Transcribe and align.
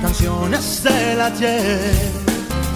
canciones 0.00 0.82
del 0.82 1.20
ayer. 1.20 2.12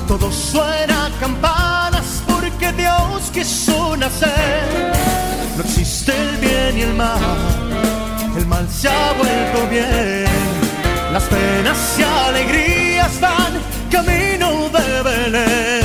Todo 0.08 0.30
suena 0.30 1.10
campanas 1.20 2.22
porque 2.26 2.72
Dios 2.72 3.30
quiso 3.32 3.96
nacer. 3.96 4.92
No 5.56 5.62
existe 5.62 6.12
el 6.12 6.36
bien 6.38 6.78
y 6.78 6.82
el 6.82 6.94
mal, 6.94 7.20
el 8.36 8.46
mal 8.46 8.68
se 8.68 8.88
ha 8.88 9.12
vuelto 9.12 9.68
bien. 9.70 10.26
Las 11.12 11.24
penas 11.24 11.98
y 11.98 12.02
alegrías 12.02 13.20
van 13.20 13.52
camino 13.90 14.68
de 14.70 15.02
Belén. 15.02 15.84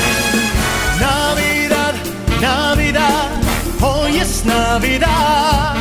Navidad, 0.99 1.93
Navidad, 2.41 3.29
hoy 3.81 4.17
es 4.17 4.45
Navidad. 4.45 5.75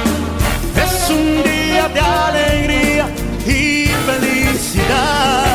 Es 0.77 1.11
un 1.11 1.43
día 1.45 1.89
de 1.89 2.01
alegría 2.01 3.09
y 3.47 3.87
felicidad. 4.07 5.46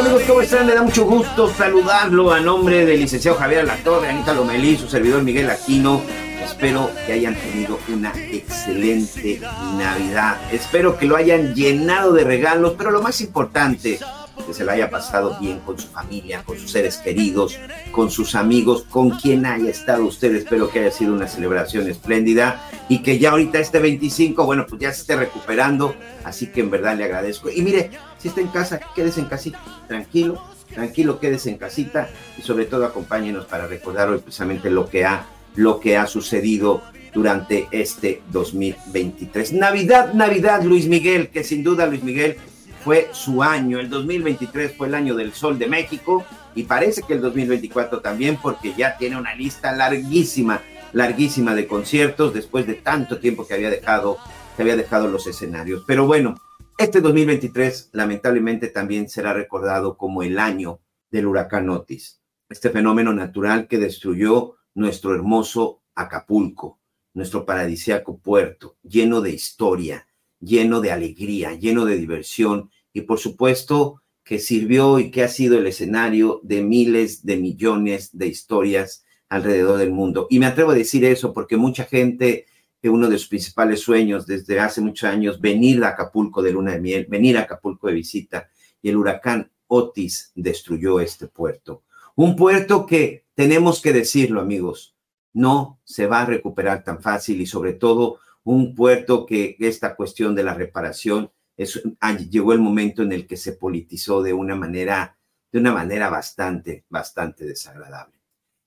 Amigos, 0.00 0.22
¿cómo 0.26 0.40
están? 0.40 0.66
Me 0.66 0.74
da 0.74 0.82
mucho 0.82 1.04
gusto 1.04 1.52
saludarlo 1.52 2.32
a 2.32 2.40
nombre 2.40 2.86
del 2.86 3.00
licenciado 3.00 3.36
Javier 3.36 3.60
Alatorre, 3.60 4.08
Anita 4.08 4.32
Lomelí, 4.32 4.74
su 4.78 4.88
servidor 4.88 5.22
Miguel 5.22 5.50
Aquino. 5.50 6.00
Espero 6.42 6.90
que 7.06 7.12
hayan 7.12 7.34
tenido 7.34 7.78
una 7.86 8.10
excelente 8.16 9.42
Navidad. 9.76 10.38
Espero 10.50 10.96
que 10.96 11.04
lo 11.04 11.16
hayan 11.16 11.54
llenado 11.54 12.14
de 12.14 12.24
regalos, 12.24 12.76
pero 12.78 12.90
lo 12.90 13.02
más 13.02 13.20
importante, 13.20 14.00
que 14.46 14.54
se 14.54 14.64
lo 14.64 14.72
haya 14.72 14.90
pasado 14.90 15.36
bien 15.40 15.60
con 15.60 15.78
su 15.78 15.88
familia, 15.88 16.42
con 16.44 16.58
sus 16.58 16.70
seres 16.70 16.96
queridos, 16.98 17.58
con 17.92 18.10
sus 18.10 18.34
amigos, 18.34 18.84
con 18.88 19.10
quien 19.10 19.46
haya 19.46 19.70
estado 19.70 20.04
usted. 20.04 20.34
Espero 20.34 20.70
que 20.70 20.80
haya 20.80 20.90
sido 20.90 21.12
una 21.12 21.28
celebración 21.28 21.88
espléndida 21.88 22.68
y 22.88 23.02
que 23.02 23.18
ya 23.18 23.30
ahorita 23.30 23.58
este 23.58 23.78
25, 23.78 24.44
bueno, 24.44 24.66
pues 24.68 24.80
ya 24.80 24.92
se 24.92 25.02
esté 25.02 25.16
recuperando. 25.16 25.94
Así 26.24 26.48
que 26.48 26.60
en 26.60 26.70
verdad 26.70 26.96
le 26.96 27.04
agradezco. 27.04 27.50
Y 27.50 27.62
mire, 27.62 27.90
si 28.18 28.28
está 28.28 28.40
en 28.40 28.48
casa, 28.48 28.80
quédese 28.94 29.20
en 29.20 29.26
casita, 29.26 29.60
tranquilo, 29.88 30.42
tranquilo, 30.74 31.20
quédese 31.20 31.50
en 31.50 31.58
casita 31.58 32.08
y 32.38 32.42
sobre 32.42 32.64
todo 32.64 32.84
acompáñenos 32.84 33.46
para 33.46 33.66
recordar 33.66 34.08
hoy 34.08 34.18
precisamente 34.18 34.70
lo 34.70 34.88
que 34.88 35.04
ha, 35.04 35.26
lo 35.56 35.80
que 35.80 35.96
ha 35.96 36.06
sucedido 36.06 36.82
durante 37.12 37.68
este 37.72 38.22
2023. 38.30 39.52
Navidad, 39.52 40.12
Navidad, 40.14 40.62
Luis 40.62 40.86
Miguel, 40.86 41.28
que 41.28 41.44
sin 41.44 41.64
duda 41.64 41.86
Luis 41.86 42.02
Miguel 42.02 42.36
fue 42.82 43.10
su 43.12 43.42
año. 43.42 43.78
El 43.78 43.90
2023 43.90 44.76
fue 44.76 44.88
el 44.88 44.94
año 44.94 45.14
del 45.14 45.32
Sol 45.32 45.58
de 45.58 45.66
México 45.66 46.24
y 46.54 46.64
parece 46.64 47.02
que 47.02 47.14
el 47.14 47.20
2024 47.20 48.00
también 48.00 48.38
porque 48.40 48.74
ya 48.74 48.96
tiene 48.96 49.16
una 49.16 49.34
lista 49.34 49.72
larguísima, 49.72 50.62
larguísima 50.92 51.54
de 51.54 51.66
conciertos 51.66 52.34
después 52.34 52.66
de 52.66 52.74
tanto 52.74 53.18
tiempo 53.18 53.46
que 53.46 53.54
había 53.54 53.70
dejado, 53.70 54.18
que 54.56 54.62
había 54.62 54.76
dejado 54.76 55.08
los 55.08 55.26
escenarios. 55.26 55.84
Pero 55.86 56.06
bueno, 56.06 56.34
este 56.78 57.00
2023 57.00 57.90
lamentablemente 57.92 58.68
también 58.68 59.08
será 59.08 59.32
recordado 59.32 59.96
como 59.96 60.22
el 60.22 60.38
año 60.38 60.80
del 61.10 61.26
huracán 61.26 61.68
Otis, 61.68 62.20
este 62.48 62.70
fenómeno 62.70 63.12
natural 63.12 63.68
que 63.68 63.78
destruyó 63.78 64.56
nuestro 64.74 65.14
hermoso 65.14 65.82
Acapulco, 65.94 66.80
nuestro 67.12 67.44
paradisíaco 67.44 68.18
puerto, 68.18 68.76
lleno 68.82 69.20
de 69.20 69.30
historia, 69.30 70.06
lleno 70.40 70.80
de 70.80 70.90
alegría, 70.90 71.54
lleno 71.54 71.84
de 71.84 71.96
diversión 71.96 72.70
y 72.92 73.02
por 73.02 73.18
supuesto 73.18 74.02
que 74.24 74.38
sirvió 74.38 74.98
y 74.98 75.10
que 75.10 75.22
ha 75.22 75.28
sido 75.28 75.58
el 75.58 75.66
escenario 75.66 76.40
de 76.42 76.62
miles 76.62 77.24
de 77.24 77.36
millones 77.36 78.16
de 78.16 78.28
historias 78.28 79.04
alrededor 79.28 79.78
del 79.78 79.92
mundo. 79.92 80.26
Y 80.30 80.38
me 80.38 80.46
atrevo 80.46 80.72
a 80.72 80.74
decir 80.74 81.04
eso 81.04 81.32
porque 81.32 81.56
mucha 81.56 81.84
gente, 81.84 82.46
que 82.80 82.90
uno 82.90 83.08
de 83.08 83.18
sus 83.18 83.28
principales 83.28 83.80
sueños 83.80 84.26
desde 84.26 84.60
hace 84.60 84.80
muchos 84.80 85.08
años, 85.08 85.40
venir 85.40 85.82
a 85.84 85.88
Acapulco 85.88 86.42
de 86.42 86.52
luna 86.52 86.72
de 86.72 86.80
miel, 86.80 87.06
venir 87.08 87.38
a 87.38 87.42
Acapulco 87.42 87.88
de 87.88 87.94
visita, 87.94 88.50
y 88.82 88.88
el 88.88 88.96
huracán 88.96 89.50
Otis 89.66 90.32
destruyó 90.34 91.00
este 91.00 91.26
puerto. 91.26 91.82
Un 92.16 92.36
puerto 92.36 92.86
que, 92.86 93.24
tenemos 93.34 93.80
que 93.80 93.92
decirlo 93.92 94.40
amigos, 94.40 94.94
no 95.32 95.80
se 95.84 96.06
va 96.06 96.22
a 96.22 96.26
recuperar 96.26 96.84
tan 96.84 97.00
fácil 97.00 97.40
y 97.40 97.46
sobre 97.46 97.72
todo 97.72 98.18
un 98.44 98.74
puerto 98.74 99.26
que 99.26 99.56
esta 99.60 99.96
cuestión 99.96 100.34
de 100.34 100.42
la 100.42 100.54
reparación 100.54 101.30
es, 101.56 101.82
llegó 102.30 102.52
el 102.52 102.60
momento 102.60 103.02
en 103.02 103.12
el 103.12 103.26
que 103.26 103.36
se 103.36 103.52
politizó 103.52 104.22
de 104.22 104.32
una 104.32 104.56
manera, 104.56 105.18
de 105.52 105.58
una 105.58 105.72
manera 105.72 106.08
bastante, 106.08 106.84
bastante 106.88 107.44
desagradable. 107.44 108.18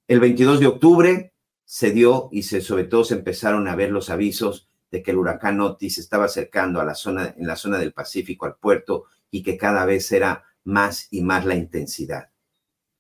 El 0.08 0.20
22 0.20 0.60
de 0.60 0.68
octubre 0.68 1.34
se 1.66 1.92
dio 1.92 2.30
y 2.32 2.44
se, 2.44 2.62
sobre 2.62 2.84
todo 2.84 3.04
se 3.04 3.16
empezaron 3.16 3.68
a 3.68 3.76
ver 3.76 3.92
los 3.92 4.10
avisos 4.10 4.70
de 4.92 5.02
que 5.02 5.12
el 5.12 5.18
huracán 5.18 5.60
Otis 5.60 5.98
estaba 5.98 6.26
acercando 6.26 6.80
a 6.80 6.86
la 6.86 6.94
zona, 6.94 7.34
en 7.36 7.48
la 7.48 7.56
zona 7.56 7.80
del 7.80 7.94
Pacífico 7.94 8.46
al 8.46 8.58
puerto 8.58 9.06
y 9.32 9.42
que 9.42 9.58
cada 9.58 9.86
vez 9.86 10.12
era 10.12 10.44
más 10.64 11.08
y 11.10 11.22
más 11.22 11.46
la 11.46 11.56
intensidad. 11.56 12.30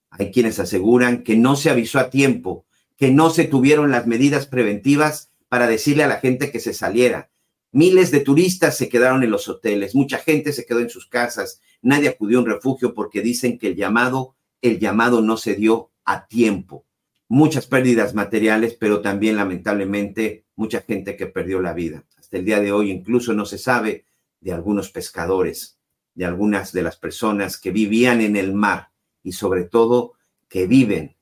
Hay 0.09 0.31
quienes 0.31 0.59
aseguran 0.59 1.23
que 1.23 1.35
no 1.35 1.55
se 1.55 1.69
avisó 1.69 1.99
a 1.99 2.09
tiempo, 2.09 2.65
que 2.97 3.11
no 3.11 3.29
se 3.29 3.45
tuvieron 3.45 3.91
las 3.91 4.07
medidas 4.07 4.47
preventivas 4.47 5.32
para 5.53 5.67
decirle 5.67 6.03
a 6.03 6.07
la 6.07 6.19
gente 6.19 6.51
que 6.51 6.59
se 6.59 6.73
saliera. 6.73 7.29
Miles 7.71 8.09
de 8.09 8.21
turistas 8.21 8.75
se 8.75 8.89
quedaron 8.89 9.21
en 9.21 9.29
los 9.29 9.47
hoteles, 9.47 9.93
mucha 9.93 10.17
gente 10.17 10.51
se 10.51 10.65
quedó 10.65 10.79
en 10.79 10.89
sus 10.89 11.05
casas, 11.05 11.61
nadie 11.83 12.09
acudió 12.09 12.39
a 12.39 12.41
un 12.41 12.47
refugio 12.47 12.95
porque 12.95 13.21
dicen 13.21 13.59
que 13.59 13.67
el 13.67 13.75
llamado, 13.75 14.35
el 14.63 14.79
llamado 14.79 15.21
no 15.21 15.37
se 15.37 15.53
dio 15.53 15.91
a 16.05 16.25
tiempo. 16.25 16.87
Muchas 17.27 17.67
pérdidas 17.67 18.15
materiales, 18.15 18.75
pero 18.79 19.03
también 19.03 19.35
lamentablemente 19.35 20.47
mucha 20.55 20.81
gente 20.81 21.15
que 21.15 21.27
perdió 21.27 21.61
la 21.61 21.73
vida. 21.73 22.03
Hasta 22.17 22.37
el 22.37 22.45
día 22.45 22.59
de 22.59 22.71
hoy 22.71 22.89
incluso 22.89 23.35
no 23.35 23.45
se 23.45 23.59
sabe 23.59 24.05
de 24.39 24.53
algunos 24.53 24.89
pescadores, 24.89 25.77
de 26.15 26.25
algunas 26.25 26.73
de 26.73 26.81
las 26.81 26.97
personas 26.97 27.59
que 27.59 27.69
vivían 27.69 28.21
en 28.21 28.37
el 28.37 28.55
mar 28.55 28.89
y 29.21 29.33
sobre 29.33 29.65
todo 29.65 30.13
que 30.49 30.65
viven 30.65 31.15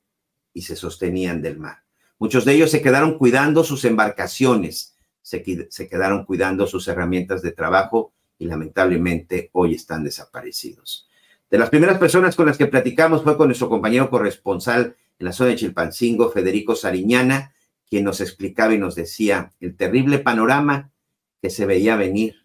y 0.54 0.62
se 0.62 0.74
sostenían 0.74 1.42
del 1.42 1.58
mar. 1.58 1.81
Muchos 2.22 2.44
de 2.44 2.54
ellos 2.54 2.70
se 2.70 2.82
quedaron 2.82 3.18
cuidando 3.18 3.64
sus 3.64 3.84
embarcaciones, 3.84 4.94
se, 5.22 5.44
se, 5.70 5.88
quedaron 5.88 6.24
cuidando 6.24 6.68
sus 6.68 6.86
herramientas 6.86 7.42
de 7.42 7.50
trabajo 7.50 8.12
y 8.38 8.46
lamentablemente 8.46 9.50
hoy 9.50 9.74
están 9.74 10.04
desaparecidos. 10.04 11.08
De 11.50 11.58
las 11.58 11.68
primeras 11.68 11.98
personas 11.98 12.36
con 12.36 12.46
las 12.46 12.56
que 12.56 12.68
platicamos 12.68 13.24
fue 13.24 13.36
con 13.36 13.48
nuestro 13.48 13.68
compañero 13.68 14.08
corresponsal 14.08 14.94
en 15.18 15.24
la 15.26 15.32
zona 15.32 15.50
de 15.50 15.56
Chilpancingo, 15.56 16.30
Federico 16.30 16.76
Sariñana, 16.76 17.54
quien 17.90 18.04
nos 18.04 18.20
explicaba 18.20 18.72
y 18.72 18.78
nos 18.78 18.94
decía 18.94 19.50
el 19.58 19.74
terrible 19.76 20.20
panorama 20.20 20.92
que 21.40 21.50
se 21.50 21.66
veía 21.66 21.96
venir 21.96 22.36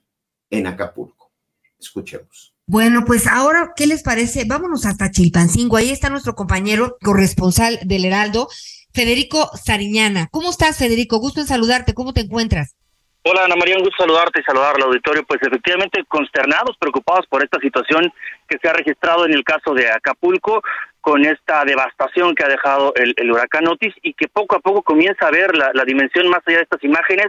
en 0.50 0.66
Acapulco. 0.66 1.32
Escuchemos. 1.80 2.56
Bueno, 2.66 3.06
pues 3.06 3.28
ahora, 3.28 3.74
¿qué 3.76 3.86
les 3.86 4.02
parece? 4.02 4.44
Vámonos 4.46 4.88
hasta 4.88 5.12
Chilpancingo. 5.12 5.78
Ahí 5.78 5.92
está 5.92 6.10
nuestro 6.10 6.34
compañero 6.34 6.98
corresponsal 7.02 7.80
del 7.86 8.06
Heraldo, 8.06 8.50
Federico 8.98 9.52
Sariñana. 9.54 10.28
¿Cómo 10.32 10.50
estás, 10.50 10.80
Federico? 10.80 11.20
Gusto 11.20 11.40
en 11.40 11.46
saludarte. 11.46 11.94
¿Cómo 11.94 12.14
te 12.14 12.22
encuentras? 12.22 12.76
Hola, 13.22 13.46
Ana 13.46 13.56
María, 13.56 13.78
un 13.78 13.84
gusto 13.84 14.04
saludarte 14.04 14.42
y 14.42 14.44
saludar 14.44 14.74
al 14.76 14.90
auditorio. 14.90 15.24
Pues 15.24 15.40
efectivamente 15.44 16.04
consternados, 16.08 16.76
preocupados 16.80 17.28
por 17.28 17.44
esta 17.44 17.60
situación 17.60 18.12
que 18.50 18.58
se 18.58 18.68
ha 18.68 18.74
registrado 18.74 19.28
en 19.28 19.34
el 19.34 19.44
caso 19.44 19.76
de 19.76 19.88
Acapulco, 19.92 20.64
con 21.00 21.24
esta 21.26 21.64
devastación 21.64 22.34
que 22.34 22.44
ha 22.44 22.48
dejado 22.48 22.92
el, 22.96 23.14
el 23.18 23.32
huracán 23.32 23.68
Otis 23.68 23.94
y 24.02 24.16
que 24.16 24.28
poco 24.28 24.56
a 24.56 24.60
poco 24.62 24.82
comienza 24.82 25.28
a 25.28 25.32
ver 25.32 25.56
la, 25.56 25.70
la 25.76 25.84
dimensión 25.86 26.28
más 26.30 26.42
allá 26.48 26.58
de 26.58 26.64
estas 26.64 26.84
imágenes. 26.84 27.28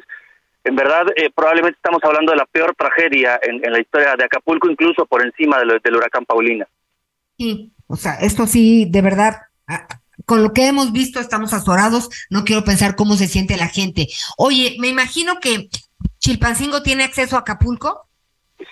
En 0.65 0.75
verdad, 0.75 1.05
eh, 1.17 1.29
probablemente 1.35 1.77
estamos 1.77 2.01
hablando 2.03 2.33
de 2.33 2.39
la 2.39 2.47
peor 2.47 2.75
tragedia 2.79 3.39
en, 3.43 3.63
en 3.63 3.73
la 3.73 3.81
historia 3.81 4.15
de 4.17 4.25
Acapulco, 4.25 4.71
incluso 4.71 5.05
por 5.05 5.23
encima 5.23 5.59
de 5.59 5.67
lo, 5.67 5.79
del 5.79 5.97
huracán 5.97 6.25
Paulina. 6.25 6.67
Sí, 7.37 7.75
o 7.87 7.97
sea, 7.97 8.15
esto 8.15 8.47
sí, 8.47 8.87
de 8.89 9.03
verdad, 9.03 9.35
con 10.27 10.43
lo 10.43 10.53
que 10.53 10.67
hemos 10.67 10.93
visto 10.93 11.21
estamos 11.21 11.53
azorados, 11.53 12.09
no 12.31 12.45
quiero 12.45 12.65
pensar 12.65 12.97
cómo 12.97 13.15
se 13.15 13.29
siente 13.29 13.57
la 13.57 13.69
gente. 13.69 14.07
Oye, 14.37 14.77
me 14.79 14.89
imagino 14.89 15.39
que 15.41 15.69
Chilpancingo 16.19 16.83
tiene 16.83 17.05
acceso 17.05 17.37
a 17.37 17.41
Acapulco. 17.41 18.07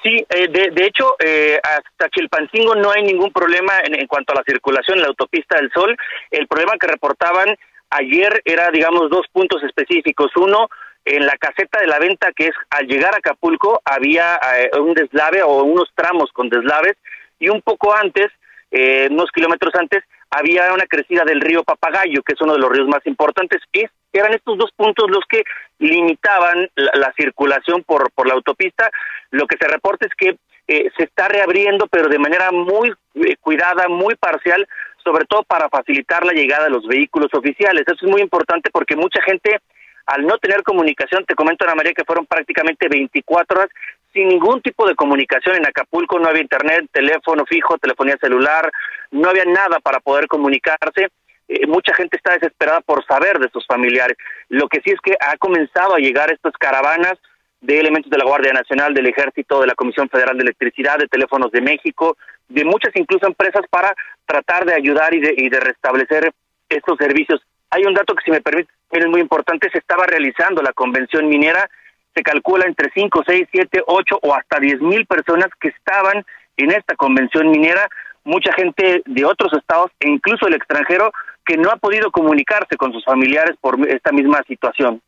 Sí, 0.03 0.27
eh, 0.31 0.49
de, 0.49 0.71
de, 0.73 0.87
hecho, 0.87 1.15
eh, 1.25 1.61
hasta 1.63 2.09
Chilpancingo 2.11 2.75
no 2.75 2.91
hay 2.91 3.05
ningún 3.05 3.33
problema 3.33 3.79
en, 3.85 3.95
en, 3.95 4.07
cuanto 4.07 4.33
a 4.33 4.37
la 4.37 4.45
circulación 4.45 4.99
en 4.99 5.03
la 5.03 5.09
autopista 5.09 5.57
del 5.57 5.71
Sol. 5.73 5.97
El 6.31 6.49
problema 6.49 6.75
que 6.79 6.89
reportaban 6.89 7.57
ayer 7.91 8.43
era, 8.45 8.71
digamos, 8.71 9.09
dos 9.11 9.27
puntos 9.33 9.63
específicos. 9.63 10.33
Uno, 10.37 10.69
en 11.07 11.25
la 11.25 11.37
caseta 11.39 11.81
de 11.81 11.87
la 11.87 11.99
venta 11.99 12.33
que 12.33 12.49
es 12.49 12.55
al 12.71 12.87
llegar 12.87 13.15
a 13.15 13.19
Acapulco 13.19 13.81
había 13.85 14.39
eh, 14.59 14.71
un 14.79 14.93
deslave 14.93 15.43
o 15.43 15.63
unos 15.63 15.89
tramos 15.95 16.31
con 16.33 16.49
deslaves 16.49 16.97
y 17.39 17.49
un 17.49 17.63
poco 17.63 17.95
antes, 17.95 18.27
eh, 18.73 19.09
unos 19.11 19.31
kilómetros 19.31 19.75
antes, 19.77 20.03
había 20.31 20.73
una 20.73 20.87
crecida 20.87 21.23
del 21.25 21.41
río 21.41 21.63
Papagayo, 21.65 22.23
que 22.23 22.35
es 22.35 22.41
uno 22.41 22.55
de 22.55 22.59
los 22.59 22.71
ríos 22.71 22.89
más 22.89 23.07
importantes. 23.07 23.61
Y 23.73 23.85
eran 24.13 24.35
estos 24.35 24.59
dos 24.59 24.71
puntos 24.77 25.11
los 25.11 25.25
que 25.29 25.45
limitaban 25.79 26.69
la, 26.75 27.13
circulación 27.17 27.83
por, 27.85 28.11
por 28.13 28.27
la 28.27 28.35
autopista. 28.35 28.91
Lo 29.31 29.47
que 29.47 29.57
se 29.59 29.69
reporta 29.69 30.07
es 30.07 30.13
que 30.17 30.37
eh, 30.69 30.91
se 30.97 31.05
está 31.05 31.29
reabriendo, 31.29 31.87
pero 31.87 32.09
de 32.09 32.19
manera 32.19 32.51
muy 32.51 32.93
cuidada, 33.41 33.89
muy 33.89 34.15
parcial, 34.17 34.67
sobre 35.03 35.25
todo 35.27 35.45
para 35.45 35.69
facilitar 35.69 36.25
la 36.25 36.33
llegada 36.33 36.65
de 36.65 36.71
los 36.71 36.87
vehículos 36.87 37.33
oficiales. 37.33 37.85
Eso 37.87 38.05
es 38.05 38.11
muy 38.11 38.21
importante 38.21 38.71
porque 38.71 38.97
mucha 38.97 39.23
gente 39.23 39.61
al 40.07 40.25
no 40.25 40.39
tener 40.39 40.63
comunicación, 40.63 41.25
te 41.25 41.35
comento 41.35 41.65
Ana 41.65 41.75
María 41.75 41.93
que 41.93 42.05
fueron 42.05 42.27
prácticamente 42.27 42.89
24 42.89 43.59
horas 43.59 43.71
sin 44.17 44.29
ningún 44.29 44.63
tipo 44.63 44.89
de 44.89 44.95
comunicación 44.95 45.57
en 45.57 45.67
Acapulco, 45.67 46.19
no 46.19 46.29
había 46.29 46.41
internet, 46.41 46.89
teléfono 46.91 47.45
fijo, 47.45 47.77
telefonía 47.77 48.17
celular, 48.19 48.73
no 49.11 49.29
había 49.29 49.45
nada 49.45 49.79
para 49.81 50.01
poder 50.01 50.27
comunicarse. 50.27 51.09
Eh, 51.49 51.67
mucha 51.67 51.95
gente 51.95 52.17
está 52.17 52.33
desesperada 52.33 52.81
por 52.81 53.05
saber 53.05 53.39
de 53.39 53.51
sus 53.51 53.67
familiares. 53.67 54.17
Lo 54.49 54.69
que 54.69 54.81
sí 54.81 54.91
es 54.91 55.01
que 55.03 55.15
ha 55.21 55.37
comenzado 55.37 55.95
a 55.95 55.99
llegar 55.99 56.33
estas 56.33 56.55
caravanas 56.55 57.13
de 57.61 57.79
elementos 57.79 58.11
de 58.11 58.17
la 58.17 58.25
Guardia 58.25 58.55
Nacional, 58.55 58.95
del 58.95 59.07
Ejército, 59.07 59.61
de 59.61 59.67
la 59.67 59.75
Comisión 59.75 60.09
Federal 60.09 60.37
de 60.39 60.45
Electricidad, 60.45 60.97
de 60.99 61.09
Teléfonos 61.09 61.53
de 61.53 61.61
México, 61.61 62.17
de 62.49 62.65
muchas 62.65 62.97
incluso 62.97 63.27
empresas 63.27 63.67
para 63.69 63.95
tratar 64.25 64.65
de 64.65 64.75
ayudar 64.75 65.13
y 65.15 65.21
de, 65.21 65.35
y 65.37 65.51
de 65.51 65.61
restablecer 65.61 66.33
estos 66.71 66.97
servicios. 66.97 67.43
Hay 67.71 67.85
un 67.85 67.93
dato 67.93 68.15
que 68.15 68.25
si 68.25 68.31
me 68.31 68.41
permite 68.41 68.71
es 68.93 69.07
muy 69.07 69.21
importante, 69.21 69.69
se 69.71 69.79
estaba 69.79 70.07
realizando 70.07 70.63
la 70.63 70.73
convención 70.73 71.29
minera, 71.29 71.69
se 72.17 72.23
calcula 72.23 72.65
entre 72.67 72.91
5, 72.95 73.25
6, 73.27 73.49
7, 73.53 73.83
8 73.87 74.19
o 74.23 74.35
hasta 74.35 74.59
10 74.59 74.81
mil 74.81 75.05
personas 75.07 75.49
que 75.61 75.69
estaban 75.69 76.25
en 76.57 76.71
esta 76.71 76.97
convención 76.97 77.51
minera, 77.51 77.87
mucha 78.25 78.53
gente 78.55 79.03
de 79.05 79.25
otros 79.27 79.53
estados 79.53 79.91
e 80.01 80.09
incluso 80.09 80.47
el 80.47 80.55
extranjero 80.55 81.13
que 81.45 81.59
no 81.59 81.71
ha 81.71 81.77
podido 81.77 82.11
comunicarse 82.11 82.77
con 82.77 82.93
sus 82.93 83.05
familiares 83.05 83.57
por 83.61 83.79
esta 83.89 84.13
misma 84.13 84.43
situación. 84.49 85.03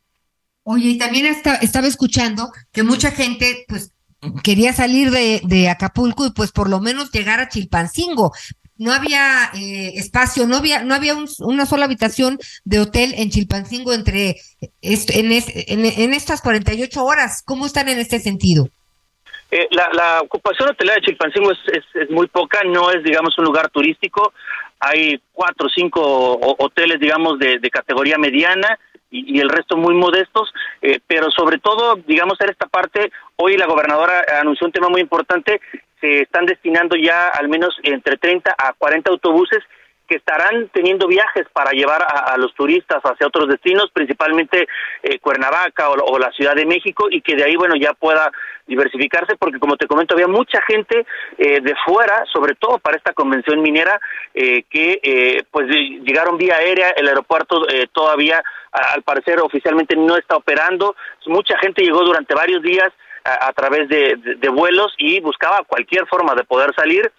Oye, 0.63 0.89
y 0.89 0.97
también 0.99 1.25
estaba 1.25 1.87
escuchando 1.87 2.51
que 2.71 2.83
mucha 2.83 3.09
gente, 3.09 3.65
pues, 3.67 3.91
quería 4.43 4.71
salir 4.71 5.09
de, 5.09 5.41
de, 5.43 5.69
Acapulco 5.69 6.27
y 6.27 6.31
pues 6.31 6.51
por 6.51 6.69
lo 6.69 6.79
menos 6.79 7.11
llegar 7.11 7.39
a 7.39 7.49
Chilpancingo, 7.49 8.31
no 8.79 8.93
había 8.93 9.51
eh, 9.53 9.91
espacio, 9.95 10.47
no 10.47 10.55
había, 10.55 10.83
no 10.83 10.95
había 10.95 11.13
una 11.39 11.65
sola 11.65 11.85
habitación 11.85 12.39
de 12.63 12.79
hotel 12.79 13.13
en 13.17 13.29
Chilpancingo 13.29 13.93
entre 13.93 14.37
en, 14.81 15.31
en, 15.31 16.13
estas 16.13 16.41
48 16.41 17.03
horas. 17.03 17.43
¿Cómo 17.45 17.65
están 17.65 17.89
en 17.89 17.99
este 17.99 18.19
sentido? 18.19 18.69
Eh, 19.51 19.67
la, 19.71 20.21
ocupación 20.21 20.69
hotelera 20.69 20.95
de 20.95 21.01
Chilpancingo 21.01 21.51
es, 21.51 21.59
es, 21.93 22.09
muy 22.09 22.27
poca, 22.27 22.59
no 22.63 22.89
es, 22.91 23.03
digamos, 23.03 23.37
un 23.37 23.45
lugar 23.45 23.69
turístico. 23.69 24.33
Hay 24.79 25.21
cuatro 25.33 25.67
o 25.67 25.69
cinco 25.69 26.39
hoteles, 26.57 26.99
digamos, 26.99 27.37
de, 27.37 27.59
categoría 27.69 28.17
mediana 28.17 28.79
y, 29.11 29.39
el 29.39 29.49
resto 29.49 29.75
muy 29.75 29.95
modestos, 29.95 30.53
eh, 30.81 30.99
pero 31.05 31.31
sobre 31.31 31.57
todo, 31.57 31.95
digamos, 32.07 32.39
en 32.39 32.49
esta 32.49 32.67
parte, 32.67 33.11
hoy 33.35 33.57
la 33.57 33.65
gobernadora 33.65 34.23
anunció 34.39 34.67
un 34.67 34.71
tema 34.71 34.87
muy 34.87 35.01
importante 35.01 35.59
se 35.99 36.21
están 36.21 36.45
destinando 36.45 36.95
ya 36.95 37.27
al 37.27 37.49
menos 37.49 37.77
entre 37.83 38.17
30 38.17 38.55
a 38.57 38.73
40 38.73 39.09
autobuses 39.11 39.63
que 40.09 40.17
estarán 40.17 40.69
teniendo 40.73 41.07
viajes 41.07 41.45
para 41.53 41.71
llevar 41.71 42.01
a, 42.01 42.35
los 42.37 42.53
turistas 42.55 42.99
hacia 43.03 43.27
otros 43.27 43.47
destinos, 43.47 43.91
principalmente 43.93 44.67
eh, 45.03 45.19
Cuernavaca 45.19 45.91
o, 45.91 46.17
la 46.17 46.31
Ciudad 46.31 46.55
de 46.55 46.65
México, 46.65 47.07
y 47.11 47.21
que 47.21 47.35
de 47.35 47.43
ahí, 47.43 47.55
bueno, 47.55 47.75
ya 47.75 47.93
pueda 47.93 48.31
diversificarse, 48.65 49.35
porque 49.37 49.59
como 49.59 49.77
te 49.77 49.85
comento, 49.85 50.15
había 50.15 50.27
mucha 50.27 50.61
gente 50.63 51.05
eh, 51.37 51.61
de 51.61 51.75
fuera, 51.85 52.23
sobre 52.33 52.55
todo 52.55 52.79
para 52.79 52.97
esta 52.97 53.13
convención 53.13 53.61
minera, 53.61 53.99
eh, 54.33 54.63
que 54.63 55.45
pues 55.51 55.67
llegaron 55.67 56.37
vía 56.37 56.55
aérea, 56.55 56.89
el 56.89 57.07
aeropuerto 57.07 57.67
todavía, 57.91 58.41
al 58.71 59.03
parecer, 59.03 59.39
oficialmente 59.39 59.95
no 59.95 60.17
está 60.17 60.35
operando, 60.35 60.95
mucha 61.27 61.57
gente 61.59 61.83
llegó 61.83 62.03
durante 62.03 62.33
varios 62.33 62.63
días, 62.63 62.89
a, 63.23 63.51
través 63.53 63.87
de, 63.89 64.49
vuelos 64.49 64.93
y 64.97 65.19
buscaba 65.19 65.63
cualquier 65.67 66.05
forma 66.07 66.35
de 66.35 66.43
poder 66.43 66.73
salir. 66.75 67.11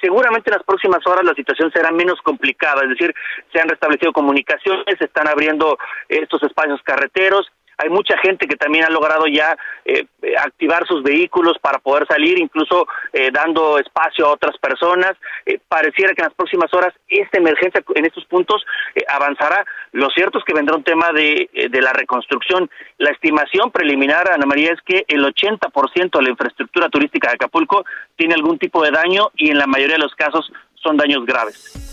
Seguramente 0.00 0.50
en 0.50 0.56
las 0.56 0.64
próximas 0.64 1.06
horas 1.06 1.24
la 1.24 1.34
situación 1.34 1.72
será 1.72 1.90
menos 1.90 2.20
complicada, 2.22 2.82
es 2.82 2.90
decir, 2.90 3.14
se 3.52 3.60
han 3.60 3.68
restablecido 3.68 4.12
comunicaciones, 4.12 4.84
se 4.98 5.06
están 5.06 5.26
abriendo 5.26 5.78
estos 6.08 6.42
espacios 6.42 6.82
carreteros, 6.82 7.50
hay 7.78 7.90
mucha 7.90 8.16
gente 8.18 8.46
que 8.46 8.56
también 8.56 8.84
ha 8.84 8.90
logrado 8.90 9.26
ya 9.26 9.56
eh, 9.84 10.06
activar 10.38 10.86
sus 10.86 11.02
vehículos 11.02 11.58
para 11.60 11.78
poder 11.78 12.06
salir, 12.06 12.38
incluso 12.38 12.86
eh, 13.12 13.30
dando 13.32 13.78
espacio 13.78 14.26
a 14.26 14.32
otras 14.32 14.56
personas. 14.58 15.12
Eh, 15.44 15.58
pareciera 15.68 16.14
que 16.14 16.22
en 16.22 16.28
las 16.28 16.34
próximas 16.34 16.72
horas 16.72 16.94
esta 17.08 17.38
emergencia 17.38 17.82
en 17.94 18.04
estos 18.04 18.24
puntos 18.26 18.64
avanzará. 19.08 19.64
Lo 19.92 20.08
cierto 20.10 20.38
es 20.38 20.44
que 20.44 20.54
vendrá 20.54 20.76
un 20.76 20.84
tema 20.84 21.12
de, 21.12 21.48
de 21.70 21.82
la 21.82 21.92
reconstrucción. 21.92 22.70
La 22.98 23.10
estimación 23.10 23.70
preliminar, 23.70 24.30
Ana 24.30 24.46
María, 24.46 24.72
es 24.72 24.80
que 24.82 25.04
el 25.08 25.24
80% 25.24 26.18
de 26.18 26.22
la 26.22 26.30
infraestructura 26.30 26.88
turística 26.88 27.28
de 27.28 27.34
Acapulco 27.34 27.84
tiene 28.16 28.34
algún 28.34 28.58
tipo 28.58 28.82
de 28.82 28.90
daño 28.90 29.30
y 29.36 29.50
en 29.50 29.58
la 29.58 29.66
mayoría 29.66 29.96
de 29.96 30.02
los 30.02 30.14
casos 30.14 30.50
son 30.74 30.96
daños 30.96 31.24
graves. 31.26 31.85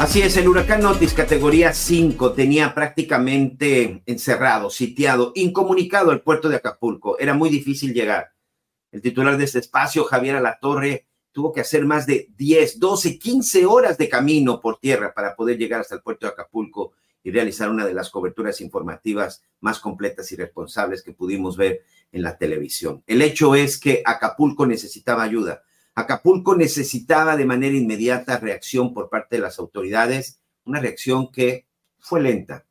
Así 0.00 0.22
es, 0.22 0.34
el 0.38 0.48
huracán 0.48 0.86
Otis 0.86 1.12
categoría 1.12 1.74
5 1.74 2.32
tenía 2.32 2.74
prácticamente 2.74 4.02
encerrado, 4.06 4.70
sitiado, 4.70 5.32
incomunicado 5.34 6.10
el 6.10 6.22
puerto 6.22 6.48
de 6.48 6.56
Acapulco. 6.56 7.18
Era 7.18 7.34
muy 7.34 7.50
difícil 7.50 7.92
llegar. 7.92 8.32
El 8.92 9.02
titular 9.02 9.36
de 9.36 9.44
este 9.44 9.58
espacio, 9.58 10.04
Javier 10.04 10.36
Alatorre, 10.36 11.06
tuvo 11.32 11.52
que 11.52 11.60
hacer 11.60 11.84
más 11.84 12.06
de 12.06 12.30
10, 12.34 12.80
12, 12.80 13.18
15 13.18 13.66
horas 13.66 13.98
de 13.98 14.08
camino 14.08 14.58
por 14.58 14.78
tierra 14.78 15.12
para 15.12 15.36
poder 15.36 15.58
llegar 15.58 15.82
hasta 15.82 15.96
el 15.96 16.00
puerto 16.00 16.24
de 16.24 16.32
Acapulco 16.32 16.94
y 17.22 17.30
realizar 17.30 17.68
una 17.68 17.84
de 17.84 17.92
las 17.92 18.08
coberturas 18.08 18.62
informativas 18.62 19.42
más 19.60 19.80
completas 19.80 20.32
y 20.32 20.36
responsables 20.36 21.02
que 21.02 21.12
pudimos 21.12 21.58
ver 21.58 21.82
en 22.10 22.22
la 22.22 22.38
televisión. 22.38 23.04
El 23.06 23.20
hecho 23.20 23.54
es 23.54 23.78
que 23.78 24.00
Acapulco 24.06 24.64
necesitaba 24.64 25.24
ayuda 25.24 25.62
Acapulco 26.00 26.54
necesitaba 26.54 27.36
de 27.36 27.44
manera 27.44 27.76
inmediata 27.76 28.38
reacción 28.38 28.92
por 28.92 29.08
parte 29.08 29.36
de 29.36 29.42
las 29.42 29.58
autoridades, 29.58 30.40
una 30.64 30.80
reacción 30.80 31.30
que 31.30 31.66
fue 31.98 32.20
lenta. 32.20 32.66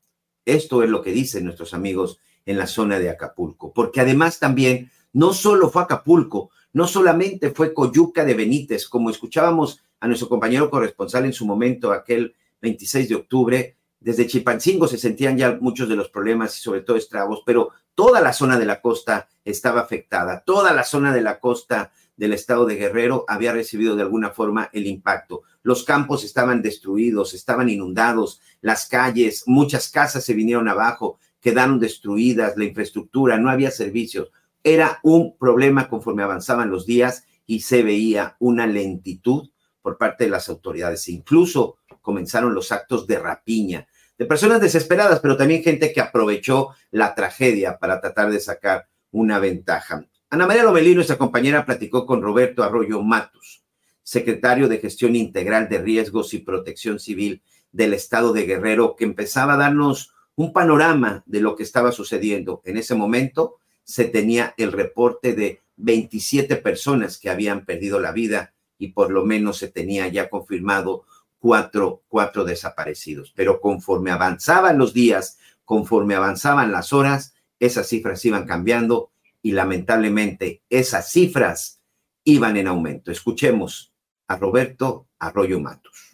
Esto 0.45 0.83
es 0.83 0.89
lo 0.89 1.01
que 1.01 1.11
dicen 1.11 1.45
nuestros 1.45 1.73
amigos 1.73 2.19
en 2.45 2.57
la 2.57 2.67
zona 2.67 2.99
de 2.99 3.09
Acapulco, 3.09 3.73
porque 3.73 4.01
además 4.01 4.39
también 4.39 4.91
no 5.13 5.33
solo 5.33 5.69
fue 5.69 5.83
Acapulco, 5.83 6.49
no 6.73 6.87
solamente 6.87 7.51
fue 7.51 7.73
Coyuca 7.73 8.25
de 8.25 8.33
Benítez, 8.33 8.87
como 8.87 9.09
escuchábamos 9.09 9.81
a 9.99 10.07
nuestro 10.07 10.29
compañero 10.29 10.69
corresponsal 10.69 11.25
en 11.25 11.33
su 11.33 11.45
momento, 11.45 11.91
aquel 11.91 12.35
26 12.61 13.09
de 13.09 13.15
octubre, 13.15 13.75
desde 13.99 14.27
Chipancingo 14.27 14.87
se 14.87 14.97
sentían 14.97 15.37
ya 15.37 15.57
muchos 15.59 15.89
de 15.89 15.95
los 15.95 16.09
problemas 16.09 16.57
y 16.57 16.61
sobre 16.61 16.81
todo 16.81 16.95
estragos, 16.95 17.43
pero 17.45 17.71
toda 17.95 18.21
la 18.21 18.31
zona 18.31 18.57
de 18.57 18.65
la 18.65 18.81
costa 18.81 19.27
estaba 19.43 19.81
afectada, 19.81 20.43
toda 20.45 20.73
la 20.73 20.83
zona 20.83 21.13
de 21.13 21.21
la 21.21 21.39
costa 21.39 21.91
del 22.19 22.33
estado 22.33 22.65
de 22.65 22.75
Guerrero 22.75 23.23
había 23.29 23.53
recibido 23.53 23.95
de 23.95 24.01
alguna 24.01 24.31
forma 24.31 24.69
el 24.73 24.87
impacto. 24.87 25.43
Los 25.63 25.85
campos 25.85 26.25
estaban 26.25 26.61
destruidos, 26.61 27.33
estaban 27.33 27.69
inundados, 27.69 28.41
las 28.59 28.87
calles, 28.87 29.43
muchas 29.45 29.89
casas 29.89 30.25
se 30.25 30.33
vinieron 30.33 30.67
abajo, 30.67 31.17
quedaron 31.39 31.79
destruidas, 31.79 32.57
la 32.57 32.65
infraestructura, 32.65 33.37
no 33.37 33.49
había 33.49 33.71
servicios. 33.71 34.31
Era 34.65 34.99
un 35.01 35.37
problema 35.37 35.87
conforme 35.87 36.21
avanzaban 36.21 36.69
los 36.69 36.85
días 36.85 37.23
y 37.45 37.61
se 37.61 37.83
veía 37.83 38.35
una 38.39 38.67
lentitud 38.67 39.49
por 39.81 39.97
parte 39.97 40.25
de 40.25 40.29
las 40.29 40.49
autoridades. 40.49 41.07
Incluso 41.07 41.77
comenzaron 42.01 42.53
los 42.53 42.73
actos 42.73 43.07
de 43.07 43.17
rapiña 43.17 43.87
de 44.17 44.25
personas 44.25 44.59
desesperadas, 44.59 45.21
pero 45.21 45.37
también 45.37 45.63
gente 45.63 45.93
que 45.93 46.01
aprovechó 46.01 46.71
la 46.91 47.15
tragedia 47.15 47.77
para 47.79 48.01
tratar 48.01 48.29
de 48.29 48.41
sacar 48.41 48.89
una 49.11 49.39
ventaja. 49.39 50.05
Ana 50.31 50.45
María 50.45 50.63
Lomelí, 50.63 50.93
nuestra 50.93 51.17
compañera, 51.17 51.65
platicó 51.65 52.05
con 52.05 52.21
Roberto 52.21 52.63
Arroyo 52.63 53.01
Matus, 53.01 53.63
secretario 54.03 54.67
de 54.67 54.77
Gestión 54.77 55.15
Integral 55.15 55.67
de 55.69 55.79
Riesgos 55.79 56.35
y 56.35 56.37
Protección 56.37 56.99
Civil 56.99 57.41
del 57.71 57.95
Estado 57.95 58.31
de 58.31 58.45
Guerrero, 58.45 58.95
que 58.95 59.05
empezaba 59.05 59.55
a 59.55 59.57
darnos 59.57 60.13
un 60.35 60.53
panorama 60.53 61.23
de 61.25 61.41
lo 61.41 61.55
que 61.55 61.63
estaba 61.63 61.91
sucediendo. 61.91 62.61
En 62.63 62.77
ese 62.77 62.93
momento 62.93 63.55
se 63.83 64.05
tenía 64.05 64.53
el 64.57 64.71
reporte 64.71 65.33
de 65.33 65.63
27 65.77 66.57
personas 66.57 67.17
que 67.17 67.31
habían 67.31 67.65
perdido 67.65 67.99
la 67.99 68.11
vida 68.11 68.53
y 68.77 68.89
por 68.89 69.09
lo 69.09 69.25
menos 69.25 69.57
se 69.57 69.69
tenía 69.69 70.07
ya 70.09 70.29
confirmado 70.29 71.05
cuatro, 71.39 72.03
cuatro 72.07 72.43
desaparecidos. 72.43 73.33
Pero 73.35 73.59
conforme 73.59 74.11
avanzaban 74.11 74.77
los 74.77 74.93
días, 74.93 75.39
conforme 75.65 76.13
avanzaban 76.13 76.71
las 76.71 76.93
horas, 76.93 77.33
esas 77.59 77.87
cifras 77.87 78.23
iban 78.25 78.45
cambiando 78.45 79.09
y 79.41 79.51
lamentablemente 79.51 80.63
esas 80.69 81.11
cifras 81.11 81.81
iban 82.23 82.57
en 82.57 82.67
aumento. 82.67 83.11
Escuchemos 83.11 83.93
a 84.27 84.37
Roberto 84.37 85.07
Arroyo 85.19 85.59
Matos 85.59 86.08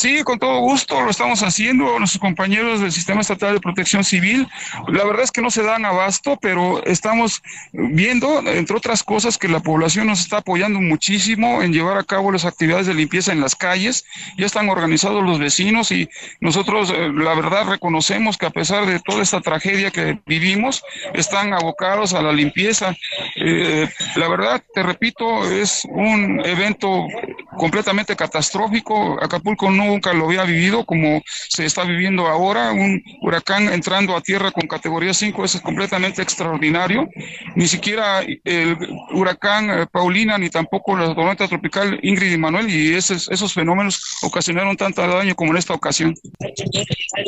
Sí, 0.00 0.22
con 0.22 0.38
todo 0.38 0.60
gusto, 0.60 0.98
lo 1.02 1.10
estamos 1.10 1.42
haciendo. 1.42 1.98
Nuestros 1.98 2.22
compañeros 2.22 2.80
del 2.80 2.90
Sistema 2.90 3.20
Estatal 3.20 3.52
de 3.52 3.60
Protección 3.60 4.02
Civil, 4.02 4.48
la 4.88 5.04
verdad 5.04 5.24
es 5.24 5.30
que 5.30 5.42
no 5.42 5.50
se 5.50 5.62
dan 5.62 5.84
abasto, 5.84 6.38
pero 6.40 6.82
estamos 6.86 7.42
viendo, 7.74 8.38
entre 8.48 8.78
otras 8.78 9.02
cosas, 9.02 9.36
que 9.36 9.46
la 9.46 9.60
población 9.60 10.06
nos 10.06 10.20
está 10.20 10.38
apoyando 10.38 10.80
muchísimo 10.80 11.60
en 11.60 11.74
llevar 11.74 11.98
a 11.98 12.04
cabo 12.04 12.32
las 12.32 12.46
actividades 12.46 12.86
de 12.86 12.94
limpieza 12.94 13.32
en 13.32 13.42
las 13.42 13.54
calles. 13.54 14.06
Ya 14.38 14.46
están 14.46 14.70
organizados 14.70 15.22
los 15.22 15.38
vecinos 15.38 15.92
y 15.92 16.08
nosotros, 16.40 16.90
eh, 16.96 17.10
la 17.14 17.34
verdad, 17.34 17.68
reconocemos 17.68 18.38
que 18.38 18.46
a 18.46 18.50
pesar 18.50 18.86
de 18.86 19.00
toda 19.00 19.22
esta 19.22 19.42
tragedia 19.42 19.90
que 19.90 20.18
vivimos, 20.24 20.82
están 21.12 21.52
abocados 21.52 22.14
a 22.14 22.22
la 22.22 22.32
limpieza. 22.32 22.96
Eh, 23.36 23.86
la 24.16 24.28
verdad, 24.28 24.62
te 24.72 24.82
repito, 24.82 25.44
es 25.44 25.86
un 25.90 26.40
evento 26.42 27.06
completamente 27.58 28.16
catastrófico. 28.16 29.22
Acapulco 29.22 29.70
no 29.70 29.89
nunca 29.90 30.12
lo 30.12 30.26
había 30.26 30.44
vivido 30.44 30.84
como 30.84 31.22
se 31.48 31.66
está 31.66 31.84
viviendo 31.84 32.26
ahora, 32.26 32.72
un 32.72 33.02
huracán 33.22 33.72
entrando 33.72 34.16
a 34.16 34.20
tierra 34.20 34.50
con 34.50 34.68
categoría 34.68 35.12
5, 35.12 35.44
eso 35.44 35.58
es 35.58 35.62
completamente 35.62 36.22
extraordinario. 36.22 37.08
Ni 37.56 37.66
siquiera 37.66 38.20
el 38.44 38.76
huracán 39.12 39.70
eh, 39.70 39.86
Paulina, 39.90 40.38
ni 40.38 40.50
tampoco 40.50 40.96
la 40.96 41.14
tormenta 41.14 41.48
tropical 41.48 41.98
Ingrid 42.02 42.32
y 42.32 42.38
Manuel, 42.38 42.70
y 42.70 42.94
esos, 42.94 43.28
esos 43.30 43.52
fenómenos 43.52 44.00
ocasionaron 44.22 44.76
tanto 44.76 45.00
daño 45.06 45.34
como 45.34 45.52
en 45.52 45.58
esta 45.58 45.74
ocasión. 45.74 46.14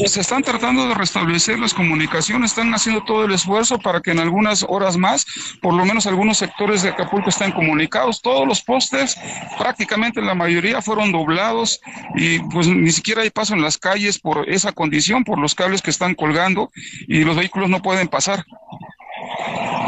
Se 0.06 0.20
están 0.20 0.42
tratando 0.42 0.88
de 0.88 0.94
restablecer 0.94 1.58
las 1.58 1.74
comunicaciones, 1.74 2.52
están 2.52 2.74
haciendo 2.74 3.02
todo 3.04 3.24
el 3.24 3.32
esfuerzo 3.32 3.78
para 3.78 4.00
que 4.00 4.10
en 4.10 4.20
algunas 4.20 4.64
horas 4.68 4.96
más, 4.96 5.26
por 5.60 5.74
lo 5.74 5.84
menos 5.84 6.06
algunos 6.06 6.38
sectores 6.38 6.82
de 6.82 6.90
Acapulco 6.90 7.30
estén 7.30 7.52
comunicados. 7.52 8.20
Todos 8.20 8.46
los 8.46 8.62
postes, 8.62 9.16
prácticamente 9.58 10.20
la 10.20 10.34
mayoría, 10.34 10.82
fueron 10.82 11.12
doblados 11.12 11.80
y 12.16 12.38
pues 12.52 12.68
ni 12.68 12.90
siquiera 12.92 13.22
hay 13.22 13.30
paso 13.30 13.54
en 13.54 13.62
las 13.62 13.78
calles 13.78 14.18
por 14.18 14.48
esa 14.48 14.72
condición, 14.72 15.24
por 15.24 15.38
los 15.38 15.54
cables 15.54 15.82
que 15.82 15.90
están 15.90 16.14
colgando 16.14 16.70
y 17.08 17.24
los 17.24 17.36
vehículos 17.36 17.70
no 17.70 17.82
pueden 17.82 18.08
pasar. 18.08 18.44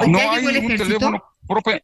No 0.09 0.19
hay 0.19 0.47
un 0.47 0.77
teléfono 0.77 1.23
propio. 1.47 1.81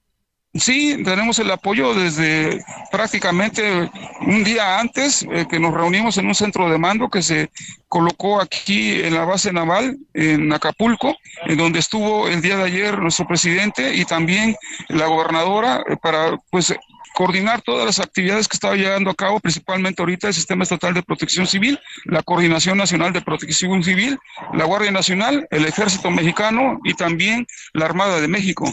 Sí, 0.52 1.00
tenemos 1.04 1.38
el 1.38 1.48
apoyo 1.52 1.94
desde 1.94 2.60
prácticamente 2.90 3.88
un 4.22 4.42
día 4.42 4.80
antes 4.80 5.24
eh, 5.30 5.46
que 5.48 5.60
nos 5.60 5.72
reunimos 5.72 6.18
en 6.18 6.26
un 6.26 6.34
centro 6.34 6.68
de 6.68 6.76
mando 6.76 7.08
que 7.08 7.22
se 7.22 7.50
colocó 7.86 8.40
aquí 8.40 8.94
en 8.94 9.14
la 9.14 9.24
base 9.24 9.52
naval 9.52 9.96
en 10.12 10.52
Acapulco, 10.52 11.16
en 11.46 11.56
donde 11.56 11.78
estuvo 11.78 12.26
el 12.26 12.42
día 12.42 12.56
de 12.56 12.64
ayer 12.64 12.98
nuestro 12.98 13.28
presidente 13.28 13.94
y 13.94 14.04
también 14.04 14.56
la 14.88 15.06
gobernadora 15.06 15.84
eh, 15.88 15.96
para 16.02 16.36
pues 16.50 16.74
coordinar 17.14 17.62
todas 17.62 17.86
las 17.86 18.00
actividades 18.00 18.48
que 18.48 18.56
estaba 18.56 18.74
llevando 18.74 19.10
a 19.10 19.14
cabo, 19.14 19.38
principalmente 19.38 20.02
ahorita 20.02 20.28
el 20.28 20.34
Sistema 20.34 20.64
Estatal 20.64 20.94
de 20.94 21.04
Protección 21.04 21.46
Civil, 21.46 21.78
la 22.06 22.24
Coordinación 22.24 22.76
Nacional 22.76 23.12
de 23.12 23.22
Protección 23.22 23.84
Civil, 23.84 24.18
la 24.52 24.64
Guardia 24.64 24.90
Nacional, 24.90 25.46
el 25.50 25.64
Ejército 25.64 26.10
Mexicano 26.10 26.80
y 26.82 26.94
también 26.94 27.46
la 27.72 27.84
Armada 27.84 28.20
de 28.20 28.26
México. 28.26 28.72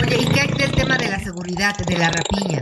Oye, 0.00 0.18
¿y 0.22 0.26
qué 0.26 0.40
hay 0.40 0.48
del 0.48 0.72
tema 0.72 0.96
de 0.96 1.08
la 1.08 1.18
seguridad, 1.18 1.76
de 1.76 1.98
la 1.98 2.10
rapiña? 2.10 2.60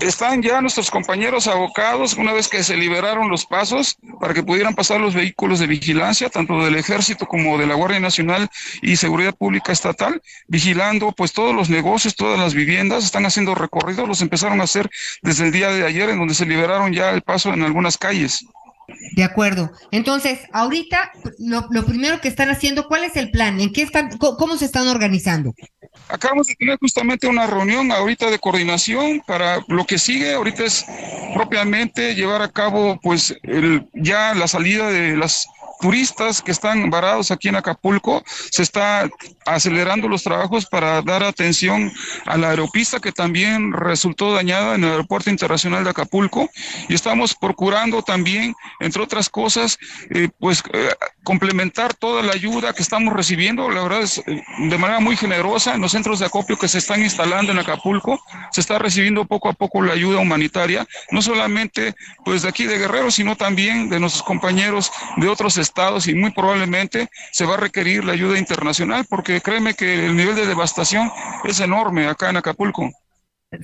Están 0.00 0.42
ya 0.42 0.60
nuestros 0.60 0.90
compañeros 0.90 1.46
abocados, 1.46 2.14
una 2.14 2.32
vez 2.32 2.48
que 2.48 2.62
se 2.62 2.76
liberaron 2.76 3.28
los 3.28 3.46
pasos 3.46 3.96
para 4.20 4.34
que 4.34 4.42
pudieran 4.42 4.74
pasar 4.74 5.00
los 5.00 5.14
vehículos 5.14 5.60
de 5.60 5.66
vigilancia, 5.66 6.28
tanto 6.28 6.64
del 6.64 6.76
Ejército 6.76 7.26
como 7.26 7.58
de 7.58 7.66
la 7.66 7.74
Guardia 7.74 8.00
Nacional 8.00 8.48
y 8.82 8.96
Seguridad 8.96 9.34
Pública 9.34 9.72
Estatal, 9.72 10.20
vigilando 10.46 11.12
pues 11.12 11.32
todos 11.32 11.54
los 11.54 11.70
negocios, 11.70 12.16
todas 12.16 12.38
las 12.38 12.54
viviendas, 12.54 13.04
están 13.04 13.24
haciendo 13.26 13.54
recorridos, 13.54 14.08
los 14.08 14.20
empezaron 14.20 14.60
a 14.60 14.64
hacer 14.64 14.90
desde 15.22 15.46
el 15.46 15.52
día 15.52 15.70
de 15.70 15.86
ayer, 15.86 16.10
en 16.10 16.18
donde 16.18 16.34
se 16.34 16.46
liberaron 16.46 16.92
ya 16.92 17.10
el 17.10 17.22
paso 17.22 17.52
en 17.52 17.62
algunas 17.62 17.96
calles. 17.96 18.44
De 19.16 19.24
acuerdo. 19.24 19.70
Entonces, 19.90 20.40
ahorita 20.52 21.12
lo, 21.38 21.84
primero 21.84 22.20
que 22.20 22.28
están 22.28 22.50
haciendo, 22.50 22.86
¿cuál 22.86 23.04
es 23.04 23.16
el 23.16 23.30
plan? 23.30 23.60
¿En 23.60 23.72
qué 23.72 23.82
están, 23.82 24.16
cómo 24.18 24.56
se 24.56 24.64
están 24.64 24.88
organizando? 24.88 25.54
Acabamos 26.08 26.48
de 26.48 26.56
tener 26.56 26.78
justamente 26.78 27.26
una 27.26 27.46
reunión 27.46 27.90
ahorita 27.92 28.30
de 28.30 28.38
coordinación 28.38 29.22
para 29.26 29.60
lo 29.68 29.84
que 29.84 29.98
sigue. 29.98 30.34
Ahorita 30.34 30.64
es 30.64 30.84
propiamente 31.34 32.14
llevar 32.14 32.42
a 32.42 32.50
cabo, 32.50 32.98
pues, 33.02 33.36
el, 33.42 33.88
ya 33.94 34.34
la 34.34 34.48
salida 34.48 34.90
de 34.90 35.16
las 35.16 35.46
turistas 35.84 36.40
que 36.40 36.50
están 36.50 36.88
varados 36.88 37.30
aquí 37.30 37.48
en 37.48 37.56
Acapulco. 37.56 38.22
Se 38.50 38.62
está 38.62 39.06
acelerando 39.44 40.08
los 40.08 40.22
trabajos 40.22 40.64
para 40.64 41.02
dar 41.02 41.22
atención 41.22 41.92
a 42.24 42.38
la 42.38 42.48
aeropista 42.48 43.00
que 43.00 43.12
también 43.12 43.70
resultó 43.70 44.32
dañada 44.32 44.76
en 44.76 44.84
el 44.84 44.92
Aeropuerto 44.92 45.28
Internacional 45.28 45.84
de 45.84 45.90
Acapulco. 45.90 46.48
Y 46.88 46.94
estamos 46.94 47.34
procurando 47.34 48.00
también, 48.00 48.54
entre 48.80 49.02
otras 49.02 49.28
cosas, 49.28 49.78
eh, 50.08 50.30
pues 50.40 50.62
eh, 50.72 50.88
complementar 51.22 51.92
toda 51.92 52.22
la 52.22 52.32
ayuda 52.32 52.72
que 52.72 52.80
estamos 52.80 53.12
recibiendo. 53.12 53.68
La 53.68 53.82
verdad 53.82 54.00
es 54.00 54.22
eh, 54.26 54.42
de 54.70 54.78
manera 54.78 55.00
muy 55.00 55.18
generosa 55.18 55.74
en 55.74 55.82
los 55.82 55.92
centros 55.92 56.18
de 56.18 56.24
acopio 56.24 56.58
que 56.58 56.68
se 56.68 56.78
están 56.78 57.02
instalando 57.02 57.52
en 57.52 57.58
Acapulco. 57.58 58.18
Se 58.52 58.62
está 58.62 58.78
recibiendo 58.78 59.26
poco 59.26 59.50
a 59.50 59.52
poco 59.52 59.82
la 59.82 59.92
ayuda 59.92 60.18
humanitaria, 60.20 60.86
no 61.10 61.20
solamente 61.20 61.94
pues 62.24 62.40
de 62.40 62.48
aquí 62.48 62.64
de 62.64 62.78
Guerrero, 62.78 63.10
sino 63.10 63.36
también 63.36 63.90
de 63.90 64.00
nuestros 64.00 64.22
compañeros 64.22 64.90
de 65.18 65.28
otros 65.28 65.58
estados 65.58 65.73
y 66.06 66.14
muy 66.14 66.30
probablemente 66.30 67.08
se 67.32 67.44
va 67.44 67.54
a 67.54 67.56
requerir 67.56 68.04
la 68.04 68.12
ayuda 68.12 68.38
internacional 68.38 69.04
porque 69.08 69.40
créeme 69.40 69.74
que 69.74 70.06
el 70.06 70.16
nivel 70.16 70.36
de 70.36 70.46
devastación 70.46 71.10
es 71.42 71.58
enorme 71.60 72.06
acá 72.06 72.30
en 72.30 72.36
Acapulco. 72.36 72.90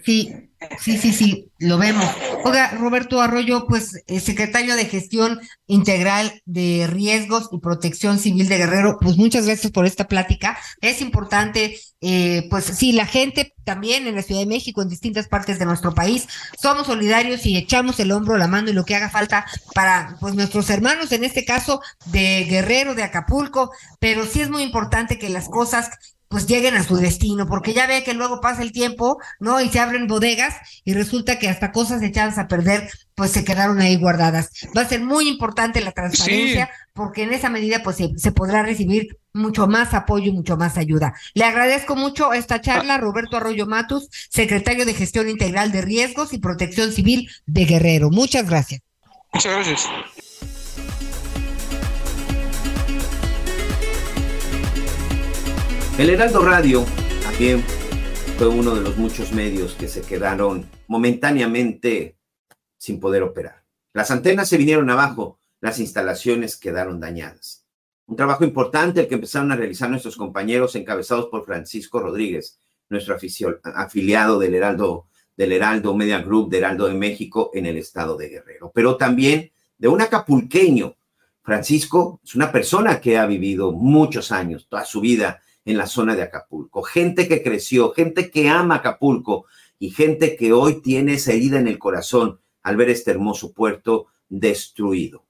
Sí, 0.05 0.51
sí, 0.79 0.99
sí, 0.99 1.13
sí, 1.13 1.51
lo 1.59 1.79
vemos. 1.79 2.05
Oiga, 2.45 2.73
Roberto 2.73 3.21
Arroyo, 3.21 3.67
pues 3.67 4.03
eh, 4.07 4.21
secretario 4.21 4.77
de 4.77 4.87
Gestión 4.87 5.41
Integral 5.67 6.43
de 6.45 6.87
Riesgos 6.87 7.49
y 7.53 7.59
Protección 7.59 8.19
Civil 8.19 8.49
de 8.49 8.59
Guerrero, 8.59 8.99
pues 9.01 9.17
muchas 9.17 9.47
gracias 9.47 9.73
por 9.73 9.87
esta 9.87 10.09
plática. 10.09 10.59
Es 10.81 11.01
importante, 11.01 11.79
eh, 12.01 12.47
pues 12.51 12.65
sí, 12.65 12.93
la 12.93 13.07
gente 13.07 13.55
también 13.65 14.07
en 14.07 14.17
la 14.17 14.23
Ciudad 14.23 14.41
de 14.41 14.47
México, 14.47 14.83
en 14.83 14.89
distintas 14.89 15.29
partes 15.29 15.59
de 15.59 15.67
nuestro 15.67 15.95
país, 15.95 16.27
somos 16.61 16.87
solidarios 16.87 17.47
y 17.47 17.57
echamos 17.57 18.01
el 18.01 18.13
hombro, 18.13 18.37
la 18.37 18.49
mano 18.49 18.71
y 18.71 18.73
lo 18.73 18.85
que 18.85 18.97
haga 18.97 19.11
falta 19.11 19.47
para 19.75 20.17
pues 20.21 20.35
nuestros 20.35 20.71
hermanos, 20.71 21.13
en 21.13 21.25
este 21.25 21.45
caso 21.45 21.81
de 22.07 22.45
Guerrero, 22.45 22.95
de 22.95 23.03
Acapulco, 23.03 23.71
pero 23.99 24.27
sí 24.27 24.41
es 24.41 24.51
muy 24.51 24.63
importante 24.63 25.19
que 25.19 25.29
las 25.29 25.49
cosas 25.49 25.91
pues 26.31 26.47
lleguen 26.47 26.77
a 26.77 26.85
su 26.85 26.97
destino, 26.97 27.49
porque 27.49 27.75
ya 27.75 27.89
ve 27.89 28.05
que 28.05 28.15
luego 28.15 28.41
pasa 28.41 28.63
el 28.63 28.71
tiempo, 28.71 29.19
¿no? 29.41 29.61
Y 29.61 29.69
se 29.69 29.81
abren 29.81 30.07
bodegas 30.07 30.55
y 30.85 30.95
resulta 30.95 31.41
que 31.41 31.49
hasta 31.49 31.73
cosas 31.73 32.03
echadas 32.03 32.39
a 32.39 32.47
perder, 32.47 32.89
pues 33.17 33.33
se 33.33 33.45
quedaron 33.45 33.81
ahí 33.81 33.97
guardadas. 33.97 34.53
Va 34.77 34.83
a 34.83 34.89
ser 34.89 35.01
muy 35.01 35.29
importante 35.29 35.81
la 35.81 35.91
transparencia, 35.91 36.71
porque 36.93 37.25
en 37.25 37.33
esa 37.33 37.51
medida, 37.51 37.83
pues 37.83 37.97
se, 37.97 38.31
podrá 38.31 38.63
recibir 38.63 39.19
mucho 39.33 39.67
más 39.67 39.93
apoyo 39.93 40.27
y 40.27 40.33
mucho 40.33 40.57
más 40.57 40.79
ayuda. 40.79 41.15
Le 41.35 41.45
agradezco 41.45 41.97
mucho 41.97 42.33
esta 42.33 42.61
charla, 42.61 42.97
Roberto 42.99 43.37
Arroyo 43.37 43.67
Matus, 43.67 44.09
secretario 44.31 44.87
de 44.87 44.95
Gestión 44.95 45.29
Integral 45.29 45.73
de 45.73 45.83
Riesgos 45.83 46.33
y 46.33 46.39
Protección 46.39 46.93
Civil 46.93 47.29
de 47.47 47.65
Guerrero. 47.65 48.09
Muchas 48.11 48.49
gracias. 48.49 48.83
Muchas 49.33 49.53
gracias. 49.53 49.89
El 56.01 56.09
Heraldo 56.09 56.41
Radio 56.41 56.87
también 57.23 57.63
fue 58.39 58.49
uno 58.49 58.75
de 58.75 58.81
los 58.81 58.97
muchos 58.97 59.33
medios 59.33 59.75
que 59.75 59.87
se 59.87 60.01
quedaron 60.01 60.67
momentáneamente 60.87 62.17
sin 62.79 62.99
poder 62.99 63.23
operar. 63.23 63.65
Las 63.93 64.11
antenas 64.11 64.49
se 64.49 64.57
vinieron 64.57 64.89
abajo, 64.89 65.39
las 65.61 65.79
instalaciones 65.79 66.57
quedaron 66.57 67.01
dañadas. 67.01 67.67
Un 68.07 68.17
trabajo 68.17 68.45
importante 68.45 69.01
el 69.01 69.09
que 69.09 69.17
empezaron 69.17 69.53
a 69.53 69.57
realizar 69.57 69.91
nuestros 69.91 70.17
compañeros 70.17 70.75
encabezados 70.75 71.27
por 71.27 71.45
Francisco 71.45 72.01
Rodríguez, 72.01 72.59
nuestro 72.89 73.19
afiliado 73.75 74.39
del 74.39 74.55
Heraldo, 74.55 75.09
del 75.37 75.53
Heraldo 75.53 75.95
Media 75.95 76.23
Group 76.23 76.49
de 76.49 76.57
Heraldo 76.57 76.89
de 76.89 76.95
México 76.95 77.51
en 77.53 77.67
el 77.67 77.77
estado 77.77 78.17
de 78.17 78.31
Guerrero, 78.31 78.73
pero 78.75 78.97
también 78.97 79.53
de 79.77 79.89
un 79.89 80.01
acapulqueño. 80.01 80.97
Francisco 81.43 82.23
es 82.25 82.35
una 82.35 82.51
persona 82.51 83.03
que 83.03 83.19
ha 83.19 83.27
vivido 83.27 83.73
muchos 83.73 84.33
años, 84.33 84.67
toda 84.67 84.87
su 84.87 85.03
vida 85.03 85.43
en 85.65 85.77
la 85.77 85.87
zona 85.87 86.17
de 86.17 86.23
Acapulco. 86.23 86.83
Gente 86.83 87.29
que 87.29 87.43
creció, 87.43 87.93
gente 87.93 88.31
que 88.31 88.49
ama 88.49 88.77
Acapulco 88.77 89.47
y 89.79 89.91
gente 89.91 90.37
que 90.37 90.53
hoy 90.53 90.83
tiene 90.83 91.15
esa 91.15 91.33
herida 91.33 91.59
en 91.59 91.69
el 91.69 91.79
corazón 91.79 92.41
al 92.63 92.77
ver 92.77 92.91
este 92.91 93.11
hermoso 93.11 93.53
puerto 93.53 94.07
destruido. 94.29 95.27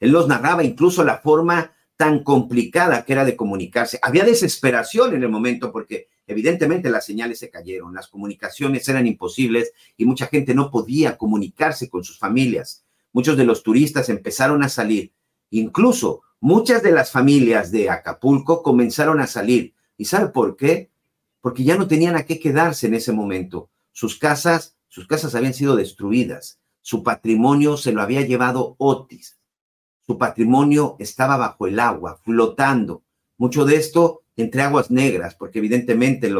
Él 0.00 0.12
nos 0.12 0.28
narraba 0.28 0.64
incluso 0.64 1.02
la 1.04 1.18
forma 1.18 1.72
tan 1.96 2.24
complicada 2.24 3.04
que 3.04 3.12
era 3.12 3.24
de 3.24 3.36
comunicarse. 3.36 3.98
Había 4.02 4.24
desesperación 4.24 5.14
en 5.14 5.22
el 5.22 5.28
momento 5.28 5.70
porque 5.70 6.08
evidentemente 6.26 6.90
las 6.90 7.06
señales 7.06 7.38
se 7.38 7.50
cayeron, 7.50 7.94
las 7.94 8.08
comunicaciones 8.08 8.88
eran 8.88 9.06
imposibles 9.06 9.72
y 9.96 10.04
mucha 10.04 10.26
gente 10.26 10.54
no 10.54 10.70
podía 10.70 11.16
comunicarse 11.16 11.88
con 11.88 12.04
sus 12.04 12.18
familias. 12.18 12.84
Muchos 13.12 13.36
de 13.36 13.44
los 13.44 13.62
turistas 13.62 14.08
empezaron 14.08 14.62
a 14.62 14.68
salir. 14.68 15.12
Incluso 15.56 16.22
muchas 16.40 16.82
de 16.82 16.92
las 16.92 17.10
familias 17.10 17.70
de 17.70 17.90
Acapulco 17.90 18.62
comenzaron 18.62 19.20
a 19.20 19.26
salir 19.26 19.74
¿Y 19.96 20.06
sabe 20.06 20.28
por 20.28 20.56
qué? 20.56 20.90
Porque 21.40 21.64
ya 21.64 21.76
no 21.76 21.86
tenían 21.86 22.16
a 22.16 22.24
qué 22.24 22.40
quedarse 22.40 22.86
en 22.86 22.94
ese 22.94 23.12
momento. 23.12 23.70
Sus 23.92 24.18
casas, 24.18 24.76
sus 24.88 25.06
casas 25.06 25.34
habían 25.34 25.54
sido 25.54 25.76
destruidas, 25.76 26.58
su 26.80 27.02
patrimonio 27.02 27.76
se 27.76 27.92
lo 27.92 28.02
había 28.02 28.22
llevado 28.22 28.74
Otis. 28.78 29.38
Su 30.06 30.18
patrimonio 30.18 30.96
estaba 30.98 31.36
bajo 31.36 31.66
el 31.66 31.78
agua, 31.78 32.18
flotando. 32.22 33.02
Mucho 33.38 33.64
de 33.64 33.76
esto 33.76 34.22
entre 34.36 34.62
aguas 34.62 34.90
negras, 34.90 35.34
porque 35.34 35.60
evidentemente 35.60 36.30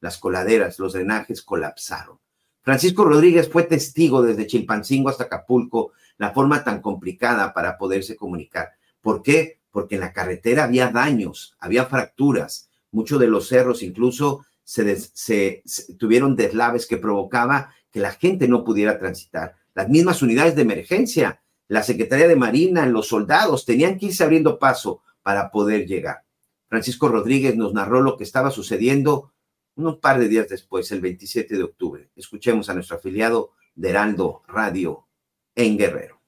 las 0.00 0.18
coladeras, 0.18 0.78
los 0.78 0.92
drenajes 0.92 1.42
colapsaron. 1.42 2.18
Francisco 2.62 3.04
Rodríguez 3.04 3.48
fue 3.48 3.64
testigo 3.64 4.22
desde 4.22 4.46
Chilpancingo 4.46 5.08
hasta 5.08 5.24
Acapulco, 5.24 5.92
la 6.20 6.32
forma 6.32 6.62
tan 6.62 6.82
complicada 6.82 7.54
para 7.54 7.78
poderse 7.78 8.14
comunicar. 8.14 8.72
¿Por 9.00 9.22
qué? 9.22 9.58
Porque 9.70 9.94
en 9.94 10.02
la 10.02 10.12
carretera 10.12 10.64
había 10.64 10.90
daños, 10.90 11.56
había 11.58 11.86
fracturas, 11.86 12.68
muchos 12.90 13.18
de 13.18 13.26
los 13.26 13.48
cerros 13.48 13.82
incluso 13.82 14.44
se, 14.62 15.62
tuvieron 15.98 16.36
deslaves 16.36 16.86
que 16.86 16.98
provocaba 16.98 17.72
que 17.90 18.00
la 18.00 18.12
gente 18.12 18.48
no 18.48 18.64
pudiera 18.64 18.98
transitar. 18.98 19.56
Las 19.72 19.88
mismas 19.88 20.20
unidades 20.20 20.54
de 20.56 20.62
emergencia, 20.62 21.40
la 21.68 21.82
Secretaría 21.82 22.28
de 22.28 22.36
Marina, 22.36 22.84
los 22.84 23.08
soldados 23.08 23.64
tenían 23.64 23.98
que 23.98 24.06
irse 24.06 24.22
abriendo 24.22 24.58
paso 24.58 25.00
para 25.22 25.50
poder 25.50 25.86
llegar. 25.86 26.24
Francisco 26.68 27.08
Rodríguez 27.08 27.56
nos 27.56 27.72
narró 27.72 28.02
lo 28.02 28.18
que 28.18 28.24
estaba 28.24 28.50
sucediendo 28.50 29.32
un 29.74 29.98
par 29.98 30.18
de 30.18 30.28
días 30.28 30.50
después, 30.50 30.92
el 30.92 31.00
27 31.00 31.56
de 31.56 31.62
octubre. 31.62 32.10
Escuchemos 32.14 32.68
a 32.68 32.74
nuestro 32.74 32.96
afiliado 32.98 33.52
de 33.74 33.88
Heraldo 33.88 34.42
Radio 34.46 35.06
en 35.54 35.78
Guerrero. 35.78 36.20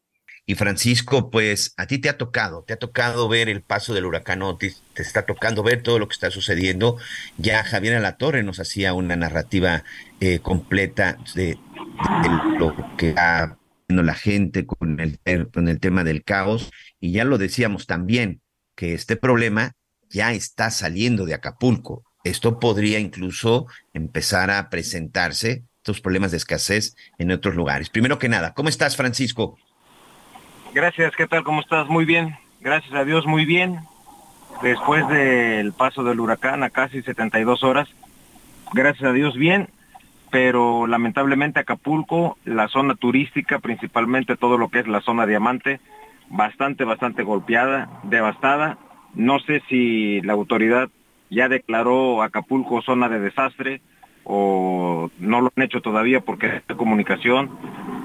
Y 0.45 0.57
Francisco, 0.57 1.31
pues 1.31 1.73
a 1.77 1.87
ti 1.87 1.99
te 1.99 2.09
ha 2.09 2.19
tocado, 2.19 2.65
te 2.65 2.73
ha 2.73 2.79
tocado 2.79 3.29
ver 3.29 3.49
el 3.49 3.63
paso 3.63 3.95
del 3.95 4.07
huracán 4.07 4.43
Otis, 4.43 4.83
te 4.93 5.03
está 5.03 5.25
tocando 5.25 5.63
ver 5.63 5.83
todo 5.83 6.01
lo 6.01 6.09
que 6.09 6.15
está 6.15 6.33
sucediendo. 6.33 6.99
Ya 7.39 7.63
Javier 7.63 7.95
Alatorre 7.95 8.43
nos 8.43 8.59
hacía 8.59 8.93
una 8.93 9.15
narrativa 9.15 9.85
eh, 10.21 10.41
completa 10.41 11.17
de, 11.37 11.59
lo 12.59 12.75
que 12.97 13.15
ha 13.17 13.57
la 13.89 14.15
gente 14.15 14.65
con 14.67 15.01
el, 15.01 15.19
con 15.51 15.69
el 15.69 15.79
tema 15.79 16.03
del 16.03 16.25
caos. 16.25 16.71
Y 16.99 17.13
ya 17.13 17.25
lo 17.25 17.39
decíamos 17.39 17.87
también, 17.87 18.41
que 18.75 18.95
este 18.95 19.17
problema 19.17 19.73
ya 20.09 20.33
está 20.33 20.71
saliendo 20.71 21.25
de 21.27 21.35
Acapulco. 21.35 22.05
Esto 22.25 22.59
podría 22.59 22.99
incluso 22.99 23.67
empezar 23.93 24.51
a 24.51 24.71
presentarse, 24.71 25.65
estos 25.83 26.01
problemas 26.01 26.31
de 26.31 26.37
escasez 26.37 26.97
en 27.19 27.33
otros 27.33 27.57
lugares. 27.57 27.91
Primero 27.91 28.17
que 28.17 28.29
nada, 28.29 28.55
¿cómo 28.55 28.69
estás, 28.69 28.97
Francisco? 28.97 29.59
Gracias, 30.73 31.13
¿qué 31.17 31.27
tal? 31.27 31.43
¿Cómo 31.43 31.61
estás? 31.61 31.89
Muy 31.89 32.05
bien, 32.05 32.37
gracias 32.61 32.95
a 32.95 33.05
Dios, 33.05 33.27
muy 33.27 33.45
bien. 33.45 33.81
Después 34.63 35.09
del 35.09 35.73
paso 35.73 36.05
del 36.05 36.21
huracán 36.21 36.63
a 36.63 36.71
casi 36.71 37.03
72 37.03 37.65
horas, 37.65 37.89
gracias 38.73 39.11
a 39.11 39.13
Dios, 39.13 39.35
bien, 39.35 39.71
pero 40.31 40.87
lamentablemente 40.87 41.59
Acapulco, 41.59 42.39
la 42.45 42.69
zona 42.69 42.95
turística, 42.95 43.59
principalmente 43.59 44.37
todo 44.37 44.59
lo 44.59 44.69
que 44.69 44.79
es 44.79 44.87
la 44.87 45.01
zona 45.01 45.27
diamante, 45.27 45.81
bastante, 46.29 46.85
bastante 46.85 47.25
golpeada, 47.25 47.91
devastada. 48.05 48.79
No 49.15 49.41
sé 49.41 49.65
si 49.69 50.21
la 50.21 50.35
autoridad 50.35 50.91
ya 51.29 51.49
declaró 51.49 52.23
Acapulco 52.23 52.83
zona 52.83 53.09
de 53.09 53.19
desastre 53.19 53.83
o 54.25 55.11
no 55.19 55.41
lo 55.41 55.53
han 55.57 55.63
hecho 55.63 55.81
todavía 55.81 56.21
porque 56.21 56.47
es 56.47 56.67
de 56.67 56.77
comunicación. 56.77 57.51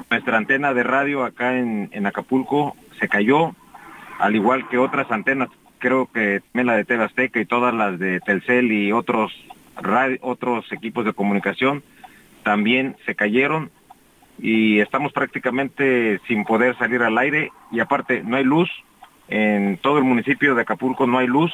Nuestra 0.10 0.38
antena 0.38 0.74
de 0.74 0.84
radio 0.84 1.24
acá 1.24 1.58
en, 1.58 2.06
Acapulco 2.06 2.76
se 3.00 3.08
cayó, 3.08 3.54
al 4.20 4.36
igual 4.36 4.68
que 4.70 4.78
otras 4.78 5.12
antenas, 5.12 5.50
creo 5.80 6.08
que 6.12 6.42
también 6.52 6.68
la 6.68 6.76
de 6.76 6.86
TV 6.86 7.04
Azteca 7.04 7.40
y 7.40 7.46
todas 7.46 7.74
las 7.74 8.00
de 8.00 8.20
Telcel 8.22 8.72
y 8.72 8.92
otros, 8.92 9.32
otros 10.22 10.72
equipos 10.72 11.06
de 11.06 11.14
comunicación 11.14 11.84
también 12.44 12.96
se 13.06 13.14
cayeron 13.14 13.70
y 14.40 14.80
estamos 14.80 15.12
prácticamente 15.12 16.20
sin 16.28 16.46
poder 16.46 16.78
salir 16.78 17.02
al 17.04 17.18
aire. 17.18 17.52
Y 17.72 17.80
aparte 17.80 18.24
no 18.24 18.38
hay 18.38 18.44
luz, 18.44 18.70
en 19.28 19.78
todo 19.78 19.98
el 19.98 20.04
municipio 20.04 20.56
de 20.56 20.62
Acapulco 20.62 21.06
no 21.06 21.18
hay 21.18 21.28
luz, 21.28 21.52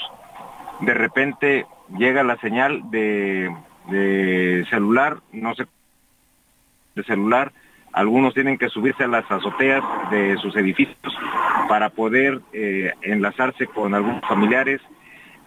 de 0.82 0.93
repente 0.93 1.65
llega 1.98 2.24
la 2.24 2.38
señal 2.38 2.91
de, 2.91 3.51
celular, 3.89 5.17
no 5.31 5.53
sé, 5.55 5.65
de 6.95 7.03
celular, 7.03 7.51
algunos 7.93 8.34
tienen 8.34 8.58
que 8.58 8.69
subirse 8.69 9.03
a 9.03 9.08
las 9.08 9.29
azoteas 9.31 9.84
de 10.10 10.36
sus 10.38 10.55
edificios 10.55 10.97
para 11.69 11.89
poder 11.89 12.41
eh, 12.51 12.91
enlazarse 13.03 13.67
con 13.67 13.93
algunos 13.93 14.21
familiares. 14.27 14.81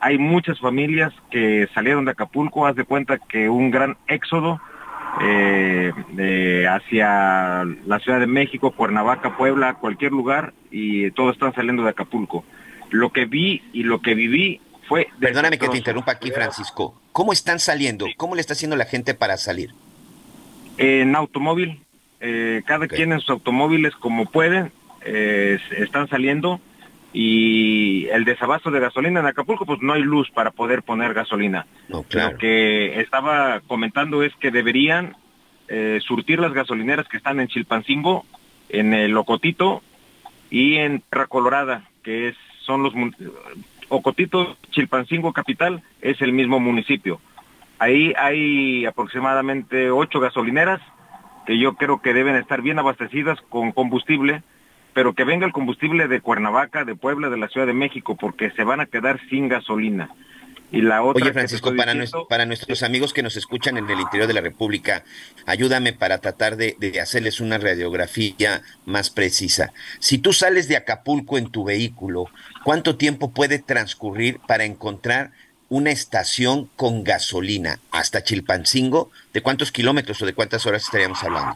Hay 0.00 0.18
muchas 0.18 0.60
familias 0.60 1.12
que 1.30 1.68
salieron 1.74 2.04
de 2.04 2.12
Acapulco, 2.12 2.66
haz 2.66 2.76
de 2.76 2.84
cuenta 2.84 3.18
que 3.18 3.48
un 3.48 3.72
gran 3.72 3.96
éxodo 4.06 4.60
eh, 5.20 5.92
hacia 6.68 7.64
la 7.64 7.98
Ciudad 7.98 8.20
de 8.20 8.26
México, 8.26 8.70
Cuernavaca, 8.70 9.36
Puebla, 9.36 9.74
cualquier 9.74 10.12
lugar, 10.12 10.52
y 10.70 11.10
todos 11.12 11.32
están 11.34 11.54
saliendo 11.54 11.82
de 11.82 11.90
Acapulco. 11.90 12.44
Lo 12.90 13.10
que 13.10 13.24
vi 13.24 13.62
y 13.72 13.82
lo 13.82 14.00
que 14.00 14.14
viví 14.14 14.60
Perdóname 15.20 15.58
que 15.58 15.68
te 15.68 15.78
interrumpa 15.78 16.12
aquí, 16.12 16.30
Francisco. 16.30 17.00
¿Cómo 17.12 17.32
están 17.32 17.58
saliendo? 17.58 18.06
¿Cómo 18.16 18.34
le 18.34 18.40
está 18.40 18.52
haciendo 18.52 18.76
la 18.76 18.84
gente 18.84 19.14
para 19.14 19.36
salir? 19.36 19.70
En 20.78 21.16
automóvil. 21.16 21.80
Eh, 22.20 22.62
cada 22.64 22.88
quien 22.88 23.12
en 23.12 23.20
sus 23.20 23.30
automóviles 23.30 23.94
como 23.94 24.24
pueden 24.26 24.72
eh, 25.04 25.58
están 25.76 26.08
saliendo 26.08 26.60
y 27.12 28.06
el 28.08 28.24
desabasto 28.24 28.70
de 28.70 28.80
gasolina 28.80 29.20
en 29.20 29.26
Acapulco 29.26 29.64
pues 29.66 29.80
no 29.80 29.92
hay 29.92 30.02
luz 30.02 30.30
para 30.30 30.50
poder 30.50 30.82
poner 30.82 31.14
gasolina. 31.14 31.66
Lo 31.88 32.04
que 32.38 33.00
estaba 33.00 33.60
comentando 33.66 34.22
es 34.22 34.34
que 34.36 34.50
deberían 34.50 35.16
eh, 35.68 36.00
surtir 36.06 36.38
las 36.38 36.52
gasolineras 36.52 37.08
que 37.08 37.16
están 37.16 37.40
en 37.40 37.48
Chilpancingo, 37.48 38.24
en 38.68 38.94
el 38.94 39.12
Locotito 39.12 39.82
y 40.50 40.76
en 40.76 41.00
Terra 41.00 41.26
Colorada, 41.26 41.88
que 42.02 42.28
es, 42.28 42.36
son 42.60 42.82
los 42.82 42.92
Ocotito, 43.88 44.56
Chilpancingo 44.70 45.32
Capital, 45.32 45.82
es 46.00 46.20
el 46.20 46.32
mismo 46.32 46.60
municipio. 46.60 47.20
Ahí 47.78 48.12
hay 48.16 48.86
aproximadamente 48.86 49.90
ocho 49.90 50.20
gasolineras 50.20 50.80
que 51.46 51.58
yo 51.58 51.74
creo 51.74 52.00
que 52.00 52.14
deben 52.14 52.36
estar 52.36 52.62
bien 52.62 52.78
abastecidas 52.78 53.40
con 53.48 53.72
combustible, 53.72 54.42
pero 54.94 55.14
que 55.14 55.24
venga 55.24 55.46
el 55.46 55.52
combustible 55.52 56.08
de 56.08 56.20
Cuernavaca, 56.20 56.84
de 56.84 56.96
Puebla, 56.96 57.28
de 57.28 57.36
la 57.36 57.48
Ciudad 57.48 57.66
de 57.66 57.74
México, 57.74 58.16
porque 58.16 58.50
se 58.50 58.64
van 58.64 58.80
a 58.80 58.86
quedar 58.86 59.20
sin 59.28 59.48
gasolina. 59.48 60.10
Y 60.72 60.82
la 60.82 61.02
otra 61.02 61.22
Oye, 61.22 61.32
Francisco, 61.32 61.74
para, 61.76 61.94
para, 62.28 62.44
nuestros 62.44 62.82
amigos 62.82 63.12
que 63.12 63.22
nos 63.22 63.36
escuchan 63.36 63.76
en 63.76 63.88
el 63.88 64.00
interior 64.00 64.26
de 64.26 64.34
la 64.34 64.40
República, 64.40 65.04
ayúdame 65.46 65.92
para 65.92 66.18
tratar 66.18 66.56
de, 66.56 66.76
de, 66.80 67.00
hacerles 67.00 67.40
una 67.40 67.58
radiografía 67.58 68.62
más 68.84 69.10
precisa. 69.10 69.72
Si 70.00 70.18
tú 70.18 70.32
sales 70.32 70.66
de 70.66 70.76
Acapulco 70.76 71.38
en 71.38 71.50
tu 71.50 71.64
vehículo, 71.64 72.26
¿cuánto 72.64 72.96
tiempo 72.96 73.30
puede 73.30 73.60
transcurrir 73.60 74.40
para 74.40 74.64
encontrar 74.64 75.30
una 75.68 75.90
estación 75.90 76.68
con 76.74 77.04
gasolina 77.04 77.78
hasta 77.92 78.24
Chilpancingo? 78.24 79.10
¿De 79.32 79.42
cuántos 79.42 79.70
kilómetros 79.70 80.20
o 80.22 80.26
de 80.26 80.34
cuántas 80.34 80.66
horas 80.66 80.82
estaríamos 80.82 81.22
hablando? 81.22 81.54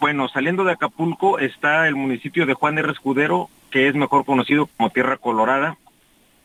Bueno, 0.00 0.28
saliendo 0.28 0.64
de 0.64 0.72
Acapulco 0.72 1.38
está 1.38 1.86
el 1.86 1.94
municipio 1.94 2.44
de 2.44 2.54
Juan 2.54 2.76
R. 2.76 2.90
Escudero, 2.90 3.48
que 3.70 3.88
es 3.88 3.94
mejor 3.94 4.24
conocido 4.24 4.66
como 4.66 4.90
Tierra 4.90 5.16
Colorada 5.16 5.78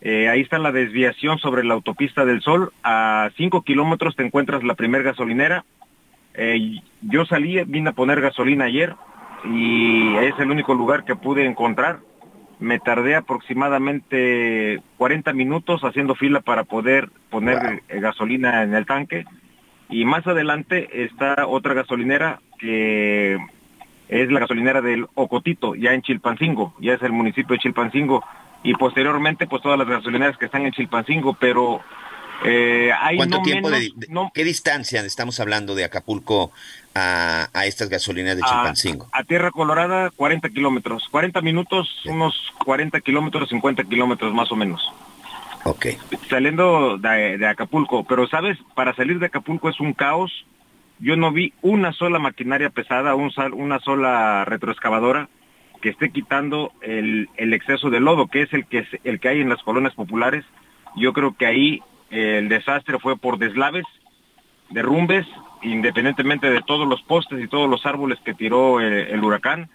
eh, 0.02 0.30
ahí 0.30 0.42
está 0.42 0.58
la 0.58 0.72
desviación 0.72 1.38
sobre 1.38 1.64
la 1.64 1.76
autopista 1.76 2.26
del 2.26 2.42
Sol. 2.42 2.74
A 2.84 3.30
cinco 3.38 3.62
kilómetros 3.62 4.16
te 4.16 4.26
encuentras 4.26 4.64
la 4.64 4.74
primer 4.74 5.04
gasolinera. 5.04 5.64
Eh, 6.34 6.82
yo 7.02 7.26
salí, 7.26 7.64
vine 7.66 7.90
a 7.90 7.94
poner 7.94 8.20
gasolina 8.20 8.66
ayer 8.66 8.96
y 9.44 10.16
es 10.18 10.34
el 10.40 10.50
único 10.50 10.74
lugar 10.74 11.06
que 11.06 11.16
pude 11.16 11.46
encontrar. 11.46 12.00
Me 12.60 12.80
tardé 12.80 13.16
aproximadamente 13.16 14.82
40 14.98 15.34
minutos 15.34 15.84
haciendo 15.84 16.16
fila 16.16 16.42
para 16.42 16.64
poder 16.64 17.10
poner 17.30 17.84
eh, 17.88 18.00
gasolina 18.00 18.64
en 18.64 18.74
el 18.74 18.88
tanque. 18.88 19.26
Y 19.90 20.06
más 20.06 20.26
adelante 20.26 21.04
está 21.04 21.46
otra 21.48 21.76
gasolinera 21.76 22.40
que 22.58 23.38
es 24.10 24.32
la 24.32 24.40
gasolinera 24.40 24.82
del 24.82 25.06
Ocotito, 25.14 25.76
ya 25.76 25.94
en 25.94 26.02
Chilpancingo, 26.02 26.74
ya 26.80 26.94
es 26.94 27.02
el 27.02 27.12
municipio 27.12 27.56
de 27.56 27.60
Chilpancingo 27.60 28.24
y 28.64 28.74
posteriormente 28.76 29.48
pues 29.48 29.62
todas 29.62 29.78
las 29.78 29.88
gasolineras 29.88 30.38
que 30.38 30.46
están 30.46 30.66
en 30.66 30.72
Chilpancingo, 30.72 31.34
pero 31.34 31.82
eh, 32.44 32.92
hay 33.00 33.18
¿Cuánto 33.18 33.42
tiempo 33.42 33.70
de, 33.70 33.92
qué 34.34 34.44
distancia 34.44 35.02
estamos 35.06 35.40
hablando 35.40 35.76
de 35.76 35.84
Acapulco 35.84 36.52
a, 36.96 37.50
estas 37.66 37.90
gasolineras 37.90 38.38
de 38.38 38.44
Chilpancingo? 38.44 39.08
A, 39.12 39.24
Tierra 39.24 39.52
Colorada 39.52 40.10
40 40.16 40.50
kilómetros, 40.50 41.08
40 41.12 41.42
minutos, 41.42 42.02
unos 42.06 42.52
40 42.66 43.00
kilómetros, 43.02 43.50
50 43.50 43.84
kilómetros 43.84 44.34
más 44.34 44.52
o 44.52 44.56
menos. 44.56 44.82
Ok. 45.64 45.88
Saliendo 46.30 46.98
de, 46.98 47.46
Acapulco, 47.46 48.04
pero 48.04 48.28
sabes, 48.28 48.58
para 48.76 48.96
salir 48.96 49.20
de 49.20 49.28
Acapulco 49.28 49.70
es 49.70 49.80
un 49.80 49.94
caos. 49.94 50.32
Yo 51.00 51.16
no 51.16 51.32
vi 51.32 51.54
una 51.62 51.94
sola 51.94 52.20
maquinaria 52.20 52.70
pesada, 52.70 53.16
un, 53.16 53.32
una 53.54 53.80
sola 53.80 54.46
retroexcavadora 54.46 55.30
que 55.82 55.90
esté 55.90 56.12
quitando 56.12 56.72
el, 56.82 57.28
exceso 57.38 57.90
de 57.90 58.00
lodo, 58.00 58.28
que 58.28 58.44
es 58.44 58.54
el 58.54 58.66
que, 58.66 58.86
el 59.04 59.20
que 59.20 59.30
hay 59.30 59.42
en 59.42 59.50
las 59.50 59.62
colonias 59.64 59.94
populares. 59.94 60.46
Yo 60.96 61.14
creo 61.14 61.36
que 61.36 61.46
ahí 61.46 61.82
eh, 62.10 62.38
el 62.38 62.50
desastre 62.50 63.00
fue 63.00 63.18
por 63.18 63.38
deslaves 63.38 63.86
derrumbes, 64.72 65.28
independientemente 65.62 66.50
de 66.50 66.62
todos 66.62 66.88
los 66.88 67.02
postes 67.04 67.44
y 67.44 67.48
todos 67.48 67.70
los 67.70 67.86
árboles 67.86 68.20
que 68.24 68.34
tiró 68.34 68.82
eh, 68.82 69.12
el 69.12 69.24
huracán, 69.24 69.70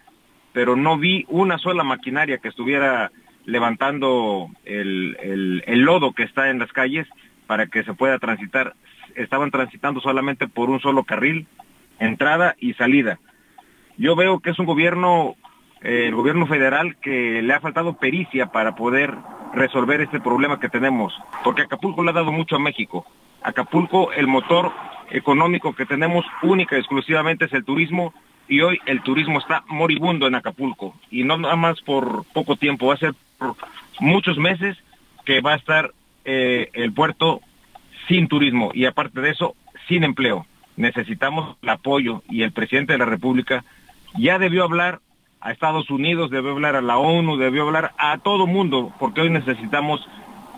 pero 0.52 0.74
no 0.74 0.98
vi 0.98 1.24
una 1.28 1.58
sola 1.58 1.84
maquinaria 1.84 2.38
que 2.38 2.48
estuviera 2.48 3.10
levantando 3.44 4.48
el, 4.64 5.62
lodo 5.66 6.12
que 6.12 6.24
está 6.24 6.50
en 6.50 6.58
las 6.58 6.72
calles 6.72 7.06
para 7.46 7.66
que 7.66 7.84
se 7.84 7.94
pueda 7.94 8.18
transitar. 8.18 8.74
Estaban 9.14 9.50
transitando 9.50 10.00
solamente 10.00 10.48
por 10.48 10.68
un 10.68 10.80
solo 10.80 11.04
carril, 11.04 11.46
entrada 11.98 12.56
y 12.58 12.74
salida. 12.74 13.18
Yo 13.98 14.16
veo 14.16 14.40
que 14.40 14.50
es 14.50 14.58
un 14.58 14.66
gobierno, 14.66 15.36
el 15.86 16.14
gobierno 16.16 16.46
federal, 16.46 16.96
que 16.96 17.40
le 17.42 17.54
ha 17.54 17.60
faltado 17.60 17.94
pericia 17.94 18.46
para 18.46 18.74
poder 18.74 19.14
resolver 19.54 20.00
este 20.00 20.18
problema 20.18 20.58
que 20.58 20.68
tenemos, 20.68 21.14
porque 21.44 21.62
Acapulco 21.62 22.02
le 22.02 22.10
ha 22.10 22.14
dado 22.14 22.32
mucho 22.32 22.56
a 22.56 22.58
México. 22.58 23.06
Acapulco, 23.40 24.12
el 24.12 24.26
motor 24.26 24.72
económico 25.10 25.74
que 25.74 25.86
tenemos 25.86 26.24
única 26.42 26.74
y 26.74 26.80
exclusivamente 26.80 27.44
es 27.44 27.52
el 27.52 27.64
turismo 27.64 28.12
y 28.48 28.62
hoy 28.62 28.80
el 28.86 29.00
turismo 29.02 29.38
está 29.38 29.62
moribundo 29.68 30.26
en 30.26 30.34
Acapulco 30.34 30.96
y 31.08 31.22
no 31.22 31.38
nada 31.38 31.54
más 31.54 31.80
por 31.82 32.24
poco 32.32 32.56
tiempo, 32.56 32.88
va 32.88 32.94
a 32.94 32.98
ser 32.98 33.14
por 33.38 33.54
muchos 34.00 34.38
meses 34.38 34.76
que 35.24 35.40
va 35.40 35.52
a 35.52 35.56
estar 35.56 35.92
eh, 36.24 36.70
el 36.72 36.92
puerto 36.92 37.40
sin 38.08 38.26
turismo 38.26 38.72
y 38.74 38.86
aparte 38.86 39.20
de 39.20 39.30
eso, 39.30 39.54
sin 39.86 40.02
empleo. 40.02 40.46
Necesitamos 40.76 41.56
el 41.62 41.68
apoyo 41.68 42.22
y 42.28 42.42
el 42.42 42.50
presidente 42.50 42.92
de 42.92 42.98
la 42.98 43.04
República 43.04 43.64
ya 44.18 44.40
debió 44.40 44.64
hablar 44.64 45.00
a 45.46 45.52
Estados 45.52 45.88
Unidos, 45.90 46.28
debió 46.28 46.50
hablar 46.50 46.74
a 46.74 46.82
la 46.82 46.98
ONU, 46.98 47.36
debió 47.36 47.62
hablar 47.62 47.92
a 47.98 48.18
todo 48.18 48.48
mundo, 48.48 48.92
porque 48.98 49.20
hoy 49.20 49.30
necesitamos 49.30 50.04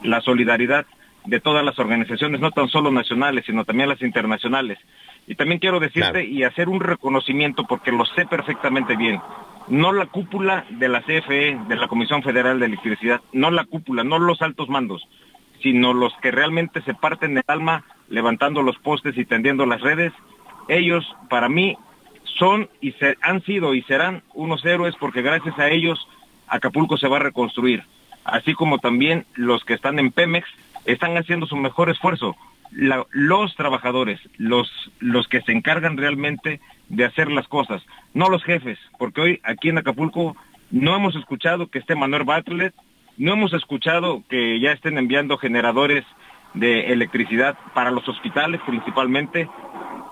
la 0.02 0.22
solidaridad 0.22 0.86
de 1.26 1.40
todas 1.40 1.62
las 1.62 1.78
organizaciones, 1.78 2.40
no 2.40 2.52
tan 2.52 2.68
solo 2.68 2.90
nacionales, 2.90 3.44
sino 3.44 3.66
también 3.66 3.90
las 3.90 4.00
internacionales. 4.00 4.78
Y 5.26 5.34
también 5.34 5.60
quiero 5.60 5.78
decirte 5.78 6.24
y 6.24 6.42
hacer 6.42 6.70
un 6.70 6.80
reconocimiento, 6.80 7.64
porque 7.64 7.92
lo 7.92 8.06
sé 8.06 8.24
perfectamente 8.24 8.96
bien, 8.96 9.20
no 9.68 9.92
la 9.92 10.06
cúpula 10.06 10.64
de 10.70 10.88
la 10.88 11.02
CFE, 11.02 11.58
de 11.68 11.76
la 11.76 11.86
Comisión 11.86 12.22
Federal 12.22 12.58
de 12.58 12.64
Electricidad, 12.64 13.20
no 13.34 13.50
la 13.50 13.64
cúpula, 13.64 14.04
no 14.04 14.18
los 14.18 14.40
altos 14.40 14.70
mandos, 14.70 15.06
sino 15.62 15.92
los 15.92 16.14
que 16.22 16.30
realmente 16.30 16.80
se 16.80 16.94
parten 16.94 17.36
el 17.36 17.44
alma 17.46 17.84
levantando 18.08 18.62
los 18.62 18.78
postes 18.78 19.18
y 19.18 19.26
tendiendo 19.26 19.66
las 19.66 19.82
redes, 19.82 20.14
ellos 20.66 21.04
para 21.28 21.50
mí 21.50 21.76
son 22.36 22.68
y 22.80 22.92
se, 22.92 23.16
han 23.22 23.42
sido 23.42 23.74
y 23.74 23.82
serán 23.82 24.22
unos 24.34 24.64
héroes 24.64 24.94
porque 24.98 25.22
gracias 25.22 25.58
a 25.58 25.68
ellos 25.68 26.06
Acapulco 26.46 26.96
se 26.96 27.08
va 27.08 27.16
a 27.16 27.20
reconstruir, 27.20 27.84
así 28.24 28.54
como 28.54 28.78
también 28.78 29.26
los 29.34 29.64
que 29.64 29.74
están 29.74 29.98
en 29.98 30.10
Pemex 30.12 30.48
están 30.84 31.16
haciendo 31.16 31.46
su 31.46 31.56
mejor 31.56 31.90
esfuerzo. 31.90 32.36
los 32.70 33.54
trabajadores, 33.56 34.20
los, 34.36 34.70
los 34.98 35.26
que 35.28 35.40
se 35.42 35.52
encargan 35.52 35.96
realmente 35.96 36.60
de 36.88 37.04
hacer 37.04 37.30
las 37.30 37.48
cosas, 37.48 37.82
no 38.14 38.28
los 38.28 38.42
jefes, 38.44 38.78
porque 38.98 39.20
hoy 39.20 39.40
aquí 39.42 39.68
en 39.68 39.78
Acapulco 39.78 40.36
no 40.70 40.96
hemos 40.96 41.16
escuchado 41.16 41.68
que 41.68 41.78
esté 41.78 41.94
Manuel 41.94 42.24
Bartlett, 42.24 42.74
no 43.16 43.32
hemos 43.32 43.52
escuchado 43.52 44.22
que 44.28 44.60
ya 44.60 44.72
estén 44.72 44.96
enviando 44.96 45.38
generadores 45.38 46.04
de 46.54 46.92
electricidad 46.92 47.58
para 47.74 47.90
los 47.90 48.08
hospitales 48.08 48.60
principalmente, 48.66 49.48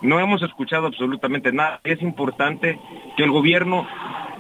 no 0.03 0.21
hemos 0.21 0.43
escuchado 0.43 0.87
absolutamente 0.87 1.53
nada. 1.53 1.81
Es 1.85 2.03
importante 2.03 2.79
que 3.17 3.25
el 3.25 3.31
gobierno 3.31 3.87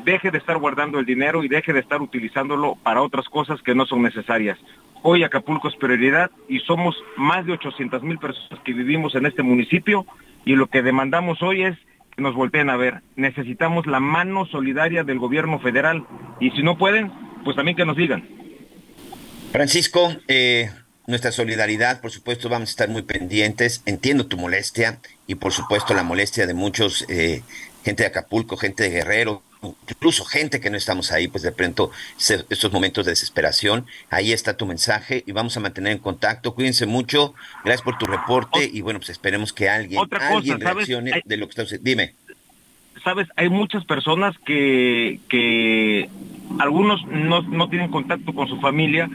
deje 0.04 0.30
de 0.30 0.38
estar 0.38 0.58
guardando 0.58 0.98
el 0.98 1.06
dinero 1.06 1.42
y 1.42 1.48
deje 1.48 1.72
de 1.72 1.80
estar 1.80 2.00
utilizándolo 2.00 2.76
para 2.82 3.02
otras 3.02 3.28
cosas 3.28 3.60
que 3.62 3.74
no 3.74 3.86
son 3.86 4.02
necesarias. 4.02 4.58
Hoy 5.02 5.24
Acapulco 5.24 5.68
es 5.68 5.76
prioridad 5.76 6.30
y 6.48 6.60
somos 6.60 6.96
más 7.16 7.44
de 7.46 7.52
800 7.52 8.02
mil 8.02 8.18
personas 8.18 8.60
que 8.64 8.72
vivimos 8.72 9.14
en 9.14 9.26
este 9.26 9.42
municipio 9.42 10.06
y 10.44 10.54
lo 10.54 10.68
que 10.68 10.82
demandamos 10.82 11.42
hoy 11.42 11.64
es 11.64 11.76
que 12.14 12.22
nos 12.22 12.34
volteen 12.34 12.70
a 12.70 12.76
ver. 12.76 13.02
Necesitamos 13.16 13.86
la 13.86 14.00
mano 14.00 14.46
solidaria 14.46 15.04
del 15.04 15.18
gobierno 15.18 15.58
federal 15.58 16.06
y 16.40 16.50
si 16.52 16.62
no 16.62 16.78
pueden, 16.78 17.12
pues 17.44 17.56
también 17.56 17.76
que 17.76 17.84
nos 17.84 17.96
digan. 17.96 18.28
Francisco, 19.52 20.14
eh, 20.28 20.70
nuestra 21.06 21.32
solidaridad, 21.32 22.00
por 22.00 22.10
supuesto, 22.10 22.48
vamos 22.48 22.68
a 22.68 22.72
estar 22.72 22.88
muy 22.88 23.02
pendientes. 23.02 23.82
Entiendo 23.86 24.26
tu 24.26 24.36
molestia 24.36 24.98
y 25.26 25.34
por 25.36 25.52
supuesto 25.52 25.94
la 25.94 26.02
molestia 26.02 26.46
de 26.46 26.54
muchos, 26.54 27.04
eh, 27.08 27.42
gente 27.84 28.02
de 28.02 28.08
Acapulco, 28.08 28.56
gente 28.56 28.84
de 28.84 28.90
Guerrero, 28.90 29.42
incluso 29.88 30.24
gente 30.24 30.60
que 30.60 30.70
no 30.70 30.76
estamos 30.76 31.12
ahí, 31.12 31.28
pues 31.28 31.42
de 31.42 31.52
pronto 31.52 31.90
estos 32.18 32.72
momentos 32.72 33.06
de 33.06 33.12
desesperación. 33.12 33.86
Ahí 34.10 34.32
está 34.32 34.56
tu 34.56 34.66
mensaje 34.66 35.24
y 35.26 35.32
vamos 35.32 35.56
a 35.56 35.60
mantener 35.60 35.92
en 35.92 35.98
contacto. 35.98 36.54
Cuídense 36.54 36.86
mucho. 36.86 37.34
Gracias 37.64 37.82
por 37.82 37.98
tu 37.98 38.06
reporte 38.06 38.68
y 38.72 38.80
bueno, 38.80 39.00
pues 39.00 39.10
esperemos 39.10 39.52
que 39.52 39.68
alguien, 39.68 40.00
alguien 40.20 40.60
reaccione 40.60 41.22
de 41.24 41.36
lo 41.36 41.46
que 41.46 41.50
está 41.50 41.62
sucediendo. 41.62 41.90
Dime. 41.90 42.14
Sabes, 43.02 43.28
hay 43.36 43.48
muchas 43.48 43.84
personas 43.84 44.34
que, 44.44 45.20
que 45.28 46.08
algunos 46.58 47.04
no, 47.06 47.42
no 47.42 47.68
tienen 47.68 47.90
contacto 47.90 48.32
con 48.34 48.48
su 48.48 48.60
familia 48.60 49.08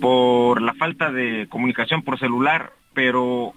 por 0.00 0.62
la 0.62 0.74
falta 0.74 1.10
de 1.10 1.46
comunicación 1.48 2.02
por 2.02 2.18
celular, 2.18 2.72
pero 2.94 3.54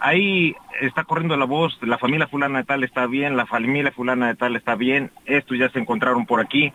ahí 0.00 0.54
está 0.80 1.04
corriendo 1.04 1.36
la 1.36 1.44
voz, 1.44 1.78
la 1.82 1.98
familia 1.98 2.26
fulana 2.26 2.58
de 2.58 2.64
tal 2.64 2.84
está 2.84 3.06
bien, 3.06 3.36
la 3.36 3.46
familia 3.46 3.92
fulana 3.92 4.28
de 4.28 4.34
tal 4.34 4.56
está 4.56 4.74
bien, 4.74 5.10
estos 5.24 5.58
ya 5.58 5.70
se 5.70 5.78
encontraron 5.78 6.26
por 6.26 6.40
aquí, 6.40 6.72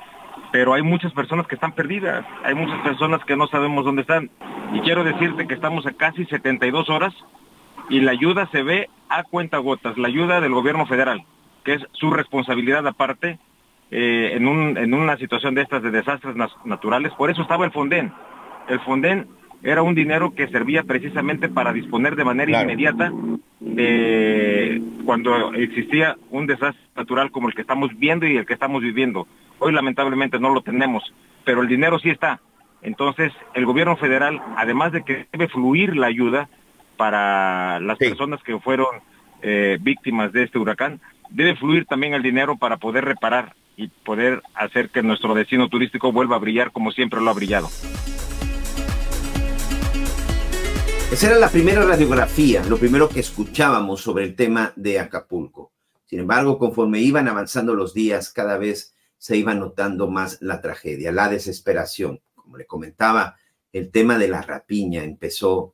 pero 0.52 0.74
hay 0.74 0.82
muchas 0.82 1.14
personas 1.14 1.48
que 1.48 1.56
están 1.56 1.74
perdidas, 1.74 2.26
hay 2.44 2.56
muchas 2.56 2.80
personas 2.82 3.24
que 3.26 3.36
no 3.36 3.48
sabemos 3.48 3.86
dónde 3.86 4.02
están. 4.02 4.30
Y 4.74 4.82
quiero 4.82 5.04
decirte 5.04 5.48
que 5.48 5.54
estamos 5.54 5.86
a 5.86 5.92
casi 5.92 6.26
72 6.26 6.90
horas 6.90 7.14
y 7.90 8.02
la 8.02 8.12
ayuda 8.12 8.48
se 8.52 8.64
ve 8.64 8.90
a 9.10 9.24
cuenta 9.24 9.58
gotas, 9.58 9.98
la 9.98 10.08
ayuda 10.08 10.42
del 10.42 10.54
gobierno 10.54 10.86
federal, 10.86 11.24
que 11.64 11.74
es 11.74 11.86
su 11.94 12.12
responsabilidad 12.12 12.88
aparte 12.88 13.40
eh, 13.92 14.32
en, 14.34 14.48
un, 14.48 14.78
en 14.78 14.94
una 14.94 15.18
situación 15.18 15.56
de 15.56 15.64
estas 15.64 15.82
de 15.84 15.92
desastres 15.92 16.36
naturales. 16.64 17.12
Por 17.14 17.32
eso 17.32 17.42
estaba 17.42 17.66
el 17.66 17.72
Fonden. 17.72 18.14
El 18.68 18.80
Fonden 18.82 19.28
era 19.64 19.82
un 19.82 19.96
dinero 19.96 20.34
que 20.34 20.48
servía 20.48 20.84
precisamente 20.84 21.50
para 21.50 21.74
disponer 21.74 22.16
de 22.16 22.24
manera 22.24 22.62
inmediata 22.64 23.12
de 23.60 24.82
cuando 25.06 25.54
existía 25.54 26.16
un 26.30 26.48
desastre 26.48 26.82
natural 26.96 27.32
como 27.32 27.50
el 27.50 27.56
que 27.56 27.62
estamos 27.62 27.92
viendo 27.98 28.26
y 28.26 28.38
el 28.38 28.46
que 28.46 28.54
estamos 28.54 28.82
viviendo. 28.82 29.28
Hoy 29.60 29.74
lamentablemente 29.74 30.40
no 30.40 30.54
lo 30.54 30.62
tenemos, 30.62 31.04
pero 31.44 31.62
el 31.62 31.68
dinero 31.68 32.00
sí 32.00 32.10
está. 32.10 32.40
Entonces, 32.82 33.34
el 33.54 33.66
gobierno 33.66 33.98
federal, 33.98 34.42
además 34.56 34.94
de 34.94 35.04
que 35.04 35.28
debe 35.32 35.50
fluir 35.50 35.98
la 35.98 36.08
ayuda 36.08 36.48
para 36.96 37.80
las 37.82 37.98
personas 37.98 38.42
que 38.44 38.58
fueron 38.60 38.88
eh, 39.42 39.78
víctimas 39.82 40.32
de 40.32 40.44
este 40.44 40.58
huracán, 40.58 41.02
debe 41.30 41.56
fluir 41.56 41.86
también 41.86 42.14
el 42.14 42.22
dinero 42.22 42.58
para 42.58 42.78
poder 42.78 43.04
reparar 43.04 43.56
y 43.76 43.88
poder 43.88 44.42
hacer 44.56 44.90
que 44.90 45.04
nuestro 45.04 45.34
destino 45.34 45.68
turístico 45.68 46.12
vuelva 46.12 46.38
a 46.38 46.40
brillar 46.40 46.72
como 46.72 46.92
siempre 46.92 47.22
lo 47.22 47.30
ha 47.30 47.34
brillado. 47.34 47.70
Esa 51.12 51.26
era 51.26 51.40
la 51.40 51.50
primera 51.50 51.84
radiografía, 51.84 52.64
lo 52.66 52.78
primero 52.78 53.10
que 53.10 53.22
escuchábamos 53.22 54.00
sobre 54.00 54.26
el 54.26 54.36
tema 54.36 54.74
de 54.76 55.00
Acapulco. 55.00 55.72
Sin 56.06 56.20
embargo, 56.20 56.60
conforme 56.60 57.00
iban 57.00 57.28
avanzando 57.28 57.74
los 57.74 57.96
días, 57.96 58.30
cada 58.32 58.60
vez 58.60 58.94
se 59.18 59.36
iba 59.36 59.56
notando 59.56 60.08
más 60.08 60.38
la 60.40 60.62
tragedia, 60.62 61.12
la 61.12 61.28
desesperación. 61.28 62.22
Como 62.36 62.58
le 62.58 62.68
comentaba, 62.68 63.38
el 63.74 63.90
tema 63.90 64.20
de 64.20 64.28
la 64.28 64.44
rapiña 64.44 65.04
empezó, 65.04 65.74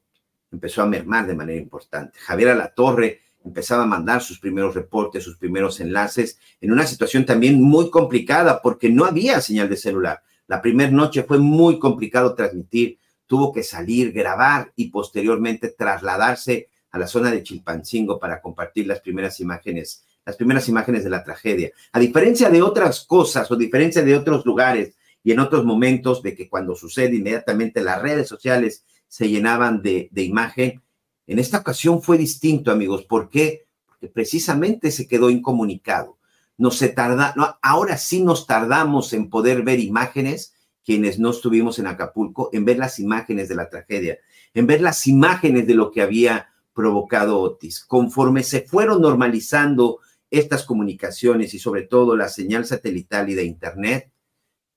empezó 0.53 0.83
a 0.83 0.87
mermar 0.87 1.27
de 1.27 1.35
manera 1.35 1.59
importante. 1.59 2.17
Javier 2.17 2.51
Alatorre 2.51 3.19
empezaba 3.43 3.83
a 3.83 3.87
mandar 3.87 4.21
sus 4.21 4.39
primeros 4.39 4.73
reportes, 4.73 5.21
sus 5.21 5.35
primeros 5.35 5.81
enlaces, 5.81 6.39
en 6.61 6.71
una 6.71 6.87
situación 6.87 7.25
también 7.25 7.61
muy 7.61 7.89
complicada 7.89 8.61
porque 8.61 8.89
no 8.89 9.03
había 9.03 9.41
señal 9.41 9.67
de 9.67 9.75
celular. 9.75 10.23
La 10.47 10.61
primera 10.61 10.91
noche 10.91 11.23
fue 11.23 11.39
muy 11.39 11.77
complicado 11.77 12.35
transmitir 12.35 12.99
tuvo 13.27 13.51
que 13.51 13.63
salir, 13.63 14.11
grabar 14.11 14.71
y 14.75 14.89
posteriormente 14.89 15.69
trasladarse 15.69 16.69
a 16.91 16.99
la 16.99 17.07
zona 17.07 17.31
de 17.31 17.43
Chilpancingo 17.43 18.19
para 18.19 18.41
compartir 18.41 18.87
las 18.87 19.01
primeras 19.01 19.39
imágenes, 19.39 20.05
las 20.25 20.35
primeras 20.35 20.69
imágenes 20.69 21.03
de 21.03 21.09
la 21.09 21.23
tragedia. 21.23 21.71
A 21.91 21.99
diferencia 21.99 22.49
de 22.49 22.61
otras 22.61 23.03
cosas 23.05 23.51
o 23.51 23.55
diferencia 23.55 24.01
de 24.01 24.15
otros 24.15 24.45
lugares 24.45 24.95
y 25.23 25.31
en 25.31 25.39
otros 25.39 25.65
momentos 25.65 26.21
de 26.21 26.35
que 26.35 26.47
cuando 26.47 26.75
sucede 26.75 27.15
inmediatamente 27.15 27.81
las 27.81 28.01
redes 28.01 28.27
sociales 28.27 28.85
se 29.07 29.27
llenaban 29.29 29.81
de, 29.81 30.09
imagen, 30.15 30.81
en 31.27 31.39
esta 31.39 31.59
ocasión 31.59 32.01
fue 32.01 32.17
distinto, 32.17 32.71
amigos. 32.71 33.03
¿Por 33.03 33.29
qué? 33.29 33.65
Porque 33.85 34.07
precisamente 34.07 34.91
se 34.91 35.07
quedó 35.07 35.29
incomunicado. 35.29 36.17
No 36.57 36.71
se 36.71 36.87
tarda, 36.89 37.33
ahora 37.61 37.97
sí 37.97 38.23
nos 38.23 38.47
tardamos 38.47 39.11
en 39.11 39.29
poder 39.29 39.63
ver 39.63 39.79
imágenes 39.79 40.54
quienes 40.85 41.17
no 41.17 41.31
estuvimos 41.31 41.79
en 41.79 41.87
Acapulco, 41.87 42.49
en 42.53 42.63
ver 42.63 42.77
las 42.77 42.99
imágenes 42.99 43.49
de 43.49 43.55
la 43.55 43.69
tragedia, 43.69 44.19
en 44.53 44.67
ver 44.67 44.81
las 44.81 45.07
imágenes 45.07 45.65
de 45.65 45.73
lo 45.73 45.91
que 45.91 46.01
había 46.01 46.53
provocado 46.73 47.39
Otis. 47.39 47.83
Conforme 47.83 48.43
se 48.43 48.61
fueron 48.61 49.01
normalizando 49.01 49.99
estas 50.29 50.63
comunicaciones 50.63 51.53
y 51.53 51.59
sobre 51.59 51.83
todo 51.83 52.15
la 52.15 52.29
señal 52.29 52.65
satelital 52.65 53.29
y 53.29 53.33
de 53.33 53.45
Internet, 53.45 54.11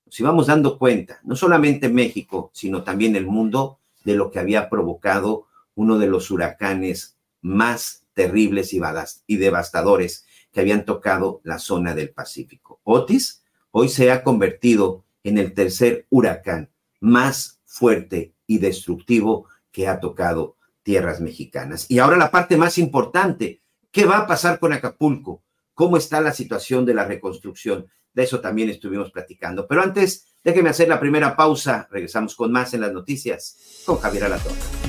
nos 0.05 0.19
íbamos 0.19 0.47
dando 0.47 0.79
cuenta, 0.79 1.19
no 1.23 1.35
solamente 1.35 1.89
México, 1.89 2.49
sino 2.53 2.83
también 2.83 3.15
el 3.15 3.27
mundo, 3.27 3.77
de 4.03 4.15
lo 4.15 4.31
que 4.31 4.39
había 4.39 4.69
provocado 4.69 5.47
uno 5.75 5.99
de 5.99 6.07
los 6.07 6.31
huracanes 6.31 7.17
más 7.41 8.05
terribles 8.13 8.73
y 8.73 9.37
devastadores 9.37 10.25
que 10.51 10.61
habían 10.61 10.85
tocado 10.85 11.41
la 11.43 11.59
zona 11.59 11.93
del 11.93 12.09
Pacífico. 12.09 12.79
Otis 12.83 13.43
hoy 13.71 13.89
se 13.89 14.11
ha 14.11 14.23
convertido 14.23 15.05
en 15.29 15.37
el 15.37 15.53
tercer 15.53 16.05
huracán 16.09 16.69
más 16.99 17.61
fuerte 17.65 18.35
y 18.45 18.57
destructivo 18.57 19.47
que 19.71 19.87
ha 19.87 19.99
tocado 19.99 20.57
tierras 20.83 21.21
mexicanas. 21.21 21.85
Y 21.89 21.99
ahora 21.99 22.17
la 22.17 22.31
parte 22.31 22.57
más 22.57 22.77
importante, 22.77 23.61
¿qué 23.91 24.05
va 24.05 24.17
a 24.17 24.27
pasar 24.27 24.59
con 24.59 24.73
Acapulco? 24.73 25.43
¿Cómo 25.73 25.97
está 25.97 26.19
la 26.19 26.33
situación 26.33 26.85
de 26.85 26.95
la 26.95 27.05
reconstrucción? 27.05 27.87
De 28.13 28.23
eso 28.23 28.41
también 28.41 28.69
estuvimos 28.69 29.11
platicando. 29.11 29.67
Pero 29.67 29.83
antes, 29.83 30.35
déjeme 30.43 30.69
hacer 30.69 30.89
la 30.89 30.99
primera 30.99 31.35
pausa. 31.35 31.87
Regresamos 31.91 32.35
con 32.35 32.51
más 32.51 32.73
en 32.73 32.81
las 32.81 32.91
noticias 32.91 33.83
con 33.85 33.97
Javier 33.97 34.25
Alatorre. 34.25 34.88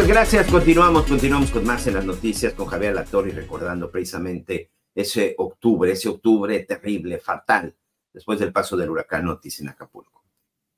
Muchas 0.00 0.16
gracias. 0.16 0.50
Continuamos, 0.50 1.04
continuamos 1.04 1.50
con 1.50 1.62
más 1.66 1.86
en 1.86 1.92
las 1.92 2.06
noticias 2.06 2.54
con 2.54 2.64
Javier 2.64 2.94
Latorre 2.94 3.32
recordando 3.32 3.90
precisamente 3.90 4.70
ese 4.94 5.34
octubre, 5.36 5.92
ese 5.92 6.08
octubre 6.08 6.58
terrible, 6.60 7.18
fatal, 7.18 7.76
después 8.10 8.38
del 8.38 8.50
paso 8.50 8.78
del 8.78 8.88
huracán 8.88 9.28
Otis 9.28 9.60
en 9.60 9.68
Acapulco. 9.68 10.24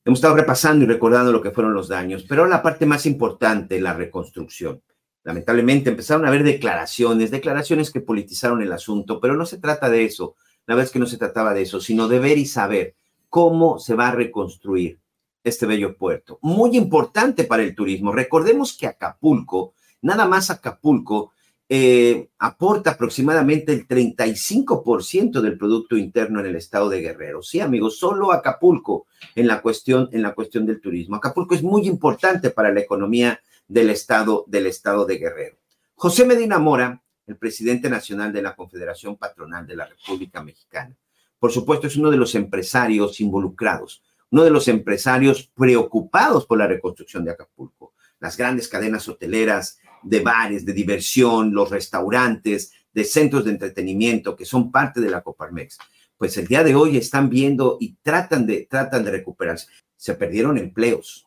Hemos 0.05 0.19
estado 0.19 0.35
repasando 0.35 0.85
y 0.85 0.89
recordando 0.89 1.31
lo 1.31 1.41
que 1.41 1.53
fueron 1.53 1.73
los 1.73 1.87
daños, 1.87 2.25
pero 2.29 2.47
la 2.47 2.61
parte 2.61 2.85
más 2.85 3.07
importante, 3.07 3.81
la 3.81 3.95
reconstrucción. 3.95 4.83
Lamentablemente 5.23 5.91
empezaron 5.91 6.25
a 6.25 6.29
haber 6.29 6.43
declaraciones, 6.43 7.31
declaraciones 7.31 7.93
que 7.93 8.01
politizaron 8.01 8.61
el 8.61 8.73
asunto, 8.73 9.21
pero 9.21 9.37
no 9.37 9.47
se 9.47 9.59
trata 9.59 9.89
de 9.89 10.05
eso. 10.05 10.35
La 10.67 10.75
verdad 10.75 10.87
es 10.89 10.93
que 10.93 10.99
no 10.99 11.07
se 11.07 11.19
trataba 11.19 11.55
de 11.55 11.63
eso, 11.63 11.81
sino 11.81 12.09
de 12.09 12.19
ver 12.19 12.39
y 12.39 12.47
saber 12.47 12.97
cómo 13.29 13.79
se 13.79 13.95
va 13.95 14.09
a 14.09 14.17
reconstruir 14.17 14.99
este 15.45 15.67
bello 15.67 15.97
puerto. 15.97 16.39
Muy 16.43 16.77
importante 16.77 17.45
para 17.45 17.63
el 17.63 17.75
turismo. 17.75 18.13
Recordemos 18.13 18.77
que 18.77 18.87
Acapulco, 18.87 19.75
nada 20.03 20.27
más 20.27 20.51
Acapulco, 20.51 21.33
eh, 21.69 22.29
aporta 22.39 22.91
aproximadamente 22.91 23.73
el 23.73 23.89
35% 23.89 25.41
del 25.41 25.57
Producto 25.57 25.97
Interno 25.97 26.41
en 26.41 26.47
el 26.47 26.57
estado 26.57 26.91
de 26.91 27.01
Guerrero. 27.01 27.43
Sí, 27.43 27.61
amigos, 27.61 27.99
solo 27.99 28.31
Acapulco 28.31 29.07
en 29.35 29.47
la 29.47 29.63
cuestión, 29.63 30.09
en 30.13 30.23
la 30.23 30.35
cuestión 30.35 30.67
del 30.67 30.81
turismo. 30.81 31.17
Acapulco 31.17 31.55
es 31.55 31.63
muy 31.63 31.87
importante 31.87 32.51
para 32.51 32.73
la 32.73 32.81
economía 32.81 33.41
del 33.67 33.91
estado, 33.91 34.45
del 34.49 34.67
estado 34.67 35.07
de 35.07 35.17
Guerrero. 35.17 35.57
José 35.95 36.27
Medina 36.27 36.59
Mora, 36.59 37.03
el 37.27 37.37
presidente 37.37 37.89
nacional 37.89 38.33
de 38.33 38.43
la 38.43 38.55
Confederación 38.55 39.17
Patronal 39.17 39.67
de 39.67 39.77
la 39.77 39.87
República 39.87 40.43
Mexicana, 40.43 40.95
por 41.39 41.51
supuesto, 41.51 41.89
es 41.89 41.97
uno 41.97 42.11
de 42.11 42.17
los 42.17 42.37
empresarios 42.37 43.21
involucrados 43.21 44.03
uno 44.33 44.45
de 44.45 44.51
los 44.51 44.67
empresarios 44.67 45.51
preocupados 45.55 46.47
por 46.47 46.57
la 46.57 46.67
reconstrucción 46.67 47.23
de 47.23 47.33
Acapulco. 47.33 47.93
Las 48.19 48.39
grandes 48.39 48.67
cadenas 48.67 49.07
hoteleras, 49.07 49.79
de 50.03 50.21
bares, 50.21 50.65
de 50.65 50.73
diversión, 50.73 51.53
los 51.53 51.69
restaurantes, 51.69 52.73
de 52.95 53.05
centros 53.05 53.45
de 53.45 53.51
entretenimiento 53.51 54.35
que 54.35 54.47
son 54.47 54.73
parte 54.73 55.03
de 55.03 55.11
la 55.11 55.21
Coparmex, 55.21 55.79
pues 56.17 56.37
el 56.39 56.47
día 56.47 56.65
de 56.65 56.75
hoy 56.75 56.97
están 56.97 57.29
viendo 57.29 57.77
y 57.79 57.97
tratan 58.03 58.47
de, 58.47 58.67
tratan 58.71 59.05
de 59.05 59.11
recuperarse. 59.11 59.67
Se 59.97 60.15
perdieron 60.15 60.57
empleos, 60.57 61.27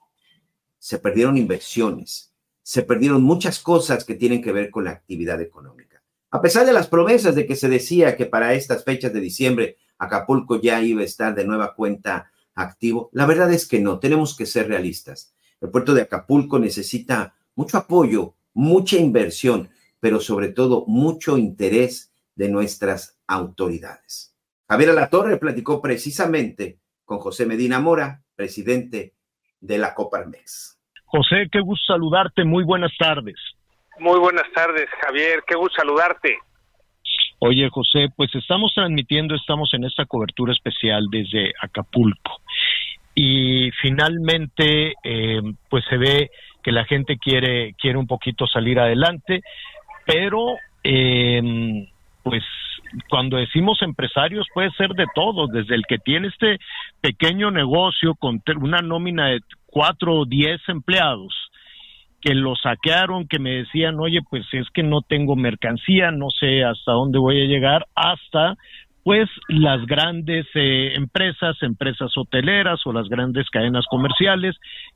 se 0.80 0.98
perdieron 0.98 1.38
inversiones, 1.38 2.34
se 2.63 2.82
perdieron 2.82 3.22
muchas 3.22 3.60
cosas 3.60 4.04
que 4.04 4.15
tienen 4.15 4.41
que 4.41 4.52
ver 4.52 4.72
con 4.72 4.84
la 4.84 4.91
actividad 4.91 5.39
económica. 5.41 6.02
A 6.32 6.41
pesar 6.41 6.65
de 6.65 6.74
las 6.74 6.88
promesas 6.88 7.36
de 7.36 7.46
que 7.46 7.56
se 7.56 7.70
decía 7.70 8.18
que 8.18 8.26
para 8.26 8.56
estas 8.56 8.84
fechas 8.84 9.13
de 9.13 9.20
diciembre 9.20 9.78
Acapulco 10.00 10.60
ya 10.60 10.82
iba 10.82 11.02
a 11.02 11.06
estar 11.06 11.36
de 11.36 11.46
nueva 11.46 11.76
cuenta 11.76 12.32
activo? 12.56 13.10
La 13.13 13.26
verdad 13.26 13.52
es 13.54 13.68
que 13.68 13.80
no, 13.80 14.00
tenemos 14.00 14.36
que 14.36 14.46
ser 14.46 14.68
realistas. 14.68 15.36
El 15.62 15.70
puerto 15.70 15.94
de 15.94 16.04
Acapulco 16.04 16.60
necesita 16.60 17.36
mucho 17.56 17.78
apoyo, 17.78 18.36
mucha 18.54 18.98
inversión, 18.98 19.70
pero 20.00 20.20
sobre 20.20 20.50
todo 20.50 20.86
mucho 20.88 21.38
interés 21.38 22.13
de 22.36 22.50
nuestras 22.50 23.20
autoridades. 23.28 24.36
Javier 24.68 24.91
Alatorre 24.91 25.38
platicó 25.38 25.82
precisamente 25.82 26.80
con 27.06 27.20
José 27.20 27.46
Medina 27.46 27.80
Mora, 27.80 28.24
presidente 28.36 29.13
de 29.60 29.78
la 29.78 29.94
Coparmex. 29.94 30.80
José, 31.06 31.48
qué 31.52 31.62
gusto 31.62 31.94
saludarte, 31.94 32.44
muy 32.44 32.63
buenas 32.63 32.91
tardes. 32.98 33.36
Muy 34.00 34.20
buenas 34.20 34.46
tardes, 34.54 34.88
Javier, 35.02 35.44
qué 35.48 35.56
gusto 35.56 35.76
saludarte. 35.78 36.38
Oye, 37.47 37.69
José, 37.69 38.08
pues 38.15 38.34
estamos 38.34 38.73
transmitiendo, 38.73 39.36
estamos 39.36 39.71
en 39.75 39.84
esta 39.84 40.05
cobertura 40.05 40.51
especial 40.51 41.05
desde 41.12 41.53
Acapulco. 41.62 42.41
Y 43.13 43.69
finalmente, 43.84 44.95
eh, 45.03 45.41
pues 45.69 45.86
se 45.88 45.97
ve 45.97 46.31
que 46.63 46.71
la 46.71 46.86
gente 46.86 47.17
quiere 47.17 47.75
quiere 47.79 47.99
un 47.99 48.08
poquito 48.08 48.47
salir 48.47 48.79
adelante, 48.79 49.41
pero 50.08 50.55
eh, 50.84 51.88
pues 52.23 52.43
cuando 53.10 53.38
decimos 53.38 53.79
empresarios 53.84 54.47
puede 54.51 54.71
ser 54.71 54.89
de 54.95 55.05
todo, 55.13 55.45
desde 55.45 55.75
el 55.75 55.84
que 55.88 55.99
tiene 55.99 56.29
este 56.29 56.58
pequeño 56.99 57.51
negocio 57.51 58.15
con 58.15 58.41
una 58.60 58.79
nómina 58.79 59.27
de 59.27 59.41
cuatro 59.67 60.15
o 60.15 60.25
diez 60.25 60.62
empleados 60.67 61.36
que 62.25 62.33
lo 62.33 62.55
saquearon, 62.55 63.27
que 63.27 63.38
me 63.38 63.51
decían, 63.51 63.99
oye, 63.99 64.19
pues 64.27 64.45
es 64.51 64.67
que 64.73 64.81
no 64.81 65.01
tengo 65.01 65.35
mercancía, 65.35 66.09
no 66.09 66.31
sé 66.31 66.63
hasta 66.63 66.93
dónde 66.93 67.19
voy 67.19 67.39
a 67.39 67.45
llegar, 67.45 67.85
hasta 67.93 68.55
pues 69.03 69.29
las 69.47 69.85
grandes 69.85 70.47
eh, 70.55 70.93
empresas, 70.95 71.55
empresas 71.61 72.11
hoteleras 72.17 72.79
o 72.88 72.93
las 72.93 73.07
grandes 73.09 73.47
cadenas 73.51 73.85
comerciales, 73.88 74.55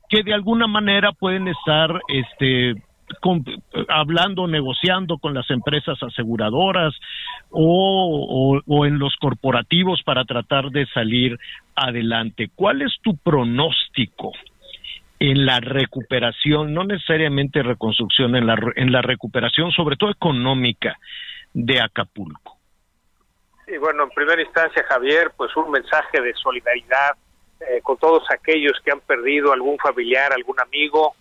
que 0.09 0.23
de 0.23 0.33
alguna 0.33 0.65
manera 0.65 1.11
pueden 1.11 1.47
estar 1.47 2.01
este, 2.07 2.73
hablando, 3.89 4.47
negociando 4.47 5.19
con 5.19 5.35
las 5.35 5.51
empresas 5.51 6.01
aseguradoras 6.01 6.95
o, 7.51 8.63
o, 8.65 8.85
en 8.87 8.97
los 8.97 9.15
corporativos 9.17 10.01
para 10.01 10.25
tratar 10.25 10.71
de 10.71 10.87
salir 10.87 11.37
adelante. 11.75 12.49
¿Cuál 12.55 12.81
es 12.81 12.93
tu 13.03 13.15
pronóstico 13.17 14.31
en 15.19 15.45
la 15.45 15.59
recuperación, 15.59 16.73
no 16.73 16.83
necesariamente 16.85 17.61
reconstrucción, 17.61 18.35
en 18.35 18.47
la, 18.47 18.57
en 18.75 18.91
la 18.91 19.01
recuperación, 19.01 19.71
sobre 19.71 19.97
todo 19.97 20.11
económica, 20.11 20.97
de 21.53 21.81
Acapulco? 21.81 22.57
Y 23.67 23.77
bueno, 23.77 24.03
en 24.03 24.09
primera 24.09 24.41
instancia, 24.41 24.83
Javier, 24.87 25.31
pues 25.35 25.55
un 25.55 25.69
mensaje 25.71 26.21
de 26.21 26.33
solidaridad 26.33 27.11
eh, 27.59 27.81
con 27.83 27.97
todos 27.97 28.23
aquellos 28.31 28.79
que 28.83 28.91
han 28.91 29.01
perdido 29.01 29.51
algún 29.51 29.77
familiar, 29.77 30.31
algún 30.31 30.59
amigo, 30.59 31.13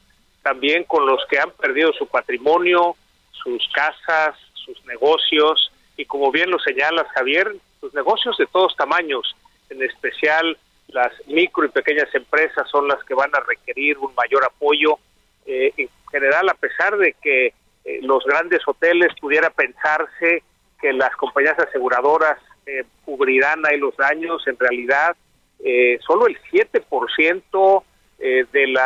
también 0.42 0.84
con 0.84 1.04
los 1.04 1.20
que 1.28 1.38
han 1.38 1.50
perdido 1.50 1.92
su 1.92 2.06
patrimonio, 2.06 2.94
sus 3.32 3.68
casas, 3.74 4.36
sus 4.54 4.82
negocios, 4.86 5.72
y 5.96 6.04
como 6.04 6.30
bien 6.30 6.50
lo 6.50 6.58
señalas, 6.60 7.06
Javier, 7.14 7.54
sus 7.80 7.92
negocios 7.92 8.36
de 8.38 8.46
todos 8.46 8.76
tamaños, 8.76 9.36
en 9.68 9.82
especial 9.82 10.56
las 10.88 11.12
micro 11.26 11.64
y 11.64 11.68
pequeñas 11.68 12.12
empresas 12.14 12.68
son 12.70 12.88
las 12.88 13.02
que 13.04 13.14
van 13.14 13.30
a 13.34 13.40
requerir 13.40 13.98
un 13.98 14.14
mayor 14.14 14.44
apoyo. 14.44 14.98
Eh, 15.46 15.72
en 15.76 15.88
general, 16.10 16.48
a 16.48 16.54
pesar 16.54 16.96
de 16.96 17.14
que 17.22 17.52
eh, 17.84 18.00
los 18.02 18.24
grandes 18.24 18.60
hoteles 18.66 19.08
pudiera 19.20 19.50
pensarse 19.50 20.42
que 20.80 20.92
las 20.92 21.14
compañías 21.16 21.58
aseguradoras 21.58 22.38
eh, 22.66 22.84
cubrirán 23.04 23.64
ahí 23.66 23.78
los 23.78 23.96
daños, 23.96 24.46
en 24.46 24.58
realidad 24.58 25.16
eh, 25.64 25.98
solo 26.06 26.26
el 26.26 26.38
7% 26.52 27.82
eh, 28.18 28.44
de 28.52 28.66
los 28.66 28.82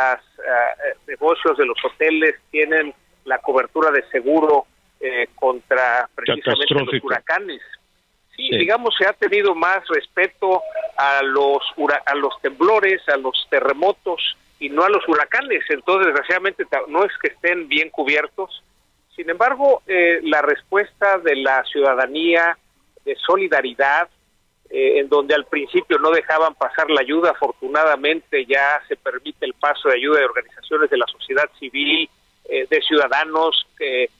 negocios 1.05 1.57
de 1.57 1.65
los 1.65 1.77
hoteles 1.83 2.35
tienen 2.49 2.93
la 3.25 3.39
cobertura 3.39 3.91
de 3.91 4.03
seguro 4.09 4.65
contra 5.35 6.09
precisamente 6.15 6.73
los 6.73 7.03
huracanes. 7.03 7.61
Sí, 8.35 8.49
digamos, 8.57 8.95
se 8.97 9.05
ha 9.05 9.13
tenido 9.13 9.53
más 9.53 9.87
respeto 9.87 10.61
a 10.97 11.21
los, 11.21 11.61
a 12.05 12.15
los 12.15 12.33
temblores, 12.41 13.07
a 13.07 13.17
los 13.17 13.47
terremotos 13.49 14.35
y 14.59 14.69
no 14.69 14.83
a 14.83 14.89
los 14.89 15.07
huracanes. 15.07 15.63
Entonces, 15.69 16.07
desgraciadamente, 16.07 16.65
no 16.87 17.03
es 17.03 17.11
que 17.21 17.27
estén 17.27 17.67
bien 17.67 17.89
cubiertos, 17.89 18.63
Sin 19.15 19.29
embargo, 19.29 19.83
eh, 19.85 20.21
la 20.23 20.41
respuesta 20.41 21.19
de 21.19 21.35
la 21.35 21.63
ciudadanía 21.65 22.57
de 23.05 23.15
solidaridad, 23.17 24.09
eh, 24.71 24.99
en 24.99 25.07
donde 25.07 25.35
al 25.35 25.45
principio 25.45 25.99
no 25.99 26.09
dejaban 26.09 26.55
pasar 26.55 26.89
la 26.89 27.01
ayuda, 27.01 27.29
afortunadamente 27.29 28.43
ya 28.47 28.81
se 28.87 28.95
permite 28.95 29.45
el 29.45 29.53
paso 29.53 29.89
de 29.89 29.95
ayuda 29.95 30.17
de 30.17 30.25
organizaciones 30.25 30.89
de 30.89 30.97
la 30.97 31.05
sociedad 31.05 31.47
civil, 31.59 32.09
eh, 32.49 32.67
de 32.69 32.81
ciudadanos 32.81 33.65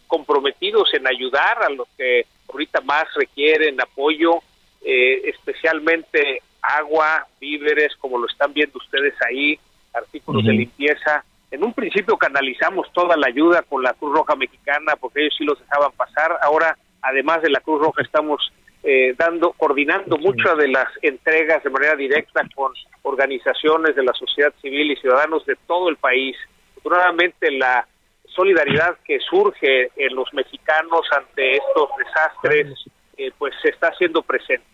comprometidos 0.07 0.93
en 0.93 1.07
ayudar 1.07 1.63
a 1.63 1.69
los 1.69 1.87
que 1.97 2.25
ahorita 2.51 2.81
más 2.81 3.05
requieren 3.15 3.79
apoyo, 3.79 4.39
especialmente 4.81 6.41
agua, 6.61 7.25
víveres, 7.39 7.95
como 7.97 8.17
lo 8.17 8.27
están 8.27 8.53
viendo 8.53 8.77
ustedes 8.77 9.13
ahí, 9.25 9.57
artículos 9.93 10.43
de 10.45 10.53
limpieza. 10.53 11.23
En 11.51 11.63
un 11.63 11.73
principio 11.73 12.17
canalizamos 12.17 12.91
toda 12.93 13.15
la 13.15 13.27
ayuda 13.27 13.61
con 13.61 13.83
la 13.83 13.93
Cruz 13.93 14.13
Roja 14.15 14.35
Mexicana 14.35 14.95
porque 14.99 15.21
ellos 15.21 15.35
sí 15.37 15.45
los 15.45 15.59
dejaban 15.59 15.91
pasar. 15.91 16.37
Ahora, 16.41 16.77
además 17.01 17.41
de 17.41 17.51
la 17.51 17.59
Cruz 17.59 17.79
Roja, 17.81 18.01
estamos 18.01 18.51
eh, 18.81 19.13
dando, 19.17 19.51
coordinando 19.53 20.17
muchas 20.17 20.57
de 20.57 20.67
las 20.67 20.87
entregas 21.01 21.63
de 21.63 21.69
manera 21.69 21.95
directa 21.95 22.41
con 22.55 22.73
organizaciones 23.03 23.95
de 23.95 24.03
la 24.03 24.13
sociedad 24.13 24.53
civil 24.61 24.91
y 24.91 24.95
ciudadanos 24.95 25.45
de 25.45 25.55
todo 25.67 25.89
el 25.89 25.97
país. 25.97 26.35
Afortunadamente, 26.77 27.51
la 27.51 27.87
solidaridad 28.35 28.97
que 29.05 29.19
surge 29.19 29.91
en 29.95 30.15
los 30.15 30.33
mexicanos 30.33 31.01
ante 31.15 31.57
estos 31.57 31.89
desastres, 31.97 32.67
eh, 33.17 33.31
pues 33.37 33.53
se 33.61 33.69
está 33.69 33.87
haciendo 33.87 34.21
presente. 34.21 34.65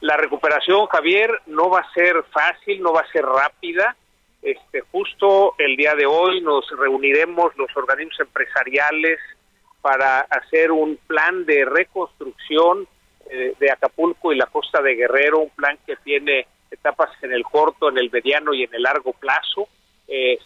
La 0.00 0.16
recuperación, 0.16 0.86
Javier, 0.86 1.30
no 1.46 1.70
va 1.70 1.80
a 1.80 1.92
ser 1.92 2.22
fácil, 2.32 2.82
no 2.82 2.92
va 2.92 3.00
a 3.00 3.12
ser 3.12 3.24
rápida. 3.24 3.96
Este, 4.42 4.82
justo 4.92 5.54
el 5.58 5.76
día 5.76 5.94
de 5.94 6.04
hoy 6.04 6.42
nos 6.42 6.68
reuniremos 6.78 7.56
los 7.56 7.74
organismos 7.76 8.20
empresariales 8.20 9.18
para 9.80 10.20
hacer 10.20 10.72
un 10.72 10.98
plan 11.06 11.46
de 11.46 11.64
reconstrucción 11.64 12.86
eh, 13.30 13.54
de 13.58 13.70
Acapulco 13.70 14.32
y 14.32 14.36
la 14.36 14.46
costa 14.46 14.82
de 14.82 14.94
Guerrero, 14.94 15.40
un 15.40 15.50
plan 15.50 15.78
que 15.86 15.96
tiene 15.96 16.46
etapas 16.70 17.10
en 17.22 17.32
el 17.32 17.44
corto, 17.44 17.88
en 17.88 17.98
el 17.98 18.10
mediano 18.10 18.52
y 18.52 18.64
en 18.64 18.74
el 18.74 18.82
largo 18.82 19.12
plazo. 19.14 19.68
Eh, 20.06 20.38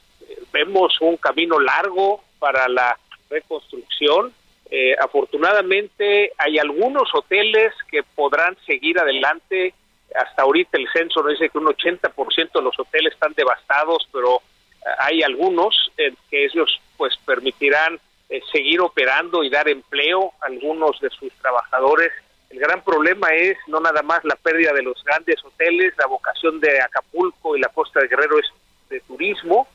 vemos 0.52 1.00
un 1.00 1.16
camino 1.16 1.58
largo 1.58 2.22
para 2.38 2.68
la 2.68 2.98
reconstrucción 3.30 4.32
eh, 4.70 4.94
afortunadamente 5.00 6.32
hay 6.36 6.58
algunos 6.58 7.08
hoteles 7.14 7.72
que 7.90 8.02
podrán 8.02 8.56
seguir 8.66 8.98
adelante. 8.98 9.74
Hasta 10.14 10.42
ahorita 10.42 10.78
el 10.78 10.88
censo 10.92 11.22
nos 11.22 11.32
dice 11.32 11.48
que 11.48 11.58
un 11.58 11.66
80% 11.66 12.52
de 12.52 12.62
los 12.62 12.78
hoteles 12.78 13.14
están 13.14 13.32
devastados, 13.34 14.06
pero 14.12 14.36
eh, 14.36 14.90
hay 14.98 15.22
algunos 15.22 15.90
que 15.96 16.44
ellos 16.44 16.80
pues 16.96 17.16
permitirán 17.24 17.98
eh, 18.28 18.40
seguir 18.52 18.80
operando 18.80 19.42
y 19.42 19.48
dar 19.48 19.68
empleo 19.68 20.32
a 20.42 20.46
algunos 20.46 21.00
de 21.00 21.08
sus 21.10 21.32
trabajadores. 21.34 22.12
El 22.50 22.58
gran 22.58 22.82
problema 22.82 23.28
es 23.34 23.56
no 23.68 23.80
nada 23.80 24.02
más 24.02 24.22
la 24.24 24.36
pérdida 24.36 24.72
de 24.72 24.82
los 24.82 25.02
grandes 25.04 25.42
hoteles, 25.44 25.94
la 25.98 26.06
vocación 26.06 26.60
de 26.60 26.80
Acapulco 26.80 27.56
y 27.56 27.60
la 27.60 27.68
costa 27.68 28.00
de 28.00 28.08
Guerrero 28.08 28.38
es 28.38 28.46
de 28.90 29.00
turismo. 29.00 29.66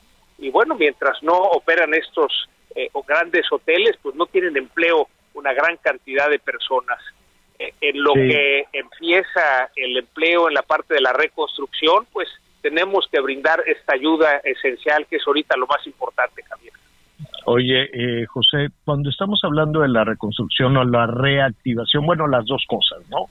Y 0.44 0.52
bueno, 0.52 0.76
mientras 0.76 1.24
no 1.24 1.38
operan 1.38 1.94
estos 1.94 2.50
eh, 2.76 2.90
o 2.92 3.02
grandes 3.02 3.50
hoteles, 3.50 3.96
pues 4.02 4.14
no 4.16 4.26
tienen 4.26 4.58
empleo 4.58 5.08
una 5.36 5.54
gran 5.54 5.78
cantidad 5.78 6.30
de 6.30 6.38
personas. 6.38 7.00
Eh, 7.58 7.74
en 7.80 8.04
lo 8.04 8.14
que 8.14 8.66
empieza 8.74 9.70
el 9.74 9.96
empleo 9.96 10.50
en 10.50 10.56
la 10.56 10.64
parte 10.64 10.96
de 10.96 11.02
la 11.02 11.14
reconstrucción, 11.14 12.06
pues 12.12 12.28
tenemos 12.62 13.08
que 13.10 13.22
brindar 13.22 13.64
esta 13.66 13.94
ayuda 13.94 14.42
esencial 14.44 15.08
que 15.08 15.16
es 15.16 15.24
ahorita 15.26 15.56
lo 15.56 15.66
más 15.66 15.88
importante, 15.88 16.44
Javier. 16.44 16.74
Oye, 17.46 17.84
eh, 17.94 18.26
José, 18.26 18.68
cuando 18.84 19.10
estamos 19.10 19.40
hablando 19.46 19.80
de 19.80 19.88
la 19.88 20.04
reconstrucción 20.04 20.76
o 20.76 20.84
la 20.84 21.08
reactivación, 21.08 22.06
bueno, 22.06 22.28
las 22.28 22.46
dos 22.46 22.66
cosas, 22.68 23.00
¿no? 23.10 23.28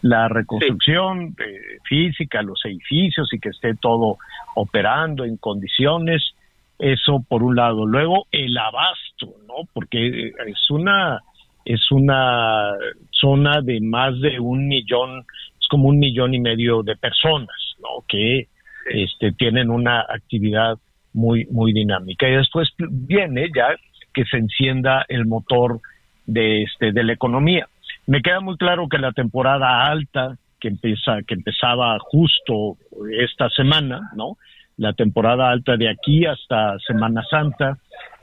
La 0.00 0.28
reconstrucción 0.28 1.36
física, 1.84 2.40
los 2.40 2.64
edificios 2.64 3.28
y 3.32 3.38
que 3.38 3.50
esté 3.50 3.74
todo 3.74 4.16
operando 4.54 5.24
en 5.24 5.36
condiciones 5.36 6.33
eso 6.78 7.24
por 7.28 7.42
un 7.42 7.56
lado. 7.56 7.86
Luego 7.86 8.26
el 8.32 8.56
abasto, 8.56 9.34
¿no? 9.46 9.68
Porque 9.72 10.32
es 10.46 10.70
una 10.70 11.20
es 11.64 11.90
una 11.90 12.74
zona 13.10 13.62
de 13.62 13.80
más 13.80 14.20
de 14.20 14.38
un 14.38 14.68
millón, 14.68 15.24
es 15.60 15.66
como 15.70 15.88
un 15.88 15.98
millón 15.98 16.34
y 16.34 16.40
medio 16.40 16.82
de 16.82 16.96
personas, 16.96 17.56
¿no? 17.80 18.04
Que 18.06 18.48
este 18.90 19.32
tienen 19.32 19.70
una 19.70 20.00
actividad 20.00 20.76
muy 21.14 21.46
muy 21.46 21.72
dinámica 21.72 22.28
y 22.28 22.32
después 22.32 22.68
viene 22.78 23.48
ya 23.54 23.68
que 24.12 24.24
se 24.24 24.36
encienda 24.36 25.04
el 25.08 25.26
motor 25.26 25.80
de 26.26 26.64
este 26.64 26.92
de 26.92 27.04
la 27.04 27.12
economía. 27.12 27.66
Me 28.06 28.20
queda 28.20 28.40
muy 28.40 28.56
claro 28.56 28.88
que 28.88 28.98
la 28.98 29.12
temporada 29.12 29.86
alta 29.86 30.36
que 30.60 30.68
empieza 30.68 31.22
que 31.26 31.34
empezaba 31.34 31.98
justo 32.00 32.76
esta 33.18 33.48
semana, 33.50 34.10
¿no? 34.16 34.36
La 34.76 34.92
temporada 34.92 35.50
alta 35.50 35.76
de 35.76 35.88
aquí 35.88 36.26
hasta 36.26 36.78
Semana 36.80 37.22
Santa, 37.28 37.78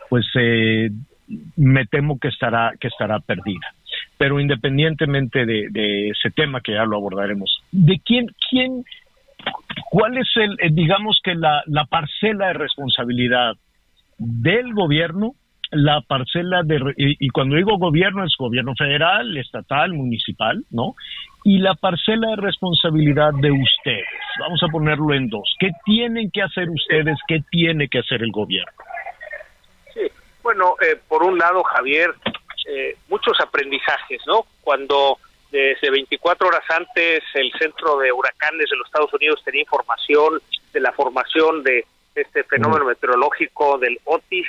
pues 0.09 0.25
eh, 0.35 0.89
me 1.55 1.85
temo 1.85 2.19
que 2.19 2.27
estará, 2.27 2.73
que 2.79 2.87
estará 2.87 3.19
perdida. 3.19 3.73
Pero 4.17 4.39
independientemente 4.39 5.45
de, 5.45 6.09
ese 6.09 6.31
tema, 6.31 6.61
que 6.61 6.73
ya 6.73 6.85
lo 6.85 6.97
abordaremos, 6.97 7.61
¿de 7.71 7.99
quién, 8.05 8.27
quién, 8.49 8.83
cuál 9.89 10.17
es 10.17 10.29
el, 10.35 10.57
eh, 10.59 10.69
digamos 10.71 11.19
que 11.23 11.35
la, 11.35 11.63
la 11.67 11.85
parcela 11.85 12.47
de 12.47 12.53
responsabilidad 12.53 13.55
del 14.17 14.73
gobierno 14.73 15.35
la 15.71 16.01
parcela 16.01 16.63
de, 16.63 16.93
y, 16.97 17.29
cuando 17.29 17.55
digo 17.55 17.77
gobierno 17.77 18.25
es 18.25 18.35
gobierno 18.37 18.73
federal, 18.77 19.37
estatal, 19.37 19.93
municipal, 19.93 20.63
¿no? 20.69 20.95
Y 21.43 21.57
la 21.57 21.73
parcela 21.73 22.29
de 22.29 22.35
responsabilidad 22.35 23.31
de 23.33 23.51
ustedes, 23.51 24.07
vamos 24.39 24.61
a 24.63 24.67
ponerlo 24.67 25.13
en 25.13 25.29
dos. 25.29 25.55
¿Qué 25.59 25.71
tienen 25.85 26.29
que 26.31 26.43
hacer 26.43 26.69
ustedes? 26.69 27.17
¿Qué 27.27 27.39
tiene 27.49 27.87
que 27.87 27.99
hacer 27.99 28.21
el 28.21 28.31
gobierno? 28.31 28.71
Sí, 29.93 30.01
bueno, 30.43 30.75
eh, 30.81 30.99
por 31.07 31.23
un 31.23 31.37
lado, 31.37 31.63
Javier, 31.63 32.13
eh, 32.67 32.95
muchos 33.09 33.39
aprendizajes, 33.39 34.21
¿no? 34.27 34.45
Cuando 34.61 35.17
desde 35.51 35.89
24 35.89 36.47
horas 36.47 36.63
antes 36.69 37.21
el 37.33 37.51
Centro 37.59 37.97
de 37.97 38.11
Huracanes 38.11 38.69
de 38.69 38.77
los 38.77 38.85
Estados 38.85 39.13
Unidos 39.13 39.41
tenía 39.43 39.61
información 39.61 40.39
de 40.71 40.79
la 40.79 40.91
formación 40.93 41.63
de 41.63 41.85
este 42.15 42.43
fenómeno 42.43 42.85
meteorológico 42.85 43.77
del 43.79 43.99
Otis, 44.05 44.47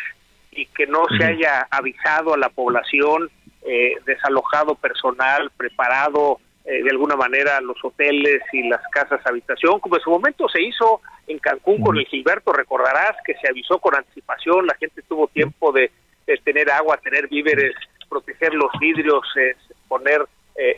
y 0.53 0.67
que 0.67 0.87
no 0.87 1.05
se 1.19 1.25
haya 1.25 1.67
avisado 1.71 2.35
a 2.35 2.39
la 2.39 2.51
población, 2.51 3.31
eh, 3.63 3.95
desalojado 4.05 4.75
personal, 4.75 5.51
preparado 5.57 6.39
eh, 6.65 6.83
de 6.83 6.91
alguna 6.91 7.17
manera 7.17 7.61
los 7.61 7.77
hoteles 7.83 8.43
y 8.53 8.69
las 8.69 8.83
casas 8.93 9.21
habitación, 9.25 9.81
como 9.81 9.97
en 9.97 10.03
su 10.03 10.11
momento 10.11 10.49
se 10.49 10.63
hizo 10.63 11.01
en 11.27 11.39
Cancún 11.39 11.81
con 11.81 11.97
el 11.97 12.07
Gilberto, 12.07 12.53
recordarás 12.53 13.17
que 13.25 13.35
se 13.35 13.49
avisó 13.49 13.79
con 13.79 13.95
anticipación, 13.95 14.67
la 14.67 14.75
gente 14.75 15.03
tuvo 15.03 15.29
tiempo 15.29 15.73
de, 15.73 15.91
tener 16.45 16.71
agua, 16.71 16.97
tener 16.99 17.29
víveres, 17.29 17.75
proteger 18.09 18.55
los 18.55 18.71
vidrios, 18.81 19.25
eh, 19.37 19.57
poner, 19.89 20.25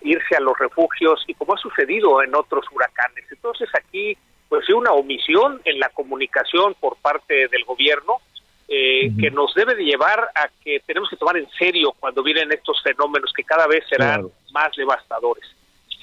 irse 0.03 0.37
a 0.37 0.41
los 0.41 0.57
refugios 0.59 1.23
y 1.27 1.35
como 1.35 1.55
ha 1.55 1.59
sucedido 1.59 2.23
en 2.23 2.35
otros 2.35 2.65
huracanes. 2.73 3.25
Entonces 3.31 3.69
aquí 3.75 4.17
pues 4.49 4.65
hay 4.69 4.75
una 4.75 4.93
omisión 4.93 5.61
en 5.65 5.81
la 5.81 5.89
comunicación 5.89 6.75
por 6.81 6.97
parte 6.97 7.49
del 7.49 7.65
gobierno 7.65 8.21
eh, 8.67 9.11
que 9.21 9.31
nos 9.31 9.55
debe 9.55 9.75
de 9.75 9.85
llevar 9.85 10.21
a 10.35 10.49
que 10.63 10.81
tenemos 10.87 11.11
que 11.11 11.17
tomar 11.17 11.37
en 11.37 11.49
serio 11.59 11.93
cuando 12.01 12.23
vienen 12.23 12.51
estos 12.51 12.83
fenómenos 12.83 13.31
que 13.37 13.45
cada 13.45 13.67
vez 13.67 13.85
serán 13.89 14.27
más 14.53 14.75
devastadores. 14.77 15.45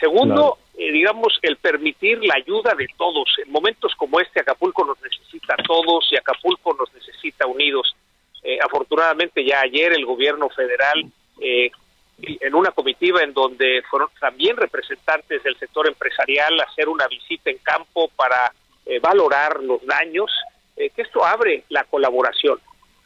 Segundo, 0.01 0.57
eh, 0.77 0.91
digamos, 0.91 1.39
el 1.41 1.55
permitir 1.55 2.21
la 2.25 2.35
ayuda 2.35 2.73
de 2.75 2.87
todos. 2.97 3.29
En 3.45 3.49
momentos 3.49 3.95
como 3.95 4.19
este, 4.19 4.41
Acapulco 4.41 4.83
nos 4.83 5.01
necesita 5.01 5.53
a 5.53 5.63
todos 5.63 6.11
y 6.11 6.17
Acapulco 6.17 6.73
nos 6.73 6.93
necesita 6.93 7.47
unidos. 7.47 7.95
Eh, 8.43 8.59
afortunadamente 8.61 9.45
ya 9.45 9.61
ayer 9.61 9.93
el 9.93 10.05
gobierno 10.05 10.49
federal, 10.49 11.05
en 11.39 12.53
una 12.53 12.71
comitiva 12.71 13.23
en 13.23 13.33
donde 13.33 13.81
fueron 13.89 14.09
también 14.19 14.57
representantes 14.57 15.41
del 15.41 15.57
sector 15.57 15.87
empresarial, 15.87 16.59
hacer 16.59 16.89
una 16.89 17.07
visita 17.07 17.49
en 17.49 17.57
campo 17.59 18.09
para 18.15 18.51
valorar 19.01 19.63
los 19.63 19.83
daños 19.85 20.29
eh, 20.81 20.89
que 20.95 21.03
esto 21.03 21.23
abre 21.23 21.63
la 21.69 21.83
colaboración. 21.83 22.59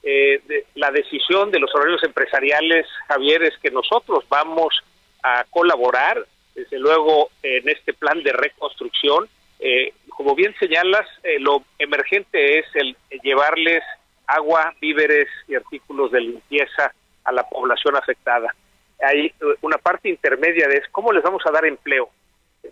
Eh, 0.04 0.42
la 0.76 0.92
decisión 0.92 1.52
de 1.52 1.60
los 1.60 1.74
horarios 1.76 2.04
empresariales, 2.04 2.86
Javier, 3.08 3.44
es 3.44 3.58
que 3.58 3.72
nosotros 3.72 4.24
vamos 4.30 4.82
a 5.24 5.44
colaborar, 5.50 6.26
desde 6.56 6.80
luego, 6.80 7.30
en 7.44 7.68
este 7.70 7.94
plan 7.94 8.24
de 8.24 8.32
reconstrucción. 8.32 9.28
Eh, 9.60 9.94
como 10.10 10.36
bien 10.36 10.56
señalas, 10.60 11.08
lo 11.40 11.64
emergente 11.78 12.60
es 12.60 12.66
el 12.76 12.96
llevarles 13.22 13.84
agua, 14.28 14.74
víveres 14.82 15.28
y 15.48 15.56
artículos 15.56 16.12
de 16.12 16.22
limpieza 16.22 16.94
a 17.24 17.32
la 17.32 17.44
población 17.48 17.96
afectada. 17.96 18.56
Hay 19.02 19.34
una 19.62 19.78
parte 19.78 20.10
intermedia 20.10 20.68
de 20.68 20.78
es 20.78 20.88
cómo 20.90 21.12
les 21.12 21.24
vamos 21.24 21.44
a 21.46 21.52
dar 21.52 21.66
empleo 21.66 22.10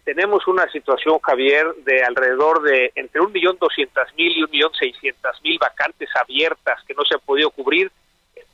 tenemos 0.04 0.48
una 0.48 0.70
situación, 0.72 1.20
Javier, 1.20 1.74
de 1.86 2.04
alrededor 2.04 2.62
de 2.64 2.92
entre 2.96 3.22
un 3.22 3.32
millón 3.32 3.58
doscientas 3.60 4.14
mil 4.16 4.38
y 4.38 4.44
un 4.44 4.52
millón 4.52 4.72
seiscientas 4.78 5.42
mil 5.44 5.58
vacantes 5.60 6.10
abiertas 6.20 6.84
que 6.88 6.94
no 6.94 7.04
se 7.04 7.16
han 7.16 7.22
podido 7.22 7.50
cubrir. 7.52 7.92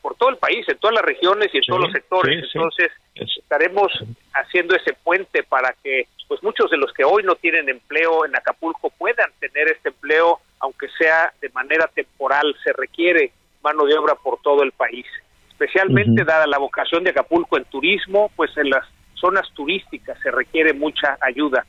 Por 0.02 0.16
todo 0.16 0.30
el 0.30 0.38
país, 0.38 0.68
en 0.68 0.78
todas 0.78 0.96
las 0.96 1.06
regiones 1.06 1.50
y 1.54 1.58
en 1.58 1.64
todos 1.64 1.82
los 1.82 1.92
sectores. 1.92 2.46
Entonces, 2.54 2.90
estaremos 3.16 3.92
haciendo 4.34 4.76
ese 4.76 4.94
puente 5.04 5.44
para 5.44 5.76
que 5.84 6.08
pues 6.28 6.44
muchos 6.44 6.70
de 6.70 6.78
los 6.78 6.94
que 6.94 7.04
hoy 7.04 7.24
no 7.24 7.36
tienen 7.36 7.70
empleo 7.70 8.26
en 8.26 8.36
Acapulco 8.36 8.92
puedan 8.92 9.32
tener 9.40 9.68
este 9.68 9.90
empleo, 9.90 10.40
aunque 10.60 10.88
sea 10.98 11.34
de 11.42 11.50
manera 11.50 11.88
temporal. 11.88 12.56
Se 12.64 12.72
requiere 12.74 13.32
mano 13.64 13.86
de 13.86 13.98
obra 13.98 14.16
por 14.16 14.40
todo 14.42 14.64
el 14.64 14.72
país, 14.72 15.06
especialmente 15.50 16.24
dada 16.24 16.48
la 16.48 16.60
vocación 16.60 17.04
de 17.04 17.10
Acapulco 17.10 17.58
en 17.58 17.66
turismo, 17.66 18.32
pues 18.36 18.56
en 18.58 18.70
las 18.70 18.86
zonas 19.16 19.48
turísticas 19.54 20.18
se 20.22 20.32
requiere 20.32 20.74
mucha 20.74 21.18
ayuda. 21.22 21.66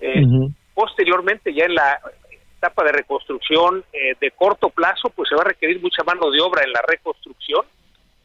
Eh, 0.00 0.22
posteriormente, 0.74 1.52
ya 1.52 1.64
en 1.64 1.74
la 1.74 2.00
etapa 2.64 2.84
de 2.84 2.92
reconstrucción 2.92 3.84
eh, 3.92 4.14
de 4.18 4.30
corto 4.30 4.70
plazo, 4.70 5.10
pues 5.10 5.28
se 5.28 5.34
va 5.34 5.42
a 5.42 5.48
requerir 5.48 5.80
mucha 5.80 6.02
mano 6.02 6.30
de 6.30 6.40
obra 6.40 6.64
en 6.64 6.72
la 6.72 6.82
reconstrucción 6.86 7.66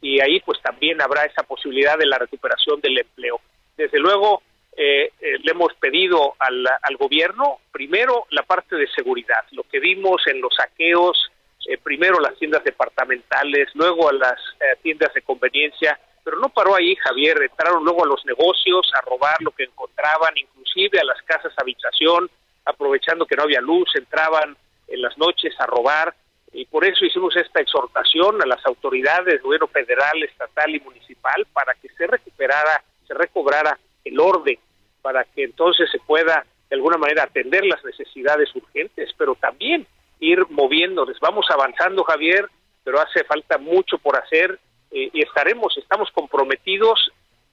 y 0.00 0.20
ahí 0.20 0.40
pues 0.40 0.60
también 0.62 1.00
habrá 1.02 1.24
esa 1.24 1.42
posibilidad 1.42 1.98
de 1.98 2.06
la 2.06 2.16
recuperación 2.16 2.80
del 2.80 2.98
empleo. 2.98 3.40
Desde 3.76 3.98
luego 3.98 4.42
eh, 4.76 5.12
eh, 5.20 5.38
le 5.42 5.50
hemos 5.50 5.74
pedido 5.74 6.36
al, 6.38 6.66
al, 6.66 6.96
gobierno 6.96 7.58
primero 7.70 8.26
la 8.30 8.42
parte 8.44 8.76
de 8.76 8.86
seguridad, 8.88 9.44
lo 9.50 9.64
que 9.64 9.78
vimos 9.78 10.22
en 10.26 10.40
los 10.40 10.54
saqueos, 10.54 11.30
eh, 11.66 11.76
primero 11.76 12.18
las 12.18 12.34
tiendas 12.38 12.64
departamentales, 12.64 13.68
luego 13.74 14.08
a 14.08 14.12
las 14.14 14.40
tiendas 14.82 15.12
de 15.12 15.20
conveniencia, 15.20 16.00
pero 16.24 16.38
no 16.38 16.48
paró 16.48 16.76
ahí 16.76 16.96
Javier, 16.96 17.42
entraron 17.42 17.84
luego 17.84 18.04
a 18.04 18.08
los 18.08 18.24
negocios 18.24 18.90
a 18.94 19.02
robar 19.02 19.36
lo 19.40 19.50
que 19.50 19.64
encontraban, 19.64 20.32
inclusive 20.36 20.98
a 20.98 21.04
las 21.04 21.20
casas 21.22 21.52
habitación, 21.58 22.30
aprovechando 22.70 23.26
que 23.26 23.36
no 23.36 23.42
había 23.42 23.60
luz, 23.60 23.88
entraban 23.94 24.56
en 24.88 25.02
las 25.02 25.16
noches 25.18 25.54
a 25.58 25.66
robar, 25.66 26.14
y 26.52 26.64
por 26.66 26.84
eso 26.84 27.04
hicimos 27.04 27.36
esta 27.36 27.60
exhortación 27.60 28.42
a 28.42 28.46
las 28.46 28.64
autoridades, 28.66 29.42
gobierno 29.42 29.68
federal, 29.68 30.22
estatal 30.22 30.74
y 30.74 30.80
municipal, 30.80 31.46
para 31.52 31.74
que 31.74 31.88
se 31.90 32.06
recuperara, 32.06 32.82
se 33.06 33.14
recobrara 33.14 33.78
el 34.04 34.18
orden, 34.18 34.58
para 35.00 35.24
que 35.24 35.44
entonces 35.44 35.88
se 35.90 35.98
pueda 36.00 36.44
de 36.68 36.76
alguna 36.76 36.98
manera 36.98 37.24
atender 37.24 37.64
las 37.64 37.84
necesidades 37.84 38.54
urgentes, 38.54 39.10
pero 39.16 39.34
también 39.36 39.86
ir 40.18 40.44
moviéndoles. 40.50 41.18
Vamos 41.20 41.46
avanzando, 41.50 42.04
Javier, 42.04 42.48
pero 42.84 43.00
hace 43.00 43.24
falta 43.24 43.58
mucho 43.58 43.98
por 43.98 44.16
hacer 44.16 44.58
eh, 44.90 45.10
y 45.12 45.22
estaremos, 45.22 45.76
estamos 45.78 46.10
comprometidos, 46.12 47.10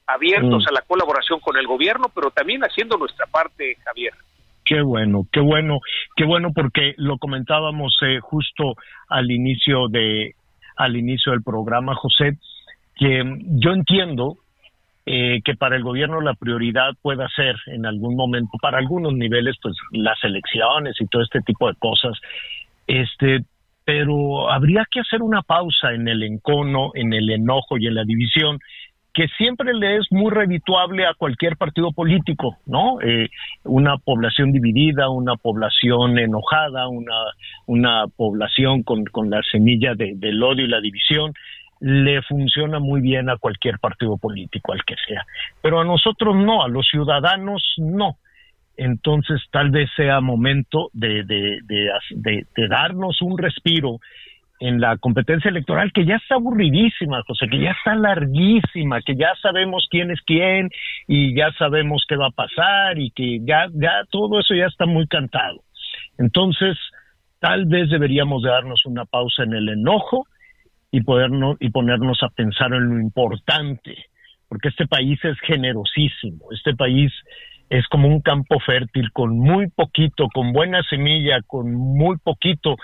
abiertos 0.07 0.63
mm. 0.63 0.69
a 0.69 0.71
la 0.71 0.81
colaboración 0.81 1.39
con 1.39 1.57
el 1.57 1.67
gobierno, 1.67 2.09
pero 2.13 2.31
también 2.31 2.61
haciendo 2.63 2.97
nuestra 2.97 3.25
parte, 3.27 3.77
Javier. 3.83 4.13
Qué 4.67 4.81
bueno, 4.81 5.25
qué 5.31 5.39
bueno, 5.39 5.79
qué 6.17 6.25
bueno 6.25 6.51
porque 6.53 6.93
lo 6.97 7.17
comentábamos 7.17 7.97
eh, 8.01 8.19
justo 8.19 8.75
al 9.07 9.31
inicio 9.31 9.87
de 9.87 10.35
al 10.75 10.97
inicio 10.97 11.31
del 11.31 11.41
programa, 11.41 11.95
José, 11.95 12.37
que 12.95 13.23
yo 13.61 13.71
entiendo 13.71 14.35
eh, 15.05 15.39
que 15.43 15.55
para 15.55 15.77
el 15.77 15.83
gobierno 15.83 16.19
la 16.19 16.33
prioridad 16.33 16.91
pueda 17.01 17.29
ser 17.29 17.55
en 17.67 17.85
algún 17.85 18.15
momento, 18.17 18.57
para 18.61 18.77
algunos 18.77 19.13
niveles, 19.13 19.55
pues 19.61 19.75
las 19.91 20.21
elecciones 20.23 20.97
y 20.99 21.07
todo 21.07 21.23
este 21.23 21.39
tipo 21.41 21.69
de 21.69 21.75
cosas, 21.79 22.19
este, 22.87 23.39
pero 23.85 24.51
habría 24.51 24.83
que 24.91 24.99
hacer 24.99 25.21
una 25.21 25.43
pausa 25.43 25.93
en 25.93 26.09
el 26.09 26.23
encono, 26.23 26.91
en 26.93 27.13
el 27.13 27.29
enojo 27.29 27.77
y 27.77 27.87
en 27.87 27.95
la 27.95 28.03
división 28.03 28.59
que 29.17 29.27
siempre 29.29 29.73
le 29.73 29.97
es 29.97 30.05
muy 30.11 30.29
redituable 30.29 31.07
a 31.07 31.15
cualquier 31.15 31.57
partido 31.57 31.91
político, 31.91 32.57
¿no? 32.67 33.01
Eh, 33.01 33.29
una 33.63 33.97
población 33.97 34.51
dividida, 34.51 35.09
una 35.09 35.35
población 35.37 36.19
enojada, 36.19 36.87
una, 36.87 37.15
una 37.65 38.05
población 38.15 38.83
con, 38.83 39.05
con 39.05 39.31
la 39.31 39.41
semilla 39.51 39.95
de, 39.95 40.13
del 40.17 40.43
odio 40.43 40.65
y 40.65 40.67
la 40.67 40.81
división, 40.81 41.33
le 41.79 42.21
funciona 42.21 42.77
muy 42.77 43.01
bien 43.01 43.27
a 43.31 43.37
cualquier 43.37 43.79
partido 43.79 44.17
político, 44.17 44.71
al 44.71 44.85
que 44.85 44.93
sea. 45.07 45.25
Pero 45.63 45.81
a 45.81 45.83
nosotros 45.83 46.35
no, 46.35 46.63
a 46.63 46.67
los 46.67 46.87
ciudadanos 46.87 47.63
no. 47.77 48.17
Entonces 48.77 49.41
tal 49.51 49.71
vez 49.71 49.89
sea 49.95 50.21
momento 50.21 50.91
de, 50.93 51.23
de, 51.23 51.57
de, 51.63 52.45
de 52.55 52.67
darnos 52.67 53.23
un 53.23 53.35
respiro 53.39 53.97
en 54.59 54.79
la 54.79 54.97
competencia 54.97 55.49
electoral 55.49 55.91
que 55.93 56.05
ya 56.05 56.15
está 56.15 56.35
aburridísima, 56.35 57.21
José, 57.27 57.47
que 57.47 57.59
ya 57.59 57.71
está 57.71 57.95
larguísima, 57.95 59.01
que 59.01 59.15
ya 59.15 59.33
sabemos 59.41 59.87
quién 59.89 60.11
es 60.11 60.19
quién 60.21 60.69
y 61.07 61.35
ya 61.35 61.51
sabemos 61.59 62.05
qué 62.07 62.15
va 62.15 62.27
a 62.27 62.31
pasar 62.31 62.97
y 62.97 63.11
que 63.11 63.39
ya, 63.45 63.67
ya 63.73 64.03
todo 64.09 64.39
eso 64.39 64.55
ya 64.55 64.65
está 64.65 64.85
muy 64.85 65.07
cantado. 65.07 65.61
Entonces, 66.17 66.77
tal 67.39 67.65
vez 67.65 67.89
deberíamos 67.89 68.43
darnos 68.43 68.85
una 68.85 69.05
pausa 69.05 69.43
en 69.43 69.53
el 69.53 69.69
enojo 69.69 70.25
y 70.91 71.01
podernos 71.01 71.57
y 71.59 71.69
ponernos 71.69 72.23
a 72.23 72.29
pensar 72.29 72.73
en 72.73 72.89
lo 72.89 72.99
importante, 72.99 74.05
porque 74.47 74.69
este 74.69 74.87
país 74.87 75.19
es 75.23 75.37
generosísimo, 75.41 76.45
este 76.51 76.73
país 76.73 77.11
es 77.69 77.85
como 77.89 78.07
un 78.07 78.21
campo 78.21 78.59
fértil 78.59 79.11
con 79.11 79.37
muy 79.37 79.69
poquito, 79.69 80.29
con 80.33 80.53
buena 80.53 80.81
semilla, 80.83 81.41
con 81.45 81.73
muy 81.73 82.17
poquito 82.17 82.77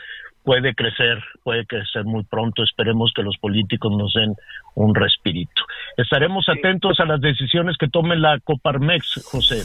puede 0.44 0.76
crecer, 0.76 1.24
puede 1.44 1.66
crecer 1.66 2.04
muy 2.06 2.24
pronto. 2.24 2.64
Esperemos 2.64 3.12
que 3.16 3.24
los 3.24 3.38
políticos 3.38 3.92
nos 3.98 4.14
den 4.14 4.36
un 4.76 4.94
respirito. 4.94 5.64
Estaremos 5.98 6.46
atentos 6.50 7.00
a 7.00 7.06
las 7.06 7.22
decisiones 7.22 7.78
que 7.78 7.88
tome 7.88 8.16
la 8.16 8.40
Coparmex, 8.44 9.24
José. 9.26 9.64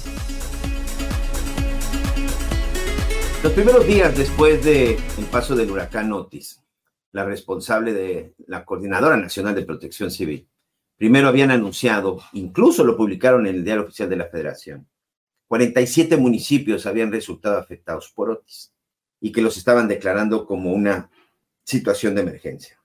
Los 3.43 3.53
primeros 3.53 3.87
días 3.87 4.17
después 4.17 4.65
del 4.65 4.97
paso 5.31 5.55
del 5.55 5.71
huracán 5.71 6.13
Otis, 6.13 6.65
la 7.13 7.25
responsable 7.25 7.93
de 7.93 8.35
la 8.47 8.65
Coordinadora 8.65 9.17
Nacional 9.17 9.55
de 9.55 9.65
Protección 9.65 10.11
Civil, 10.11 10.49
primero 10.97 11.29
habían 11.29 11.51
anunciado, 11.51 12.19
incluso 12.33 12.85
lo 12.85 12.97
publicaron 12.97 13.47
en 13.47 13.57
el 13.57 13.65
Diario 13.65 13.85
Oficial 13.85 14.09
de 14.09 14.17
la 14.17 14.27
Federación, 14.27 14.89
47 15.47 16.17
municipios 16.17 16.85
habían 16.85 17.11
resultado 17.11 17.59
afectados 17.59 18.13
por 18.15 18.31
Otis 18.31 18.73
y 19.21 19.33
que 19.33 19.43
los 19.43 19.57
estaban 19.57 19.89
declarando 19.89 20.47
como 20.47 20.73
una 20.73 21.11
situación 21.65 22.15
de 22.15 22.23
emergencia. 22.23 22.79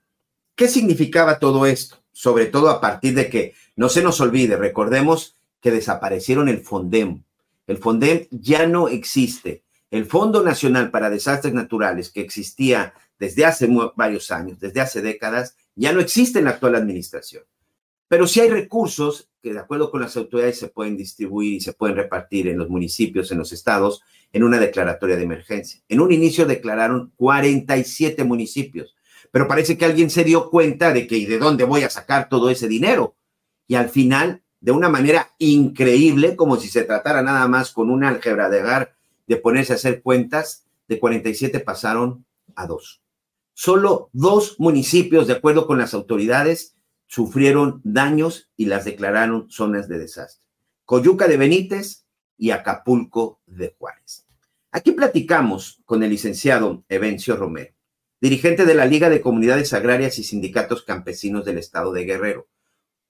¿Qué 0.56 0.68
significaba 0.68 1.40
todo 1.40 1.66
esto? 1.66 1.98
Sobre 2.12 2.46
todo 2.46 2.70
a 2.70 2.82
partir 2.82 3.16
de 3.16 3.30
que, 3.30 3.54
no 3.76 3.90
se 3.90 4.04
nos 4.04 4.22
olvide, 4.22 4.56
recordemos 4.56 5.36
que 5.62 5.72
desaparecieron 5.72 6.48
el 6.50 6.60
FONDEM. 6.60 7.24
El 7.66 7.78
FONDEM 7.78 8.28
ya 8.30 8.68
no 8.68 8.88
existe. 8.88 9.64
El 9.90 10.06
Fondo 10.06 10.44
Nacional 10.44 10.92
para 10.92 11.10
Desastres 11.10 11.54
Naturales, 11.54 12.12
que 12.12 12.22
existía 12.22 12.94
desde 13.18 13.46
hace 13.46 13.70
varios 13.96 14.32
años, 14.32 14.60
desde 14.60 14.82
hace 14.82 15.02
décadas, 15.02 15.56
ya 15.76 15.94
no 15.94 16.02
existe 16.02 16.40
en 16.40 16.46
la 16.46 16.52
actual 16.52 16.76
administración. 16.76 17.44
Pero 18.14 18.28
sí 18.28 18.42
hay 18.42 18.50
recursos 18.52 19.28
que 19.42 19.54
de 19.54 19.60
acuerdo 19.60 19.90
con 19.90 20.00
las 20.00 20.16
autoridades 20.18 20.60
se 20.60 20.68
pueden 20.68 20.96
distribuir 20.96 21.54
y 21.56 21.62
se 21.62 21.74
pueden 21.74 21.96
repartir 21.96 22.48
en 22.48 22.60
los 22.60 22.70
municipios, 22.70 23.32
en 23.32 23.40
los 23.40 23.52
estados, 23.52 24.04
en 24.32 24.44
una 24.44 24.60
declaratoria 24.60 25.16
de 25.16 25.24
emergencia. 25.24 25.82
En 25.90 26.00
un 26.00 26.12
inicio 26.12 26.46
declararon 26.46 27.12
47 27.16 28.24
municipios, 28.24 28.96
pero 29.32 29.48
parece 29.48 29.80
que 29.80 29.86
alguien 29.86 30.12
se 30.12 30.24
dio 30.24 30.52
cuenta 30.52 30.94
de 30.94 31.08
que 31.08 31.18
¿y 31.18 31.26
de 31.26 31.40
dónde 31.40 31.64
voy 31.64 31.82
a 31.82 31.90
sacar 31.90 32.30
todo 32.30 32.52
ese 32.52 32.68
dinero? 32.68 33.16
Y 33.66 33.74
al 33.74 33.90
final, 33.90 34.44
de 34.62 34.72
una 34.72 34.90
manera 34.90 35.34
increíble, 35.40 36.36
como 36.36 36.58
si 36.58 36.68
se 36.68 36.84
tratara 36.84 37.24
nada 37.24 37.48
más 37.48 37.72
con 37.72 37.90
una 37.90 38.10
álgebra 38.10 38.48
de 38.48 38.60
agar, 38.60 38.94
de 39.26 39.38
ponerse 39.38 39.74
a 39.74 39.78
hacer 39.78 40.04
cuentas, 40.04 40.68
de 40.88 41.00
47 41.00 41.62
pasaron 41.62 42.28
a 42.54 42.68
dos. 42.68 43.02
Solo 43.56 44.12
dos 44.14 44.60
municipios, 44.60 45.26
de 45.26 45.34
acuerdo 45.34 45.66
con 45.66 45.80
las 45.80 45.96
autoridades, 45.96 46.76
sufrieron 47.14 47.80
daños 47.84 48.50
y 48.58 48.66
las 48.66 48.86
declararon 48.86 49.46
zonas 49.52 49.88
de 49.88 50.00
desastre. 50.00 50.44
Coyuca 50.84 51.28
de 51.28 51.38
Benítez 51.38 52.08
y 52.40 52.50
Acapulco 52.50 53.40
de 53.46 53.76
Juárez. 53.78 54.26
Aquí 54.72 54.94
platicamos 54.94 55.84
con 55.86 56.02
el 56.02 56.10
licenciado 56.10 56.84
Evencio 56.90 57.36
Romero, 57.36 57.76
dirigente 58.20 58.66
de 58.66 58.74
la 58.74 58.88
Liga 58.88 59.12
de 59.12 59.22
Comunidades 59.22 59.74
Agrarias 59.74 60.18
y 60.18 60.24
Sindicatos 60.24 60.82
Campesinos 60.82 61.46
del 61.46 61.60
Estado 61.60 61.94
de 61.94 62.04
Guerrero, 62.04 62.48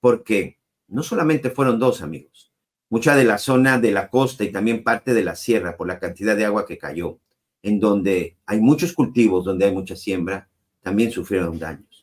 porque 0.00 0.58
no 0.86 1.02
solamente 1.02 1.48
fueron 1.48 1.78
dos 1.78 2.02
amigos, 2.02 2.52
mucha 2.90 3.16
de 3.16 3.24
la 3.24 3.38
zona 3.38 3.80
de 3.80 3.90
la 3.90 4.10
costa 4.10 4.44
y 4.44 4.52
también 4.52 4.84
parte 4.84 5.14
de 5.14 5.24
la 5.24 5.34
sierra 5.34 5.78
por 5.78 5.86
la 5.86 5.98
cantidad 5.98 6.36
de 6.36 6.44
agua 6.44 6.66
que 6.66 6.76
cayó, 6.76 7.20
en 7.62 7.80
donde 7.80 8.36
hay 8.44 8.60
muchos 8.60 8.92
cultivos, 8.92 9.46
donde 9.46 9.64
hay 9.64 9.72
mucha 9.72 9.96
siembra, 9.96 10.50
también 10.82 11.10
sufrieron 11.10 11.58
daños. 11.58 11.93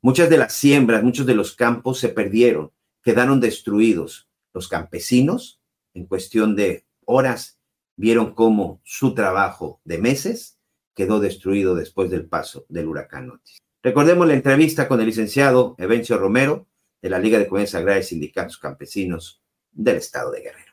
Muchas 0.00 0.30
de 0.30 0.38
las 0.38 0.52
siembras, 0.52 1.02
muchos 1.02 1.26
de 1.26 1.34
los 1.34 1.56
campos 1.56 1.98
se 1.98 2.08
perdieron, 2.08 2.72
quedaron 3.02 3.40
destruidos. 3.40 4.28
Los 4.54 4.68
campesinos, 4.68 5.60
en 5.92 6.06
cuestión 6.06 6.54
de 6.54 6.86
horas, 7.04 7.58
vieron 7.96 8.32
cómo 8.34 8.80
su 8.84 9.14
trabajo 9.14 9.80
de 9.84 9.98
meses 9.98 10.58
quedó 10.94 11.18
destruido 11.18 11.74
después 11.74 12.10
del 12.10 12.26
paso 12.26 12.64
del 12.68 12.86
huracán 12.86 13.30
Otis. 13.30 13.58
Recordemos 13.82 14.26
la 14.28 14.34
entrevista 14.34 14.86
con 14.86 15.00
el 15.00 15.06
licenciado 15.06 15.74
Evencio 15.78 16.16
Romero 16.16 16.68
de 17.02 17.10
la 17.10 17.18
Liga 17.18 17.38
de 17.38 17.48
Comunidades 17.48 17.74
Agrarias 17.74 18.06
y 18.06 18.08
Sindicatos 18.10 18.58
Campesinos 18.58 19.42
del 19.72 19.96
Estado 19.96 20.30
de 20.30 20.42
Guerrero. 20.42 20.72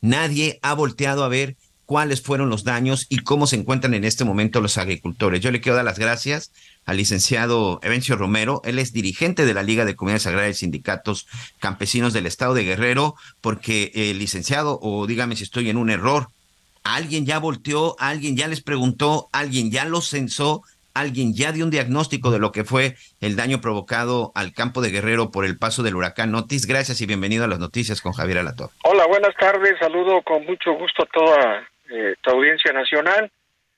Nadie 0.00 0.58
ha 0.62 0.74
volteado 0.74 1.24
a 1.24 1.28
ver 1.28 1.56
cuáles 1.86 2.22
fueron 2.22 2.48
los 2.48 2.64
daños 2.64 3.06
y 3.08 3.18
cómo 3.18 3.46
se 3.46 3.56
encuentran 3.56 3.94
en 3.94 4.04
este 4.04 4.24
momento 4.24 4.60
los 4.60 4.78
agricultores. 4.78 5.40
Yo 5.40 5.50
le 5.50 5.60
quiero 5.60 5.76
dar 5.76 5.84
las 5.84 5.98
gracias 5.98 6.52
al 6.84 6.96
licenciado 6.96 7.80
Evencio 7.82 8.16
Romero. 8.16 8.62
Él 8.64 8.78
es 8.78 8.92
dirigente 8.92 9.44
de 9.44 9.54
la 9.54 9.62
Liga 9.62 9.84
de 9.84 9.96
Comunidades 9.96 10.26
Agrarias 10.26 10.56
y 10.56 10.60
Sindicatos 10.60 11.26
Campesinos 11.58 12.12
del 12.12 12.26
Estado 12.26 12.54
de 12.54 12.64
Guerrero, 12.64 13.14
porque 13.40 13.90
el 13.94 14.18
licenciado, 14.18 14.78
o 14.82 15.06
dígame 15.06 15.36
si 15.36 15.44
estoy 15.44 15.70
en 15.70 15.76
un 15.76 15.90
error, 15.90 16.28
alguien 16.84 17.26
ya 17.26 17.38
volteó, 17.38 17.96
alguien 17.98 18.36
ya 18.36 18.48
les 18.48 18.62
preguntó, 18.62 19.28
alguien 19.32 19.70
ya 19.70 19.84
los 19.84 20.08
censó, 20.08 20.62
alguien 20.94 21.34
ya 21.34 21.52
dio 21.52 21.64
un 21.64 21.70
diagnóstico 21.70 22.30
de 22.30 22.38
lo 22.38 22.52
que 22.52 22.64
fue 22.64 22.94
el 23.20 23.36
daño 23.36 23.60
provocado 23.60 24.32
al 24.34 24.52
campo 24.52 24.80
de 24.80 24.90
Guerrero 24.90 25.30
por 25.30 25.44
el 25.44 25.58
paso 25.58 25.82
del 25.82 25.96
huracán 25.96 26.34
Otis. 26.34 26.66
Gracias 26.66 27.00
y 27.00 27.06
bienvenido 27.06 27.44
a 27.44 27.48
las 27.48 27.58
noticias 27.58 28.00
con 28.00 28.12
Javier 28.12 28.38
Alator. 28.38 28.70
Hola, 28.84 29.06
buenas 29.06 29.34
tardes. 29.36 29.74
Saludo 29.78 30.22
con 30.22 30.44
mucho 30.44 30.72
gusto 30.74 31.02
a 31.02 31.06
toda 31.06 31.68
eh, 31.90 32.14
tu 32.20 32.30
audiencia 32.30 32.72
nacional 32.72 33.30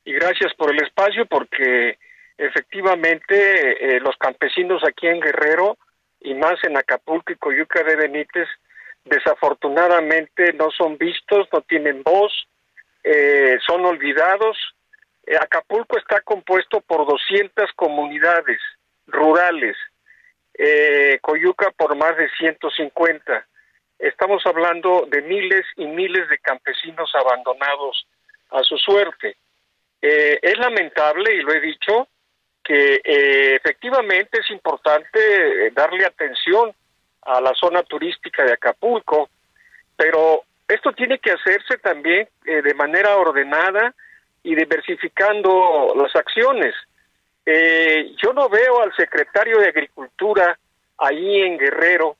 y 0.04 0.12
gracias 0.12 0.52
por 0.54 0.70
el 0.72 0.82
espacio 0.82 1.26
porque 1.26 1.98
efectivamente 2.36 3.96
eh, 3.96 4.00
los 4.00 4.16
campesinos 4.16 4.82
aquí 4.86 5.06
en 5.06 5.20
Guerrero 5.20 5.78
y 6.20 6.34
más 6.34 6.62
en 6.64 6.76
Acapulco 6.76 7.32
y 7.32 7.36
Coyuca 7.36 7.82
de 7.82 7.96
Benítez 7.96 8.48
desafortunadamente 9.04 10.52
no 10.54 10.70
son 10.70 10.96
vistos, 10.96 11.46
no 11.52 11.60
tienen 11.62 12.02
voz, 12.02 12.32
eh, 13.02 13.58
son 13.66 13.84
olvidados. 13.84 14.56
Eh, 15.26 15.36
Acapulco 15.36 15.98
está 15.98 16.20
compuesto 16.20 16.80
por 16.80 17.06
200 17.06 17.72
comunidades 17.74 18.60
rurales, 19.06 19.76
eh, 20.54 21.18
Coyuca 21.20 21.70
por 21.72 21.96
más 21.96 22.16
de 22.16 22.28
150. 22.38 23.46
Estamos 23.98 24.44
hablando 24.46 25.06
de 25.08 25.22
miles 25.22 25.64
y 25.76 25.86
miles 25.86 26.28
de 26.28 26.38
campesinos 26.38 27.10
abandonados 27.14 28.06
a 28.50 28.62
su 28.62 28.76
suerte. 28.76 29.36
es 30.06 30.58
lamentable, 30.58 31.34
y 31.34 31.40
lo 31.40 31.54
he 31.54 31.60
dicho, 31.60 32.08
que 32.62 33.00
efectivamente 33.02 34.40
es 34.40 34.50
importante 34.50 35.70
darle 35.70 36.04
atención 36.04 36.74
a 37.22 37.40
la 37.40 37.54
zona 37.54 37.82
turística 37.82 38.44
de 38.44 38.52
Acapulco, 38.52 39.30
pero 39.96 40.42
esto 40.68 40.92
tiene 40.92 41.18
que 41.18 41.32
hacerse 41.32 41.78
también 41.78 42.28
eh, 42.46 42.62
de 42.62 42.74
manera 42.74 43.16
ordenada 43.16 43.94
y 44.44 44.54
diversificando 44.54 45.94
las 45.96 46.14
acciones. 46.14 46.74
Eh, 47.44 48.14
yo 48.22 48.32
no 48.32 48.48
veo 48.48 48.82
al 48.82 48.94
secretario 48.94 49.58
de 49.58 49.68
Agricultura 49.68 50.56
ahí 50.98 51.42
en 51.42 51.58
Guerrero, 51.58 52.16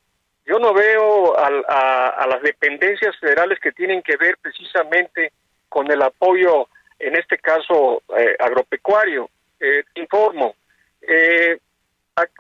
yo 0.47 0.59
no 0.59 0.75
veo 0.75 1.39
a, 1.39 2.27
las 2.27 2.43
dependencias 2.43 3.17
federales 3.19 3.59
que 3.61 3.73
tienen 3.73 4.03
que 4.03 4.17
ver 4.17 4.37
precisamente 4.43 5.33
con 5.71 5.91
el 5.91 6.03
apoyo, 6.03 6.69
en 6.99 7.17
este 7.17 7.39
caso 7.39 8.03
eh, 8.17 8.37
agropecuario. 8.39 9.31
te 9.59 9.85
informo, 9.95 10.55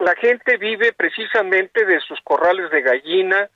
la 0.01 0.15
gente 0.17 0.59
vive 0.59 0.93
precisamente 0.93 1.87
de 1.87 2.01
sus 2.01 2.21
corrales 2.23 2.71
de 2.71 2.83
gallina, 2.83 3.49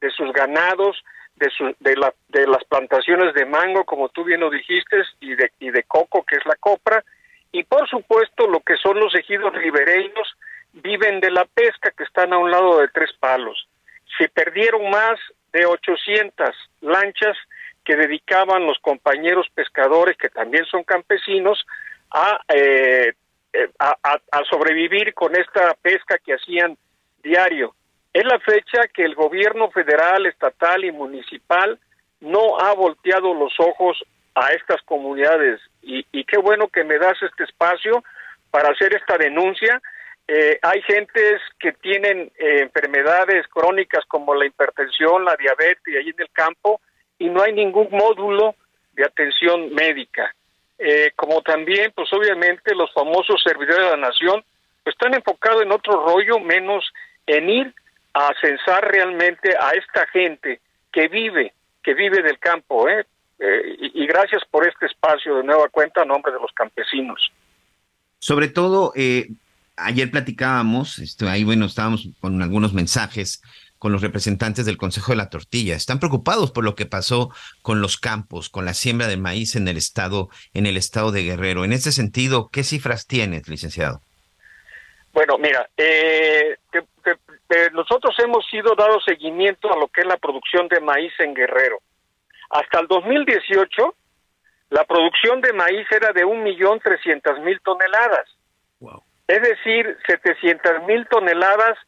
de 0.00 0.10
sus 0.10 0.32
ganados, 0.32 1.02
de, 1.38 1.74
de, 1.80 1.96
la, 1.96 2.12
de 2.28 2.46
las 2.46 2.64
plantaciones 2.64 3.34
de 3.34 3.46
mango, 3.46 3.84
como 3.84 4.08
tú 4.08 4.24
bien 4.24 4.40
lo 4.40 4.50
dijiste, 4.50 4.96
y 5.20 5.34
de, 5.34 5.52
y 5.60 5.70
de 5.70 5.84
coco, 5.84 6.24
que 6.24 6.36
es 6.36 6.46
la 6.46 6.56
copra, 6.56 7.04
y 7.52 7.64
por 7.64 7.88
supuesto 7.88 8.46
lo 8.46 8.60
que 8.60 8.76
son 8.76 8.98
los 8.98 9.14
ejidos 9.14 9.54
ribereños 9.54 10.36
viven 10.72 11.20
de 11.20 11.30
la 11.30 11.44
pesca, 11.46 11.90
que 11.96 12.04
están 12.04 12.32
a 12.32 12.38
un 12.38 12.50
lado 12.50 12.78
de 12.78 12.88
tres 12.88 13.10
palos. 13.18 13.66
Se 14.18 14.28
perdieron 14.28 14.90
más 14.90 15.18
de 15.52 15.64
800 15.64 16.54
lanchas 16.82 17.36
que 17.84 17.96
dedicaban 17.96 18.66
los 18.66 18.78
compañeros 18.80 19.46
pescadores, 19.54 20.16
que 20.18 20.28
también 20.28 20.66
son 20.66 20.84
campesinos, 20.84 21.64
a, 22.10 22.40
eh, 22.48 23.12
eh, 23.52 23.70
a 23.78 24.44
sobrevivir 24.50 25.14
con 25.14 25.34
esta 25.36 25.74
pesca 25.74 26.18
que 26.18 26.34
hacían 26.34 26.76
diario. 27.22 27.74
Es 28.12 28.24
la 28.24 28.38
fecha 28.40 28.88
que 28.92 29.04
el 29.04 29.14
gobierno 29.14 29.70
federal, 29.70 30.26
estatal 30.26 30.84
y 30.84 30.92
municipal 30.92 31.78
no 32.20 32.58
ha 32.58 32.74
volteado 32.74 33.34
los 33.34 33.52
ojos 33.58 34.02
a 34.34 34.50
estas 34.52 34.82
comunidades 34.82 35.60
y, 35.82 36.02
qué 36.24 36.38
bueno 36.38 36.68
que 36.68 36.84
me 36.84 36.98
das 36.98 37.16
este 37.22 37.44
espacio 37.44 38.04
para 38.50 38.70
hacer 38.70 38.94
esta 38.94 39.16
denuncia. 39.16 39.80
Eh, 40.26 40.58
hay 40.60 40.82
gentes 40.82 41.40
que 41.58 41.72
tienen 41.72 42.30
eh, 42.38 42.60
enfermedades 42.60 43.46
crónicas 43.48 44.04
como 44.06 44.34
la 44.34 44.46
hipertensión, 44.46 45.24
la 45.24 45.36
diabetes 45.36 45.96
ahí 45.96 46.10
en 46.10 46.20
el 46.20 46.30
campo 46.30 46.80
y 47.18 47.30
no 47.30 47.42
hay 47.42 47.52
ningún 47.52 47.88
módulo 47.90 48.54
de 48.92 49.04
atención 49.04 49.72
médica. 49.74 50.34
Eh, 50.78 51.12
como 51.16 51.40
también, 51.42 51.92
pues 51.94 52.12
obviamente 52.12 52.74
los 52.74 52.92
famosos 52.92 53.42
servidores 53.42 53.86
de 53.86 53.90
la 53.90 54.08
nación 54.08 54.44
pues, 54.84 54.94
están 54.94 55.14
enfocados 55.14 55.62
en 55.62 55.72
otro 55.72 56.04
rollo 56.06 56.38
menos 56.38 56.84
en 57.26 57.48
ir 57.48 57.74
a 58.18 58.34
censar 58.40 58.90
realmente 58.90 59.54
a 59.58 59.70
esta 59.70 60.06
gente 60.08 60.60
que 60.92 61.08
vive, 61.08 61.54
que 61.82 61.94
vive 61.94 62.22
del 62.22 62.38
campo, 62.38 62.88
¿eh? 62.88 63.06
eh 63.38 63.76
y, 63.94 64.06
gracias 64.06 64.42
por 64.50 64.66
este 64.66 64.86
espacio 64.86 65.36
de 65.36 65.44
nueva 65.44 65.68
cuenta 65.68 66.02
a 66.02 66.04
nombre 66.04 66.32
de 66.32 66.40
los 66.40 66.52
campesinos. 66.52 67.30
Sobre 68.18 68.48
todo, 68.48 68.92
eh, 68.96 69.28
ayer 69.76 70.10
platicábamos, 70.10 70.98
esto, 70.98 71.28
ahí 71.28 71.44
bueno, 71.44 71.66
estábamos 71.66 72.08
con 72.20 72.42
algunos 72.42 72.72
mensajes 72.72 73.40
con 73.78 73.92
los 73.92 74.02
representantes 74.02 74.66
del 74.66 74.76
Consejo 74.76 75.12
de 75.12 75.18
la 75.18 75.30
Tortilla. 75.30 75.76
Están 75.76 76.00
preocupados 76.00 76.50
por 76.50 76.64
lo 76.64 76.74
que 76.74 76.86
pasó 76.86 77.32
con 77.62 77.80
los 77.80 77.96
campos, 77.96 78.48
con 78.48 78.64
la 78.64 78.74
siembra 78.74 79.06
de 79.06 79.16
maíz 79.16 79.54
en 79.54 79.68
el 79.68 79.76
estado, 79.76 80.30
en 80.52 80.66
el 80.66 80.76
estado 80.76 81.12
de 81.12 81.22
Guerrero. 81.22 81.64
En 81.64 81.72
ese 81.72 81.92
sentido, 81.92 82.50
¿qué 82.52 82.64
cifras 82.64 83.06
tienes, 83.06 83.48
licenciado? 83.48 84.02
Bueno, 85.12 85.38
mira, 85.38 85.68
eh, 85.76 86.56
eh, 87.50 87.70
nosotros 87.72 88.14
hemos 88.18 88.46
sido 88.46 88.74
dado 88.74 89.00
seguimiento 89.00 89.72
a 89.72 89.78
lo 89.78 89.88
que 89.88 90.02
es 90.02 90.06
la 90.06 90.18
producción 90.18 90.68
de 90.68 90.80
maíz 90.80 91.12
en 91.18 91.34
Guerrero. 91.34 91.78
Hasta 92.50 92.80
el 92.80 92.86
2018, 92.88 93.94
la 94.70 94.84
producción 94.84 95.40
de 95.40 95.52
maíz 95.52 95.86
era 95.90 96.12
de 96.12 96.24
un 96.24 96.42
millón 96.42 96.78
trescientas 96.80 97.38
mil 97.40 97.60
toneladas. 97.60 98.28
Es 99.26 99.42
decir, 99.42 99.98
setecientas 100.06 100.82
mil 100.84 101.06
toneladas 101.08 101.78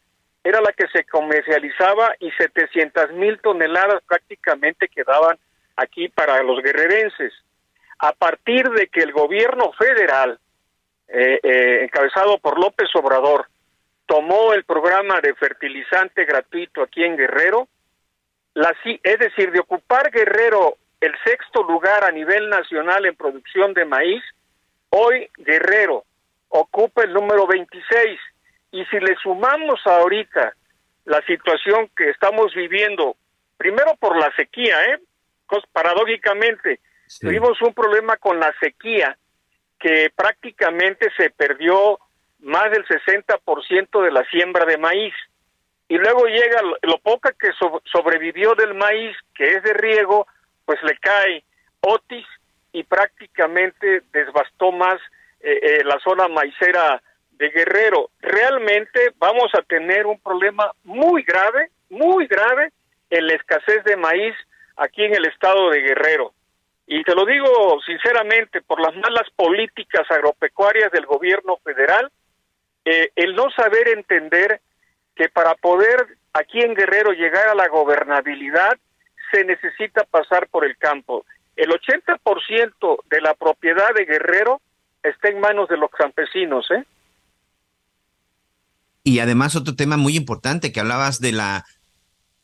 era 0.44 0.60
la 0.60 0.72
que 0.72 0.88
se 0.88 1.04
comercializaba 1.04 2.14
y 2.18 2.30
setecientas 2.32 3.10
mil 3.12 3.40
toneladas 3.40 4.02
prácticamente 4.06 4.88
quedaban 4.88 5.38
aquí 5.76 6.08
para 6.08 6.42
los 6.42 6.62
guerrerenses. 6.62 7.32
A 7.98 8.12
partir 8.12 8.68
de 8.70 8.88
que 8.88 9.00
el 9.00 9.12
gobierno 9.12 9.72
federal, 9.72 10.38
eh, 11.08 11.40
eh, 11.42 11.84
encabezado 11.84 12.38
por 12.38 12.58
López 12.58 12.88
Obrador, 12.94 13.46
tomó 14.10 14.52
el 14.54 14.64
programa 14.64 15.20
de 15.20 15.36
fertilizante 15.36 16.24
gratuito 16.24 16.82
aquí 16.82 17.04
en 17.04 17.16
Guerrero, 17.16 17.68
la, 18.54 18.74
es 18.84 19.18
decir, 19.20 19.52
de 19.52 19.60
ocupar 19.60 20.10
Guerrero 20.10 20.78
el 21.00 21.14
sexto 21.22 21.62
lugar 21.62 22.02
a 22.02 22.10
nivel 22.10 22.48
nacional 22.48 23.06
en 23.06 23.14
producción 23.14 23.72
de 23.72 23.84
maíz, 23.84 24.20
hoy 24.88 25.30
Guerrero 25.38 26.02
ocupa 26.48 27.04
el 27.04 27.12
número 27.12 27.46
26. 27.46 28.18
Y 28.72 28.84
si 28.86 28.98
le 28.98 29.14
sumamos 29.22 29.80
ahorita 29.86 30.54
la 31.04 31.24
situación 31.24 31.88
que 31.96 32.10
estamos 32.10 32.52
viviendo, 32.52 33.14
primero 33.56 33.94
por 33.94 34.18
la 34.18 34.34
sequía, 34.34 34.74
¿eh? 34.86 34.98
paradójicamente, 35.72 36.80
tuvimos 37.20 37.62
un 37.62 37.72
problema 37.72 38.16
con 38.16 38.40
la 38.40 38.52
sequía 38.60 39.16
que 39.78 40.10
prácticamente 40.16 41.12
se 41.16 41.30
perdió 41.30 42.00
más 42.42 42.70
del 42.70 42.84
60% 42.86 44.02
de 44.02 44.10
la 44.12 44.24
siembra 44.24 44.64
de 44.64 44.78
maíz. 44.78 45.14
Y 45.88 45.96
luego 45.96 46.26
llega 46.26 46.62
lo, 46.82 46.98
poca 46.98 47.32
que 47.32 47.50
sobrevivió 47.92 48.54
del 48.54 48.74
maíz, 48.74 49.16
que 49.34 49.48
es 49.48 49.62
de 49.62 49.74
riego, 49.74 50.26
pues 50.64 50.80
le 50.82 50.96
cae 50.98 51.42
Otis 51.80 52.26
y 52.72 52.84
prácticamente 52.84 54.02
desbastó 54.12 54.70
más 54.70 55.00
eh, 55.40 55.58
eh, 55.62 55.84
la 55.84 55.98
zona 56.00 56.28
maicera 56.28 57.02
de 57.32 57.50
Guerrero. 57.50 58.10
Realmente 58.20 59.12
vamos 59.18 59.50
a 59.54 59.62
tener 59.62 60.06
un 60.06 60.20
problema 60.20 60.70
muy 60.84 61.22
grave, 61.22 61.70
muy 61.88 62.26
grave 62.26 62.70
en 63.08 63.26
la 63.26 63.34
escasez 63.34 63.82
de 63.84 63.96
maíz 63.96 64.36
aquí 64.76 65.02
en 65.02 65.14
el 65.14 65.26
estado 65.26 65.70
de 65.70 65.80
Guerrero. 65.80 66.32
Y 66.86 67.02
te 67.04 67.14
lo 67.14 67.24
digo 67.24 67.80
sinceramente, 67.86 68.62
por 68.62 68.80
las 68.80 68.94
malas 68.96 69.28
políticas 69.36 70.10
agropecuarias 70.10 70.90
del 70.92 71.06
gobierno 71.06 71.56
federal, 71.64 72.10
eh, 72.84 73.10
el 73.16 73.34
no 73.34 73.50
saber 73.50 73.88
entender 73.88 74.60
que 75.14 75.28
para 75.28 75.54
poder 75.54 76.18
aquí 76.32 76.60
en 76.60 76.74
Guerrero 76.74 77.12
llegar 77.12 77.48
a 77.48 77.54
la 77.54 77.68
gobernabilidad 77.68 78.78
se 79.30 79.44
necesita 79.44 80.04
pasar 80.04 80.48
por 80.48 80.64
el 80.64 80.76
campo. 80.76 81.24
El 81.56 81.70
80% 81.70 82.98
de 83.10 83.20
la 83.20 83.34
propiedad 83.34 83.94
de 83.94 84.04
Guerrero 84.04 84.60
está 85.02 85.28
en 85.28 85.40
manos 85.40 85.68
de 85.68 85.76
los 85.76 85.90
campesinos, 85.90 86.66
¿eh? 86.70 86.84
Y 89.02 89.18
además 89.20 89.56
otro 89.56 89.76
tema 89.76 89.96
muy 89.96 90.16
importante 90.16 90.72
que 90.72 90.80
hablabas 90.80 91.20
de 91.20 91.32
la 91.32 91.64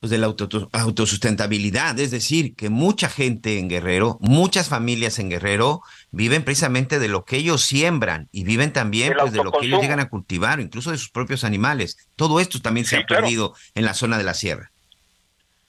pues 0.07 0.11
de 0.11 0.19
la 0.19 0.27
autosustentabilidad, 0.73 1.99
es 1.99 2.13
decir, 2.13 2.55
que 2.55 2.71
mucha 2.71 3.09
gente 3.09 3.59
en 3.59 3.69
Guerrero, 3.69 4.19
muchas 4.21 4.69
familias 4.69 5.19
en 5.19 5.31
Guerrero 5.31 5.81
viven 6.13 6.45
precisamente 6.45 7.01
de 7.01 7.09
lo 7.09 7.25
que 7.25 7.37
ellos 7.39 7.63
siembran 7.63 8.29
y 8.31 8.45
viven 8.45 8.73
también 8.73 9.15
pues 9.19 9.33
de 9.33 9.43
lo 9.43 9.51
que 9.51 9.67
ellos 9.67 9.81
llegan 9.81 9.99
a 9.99 10.09
cultivar, 10.09 10.61
incluso 10.61 10.93
de 10.93 10.99
sus 10.99 11.11
propios 11.11 11.43
animales. 11.43 12.09
Todo 12.15 12.39
esto 12.39 12.61
también 12.63 12.87
se 12.87 12.99
ha 12.99 13.03
perdido 13.03 13.55
en 13.75 13.85
la 13.85 13.95
zona 13.95 14.17
de 14.17 14.25
la 14.25 14.35
sierra. 14.35 14.71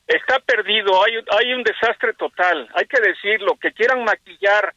Está 0.05 0.39
perdido, 0.39 1.03
hay, 1.03 1.13
hay 1.39 1.53
un 1.53 1.63
desastre 1.63 2.13
total, 2.13 2.69
hay 2.75 2.85
que 2.85 3.01
decirlo, 3.01 3.57
que 3.59 3.71
quieran 3.71 4.03
maquillar 4.03 4.73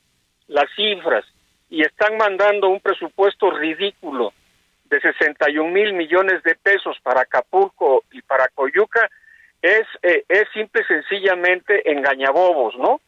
las 0.48 0.70
cifras 0.74 1.24
y 1.68 1.82
están 1.82 2.16
mandando 2.16 2.68
un 2.68 2.80
presupuesto 2.80 3.50
ridículo 3.50 4.32
de 4.84 5.00
61 5.02 5.70
mil 5.70 5.92
millones 5.92 6.42
de 6.44 6.54
pesos 6.54 6.96
para 7.02 7.20
Acapulco 7.20 8.04
y 8.11 8.22
para 8.22 8.48
Coyuca, 8.48 9.11
es, 9.62 9.86
eh, 10.02 10.24
es 10.28 10.44
simple 10.52 10.82
y 10.82 10.84
sencillamente 10.84 11.90
engañabobos, 11.90 12.76
¿no? 12.76 13.00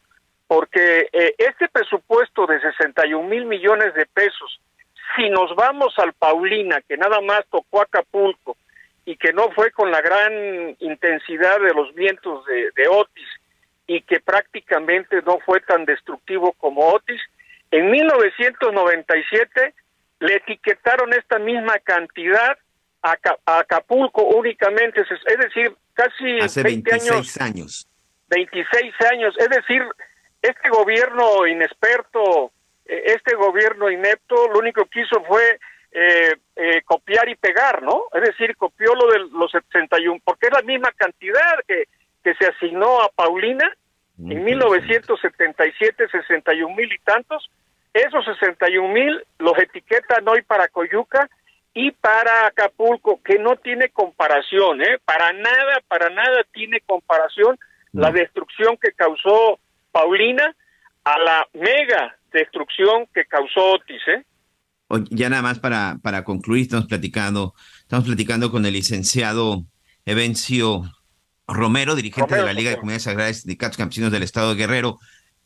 Porque 0.47 1.09
eh, 1.11 1.35
este 1.37 1.67
presupuesto 1.69 2.45
de 2.45 2.59
61 2.61 3.27
mil 3.27 3.45
millones 3.45 3.93
de 3.95 4.05
pesos, 4.05 4.59
si 5.15 5.29
nos 5.29 5.55
vamos 5.55 5.93
al 5.97 6.13
Paulina, 6.13 6.81
que 6.87 6.97
nada 6.97 7.21
más 7.21 7.41
tocó 7.49 7.81
Acapulco 7.81 8.57
y 9.05 9.15
que 9.17 9.33
no 9.33 9.51
fue 9.51 9.71
con 9.71 9.91
la 9.91 10.01
gran 10.01 10.75
intensidad 10.79 11.59
de 11.59 11.73
los 11.73 11.93
vientos 11.93 12.45
de, 12.45 12.71
de 12.75 12.87
Otis 12.87 13.27
y 13.87 14.01
que 14.01 14.19
prácticamente 14.19 15.21
no 15.23 15.39
fue 15.39 15.59
tan 15.61 15.85
destructivo 15.85 16.53
como 16.53 16.87
Otis, 16.87 17.21
en 17.71 17.89
1997 17.89 19.73
le 20.19 20.35
etiquetaron 20.35 21.11
esta 21.13 21.39
misma 21.39 21.79
cantidad 21.79 22.57
a, 23.01 23.17
Acapulco 23.45 24.23
únicamente, 24.23 25.01
es 25.01 25.37
decir, 25.37 25.75
casi 25.93 26.39
Hace 26.39 26.63
20 26.63 26.89
26 26.89 27.41
años. 27.41 27.87
26 28.29 28.93
años, 29.11 29.35
es 29.37 29.49
decir, 29.49 29.83
este 30.41 30.69
gobierno 30.69 31.47
inexperto, 31.47 32.51
eh, 32.85 33.03
este 33.05 33.35
gobierno 33.35 33.89
inepto, 33.89 34.47
lo 34.49 34.59
único 34.59 34.85
que 34.85 35.01
hizo 35.01 35.23
fue 35.23 35.59
eh, 35.91 36.35
eh, 36.55 36.81
copiar 36.83 37.29
y 37.29 37.35
pegar, 37.35 37.83
¿no? 37.83 38.05
Es 38.13 38.23
decir, 38.23 38.55
copió 38.57 38.95
lo 38.95 39.07
de 39.11 39.19
los 39.31 39.51
71, 39.51 40.19
porque 40.23 40.47
es 40.47 40.53
la 40.53 40.63
misma 40.63 40.91
cantidad 40.93 41.59
que, 41.67 41.83
que 42.23 42.33
se 42.35 42.47
asignó 42.47 43.01
a 43.01 43.09
Paulina 43.09 43.71
en 44.17 44.43
1977, 44.43 46.07
61 46.07 46.75
mil 46.75 46.91
y 46.91 46.99
tantos. 46.99 47.49
Esos 47.93 48.25
61 48.25 48.87
mil 48.87 49.23
los 49.39 49.57
etiquetan 49.57 50.27
hoy 50.27 50.41
para 50.41 50.67
Coyuca 50.67 51.29
y 51.73 51.91
para 51.91 52.47
Acapulco, 52.47 53.21
que 53.23 53.39
no 53.39 53.55
tiene 53.55 53.89
comparación, 53.89 54.81
¿eh? 54.81 54.99
Para 55.05 55.33
nada, 55.33 55.81
para 55.87 56.09
nada 56.09 56.43
tiene 56.53 56.81
comparación 56.81 57.57
la 57.91 58.11
destrucción 58.11 58.77
que 58.81 58.91
causó 58.91 59.59
Paulina 59.91 60.55
a 61.03 61.19
la 61.19 61.47
mega 61.53 62.17
destrucción 62.31 63.07
que 63.13 63.25
causó 63.25 63.73
Otis, 63.73 64.01
¿eh? 64.07 64.23
Ya 65.09 65.29
nada 65.29 65.41
más 65.41 65.59
para, 65.59 65.97
para 66.03 66.23
concluir, 66.23 66.63
estamos 66.63 66.85
platicando, 66.85 67.53
estamos 67.79 68.05
platicando 68.05 68.51
con 68.51 68.65
el 68.65 68.73
licenciado 68.73 69.63
Evencio 70.05 70.83
Romero, 71.47 71.95
dirigente 71.95 72.35
de 72.35 72.43
la 72.43 72.53
Liga 72.53 72.69
de 72.71 72.75
Comunidades 72.77 73.07
Agrarias 73.07 73.37
y 73.37 73.41
Sindicatos 73.41 73.77
Campesinos 73.77 74.11
del 74.11 74.23
Estado 74.23 74.49
de 74.49 74.55
Guerrero. 74.55 74.99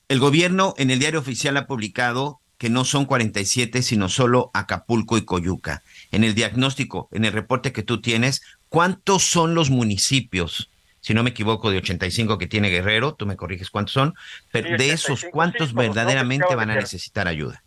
El 0.09 0.19
gobierno 0.19 0.73
en 0.77 0.91
el 0.91 0.99
diario 0.99 1.19
oficial 1.19 1.55
ha 1.57 1.67
publicado 1.67 2.41
que 2.57 2.69
no 2.69 2.83
son 2.85 3.05
47, 3.05 3.81
sino 3.81 4.09
solo 4.09 4.51
Acapulco 4.53 5.17
y 5.17 5.25
Coyuca 5.25 5.83
en 6.11 6.23
el 6.23 6.35
diagnóstico, 6.35 7.09
en 7.11 7.25
el 7.25 7.33
reporte 7.33 7.73
que 7.73 7.83
tú 7.83 8.01
tienes, 8.01 8.41
¿cuántos 8.69 9.23
son 9.23 9.55
los 9.55 9.69
municipios? 9.69 10.69
Si 11.01 11.13
no 11.13 11.23
me 11.23 11.29
equivoco, 11.29 11.71
de 11.71 11.77
85 11.77 12.37
que 12.37 12.47
tiene 12.47 12.69
Guerrero, 12.69 13.13
tú 13.13 13.25
me 13.25 13.37
corriges 13.37 13.69
cuántos 13.69 13.93
son, 13.93 14.13
pero 14.51 14.77
de 14.77 14.91
esos, 14.91 15.25
¿cuántos 15.31 15.73
verdaderamente 15.73 16.53
van 16.55 16.71
a 16.71 16.75
necesitar 16.75 17.27
ayuda? 17.27 17.63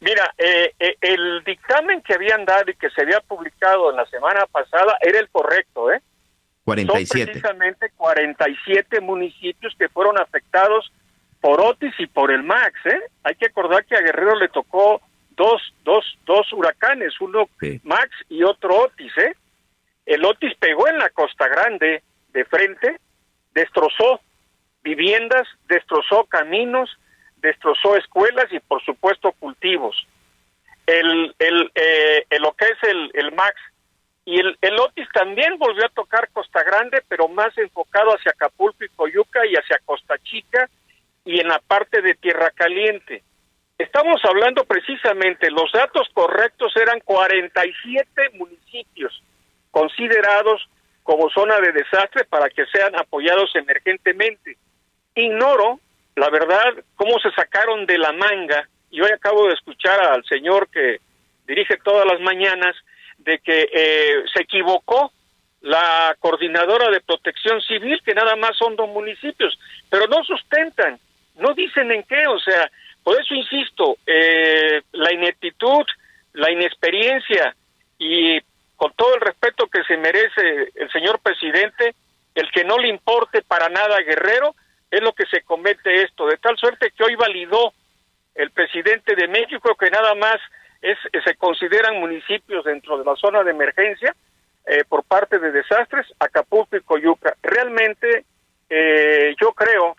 Mira, 0.00 0.34
eh, 0.36 0.74
eh, 0.80 0.96
el 1.00 1.44
dictamen 1.44 2.02
que 2.02 2.14
habían 2.14 2.44
dado 2.44 2.70
y 2.70 2.74
que 2.74 2.90
se 2.90 3.02
había 3.02 3.20
publicado 3.20 3.90
en 3.90 3.96
la 3.96 4.06
semana 4.06 4.46
pasada 4.50 4.98
era 5.00 5.20
el 5.20 5.28
correcto, 5.30 5.92
¿eh? 5.92 6.02
47. 6.64 7.24
Son 7.24 7.32
precisamente 7.32 7.90
47 7.96 9.00
municipios 9.00 9.74
que 9.78 9.88
fueron 9.88 10.18
afectados 10.18 10.92
por 11.40 11.60
Otis 11.60 11.94
y 11.98 12.06
por 12.08 12.32
el 12.32 12.42
Max, 12.42 12.74
¿eh? 12.84 13.00
Hay 13.22 13.36
que 13.36 13.46
acordar 13.46 13.84
que 13.84 13.96
a 13.96 14.00
Guerrero 14.00 14.36
le 14.36 14.48
tocó 14.48 15.00
dos, 15.36 15.74
dos, 15.84 16.04
dos 16.24 16.52
huracanes, 16.52 17.20
uno 17.20 17.48
Max 17.82 18.10
y 18.28 18.42
otro 18.42 18.76
Otis, 18.76 19.16
¿eh? 19.18 19.34
El 20.06 20.24
Otis 20.24 20.54
pegó 20.58 20.88
en 20.88 20.98
la 20.98 21.10
Costa 21.10 21.48
Grande 21.48 22.02
de 22.32 22.44
frente, 22.44 22.98
destrozó 23.54 24.20
viviendas, 24.82 25.46
destrozó 25.68 26.24
caminos, 26.24 26.90
destrozó 27.36 27.96
escuelas 27.96 28.46
y 28.50 28.60
por 28.60 28.82
supuesto 28.84 29.32
cultivos. 29.32 30.06
El, 30.86 31.34
el, 31.38 31.70
eh, 31.74 32.26
lo 32.40 32.52
que 32.54 32.64
es 32.64 32.90
el, 32.90 33.10
el 33.14 33.32
Max 33.32 33.54
y 34.24 34.38
el, 34.38 34.56
el 34.60 34.78
Otis 34.78 35.08
también 35.12 35.58
volvió 35.58 35.86
a 35.86 35.90
tocar 35.90 36.28
Costa 36.32 36.62
Grande, 36.62 37.02
pero 37.08 37.28
más 37.28 37.56
enfocado 37.58 38.10
hacia 38.10 38.32
Acapulco 38.32 38.84
y 38.84 38.88
Coyuca 38.90 39.46
y 39.46 39.54
hacia 39.54 39.80
Costa 39.84 40.16
Chica 40.18 40.68
y 41.24 41.40
en 41.40 41.48
la 41.48 41.58
parte 41.60 42.02
de 42.02 42.14
Tierra 42.14 42.50
Caliente. 42.50 43.22
Estamos 43.82 44.24
hablando 44.24 44.62
precisamente, 44.64 45.50
los 45.50 45.72
datos 45.72 46.08
correctos 46.14 46.72
eran 46.76 47.00
47 47.00 48.30
municipios 48.34 49.20
considerados 49.72 50.68
como 51.02 51.28
zona 51.30 51.58
de 51.58 51.72
desastre 51.72 52.24
para 52.26 52.48
que 52.48 52.64
sean 52.66 52.94
apoyados 52.94 53.50
emergentemente. 53.56 54.56
Ignoro, 55.16 55.80
la 56.14 56.30
verdad, 56.30 56.74
cómo 56.94 57.18
se 57.18 57.32
sacaron 57.32 57.84
de 57.84 57.98
la 57.98 58.12
manga, 58.12 58.68
y 58.92 59.00
hoy 59.00 59.10
acabo 59.10 59.48
de 59.48 59.54
escuchar 59.54 60.00
al 60.00 60.24
señor 60.26 60.68
que 60.68 61.00
dirige 61.48 61.76
todas 61.78 62.06
las 62.06 62.20
mañanas, 62.20 62.76
de 63.18 63.40
que 63.40 63.68
eh, 63.72 64.22
se 64.32 64.42
equivocó 64.42 65.10
la 65.60 66.14
coordinadora 66.20 66.88
de 66.88 67.00
protección 67.00 67.60
civil, 67.62 68.00
que 68.04 68.14
nada 68.14 68.36
más 68.36 68.56
son 68.56 68.76
dos 68.76 68.88
municipios, 68.90 69.58
pero 69.90 70.06
no 70.06 70.22
sustentan, 70.22 71.00
no 71.34 71.52
dicen 71.52 71.90
en 71.90 72.04
qué, 72.04 72.28
o 72.28 72.38
sea, 72.38 72.70
por 73.02 73.20
eso 73.20 73.34
insisto, 73.34 73.96
eh, 74.06 74.82
la 74.92 75.12
ineptitud, 75.12 75.84
la 76.34 76.50
inexperiencia 76.50 77.54
y 77.98 78.40
con 78.76 78.92
todo 78.94 79.14
el 79.14 79.20
respeto 79.20 79.66
que 79.66 79.82
se 79.84 79.96
merece 79.96 80.72
el 80.74 80.90
señor 80.90 81.20
presidente, 81.20 81.94
el 82.34 82.50
que 82.50 82.64
no 82.64 82.78
le 82.78 82.88
importe 82.88 83.42
para 83.42 83.68
nada 83.68 83.96
a 83.96 84.02
Guerrero, 84.02 84.54
es 84.90 85.00
lo 85.00 85.12
que 85.12 85.26
se 85.26 85.42
comete 85.42 86.02
esto, 86.02 86.26
de 86.26 86.36
tal 86.36 86.56
suerte 86.56 86.92
que 86.96 87.04
hoy 87.04 87.14
validó 87.14 87.72
el 88.34 88.50
presidente 88.50 89.14
de 89.14 89.28
México 89.28 89.74
que 89.74 89.90
nada 89.90 90.14
más 90.14 90.36
es, 90.80 90.98
se 91.24 91.34
consideran 91.36 92.00
municipios 92.00 92.64
dentro 92.64 92.98
de 92.98 93.04
la 93.04 93.16
zona 93.16 93.42
de 93.42 93.52
emergencia 93.52 94.14
eh, 94.66 94.84
por 94.88 95.04
parte 95.04 95.38
de 95.38 95.52
desastres, 95.52 96.06
Acapulco 96.18 96.76
y 96.76 96.80
Coyuca. 96.82 97.36
Realmente 97.42 98.24
eh, 98.68 99.34
yo 99.40 99.52
creo 99.52 99.96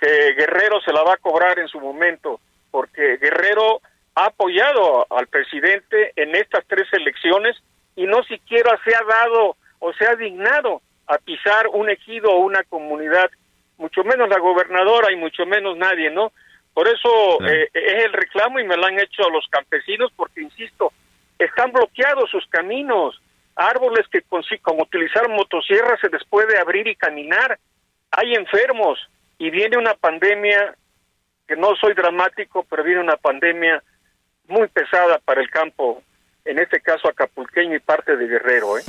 que 0.00 0.34
Guerrero 0.34 0.80
se 0.80 0.92
la 0.92 1.02
va 1.02 1.14
a 1.14 1.18
cobrar 1.18 1.58
en 1.58 1.68
su 1.68 1.80
momento, 1.80 2.40
porque 2.70 3.16
Guerrero 3.18 3.80
ha 4.14 4.26
apoyado 4.26 5.06
al 5.10 5.26
presidente 5.26 6.12
en 6.16 6.34
estas 6.34 6.64
tres 6.66 6.86
elecciones 6.92 7.56
y 7.96 8.06
no 8.06 8.22
siquiera 8.24 8.78
se 8.84 8.94
ha 8.94 9.02
dado 9.04 9.56
o 9.78 9.92
se 9.92 10.06
ha 10.06 10.16
dignado 10.16 10.82
a 11.06 11.18
pisar 11.18 11.68
un 11.72 11.88
ejido 11.88 12.30
o 12.30 12.40
una 12.40 12.62
comunidad, 12.64 13.30
mucho 13.78 14.04
menos 14.04 14.28
la 14.28 14.38
gobernadora 14.38 15.12
y 15.12 15.16
mucho 15.16 15.46
menos 15.46 15.76
nadie, 15.76 16.10
¿no? 16.10 16.32
Por 16.74 16.88
eso 16.88 17.38
eh, 17.46 17.70
es 17.72 18.04
el 18.04 18.12
reclamo 18.12 18.58
y 18.60 18.64
me 18.64 18.76
lo 18.76 18.86
han 18.86 18.98
hecho 18.98 19.28
los 19.30 19.46
campesinos 19.48 20.12
porque, 20.14 20.42
insisto, 20.42 20.92
están 21.38 21.72
bloqueados 21.72 22.30
sus 22.30 22.46
caminos, 22.48 23.20
árboles 23.54 24.06
que 24.08 24.22
como 24.60 24.82
utilizar 24.82 25.28
motosierras 25.28 25.98
se 26.00 26.10
les 26.10 26.24
puede 26.24 26.58
abrir 26.58 26.86
y 26.86 26.96
caminar, 26.96 27.58
hay 28.10 28.34
enfermos, 28.34 28.98
y 29.38 29.50
viene 29.50 29.76
una 29.76 29.94
pandemia, 29.94 30.74
que 31.46 31.56
no 31.56 31.76
soy 31.76 31.94
dramático, 31.94 32.66
pero 32.68 32.82
viene 32.82 33.00
una 33.00 33.16
pandemia 33.16 33.82
muy 34.48 34.68
pesada 34.68 35.18
para 35.24 35.40
el 35.40 35.50
campo, 35.50 36.02
en 36.44 36.58
este 36.58 36.80
caso 36.80 37.08
acapulqueño 37.08 37.76
y 37.76 37.80
parte 37.80 38.16
de 38.16 38.26
Guerrero. 38.26 38.78
¿eh? 38.78 38.82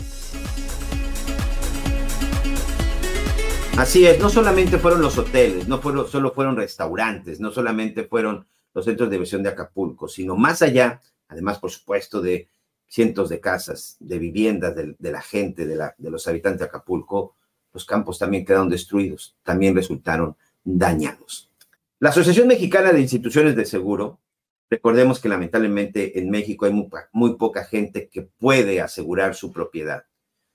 Así 3.78 4.08
es, 4.08 4.20
no 4.20 4.30
solamente 4.30 4.78
fueron 4.78 5.02
los 5.02 5.18
hoteles, 5.18 5.68
no 5.68 5.80
fueron, 5.80 6.08
solo 6.08 6.32
fueron 6.32 6.56
restaurantes, 6.56 7.39
no 7.39 7.52
solamente 7.52 8.04
fueron 8.06 8.48
los 8.74 8.86
centros 8.86 9.10
de 9.10 9.16
diversión 9.16 9.43
de 9.43 9.50
Acapulco, 9.50 10.08
sino 10.08 10.36
más 10.36 10.62
allá, 10.62 11.02
además, 11.28 11.60
por 11.60 11.72
supuesto, 11.72 12.22
de 12.22 12.48
cientos 12.88 13.30
de 13.30 13.39
casas, 13.39 13.98
de 14.00 14.18
viviendas 14.18 14.76
de, 14.76 14.95
de 14.98 15.12
la 15.12 15.22
gente, 15.22 15.66
de, 15.66 15.76
la, 15.76 15.93
de 15.98 16.10
los 16.10 16.28
habitantes 16.28 16.62
de 16.62 16.66
Acapulco, 16.66 17.36
los 17.78 17.86
campos 17.86 18.18
también 18.18 18.44
quedaron 18.44 18.70
destruidos, 18.70 19.36
también 19.44 19.76
resultaron 19.76 20.36
dañados. 20.64 21.52
La 22.00 22.10
Asociación 22.10 22.48
Mexicana 22.48 22.92
de 22.92 23.02
Instituciones 23.02 23.56
de 23.56 23.66
Seguro, 23.66 24.20
recordemos 24.68 25.20
que 25.20 25.30
lamentablemente 25.30 26.18
en 26.18 26.32
México 26.32 26.66
hay 26.66 26.74
muy, 27.12 27.36
poca 27.36 27.66
gente 27.66 28.10
que 28.10 28.24
puede 28.24 28.82
asegurar 28.82 29.36
su 29.36 29.52
propiedad. 29.52 30.06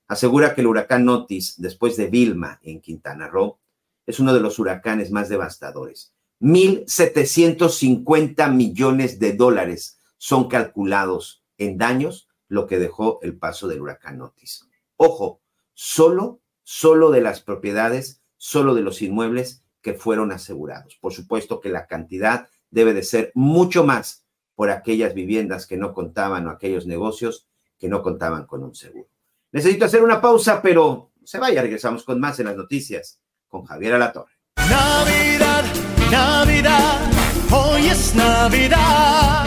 asegura 0.09 0.57
que 0.57 0.63
el 0.63 0.67
huracán 0.67 1.09
Otis, 1.09 1.55
después 1.59 1.97
de 1.97 2.09
Vilma 2.09 2.59
en 2.65 2.81
Quintana 2.81 3.29
Roo, 3.29 3.61
es 4.05 4.19
uno 4.19 4.35
de 4.35 4.41
los 4.41 4.59
huracanes 4.59 5.13
más 5.13 5.29
devastadores. 5.29 6.13
1.750 6.41 8.53
millones 8.53 9.21
de 9.21 9.35
dólares 9.35 10.01
son 10.19 10.49
calculados 10.49 11.45
en 11.57 11.79
daños 11.79 12.29
lo 12.49 12.67
que 12.67 12.81
dejó 12.81 13.21
el 13.23 13.39
paso 13.39 13.69
del 13.69 13.81
huracán 13.81 14.21
Otis. 14.21 14.69
Ojo, 14.97 15.41
solo, 15.73 16.41
solo 16.63 17.11
de 17.11 17.21
las 17.21 17.41
propiedades, 17.41 18.23
solo 18.37 18.75
de 18.75 18.83
los 18.83 19.03
inmuebles 19.03 19.65
que 19.81 19.95
fueron 19.95 20.33
asegurados. 20.33 20.97
Por 21.01 21.13
supuesto 21.13 21.61
que 21.61 21.69
la 21.69 21.87
cantidad 21.87 22.49
debe 22.71 22.95
de 22.95 23.03
ser 23.03 23.33
mucho 23.35 23.85
más 23.85 24.25
por 24.55 24.71
aquellas 24.71 25.15
viviendas 25.15 25.67
que 25.67 25.77
no 25.77 25.93
contaban 25.93 26.47
o 26.47 26.51
aquellos 26.51 26.87
negocios 26.87 27.49
que 27.79 27.89
no 27.89 28.03
contaban 28.03 28.47
con 28.47 28.63
un 28.63 28.75
seguro. 28.75 29.09
Necesito 29.51 29.85
hacer 29.85 30.03
una 30.03 30.21
pausa, 30.21 30.63
pero 30.63 31.13
se 31.25 31.39
vaya, 31.39 31.63
regresamos 31.63 32.05
con 32.05 32.21
más 32.21 32.39
en 32.41 32.47
las 32.47 32.57
noticias 32.57 33.21
con 33.49 33.65
Javier 33.65 33.95
Alatorre. 33.95 34.33
Navidad, 34.57 35.65
Navidad, 36.11 37.11
hoy 37.51 37.87
es 37.89 38.15
Navidad. 38.15 39.45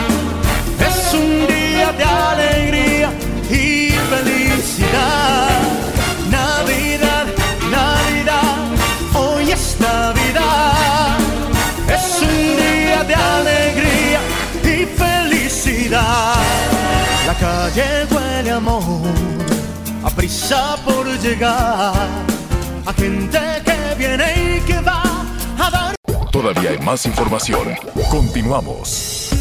Es 0.79 1.13
un 1.13 1.47
día 1.47 1.91
de 1.93 2.03
alegría 2.03 3.11
y 3.49 3.89
felicidad. 4.09 5.54
La 17.35 17.41
calle 17.41 18.05
huele 18.11 18.51
a 18.51 18.55
amor, 18.55 18.81
a 20.03 20.09
prisa 20.09 20.77
por 20.85 21.05
llegar, 21.19 21.93
a 22.85 22.93
gente 22.93 23.39
que 23.65 23.95
viene 23.97 24.57
y 24.57 24.61
que 24.61 24.79
va 24.79 25.03
a 25.59 25.69
dar. 25.69 25.95
Todavía 26.31 26.69
hay 26.69 26.79
más 26.79 27.05
información. 27.05 27.75
Continuamos. 28.09 29.31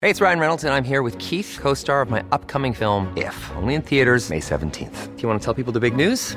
Hey, 0.00 0.10
it's 0.10 0.20
Ryan 0.20 0.38
Reynolds, 0.38 0.64
and 0.64 0.72
I'm 0.72 0.84
here 0.84 1.02
with 1.02 1.18
Keith, 1.18 1.58
co 1.60 1.74
star 1.74 2.02
of 2.02 2.10
my 2.10 2.22
upcoming 2.30 2.72
film, 2.72 3.12
If, 3.16 3.34
only 3.56 3.74
in 3.74 3.82
theaters, 3.82 4.30
May 4.30 4.40
17th. 4.40 5.16
Do 5.16 5.22
you 5.22 5.28
want 5.28 5.40
to 5.40 5.44
tell 5.44 5.54
people 5.54 5.72
the 5.72 5.80
big 5.80 5.96
news? 5.96 6.36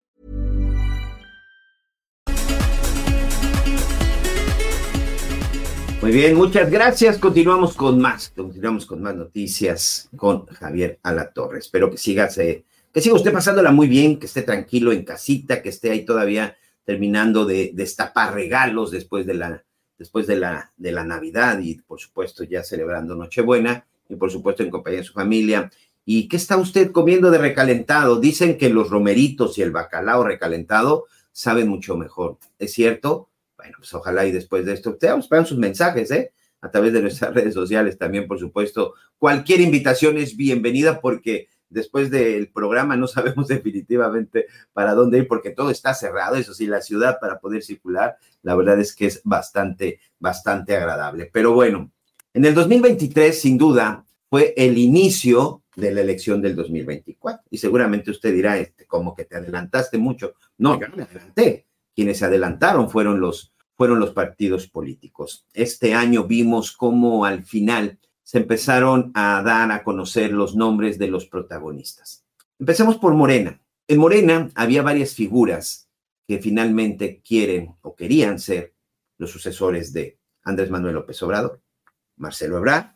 Muy 6.01 6.11
bien, 6.11 6.35
muchas 6.35 6.69
gracias. 6.71 7.17
Continuamos 7.19 7.75
con 7.75 7.99
más, 7.99 8.29
continuamos 8.35 8.85
con 8.87 9.01
más 9.03 9.15
noticias 9.15 10.09
con 10.15 10.47
Javier 10.47 10.99
Alatorre. 11.03 11.59
Espero 11.59 11.91
que 11.91 11.97
siga, 11.97 12.27
se- 12.29 12.65
que 12.91 13.01
siga 13.01 13.15
usted 13.15 13.31
pasándola 13.31 13.71
muy 13.71 13.87
bien, 13.87 14.17
que 14.17 14.25
esté 14.25 14.41
tranquilo 14.41 14.91
en 14.91 15.03
casita, 15.05 15.61
que 15.61 15.69
esté 15.69 15.91
ahí 15.91 16.03
todavía 16.03 16.55
terminando 16.85 17.45
de 17.45 17.71
destapar 17.75 18.33
regalos 18.33 18.89
después 18.89 19.27
de 19.27 19.35
la, 19.35 19.63
después 19.99 20.25
de 20.25 20.37
la, 20.37 20.71
de 20.75 20.91
la 20.91 21.03
Navidad 21.03 21.59
y 21.59 21.75
por 21.75 21.99
supuesto 21.99 22.43
ya 22.43 22.63
celebrando 22.63 23.15
Nochebuena 23.15 23.85
y 24.09 24.15
por 24.15 24.31
supuesto 24.31 24.63
en 24.63 24.71
compañía 24.71 25.01
de 25.01 25.05
su 25.05 25.13
familia. 25.13 25.69
¿Y 26.03 26.27
qué 26.27 26.37
está 26.37 26.57
usted 26.57 26.91
comiendo 26.91 27.29
de 27.29 27.37
recalentado? 27.37 28.19
Dicen 28.19 28.57
que 28.57 28.69
los 28.69 28.89
romeritos 28.89 29.59
y 29.59 29.61
el 29.61 29.69
bacalao 29.69 30.23
recalentado 30.23 31.05
saben 31.31 31.67
mucho 31.67 31.95
mejor. 31.95 32.39
¿Es 32.57 32.73
cierto? 32.73 33.29
Bueno, 33.61 33.75
pues 33.77 33.93
ojalá 33.93 34.25
y 34.25 34.31
después 34.31 34.65
de 34.65 34.73
esto, 34.73 34.95
te 34.95 35.05
vamos 35.05 35.25
esperando 35.25 35.49
sus 35.49 35.57
mensajes, 35.59 36.09
¿eh? 36.09 36.33
A 36.61 36.71
través 36.71 36.93
de 36.93 37.01
nuestras 37.01 37.31
redes 37.35 37.53
sociales 37.53 37.95
también, 37.95 38.27
por 38.27 38.39
supuesto. 38.39 38.95
Cualquier 39.19 39.61
invitación 39.61 40.17
es 40.17 40.35
bienvenida 40.35 40.99
porque 40.99 41.47
después 41.69 42.09
del 42.09 42.51
programa 42.51 42.97
no 42.97 43.05
sabemos 43.07 43.47
definitivamente 43.47 44.47
para 44.73 44.95
dónde 44.95 45.19
ir 45.19 45.27
porque 45.27 45.51
todo 45.51 45.69
está 45.69 45.93
cerrado, 45.93 46.37
eso 46.37 46.55
sí, 46.55 46.65
la 46.65 46.81
ciudad 46.81 47.19
para 47.21 47.39
poder 47.39 47.61
circular, 47.61 48.17
la 48.41 48.55
verdad 48.55 48.79
es 48.79 48.95
que 48.95 49.05
es 49.05 49.21
bastante, 49.23 49.99
bastante 50.17 50.75
agradable. 50.75 51.29
Pero 51.31 51.53
bueno, 51.53 51.91
en 52.33 52.45
el 52.45 52.55
2023, 52.55 53.39
sin 53.39 53.59
duda, 53.59 54.03
fue 54.27 54.55
el 54.57 54.79
inicio 54.79 55.61
de 55.75 55.93
la 55.93 56.01
elección 56.01 56.41
del 56.41 56.55
2024. 56.55 57.43
Y 57.51 57.59
seguramente 57.59 58.09
usted 58.09 58.33
dirá, 58.33 58.57
este, 58.57 58.87
como 58.87 59.13
que 59.13 59.25
te 59.25 59.35
adelantaste 59.35 59.99
mucho. 59.99 60.33
No, 60.57 60.79
yo 60.79 60.87
no 60.87 60.95
me 60.95 61.03
adelanté. 61.03 61.67
Quienes 61.95 62.19
se 62.19 62.25
adelantaron 62.25 62.89
fueron 62.89 63.19
los, 63.19 63.53
fueron 63.75 63.99
los 63.99 64.11
partidos 64.11 64.67
políticos. 64.67 65.45
Este 65.53 65.93
año 65.93 66.25
vimos 66.25 66.71
cómo 66.71 67.25
al 67.25 67.43
final 67.43 67.99
se 68.23 68.37
empezaron 68.37 69.11
a 69.13 69.41
dar 69.43 69.71
a 69.71 69.83
conocer 69.83 70.31
los 70.31 70.55
nombres 70.55 70.97
de 70.97 71.07
los 71.07 71.25
protagonistas. 71.25 72.25
Empecemos 72.59 72.97
por 72.97 73.13
Morena. 73.13 73.59
En 73.87 73.99
Morena 73.99 74.49
había 74.55 74.83
varias 74.83 75.13
figuras 75.15 75.89
que 76.27 76.39
finalmente 76.39 77.21
quieren 77.27 77.75
o 77.81 77.95
querían 77.95 78.39
ser 78.39 78.73
los 79.17 79.31
sucesores 79.31 79.91
de 79.91 80.17
Andrés 80.43 80.69
Manuel 80.69 80.95
López 80.95 81.21
Obrador, 81.23 81.61
Marcelo 82.15 82.57
Ebrard, 82.57 82.95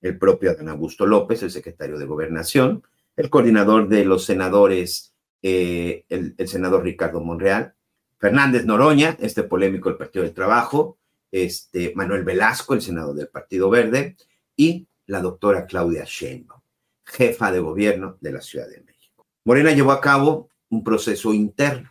el 0.00 0.18
propio 0.18 0.52
Adán 0.52 0.68
Augusto 0.68 1.06
López, 1.06 1.42
el 1.42 1.50
secretario 1.50 1.98
de 1.98 2.06
Gobernación, 2.06 2.82
el 3.16 3.28
coordinador 3.28 3.88
de 3.88 4.04
los 4.04 4.24
senadores, 4.24 5.14
eh, 5.42 6.04
el, 6.08 6.34
el 6.38 6.48
senador 6.48 6.84
Ricardo 6.84 7.20
Monreal, 7.20 7.74
Fernández 8.20 8.66
Noroña, 8.66 9.16
este 9.18 9.44
polémico 9.44 9.88
del 9.88 9.96
Partido 9.96 10.22
del 10.24 10.34
Trabajo, 10.34 10.98
este, 11.32 11.94
Manuel 11.96 12.22
Velasco, 12.22 12.74
el 12.74 12.82
senador 12.82 13.16
del 13.16 13.28
Partido 13.28 13.70
Verde, 13.70 14.16
y 14.54 14.86
la 15.06 15.22
doctora 15.22 15.64
Claudia 15.64 16.04
Sheinbaum, 16.06 16.60
jefa 17.02 17.50
de 17.50 17.60
gobierno 17.60 18.18
de 18.20 18.32
la 18.32 18.42
Ciudad 18.42 18.68
de 18.68 18.82
México. 18.82 19.26
Morena 19.44 19.72
llevó 19.72 19.92
a 19.92 20.02
cabo 20.02 20.50
un 20.68 20.84
proceso 20.84 21.32
interno, 21.32 21.90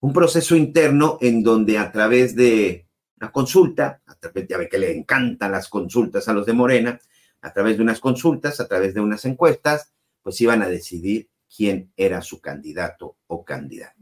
un 0.00 0.12
proceso 0.12 0.54
interno 0.54 1.18
en 1.20 1.42
donde 1.42 1.78
a 1.78 1.90
través 1.90 2.36
de 2.36 2.86
una 3.20 3.32
consulta, 3.32 4.02
a 4.06 4.14
través, 4.14 4.46
ve 4.46 4.68
que 4.68 4.78
le 4.78 4.96
encantan 4.96 5.50
las 5.50 5.68
consultas 5.68 6.28
a 6.28 6.32
los 6.32 6.46
de 6.46 6.52
Morena, 6.52 7.00
a 7.40 7.52
través 7.52 7.76
de 7.76 7.82
unas 7.82 7.98
consultas, 7.98 8.60
a 8.60 8.68
través 8.68 8.94
de 8.94 9.00
unas 9.00 9.24
encuestas, 9.24 9.92
pues 10.22 10.40
iban 10.40 10.62
a 10.62 10.68
decidir 10.68 11.28
quién 11.54 11.92
era 11.96 12.22
su 12.22 12.40
candidato 12.40 13.16
o 13.26 13.44
candidata. 13.44 13.95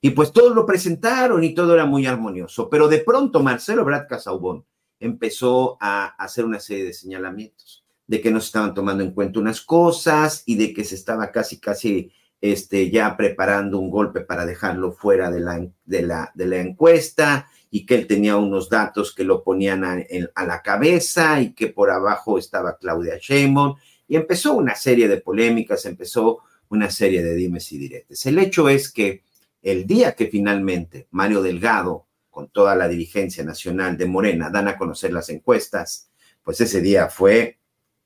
Y 0.00 0.10
pues 0.10 0.32
todos 0.32 0.54
lo 0.54 0.64
presentaron 0.64 1.44
y 1.44 1.54
todo 1.54 1.74
era 1.74 1.84
muy 1.84 2.06
armonioso, 2.06 2.70
pero 2.70 2.88
de 2.88 2.98
pronto 2.98 3.42
Marcelo 3.42 3.84
Brad 3.84 4.06
Casaubon 4.08 4.64
empezó 4.98 5.76
a 5.80 6.06
hacer 6.22 6.44
una 6.44 6.60
serie 6.60 6.84
de 6.84 6.92
señalamientos 6.92 7.84
de 8.06 8.20
que 8.20 8.30
no 8.30 8.40
se 8.40 8.46
estaban 8.46 8.74
tomando 8.74 9.04
en 9.04 9.12
cuenta 9.12 9.38
unas 9.38 9.60
cosas 9.60 10.42
y 10.44 10.56
de 10.56 10.72
que 10.72 10.84
se 10.84 10.96
estaba 10.96 11.30
casi, 11.30 11.60
casi 11.60 12.10
este, 12.40 12.90
ya 12.90 13.16
preparando 13.16 13.78
un 13.78 13.90
golpe 13.90 14.22
para 14.22 14.46
dejarlo 14.46 14.92
fuera 14.92 15.30
de 15.30 15.40
la, 15.40 15.66
de 15.84 16.02
la, 16.02 16.32
de 16.34 16.46
la 16.46 16.56
encuesta 16.56 17.48
y 17.70 17.86
que 17.86 17.94
él 17.94 18.06
tenía 18.06 18.36
unos 18.36 18.68
datos 18.68 19.14
que 19.14 19.22
lo 19.22 19.44
ponían 19.44 19.84
a, 19.84 19.98
a 20.34 20.44
la 20.44 20.60
cabeza 20.62 21.40
y 21.40 21.52
que 21.52 21.68
por 21.68 21.90
abajo 21.90 22.36
estaba 22.38 22.78
Claudia 22.78 23.16
Sheinbaum 23.20 23.76
y 24.08 24.16
empezó 24.16 24.54
una 24.54 24.74
serie 24.74 25.06
de 25.06 25.20
polémicas, 25.20 25.84
empezó 25.86 26.40
una 26.68 26.90
serie 26.90 27.22
de 27.22 27.34
dimes 27.34 27.70
y 27.70 27.78
diretes. 27.78 28.26
El 28.26 28.38
hecho 28.40 28.68
es 28.68 28.90
que 28.90 29.22
el 29.62 29.86
día 29.86 30.12
que 30.14 30.26
finalmente 30.26 31.08
Mario 31.10 31.42
Delgado, 31.42 32.06
con 32.30 32.48
toda 32.48 32.74
la 32.74 32.88
dirigencia 32.88 33.44
nacional 33.44 33.96
de 33.96 34.06
Morena, 34.06 34.50
dan 34.50 34.68
a 34.68 34.78
conocer 34.78 35.12
las 35.12 35.28
encuestas, 35.28 36.10
pues 36.42 36.60
ese 36.60 36.80
día 36.80 37.08
fue 37.08 37.58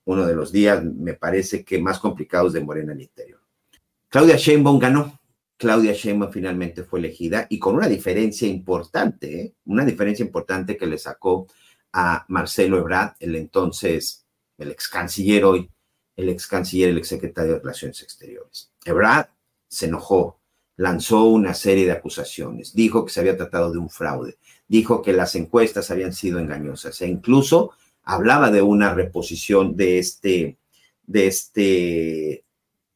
uno 0.05 0.26
de 0.26 0.34
los 0.34 0.52
días, 0.52 0.84
me 0.84 1.14
parece 1.14 1.64
que 1.64 1.78
más 1.78 1.98
complicados 1.98 2.52
de 2.52 2.62
Morena 2.62 2.92
al 2.92 3.00
interior. 3.00 3.40
Claudia 4.09 4.36
Sheinbaum 4.36 4.78
ganó. 4.78 5.20
Claudia 5.57 5.92
Sheinbaum 5.92 6.30
finalmente 6.30 6.84
fue 6.84 6.98
elegida 6.98 7.46
y 7.48 7.59
con 7.59 7.76
una 7.76 7.88
diferencia 7.88 8.46
importante, 8.46 9.40
¿eh? 9.40 9.55
una 9.66 9.84
diferencia 9.84 10.24
importante 10.24 10.76
que 10.76 10.86
le 10.86 10.98
sacó 10.98 11.46
a 11.92 12.24
Marcelo 12.28 12.78
Ebrard, 12.78 13.14
el 13.20 13.36
entonces, 13.36 14.26
el 14.59 14.72
ex 14.72 14.88
canciller 14.88 15.44
hoy, 15.44 15.70
el 16.16 16.28
ex 16.28 16.46
canciller, 16.46 16.90
el 16.90 16.98
ex 16.98 17.09
secretario 17.09 17.55
de 17.55 17.59
Relaciones 17.61 18.02
Exteriores. 18.02 18.72
Ebrard 18.84 19.28
se 19.68 19.86
enojó, 19.86 20.40
lanzó 20.76 21.24
una 21.24 21.54
serie 21.54 21.86
de 21.86 21.92
acusaciones, 21.92 22.74
dijo 22.74 23.04
que 23.04 23.12
se 23.12 23.20
había 23.20 23.36
tratado 23.36 23.72
de 23.72 23.78
un 23.78 23.90
fraude, 23.90 24.38
dijo 24.68 25.02
que 25.02 25.12
las 25.12 25.34
encuestas 25.36 25.90
habían 25.90 26.12
sido 26.12 26.38
engañosas 26.38 27.00
e 27.02 27.06
incluso 27.08 27.72
hablaba 28.02 28.50
de 28.50 28.62
una 28.62 28.92
reposición 28.94 29.76
de 29.76 29.98
este, 29.98 30.58
de 31.06 31.26
este, 31.26 32.44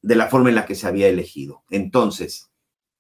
de 0.03 0.15
la 0.17 0.29
forma 0.29 0.49
en 0.51 0.57
la 0.57 0.67
que 0.67 0.75
se 0.75 0.87
había 0.87 1.09
elegido. 1.09 1.63
Entonces, 1.71 2.49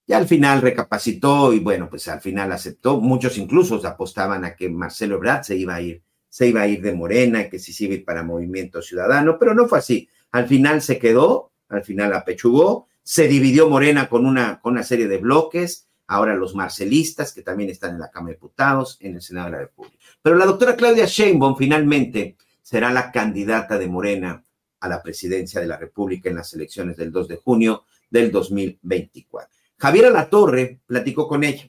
Ya 0.06 0.16
al 0.16 0.26
final 0.26 0.62
recapacitó 0.62 1.52
y 1.52 1.60
bueno, 1.60 1.88
pues 1.90 2.08
al 2.08 2.20
final 2.22 2.50
aceptó. 2.52 2.98
Muchos 3.00 3.36
incluso 3.36 3.86
apostaban 3.86 4.44
a 4.44 4.56
que 4.56 4.70
Marcelo 4.70 5.16
Ebrard 5.16 5.44
se 5.44 5.56
iba 5.56 5.74
a 5.74 5.82
ir, 5.82 6.02
se 6.30 6.48
iba 6.48 6.62
a 6.62 6.66
ir 6.66 6.80
de 6.80 6.94
Morena, 6.94 7.50
que 7.50 7.58
si 7.58 7.74
se 7.74 7.84
iba 7.84 7.92
a 7.92 7.96
ir 7.98 8.04
para 8.06 8.22
Movimiento 8.22 8.80
Ciudadano, 8.80 9.38
pero 9.38 9.54
no 9.54 9.68
fue 9.68 9.78
así. 9.80 10.08
Al 10.32 10.48
final 10.48 10.80
se 10.80 10.98
quedó, 10.98 11.52
al 11.68 11.84
final 11.84 12.14
apechugó, 12.14 12.88
se 13.08 13.26
dividió 13.26 13.70
Morena 13.70 14.06
con 14.06 14.26
una, 14.26 14.60
con 14.60 14.74
una 14.74 14.82
serie 14.82 15.08
de 15.08 15.16
bloques, 15.16 15.88
ahora 16.08 16.34
los 16.34 16.54
marcelistas, 16.54 17.32
que 17.32 17.40
también 17.40 17.70
están 17.70 17.94
en 17.94 18.00
la 18.00 18.10
Cámara 18.10 18.32
de 18.32 18.36
Diputados, 18.36 18.98
en 19.00 19.14
el 19.14 19.22
Senado 19.22 19.46
de 19.46 19.52
la 19.52 19.58
República. 19.60 19.96
Pero 20.20 20.36
la 20.36 20.44
doctora 20.44 20.76
Claudia 20.76 21.06
Sheinbaum 21.06 21.56
finalmente 21.56 22.36
será 22.60 22.92
la 22.92 23.10
candidata 23.10 23.78
de 23.78 23.88
Morena 23.88 24.44
a 24.80 24.88
la 24.90 25.02
presidencia 25.02 25.58
de 25.58 25.66
la 25.66 25.78
República 25.78 26.28
en 26.28 26.36
las 26.36 26.52
elecciones 26.52 26.98
del 26.98 27.10
2 27.10 27.28
de 27.28 27.36
junio 27.36 27.86
del 28.10 28.30
2024. 28.30 29.48
Javier 29.78 30.04
Alatorre 30.04 30.80
platicó 30.84 31.26
con 31.26 31.44
ella. 31.44 31.66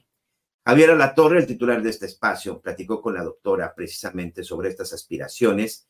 Javier 0.62 0.90
Alatorre, 0.90 1.38
el 1.38 1.46
titular 1.46 1.82
de 1.82 1.88
este 1.88 2.04
espacio, 2.04 2.60
platicó 2.60 3.00
con 3.00 3.14
la 3.14 3.24
doctora 3.24 3.74
precisamente 3.74 4.44
sobre 4.44 4.68
estas 4.68 4.92
aspiraciones 4.92 5.86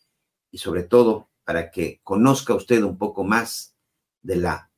y 0.52 0.58
sobre 0.58 0.84
todo 0.84 1.28
para 1.42 1.72
que 1.72 1.98
conozca 2.04 2.54
usted 2.54 2.84
un 2.84 2.96
poco 2.96 3.24
más 3.24 3.74
de 4.22 4.36
la 4.36 4.69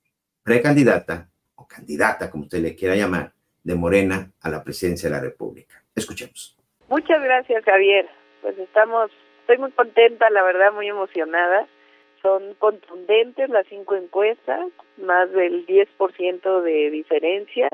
precandidata 0.43 1.29
o 1.55 1.67
candidata, 1.67 2.31
como 2.31 2.45
usted 2.45 2.61
le 2.61 2.75
quiera 2.75 2.97
llamar, 2.97 3.33
de 3.63 3.75
Morena 3.75 4.31
a 4.41 4.49
la 4.49 4.63
presidencia 4.63 5.09
de 5.09 5.15
la 5.15 5.23
República. 5.23 5.83
Escuchemos. 5.95 6.57
Muchas 6.89 7.23
gracias, 7.23 7.65
Javier. 7.65 8.09
Pues 8.41 8.59
estamos, 8.59 9.11
estoy 9.41 9.59
muy 9.59 9.71
contenta, 9.73 10.29
la 10.31 10.43
verdad, 10.43 10.73
muy 10.73 10.89
emocionada 10.89 11.69
son 12.23 12.55
contundentes 12.59 13.51
las 13.51 13.67
cinco 13.69 13.97
encuestas, 13.97 14.61
más 14.97 15.31
del 15.33 15.67
10% 15.67 16.63
de 16.63 16.91
diferencia 16.91 17.69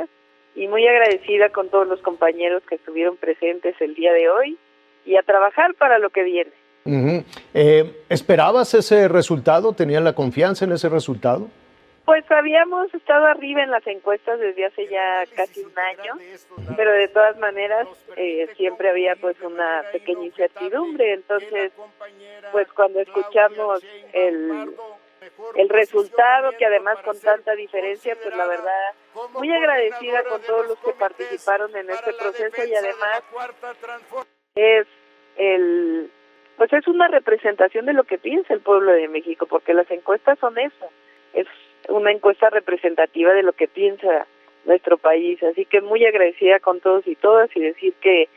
y 0.56 0.66
muy 0.66 0.86
agradecida 0.88 1.50
con 1.50 1.68
todos 1.68 1.86
los 1.86 2.00
compañeros 2.00 2.62
que 2.68 2.76
estuvieron 2.76 3.16
presentes 3.18 3.76
el 3.80 3.94
día 3.94 4.12
de 4.12 4.30
hoy 4.30 4.58
y 5.04 5.16
a 5.16 5.22
trabajar 5.22 5.74
para 5.74 5.98
lo 5.98 6.10
que 6.10 6.22
viene. 6.24 6.50
Eh, 7.52 8.02
¿Esperabas 8.08 8.72
ese 8.72 9.08
resultado? 9.08 9.74
¿Tenían 9.74 10.04
la 10.04 10.14
confianza 10.14 10.64
en 10.64 10.72
ese 10.72 10.88
resultado? 10.88 11.48
Pues 12.08 12.24
habíamos 12.30 12.94
estado 12.94 13.26
arriba 13.26 13.62
en 13.62 13.70
las 13.70 13.86
encuestas 13.86 14.40
desde 14.40 14.64
hace 14.64 14.88
ya 14.88 15.26
casi 15.36 15.60
un 15.60 15.78
año, 15.78 16.14
pero 16.74 16.90
de 16.92 17.08
todas 17.08 17.36
maneras 17.36 17.86
eh, 18.16 18.48
siempre 18.56 18.88
había 18.88 19.14
pues 19.16 19.38
una 19.42 19.84
pequeña 19.92 20.24
incertidumbre. 20.24 21.12
Entonces, 21.12 21.70
pues 22.50 22.66
cuando 22.72 23.00
escuchamos 23.00 23.84
el, 24.14 24.74
el 25.56 25.68
resultado, 25.68 26.52
que 26.52 26.64
además 26.64 26.96
con 27.04 27.20
tanta 27.20 27.54
diferencia, 27.54 28.16
pues 28.22 28.34
la 28.34 28.46
verdad, 28.46 28.94
muy 29.34 29.52
agradecida 29.52 30.24
con 30.24 30.40
todos 30.40 30.66
los 30.66 30.78
que 30.78 30.92
participaron 30.92 31.76
en 31.76 31.90
este 31.90 32.14
proceso 32.14 32.64
y 32.64 32.74
además 32.74 33.22
es 34.54 34.86
el 35.36 36.10
pues 36.56 36.72
es 36.72 36.88
una 36.88 37.08
representación 37.08 37.84
de 37.84 37.92
lo 37.92 38.04
que 38.04 38.16
piensa 38.16 38.54
el 38.54 38.60
pueblo 38.60 38.92
de 38.92 39.08
México, 39.08 39.44
porque 39.44 39.74
las 39.74 39.90
encuestas 39.90 40.38
son 40.38 40.56
eso, 40.56 40.88
es 41.34 41.46
una 41.88 42.12
encuesta 42.12 42.50
representativa 42.50 43.32
de 43.32 43.42
lo 43.42 43.52
que 43.52 43.68
piensa 43.68 44.26
nuestro 44.64 44.98
país. 44.98 45.42
Así 45.42 45.64
que 45.64 45.80
muy 45.80 46.04
agradecida 46.04 46.60
con 46.60 46.80
todos 46.80 47.06
y 47.06 47.16
todas 47.16 47.48
y 47.56 47.60
decir 47.60 47.94
que 48.00 48.28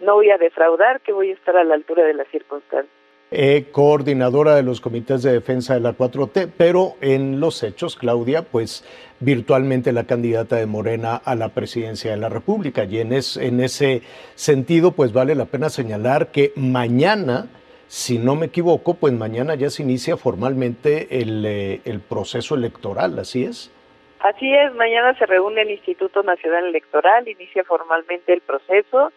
no 0.00 0.14
voy 0.14 0.30
a 0.30 0.38
defraudar, 0.38 1.00
que 1.00 1.12
voy 1.12 1.30
a 1.30 1.34
estar 1.34 1.56
a 1.56 1.64
la 1.64 1.74
altura 1.74 2.04
de 2.04 2.14
las 2.14 2.28
circunstancias. 2.28 2.92
Eh, 3.30 3.66
coordinadora 3.72 4.54
de 4.54 4.62
los 4.62 4.80
comités 4.80 5.22
de 5.22 5.32
defensa 5.32 5.74
de 5.74 5.80
la 5.80 5.92
4T, 5.92 6.50
pero 6.56 6.94
en 7.02 7.40
los 7.40 7.62
hechos, 7.62 7.94
Claudia, 7.94 8.42
pues 8.42 8.84
virtualmente 9.20 9.92
la 9.92 10.04
candidata 10.04 10.56
de 10.56 10.64
Morena 10.64 11.16
a 11.16 11.34
la 11.34 11.50
presidencia 11.50 12.10
de 12.10 12.16
la 12.16 12.30
República. 12.30 12.84
Y 12.84 13.00
en, 13.00 13.12
en 13.12 13.60
ese 13.60 14.00
sentido, 14.34 14.92
pues 14.92 15.12
vale 15.12 15.34
la 15.34 15.44
pena 15.44 15.68
señalar 15.68 16.28
que 16.28 16.52
mañana 16.56 17.48
si 17.88 18.18
no 18.18 18.36
me 18.36 18.46
equivoco, 18.46 18.94
pues 18.94 19.14
mañana 19.14 19.54
ya 19.54 19.70
se 19.70 19.82
inicia 19.82 20.16
formalmente 20.16 21.20
el, 21.20 21.44
eh, 21.44 21.80
el 21.84 22.00
proceso 22.00 22.54
electoral, 22.54 23.18
¿así 23.18 23.44
es? 23.44 23.72
Así 24.20 24.52
es, 24.52 24.74
mañana 24.74 25.14
se 25.18 25.26
reúne 25.26 25.62
el 25.62 25.70
Instituto 25.70 26.22
Nacional 26.22 26.66
Electoral, 26.66 27.26
inicia 27.26 27.64
formalmente 27.64 28.32
el 28.32 28.42
proceso 28.42 29.12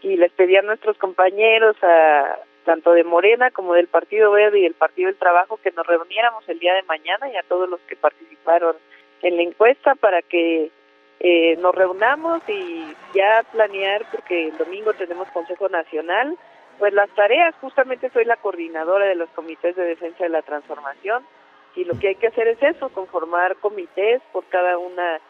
y 0.00 0.16
les 0.16 0.32
pedí 0.32 0.56
a 0.56 0.62
nuestros 0.62 0.96
compañeros, 0.96 1.76
a, 1.82 2.38
tanto 2.64 2.92
de 2.92 3.04
Morena 3.04 3.50
como 3.50 3.74
del 3.74 3.88
Partido 3.88 4.30
Verde 4.30 4.60
y 4.60 4.64
el 4.64 4.74
Partido 4.74 5.08
del 5.08 5.16
Trabajo, 5.16 5.58
que 5.62 5.70
nos 5.72 5.86
reuniéramos 5.86 6.48
el 6.48 6.58
día 6.58 6.74
de 6.74 6.82
mañana 6.84 7.30
y 7.30 7.36
a 7.36 7.42
todos 7.42 7.68
los 7.68 7.80
que 7.80 7.96
participaron 7.96 8.76
en 9.22 9.36
la 9.36 9.42
encuesta 9.42 9.94
para 9.96 10.22
que 10.22 10.70
eh, 11.20 11.56
nos 11.56 11.74
reunamos 11.74 12.42
y 12.48 12.84
ya 13.14 13.44
planear, 13.52 14.02
porque 14.10 14.48
el 14.48 14.56
domingo 14.56 14.92
tenemos 14.94 15.28
Consejo 15.28 15.68
Nacional, 15.68 16.36
pues 16.78 16.92
las 16.92 17.08
tareas, 17.10 17.54
justamente 17.60 18.10
soy 18.10 18.24
la 18.24 18.36
coordinadora 18.36 19.06
de 19.06 19.14
los 19.14 19.28
comités 19.30 19.76
de 19.76 19.84
defensa 19.84 20.24
de 20.24 20.30
la 20.30 20.42
transformación 20.42 21.24
y 21.76 21.84
lo 21.84 21.98
que 21.98 22.08
hay 22.08 22.14
que 22.14 22.28
hacer 22.28 22.48
es 22.48 22.62
eso, 22.62 22.88
conformar 22.90 23.56
comités 23.56 24.22
por 24.32 24.44
cada 24.46 24.78
una 24.78 25.20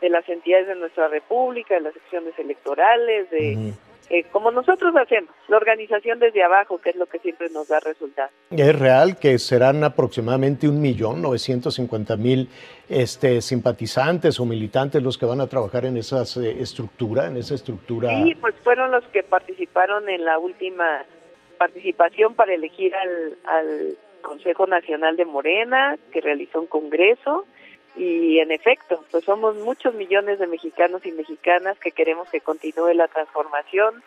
de 0.00 0.10
las 0.10 0.28
entidades 0.28 0.66
de 0.66 0.74
nuestra 0.74 1.08
república, 1.08 1.74
de 1.74 1.80
las 1.80 1.94
secciones 1.94 2.38
electorales, 2.38 3.30
de 3.30 3.72
eh, 4.10 4.24
como 4.32 4.50
nosotros 4.50 4.94
hacemos, 4.96 5.30
la 5.48 5.56
organización 5.56 6.18
desde 6.18 6.42
abajo, 6.42 6.78
que 6.78 6.90
es 6.90 6.96
lo 6.96 7.06
que 7.06 7.18
siempre 7.18 7.48
nos 7.50 7.68
da 7.68 7.80
resultados. 7.80 8.32
Es 8.50 8.78
real 8.78 9.18
que 9.18 9.38
serán 9.38 9.82
aproximadamente 9.84 10.68
un 10.68 10.80
millón 10.80 11.22
novecientos 11.22 11.74
cincuenta 11.74 12.16
mil 12.16 12.48
este, 12.88 13.40
simpatizantes 13.40 14.38
o 14.40 14.44
militantes 14.44 15.02
los 15.02 15.16
que 15.18 15.26
van 15.26 15.40
a 15.40 15.46
trabajar 15.46 15.84
en 15.84 15.96
esa 15.96 16.22
eh, 16.40 16.56
estructura, 16.60 17.26
en 17.26 17.36
esa 17.36 17.54
estructura. 17.54 18.10
Sí, 18.22 18.34
pues 18.34 18.54
fueron 18.62 18.90
los 18.90 19.04
que 19.08 19.22
participaron 19.22 20.08
en 20.08 20.24
la 20.24 20.38
última 20.38 21.04
participación 21.58 22.34
para 22.34 22.54
elegir 22.54 22.94
al, 22.94 23.38
al 23.46 23.96
Consejo 24.22 24.66
Nacional 24.66 25.16
de 25.16 25.24
Morena, 25.24 25.96
que 26.12 26.20
realizó 26.20 26.60
un 26.60 26.66
congreso 26.66 27.44
y 27.96 28.38
en 28.38 28.50
efecto, 28.50 29.04
pues 29.10 29.24
somos 29.24 29.56
muchos 29.56 29.94
millones 29.94 30.38
de 30.38 30.46
mexicanos 30.46 31.04
y 31.06 31.12
mexicanas 31.12 31.78
que 31.78 31.92
queremos 31.92 32.28
que 32.28 32.40
continúe 32.40 32.92
la 32.94 33.08
transformación 33.08 34.02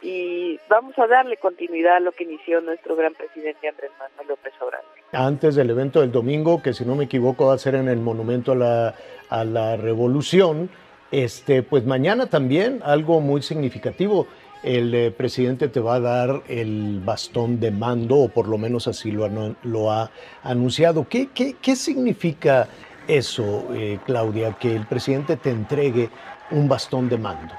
y 0.00 0.58
vamos 0.68 0.98
a 0.98 1.06
darle 1.06 1.36
continuidad 1.36 1.96
a 1.96 2.00
lo 2.00 2.12
que 2.12 2.24
inició 2.24 2.60
nuestro 2.60 2.96
gran 2.96 3.14
presidente 3.14 3.68
Andrés 3.68 3.90
Manuel 3.98 4.28
López 4.28 4.52
Obrador. 4.60 4.86
Antes 5.12 5.54
del 5.54 5.70
evento 5.70 6.00
del 6.00 6.10
domingo, 6.10 6.62
que 6.62 6.72
si 6.72 6.84
no 6.84 6.96
me 6.96 7.04
equivoco 7.04 7.46
va 7.46 7.54
a 7.54 7.58
ser 7.58 7.76
en 7.76 7.88
el 7.88 7.98
Monumento 7.98 8.52
a 8.52 8.56
la, 8.56 8.94
a 9.28 9.44
la 9.44 9.76
Revolución, 9.76 10.70
este, 11.10 11.62
pues 11.62 11.84
mañana 11.84 12.26
también 12.26 12.80
algo 12.84 13.20
muy 13.20 13.42
significativo. 13.42 14.26
El 14.62 14.94
eh, 14.94 15.10
presidente 15.10 15.68
te 15.68 15.80
va 15.80 15.96
a 15.96 16.00
dar 16.00 16.42
el 16.48 17.00
bastón 17.04 17.60
de 17.60 17.70
mando, 17.70 18.16
o 18.16 18.28
por 18.28 18.48
lo 18.48 18.58
menos 18.58 18.86
así 18.88 19.10
lo, 19.10 19.28
lo 19.62 19.90
ha 19.90 20.10
anunciado. 20.42 21.06
¿Qué, 21.08 21.28
qué, 21.34 21.56
qué 21.60 21.76
significa 21.76 22.68
eso, 23.08 23.66
eh, 23.74 23.98
Claudia, 24.04 24.56
que 24.60 24.74
el 24.74 24.86
presidente 24.86 25.36
te 25.36 25.50
entregue 25.50 26.10
un 26.50 26.68
bastón 26.68 27.08
de 27.08 27.18
mando? 27.18 27.54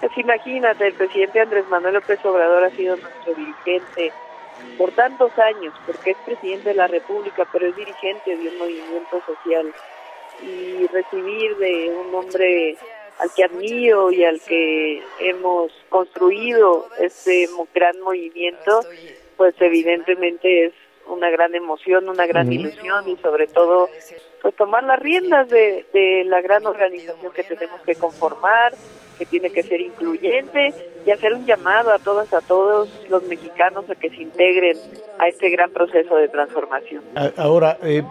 Pues 0.00 0.16
imagínate, 0.16 0.86
el 0.86 0.94
presidente 0.94 1.40
Andrés 1.40 1.68
Manuel 1.68 1.94
López 1.94 2.24
Obrador 2.24 2.64
ha 2.64 2.70
sido 2.70 2.96
nuestro 2.96 3.34
dirigente 3.34 4.12
por 4.76 4.92
tantos 4.92 5.32
años, 5.38 5.74
porque 5.86 6.12
es 6.12 6.16
presidente 6.24 6.70
de 6.70 6.74
la 6.74 6.86
República, 6.86 7.46
pero 7.52 7.66
es 7.66 7.76
dirigente 7.76 8.36
de 8.36 8.48
un 8.48 8.58
movimiento 8.58 9.22
social. 9.26 9.72
Y 10.42 10.86
recibir 10.88 11.56
de 11.56 11.90
un 11.90 12.14
hombre 12.14 12.76
al 13.18 13.30
que 13.34 13.44
admiro 13.44 14.12
y 14.12 14.24
al 14.24 14.40
que 14.40 15.02
hemos 15.18 15.72
construido 15.88 16.86
este 17.00 17.48
gran 17.74 18.00
movimiento, 18.00 18.82
pues 19.36 19.54
evidentemente 19.58 20.66
es 20.66 20.72
una 21.08 21.30
gran 21.30 21.54
emoción, 21.54 22.08
una 22.08 22.26
gran 22.26 22.52
ilusión 22.52 23.08
y 23.08 23.16
sobre 23.16 23.48
todo 23.48 23.88
pues 24.42 24.54
tomar 24.56 24.84
las 24.84 24.98
riendas 24.98 25.48
de, 25.48 25.86
de 25.92 26.24
la 26.26 26.40
gran 26.40 26.66
organización 26.66 27.32
que 27.32 27.42
tenemos 27.42 27.80
que 27.82 27.94
conformar, 27.94 28.72
que 29.18 29.26
tiene 29.26 29.50
que 29.50 29.62
ser 29.64 29.80
incluyente 29.80 30.72
y 31.04 31.10
hacer 31.10 31.34
un 31.34 31.44
llamado 31.44 31.92
a 31.92 31.98
todas, 31.98 32.32
a 32.32 32.40
todos 32.40 32.88
los 33.10 33.24
mexicanos 33.24 33.90
a 33.90 33.94
que 33.96 34.08
se 34.10 34.22
integren 34.22 34.78
a 35.18 35.26
este 35.26 35.50
gran 35.50 35.70
proceso 35.70 36.14
de 36.16 36.28
transformación. 36.28 37.02
Ahora, 37.36 37.78
eh, 37.82 38.04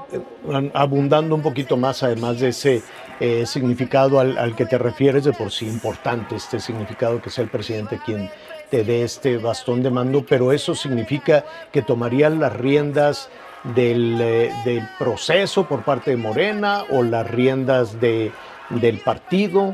abundando 0.73 1.33
un 1.33 1.41
poquito 1.41 1.77
más, 1.77 2.03
además 2.03 2.41
de 2.41 2.49
ese 2.49 2.81
eh, 3.19 3.45
significado 3.45 4.19
al, 4.19 4.37
al, 4.37 4.55
que 4.55 4.65
te 4.65 4.77
refieres, 4.77 5.23
de 5.23 5.33
por 5.33 5.51
sí 5.51 5.65
importante 5.65 6.35
este 6.35 6.59
significado 6.59 7.21
que 7.21 7.29
sea 7.29 7.45
el 7.45 7.49
presidente 7.49 7.99
quien 8.05 8.29
te 8.69 8.83
dé 8.83 9.03
este 9.03 9.37
bastón 9.37 9.81
de 9.81 9.89
mando, 9.89 10.25
pero 10.27 10.51
eso 10.51 10.75
significa 10.75 11.45
que 11.71 11.81
tomarían 11.81 12.41
las 12.41 12.53
riendas 12.53 13.29
del, 13.75 14.19
eh, 14.21 14.51
del, 14.65 14.87
proceso 14.97 15.67
por 15.67 15.83
parte 15.83 16.11
de 16.11 16.17
Morena 16.17 16.83
o 16.89 17.03
las 17.03 17.29
riendas 17.29 17.99
de, 17.99 18.31
del 18.69 18.99
partido? 18.99 19.73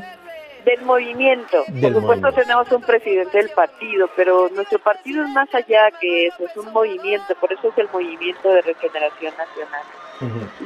Del 0.64 0.82
movimiento. 0.82 1.64
por 1.80 1.92
supuesto 1.92 2.32
tenemos 2.32 2.72
un 2.72 2.82
presidente 2.82 3.36
del 3.36 3.50
partido, 3.50 4.08
pero 4.16 4.48
nuestro 4.54 4.78
partido 4.78 5.22
es 5.22 5.30
más 5.30 5.54
allá 5.54 5.90
que 6.00 6.28
eso, 6.28 6.46
es 6.46 6.56
un 6.56 6.72
movimiento, 6.72 7.34
por 7.38 7.52
eso 7.52 7.68
es 7.68 7.78
el 7.78 7.88
movimiento 7.92 8.48
de 8.48 8.62
regeneración 8.62 9.34
nacional. 9.36 9.82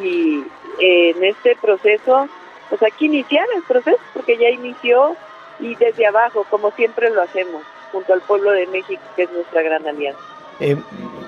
Y 0.00 0.44
eh, 0.78 1.10
en 1.16 1.24
este 1.24 1.56
proceso 1.60 2.28
pues 2.68 2.82
aquí 2.82 3.06
iniciar 3.06 3.46
el 3.56 3.62
proceso, 3.62 3.98
porque 4.12 4.36
ya 4.36 4.50
inició 4.50 5.16
y 5.58 5.74
desde 5.76 6.06
abajo, 6.06 6.44
como 6.50 6.70
siempre 6.72 7.10
lo 7.10 7.22
hacemos, 7.22 7.62
junto 7.92 8.12
al 8.12 8.20
pueblo 8.20 8.52
de 8.52 8.66
México, 8.66 9.02
que 9.16 9.22
es 9.22 9.32
nuestra 9.32 9.62
gran 9.62 9.86
alianza. 9.86 10.20
Eh, 10.60 10.76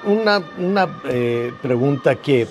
una 0.05 0.43
una 0.59 1.01
eh, 1.05 1.53
pregunta 1.63 2.17
que, 2.17 2.49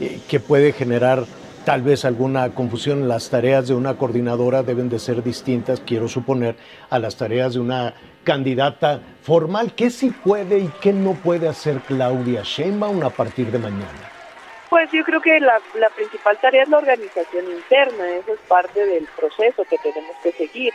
eh, 0.00 0.20
que 0.28 0.40
puede 0.40 0.72
generar 0.72 1.24
tal 1.64 1.82
vez 1.82 2.04
alguna 2.04 2.54
confusión. 2.54 3.08
Las 3.08 3.30
tareas 3.30 3.68
de 3.68 3.74
una 3.74 3.94
coordinadora 3.94 4.62
deben 4.62 4.88
de 4.88 4.98
ser 4.98 5.22
distintas, 5.22 5.80
quiero 5.80 6.08
suponer, 6.08 6.56
a 6.90 6.98
las 6.98 7.16
tareas 7.16 7.54
de 7.54 7.60
una 7.60 7.94
candidata 8.24 9.00
formal. 9.22 9.74
¿Qué 9.74 9.90
sí 9.90 10.10
puede 10.10 10.58
y 10.58 10.70
qué 10.80 10.92
no 10.92 11.14
puede 11.14 11.48
hacer 11.48 11.80
Claudia 11.80 12.42
Sheinbaum 12.44 13.02
a 13.02 13.10
partir 13.10 13.50
de 13.50 13.58
mañana? 13.58 14.10
Pues 14.70 14.90
yo 14.90 15.04
creo 15.04 15.20
que 15.20 15.38
la, 15.38 15.60
la 15.78 15.90
principal 15.90 16.38
tarea 16.40 16.62
es 16.62 16.68
la 16.68 16.78
organización 16.78 17.44
interna, 17.44 18.08
eso 18.16 18.32
es 18.32 18.40
parte 18.48 18.86
del 18.86 19.06
proceso 19.18 19.64
que 19.68 19.76
tenemos 19.78 20.16
que 20.22 20.32
seguir. 20.32 20.72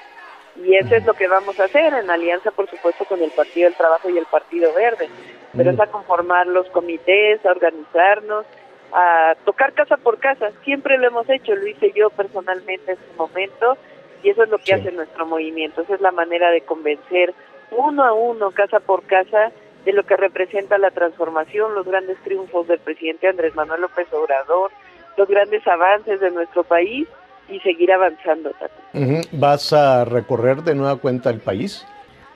Y 0.64 0.76
eso 0.76 0.96
es 0.96 1.06
lo 1.06 1.14
que 1.14 1.28
vamos 1.28 1.60
a 1.60 1.66
hacer 1.66 1.94
en 1.94 2.10
alianza, 2.10 2.52
por 2.52 2.70
supuesto, 2.70 3.06
con 3.06 3.22
el 3.22 3.32
Partido 3.32 3.66
del 3.66 3.78
Trabajo 3.78 4.10
y 4.10 4.18
el 4.18 4.26
Partido 4.26 4.74
Verde. 4.74 5.08
Pero 5.56 5.72
es 5.72 5.80
a 5.80 5.88
conformar 5.88 6.48
los 6.48 6.68
comités, 6.70 7.44
a 7.46 7.52
organizarnos, 7.52 8.46
a 8.94 9.36
tocar 9.46 9.74
casa 9.74 9.98
por 9.98 10.20
casa. 10.20 10.52
Siempre 10.64 10.98
lo 10.98 11.08
hemos 11.08 11.30
hecho, 11.30 11.56
lo 11.56 11.68
hice 11.68 11.92
yo 11.96 12.10
personalmente 12.10 12.92
en 12.92 12.98
su 12.98 13.18
momento 13.18 13.78
y 14.24 14.30
eso 14.30 14.44
es 14.44 14.50
lo 14.50 14.58
que 14.58 14.74
hace 14.74 14.92
nuestro 14.92 15.26
movimiento. 15.26 15.82
Esa 15.82 15.96
es 15.96 16.02
la 16.02 16.12
manera 16.12 16.52
de 16.52 16.62
convencer 16.62 17.34
uno 17.72 18.04
a 18.04 18.14
uno, 18.14 18.52
casa 18.52 18.80
por 18.80 19.04
casa, 19.04 19.52
de 19.86 19.94
lo 19.94 20.04
que 20.04 20.18
representa 20.18 20.78
la 20.78 20.92
transformación, 20.92 21.74
los 21.74 21.86
grandes 21.86 22.18
triunfos 22.24 22.68
del 22.68 22.80
presidente 22.80 23.28
Andrés 23.28 23.56
Manuel 23.56 23.82
López 23.82 24.12
Obrador, 24.12 24.72
los 25.16 25.28
grandes 25.28 25.66
avances 25.66 26.20
de 26.20 26.32
nuestro 26.32 26.64
país 26.64 27.08
y 27.50 27.60
seguir 27.62 27.92
avanzando. 27.94 28.52
Ujú. 28.94 29.22
¿Vas 29.32 29.72
a 29.72 30.04
recorrer 30.04 30.58
de 30.58 30.76
nueva 30.76 30.98
cuenta 30.98 31.30
el 31.30 31.40
país? 31.40 31.86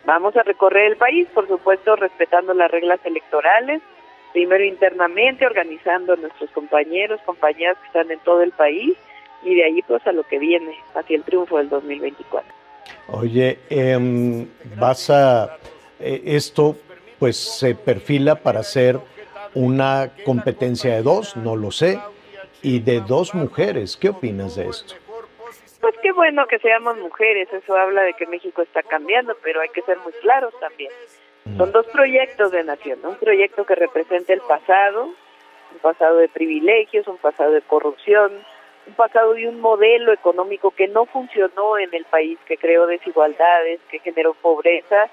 Vamos 0.05 0.35
a 0.35 0.43
recorrer 0.43 0.91
el 0.91 0.97
país, 0.97 1.27
por 1.33 1.47
supuesto, 1.47 1.95
respetando 1.95 2.53
las 2.53 2.71
reglas 2.71 2.99
electorales, 3.03 3.81
primero 4.33 4.63
internamente, 4.63 5.45
organizando 5.45 6.13
a 6.13 6.15
nuestros 6.15 6.49
compañeros, 6.51 7.19
compañeras 7.25 7.77
que 7.79 7.87
están 7.87 8.11
en 8.11 8.19
todo 8.19 8.41
el 8.41 8.51
país, 8.51 8.95
y 9.43 9.55
de 9.55 9.63
ahí 9.63 9.81
pues 9.83 10.05
a 10.07 10.11
lo 10.11 10.23
que 10.23 10.39
viene, 10.39 10.75
hacia 10.95 11.17
el 11.17 11.23
triunfo 11.23 11.57
del 11.57 11.69
2024. 11.69 12.51
Oye, 13.07 13.59
em, 13.69 14.47
vas 14.77 15.09
a 15.09 15.57
eh, 15.99 16.21
esto 16.25 16.75
pues 17.19 17.37
se 17.37 17.75
perfila 17.75 18.35
para 18.35 18.63
ser 18.63 18.99
una 19.53 20.11
competencia 20.25 20.95
de 20.95 21.03
dos, 21.03 21.35
no 21.35 21.55
lo 21.55 21.71
sé, 21.71 21.99
y 22.63 22.79
de 22.79 23.01
dos 23.01 23.35
mujeres. 23.35 23.95
¿Qué 23.95 24.09
opinas 24.09 24.55
de 24.55 24.69
esto? 24.69 24.95
Pues 25.81 25.95
qué 26.03 26.11
bueno 26.11 26.45
que 26.45 26.59
seamos 26.59 26.95
mujeres, 26.97 27.51
eso 27.51 27.75
habla 27.75 28.03
de 28.03 28.13
que 28.13 28.27
México 28.27 28.61
está 28.61 28.83
cambiando, 28.83 29.35
pero 29.41 29.61
hay 29.61 29.69
que 29.69 29.81
ser 29.81 29.97
muy 29.97 30.13
claros 30.21 30.53
también. 30.59 30.91
Son 31.57 31.71
dos 31.71 31.87
proyectos 31.87 32.51
de 32.51 32.63
nación, 32.63 32.99
¿no? 33.01 33.09
un 33.09 33.15
proyecto 33.15 33.65
que 33.65 33.73
representa 33.73 34.31
el 34.31 34.41
pasado, 34.41 35.05
un 35.05 35.79
pasado 35.81 36.17
de 36.17 36.29
privilegios, 36.29 37.07
un 37.07 37.17
pasado 37.17 37.51
de 37.51 37.61
corrupción, 37.63 38.31
un 38.85 38.93
pasado 38.93 39.33
de 39.33 39.47
un 39.47 39.59
modelo 39.59 40.13
económico 40.13 40.69
que 40.69 40.87
no 40.87 41.05
funcionó 41.07 41.79
en 41.79 41.93
el 41.93 42.05
país, 42.05 42.37
que 42.45 42.57
creó 42.57 42.85
desigualdades, 42.85 43.79
que 43.89 43.99
generó 43.99 44.35
pobreza, 44.35 45.09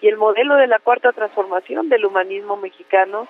y 0.00 0.06
el 0.06 0.16
modelo 0.16 0.54
de 0.54 0.68
la 0.68 0.78
cuarta 0.78 1.10
transformación 1.12 1.88
del 1.88 2.04
humanismo 2.04 2.56
mexicano 2.56 3.26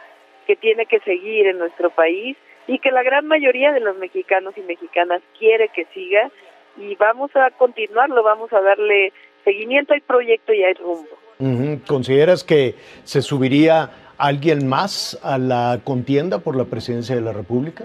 que 0.46 0.56
tiene 0.56 0.84
que 0.84 1.00
seguir 1.00 1.46
en 1.46 1.58
nuestro 1.58 1.88
país 1.88 2.36
y 2.66 2.78
que 2.78 2.90
la 2.90 3.02
gran 3.02 3.26
mayoría 3.26 3.72
de 3.72 3.80
los 3.80 3.96
mexicanos 3.96 4.56
y 4.58 4.62
mexicanas 4.62 5.22
quiere 5.38 5.68
que 5.68 5.86
siga 5.86 6.30
y 6.76 6.94
vamos 6.96 7.30
a 7.36 7.50
continuarlo, 7.50 8.22
vamos 8.22 8.52
a 8.52 8.60
darle 8.60 9.12
seguimiento 9.44 9.94
al 9.94 10.00
proyecto 10.02 10.52
y 10.52 10.64
al 10.64 10.74
rumbo. 10.76 11.08
¿Consideras 11.88 12.44
que 12.44 12.76
se 13.04 13.20
subiría 13.20 13.90
alguien 14.16 14.68
más 14.68 15.18
a 15.24 15.38
la 15.38 15.80
contienda 15.82 16.38
por 16.38 16.54
la 16.56 16.64
presidencia 16.64 17.16
de 17.16 17.20
la 17.20 17.32
República? 17.32 17.84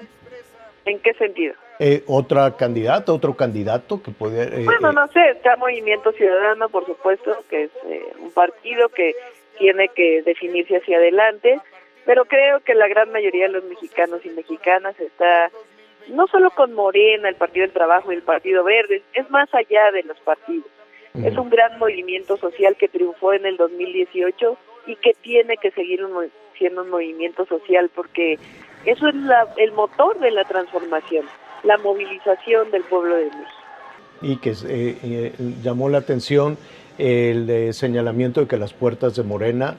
¿En 0.85 0.99
qué 0.99 1.13
sentido? 1.15 1.55
Eh, 1.79 2.03
¿Otra 2.07 2.55
candidata, 2.55 3.11
otro 3.13 3.35
candidato 3.35 4.01
que 4.01 4.11
puede... 4.11 4.61
eh, 4.61 4.65
Bueno, 4.65 4.91
eh, 4.91 4.93
no 4.93 5.07
sé, 5.07 5.29
está 5.31 5.55
Movimiento 5.57 6.11
Ciudadano, 6.11 6.69
por 6.69 6.85
supuesto, 6.85 7.43
que 7.49 7.63
es 7.63 7.71
eh, 7.87 8.01
un 8.19 8.31
partido 8.31 8.89
que 8.89 9.13
tiene 9.57 9.89
que 9.89 10.21
definirse 10.23 10.77
hacia 10.77 10.97
adelante, 10.97 11.59
pero 12.05 12.25
creo 12.25 12.61
que 12.61 12.73
la 12.73 12.87
gran 12.87 13.11
mayoría 13.11 13.47
de 13.47 13.53
los 13.53 13.63
mexicanos 13.65 14.25
y 14.25 14.29
mexicanas 14.29 14.99
está 14.99 15.51
no 16.09 16.27
solo 16.27 16.49
con 16.51 16.73
Morena, 16.73 17.29
el 17.29 17.35
Partido 17.35 17.63
del 17.65 17.73
Trabajo 17.73 18.11
y 18.11 18.15
el 18.15 18.21
Partido 18.23 18.63
Verde, 18.63 19.01
es 19.13 19.29
más 19.29 19.53
allá 19.53 19.91
de 19.91 20.03
los 20.03 20.17
partidos. 20.19 20.67
Es 21.23 21.35
un 21.35 21.49
gran 21.49 21.79
movimiento 21.79 22.37
social 22.37 22.75
que 22.75 22.87
triunfó 22.87 23.33
en 23.33 23.45
el 23.47 23.57
2018 23.57 24.55
y 24.85 24.95
que 24.97 25.13
tiene 25.15 25.57
que 25.57 25.71
seguir 25.71 26.05
un 26.05 26.29
siendo 26.57 26.83
un 26.83 26.89
movimiento 26.91 27.45
social 27.47 27.89
porque 27.95 28.37
eso 28.85 29.07
es 29.07 29.15
la- 29.15 29.47
el 29.57 29.71
motor 29.71 30.19
de 30.19 30.29
la 30.31 30.43
transformación, 30.43 31.25
la 31.63 31.77
movilización 31.77 32.69
del 32.71 32.83
pueblo 32.83 33.15
de 33.15 33.25
México. 33.25 33.51
y 34.21 34.37
que 34.37 34.49
eh, 34.49 34.97
eh, 35.03 35.33
llamó 35.63 35.89
la 35.89 35.99
atención 35.99 36.57
el 36.99 37.47
eh, 37.49 37.73
señalamiento 37.73 38.41
de 38.41 38.47
que 38.47 38.57
las 38.57 38.73
puertas 38.73 39.15
de 39.15 39.23
Morena 39.23 39.75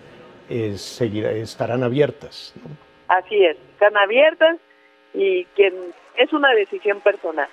eh, 0.49 0.74
seguirá- 0.76 1.33
estarán 1.33 1.83
abiertas. 1.83 2.55
¿no? 2.62 2.70
Así 3.09 3.45
es, 3.45 3.57
están 3.72 3.97
abiertas 3.97 4.57
y 5.14 5.45
quien 5.57 5.74
es 6.19 6.33
una 6.33 6.53
decisión 6.55 7.01
personal. 7.01 7.49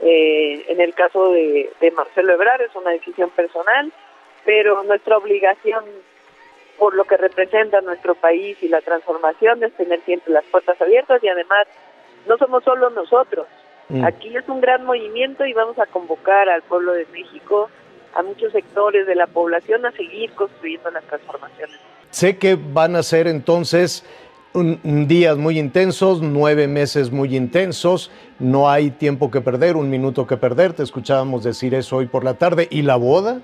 Eh, 0.00 0.64
en 0.68 0.80
el 0.80 0.94
caso 0.94 1.30
de, 1.32 1.70
de 1.80 1.90
Marcelo 1.92 2.32
Ebrard 2.32 2.62
es 2.62 2.74
una 2.74 2.90
decisión 2.90 3.30
personal, 3.30 3.92
pero 4.44 4.82
nuestra 4.82 5.16
obligación 5.16 5.84
por 6.78 6.94
lo 6.94 7.04
que 7.04 7.16
representa 7.16 7.80
nuestro 7.80 8.14
país 8.16 8.56
y 8.60 8.68
la 8.68 8.80
transformación 8.80 9.62
es 9.62 9.72
tener 9.74 10.00
siempre 10.04 10.32
las 10.32 10.44
puertas 10.46 10.80
abiertas 10.80 11.22
y 11.22 11.28
además 11.28 11.68
no 12.26 12.36
somos 12.38 12.64
solo 12.64 12.90
nosotros. 12.90 13.46
Mm. 13.88 14.04
Aquí 14.04 14.36
es 14.36 14.48
un 14.48 14.60
gran 14.60 14.84
movimiento 14.84 15.44
y 15.44 15.52
vamos 15.52 15.78
a 15.78 15.86
convocar 15.86 16.48
al 16.48 16.62
pueblo 16.62 16.92
de 16.92 17.06
México, 17.12 17.70
a 18.14 18.22
muchos 18.22 18.52
sectores 18.52 19.06
de 19.06 19.14
la 19.14 19.26
población 19.26 19.86
a 19.86 19.92
seguir 19.92 20.32
construyendo 20.32 20.90
las 20.90 21.04
transformaciones. 21.04 21.78
Sé 22.10 22.38
que 22.38 22.58
van 22.60 22.96
a 22.96 23.02
ser 23.02 23.26
entonces 23.26 24.04
un- 24.54 25.06
días 25.08 25.36
muy 25.38 25.58
intensos, 25.58 26.20
nueve 26.22 26.66
meses 26.68 27.10
muy 27.10 27.36
intensos, 27.36 28.10
no 28.38 28.68
hay 28.70 28.90
tiempo 28.90 29.30
que 29.30 29.40
perder, 29.40 29.76
un 29.76 29.88
minuto 29.90 30.26
que 30.26 30.36
perder, 30.36 30.72
te 30.72 30.82
escuchábamos 30.82 31.44
decir 31.44 31.74
eso 31.74 31.96
hoy 31.96 32.06
por 32.06 32.24
la 32.24 32.34
tarde. 32.34 32.68
¿Y 32.70 32.82
la 32.82 32.96
boda? 32.96 33.40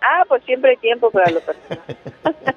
Ah, 0.00 0.22
pues 0.28 0.42
siempre 0.44 0.70
hay 0.72 0.76
tiempo 0.76 1.10
para 1.10 1.30
lo 1.30 1.40
personal. 1.40 1.80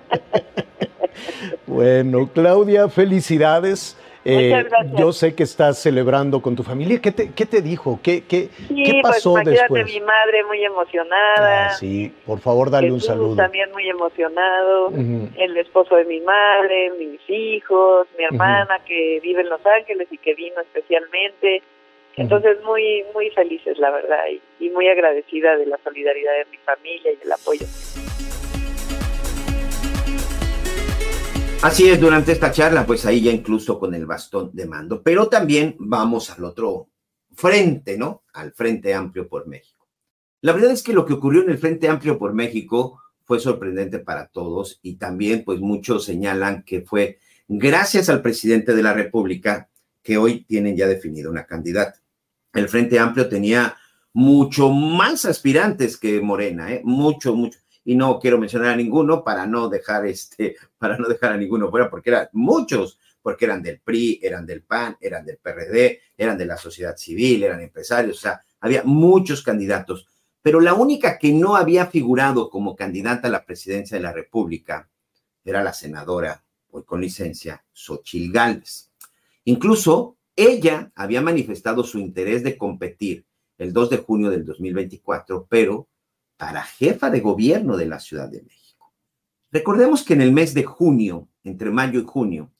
Bueno, 1.67 2.29
Claudia, 2.33 2.89
felicidades. 2.89 3.97
Eh, 4.23 4.65
yo 4.97 5.11
sé 5.11 5.33
que 5.33 5.43
estás 5.43 5.79
celebrando 5.79 6.41
con 6.41 6.55
tu 6.55 6.63
familia. 6.63 6.99
¿Qué 7.01 7.11
te, 7.11 7.31
qué 7.31 7.45
te 7.45 7.61
dijo? 7.61 7.99
¿Qué, 8.03 8.23
qué, 8.25 8.49
Sí, 8.67 8.83
qué 8.83 8.99
pasó 9.01 9.33
pues 9.33 9.45
después? 9.45 9.85
mi 9.85 9.99
madre 10.01 10.43
muy 10.45 10.63
emocionada. 10.63 11.67
Ah, 11.67 11.69
sí, 11.71 12.13
por 12.25 12.39
favor, 12.39 12.69
dale 12.69 12.91
un 12.91 13.01
saludo. 13.01 13.35
también 13.35 13.71
muy 13.71 13.89
emocionado. 13.89 14.91
El 14.91 15.57
esposo 15.57 15.95
de 15.95 16.05
mi 16.05 16.19
madre, 16.21 16.91
mis 16.99 17.21
hijos, 17.29 18.07
mi 18.17 18.25
hermana 18.25 18.79
que 18.85 19.19
vive 19.23 19.41
en 19.41 19.49
Los 19.49 19.65
Ángeles 19.65 20.07
y 20.11 20.17
que 20.17 20.35
vino 20.35 20.61
especialmente. 20.61 21.63
Entonces 22.17 22.61
muy 22.63 23.05
muy 23.13 23.29
felices 23.31 23.79
la 23.79 23.89
verdad 23.89 24.25
y, 24.29 24.65
y 24.65 24.69
muy 24.69 24.87
agradecida 24.89 25.55
de 25.55 25.65
la 25.65 25.77
solidaridad 25.83 26.33
de 26.33 26.45
mi 26.51 26.57
familia 26.57 27.13
y 27.13 27.15
del 27.15 27.31
apoyo. 27.31 27.65
Así 31.63 31.87
es, 31.87 31.99
durante 31.99 32.31
esta 32.31 32.51
charla, 32.51 32.87
pues 32.87 33.05
ahí 33.05 33.21
ya 33.21 33.31
incluso 33.31 33.77
con 33.77 33.93
el 33.93 34.07
bastón 34.07 34.49
de 34.51 34.65
mando, 34.65 35.03
pero 35.03 35.27
también 35.27 35.75
vamos 35.77 36.31
al 36.31 36.43
otro 36.43 36.89
frente, 37.35 37.99
¿no? 37.99 38.23
Al 38.33 38.51
Frente 38.51 38.95
Amplio 38.95 39.29
por 39.29 39.47
México. 39.47 39.87
La 40.41 40.53
verdad 40.53 40.71
es 40.71 40.81
que 40.81 40.91
lo 40.91 41.05
que 41.05 41.13
ocurrió 41.13 41.43
en 41.43 41.51
el 41.51 41.59
Frente 41.59 41.87
Amplio 41.87 42.17
por 42.17 42.33
México 42.33 42.99
fue 43.25 43.39
sorprendente 43.39 43.99
para 43.99 44.25
todos 44.25 44.79
y 44.81 44.95
también 44.95 45.43
pues 45.43 45.59
muchos 45.59 46.03
señalan 46.03 46.63
que 46.63 46.81
fue 46.81 47.19
gracias 47.47 48.09
al 48.09 48.23
presidente 48.23 48.73
de 48.73 48.81
la 48.81 48.93
República 48.93 49.69
que 50.01 50.17
hoy 50.17 50.43
tienen 50.45 50.75
ya 50.75 50.87
definida 50.87 51.29
una 51.29 51.45
candidata. 51.45 52.01
El 52.53 52.69
Frente 52.69 52.97
Amplio 52.97 53.29
tenía 53.29 53.77
mucho 54.13 54.71
más 54.71 55.25
aspirantes 55.25 55.95
que 55.95 56.21
Morena, 56.21 56.73
¿eh? 56.73 56.81
mucho, 56.83 57.35
mucho. 57.35 57.59
Y 57.83 57.95
no 57.95 58.19
quiero 58.19 58.37
mencionar 58.37 58.73
a 58.73 58.75
ninguno 58.75 59.23
para 59.23 59.45
no 59.45 59.69
dejar 59.69 60.05
este, 60.05 60.55
para 60.77 60.97
no 60.97 61.07
dejar 61.07 61.33
a 61.33 61.37
ninguno 61.37 61.69
fuera, 61.69 61.89
porque 61.89 62.09
eran 62.09 62.29
muchos, 62.33 62.99
porque 63.21 63.45
eran 63.45 63.61
del 63.61 63.79
PRI, 63.79 64.19
eran 64.21 64.45
del 64.45 64.63
PAN, 64.63 64.97
eran 64.99 65.25
del 65.25 65.37
PRD, 65.37 66.01
eran 66.17 66.37
de 66.37 66.45
la 66.45 66.57
sociedad 66.57 66.95
civil, 66.97 67.43
eran 67.43 67.61
empresarios, 67.61 68.17
o 68.17 68.21
sea, 68.21 68.41
había 68.59 68.83
muchos 68.83 69.43
candidatos. 69.43 70.07
Pero 70.41 70.59
la 70.59 70.73
única 70.73 71.19
que 71.19 71.31
no 71.31 71.55
había 71.55 71.85
figurado 71.85 72.49
como 72.49 72.75
candidata 72.75 73.27
a 73.27 73.31
la 73.31 73.45
presidencia 73.45 73.97
de 73.97 74.03
la 74.03 74.11
República 74.11 74.89
era 75.43 75.63
la 75.63 75.73
senadora, 75.73 76.43
hoy 76.71 76.83
con 76.83 77.01
licencia, 77.01 77.63
Xochil 77.71 78.31
Gálvez. 78.31 78.91
Incluso 79.45 80.17
ella 80.35 80.91
había 80.95 81.21
manifestado 81.21 81.83
su 81.83 81.99
interés 81.99 82.43
de 82.43 82.57
competir 82.57 83.25
el 83.57 83.73
2 83.73 83.91
de 83.91 83.97
junio 83.97 84.31
del 84.31 84.45
2024, 84.45 85.45
pero 85.47 85.87
para 86.41 86.63
jefa 86.63 87.11
de 87.11 87.19
gobierno 87.19 87.77
de 87.77 87.85
la 87.85 87.99
Ciudad 87.99 88.27
de 88.27 88.41
México. 88.41 88.91
Recordemos 89.51 90.01
que 90.01 90.13
en 90.13 90.21
el 90.21 90.31
mes 90.31 90.55
de 90.55 90.63
junio, 90.63 91.29
entre 91.43 91.69
mayo 91.69 91.99
y 91.99 92.03
junio, 92.03 92.51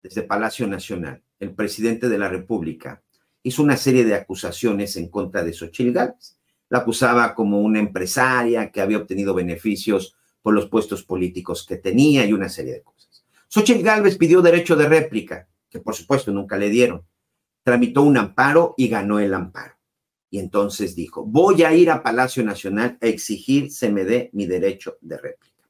desde 0.00 0.22
Palacio 0.22 0.68
Nacional, 0.68 1.20
el 1.40 1.52
presidente 1.52 2.08
de 2.08 2.16
la 2.16 2.28
República 2.28 3.02
hizo 3.42 3.64
una 3.64 3.76
serie 3.76 4.04
de 4.04 4.14
acusaciones 4.14 4.96
en 4.96 5.08
contra 5.08 5.42
de 5.42 5.52
Xochitl 5.52 5.90
Gálvez. 5.90 6.38
La 6.68 6.78
acusaba 6.78 7.34
como 7.34 7.60
una 7.60 7.80
empresaria 7.80 8.70
que 8.70 8.80
había 8.80 8.98
obtenido 8.98 9.34
beneficios 9.34 10.14
por 10.40 10.54
los 10.54 10.68
puestos 10.68 11.02
políticos 11.02 11.66
que 11.66 11.78
tenía 11.78 12.24
y 12.24 12.32
una 12.32 12.48
serie 12.48 12.74
de 12.74 12.82
cosas. 12.82 13.24
Xochitl 13.48 13.82
Gálvez 13.82 14.16
pidió 14.16 14.42
derecho 14.42 14.76
de 14.76 14.88
réplica, 14.88 15.48
que 15.68 15.80
por 15.80 15.96
supuesto 15.96 16.30
nunca 16.30 16.56
le 16.56 16.70
dieron. 16.70 17.02
Tramitó 17.64 18.02
un 18.02 18.16
amparo 18.16 18.74
y 18.76 18.86
ganó 18.86 19.18
el 19.18 19.34
amparo. 19.34 19.73
Y 20.34 20.40
entonces 20.40 20.96
dijo, 20.96 21.24
voy 21.24 21.62
a 21.62 21.72
ir 21.74 21.92
a 21.92 22.02
Palacio 22.02 22.42
Nacional 22.42 22.98
a 23.00 23.06
exigir 23.06 23.70
se 23.70 23.92
me 23.92 24.02
dé 24.02 24.30
mi 24.32 24.46
derecho 24.46 24.98
de 25.00 25.16
réplica. 25.16 25.62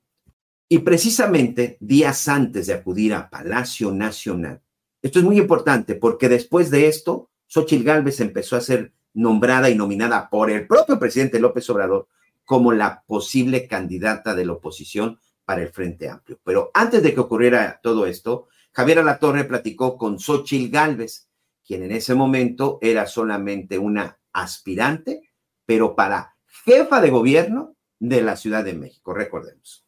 Y 0.71 0.79
precisamente 0.79 1.77
días 1.81 2.29
antes 2.29 2.69
de 2.69 2.73
acudir 2.73 3.13
a 3.13 3.29
Palacio 3.29 3.93
Nacional, 3.93 4.63
esto 5.03 5.19
es 5.19 5.25
muy 5.27 5.37
importante 5.37 5.97
porque 5.97 6.31
después 6.31 6.71
de 6.71 6.89
esto, 6.89 7.29
Xochitl 7.47 7.85
Gálvez 7.85 8.21
empezó 8.21 8.57
a 8.57 8.63
ser 8.63 8.95
nombrada 9.13 9.69
y 9.69 9.75
nominada 9.75 10.31
por 10.31 10.51
el 10.51 10.67
propio 10.67 10.99
presidente 10.99 11.39
López 11.39 11.69
Obrador 11.69 12.09
como 12.43 12.73
la 12.73 13.03
posible 13.07 13.69
candidata 13.69 14.35
de 14.35 14.47
la 14.47 14.55
oposición 14.55 15.21
para 15.45 15.61
el 15.61 15.69
Frente 15.69 16.09
Amplio. 16.09 16.41
Pero 16.43 16.71
antes 16.73 17.03
de 17.03 17.13
que 17.13 17.21
ocurriera 17.21 17.81
todo 17.83 18.07
esto, 18.07 18.49
Javier 18.73 19.01
Alatorre 19.01 19.45
platicó 19.45 19.99
con 19.99 20.19
Xochitl 20.19 20.73
Gálvez, 20.73 21.29
quien 21.67 21.83
en 21.83 21.93
ese 21.93 22.15
momento 22.15 22.79
era 22.81 23.05
solamente 23.05 23.79
una 23.79 24.19
aspirante, 24.35 25.31
pero 25.65 25.97
para 25.97 26.35
jefa 26.65 27.01
de 27.01 27.11
gobierno 27.11 27.75
de 27.99 28.21
la 28.21 28.37
Ciudad 28.37 28.65
de 28.65 28.75
México, 28.75 29.15
recordemos. 29.15 29.87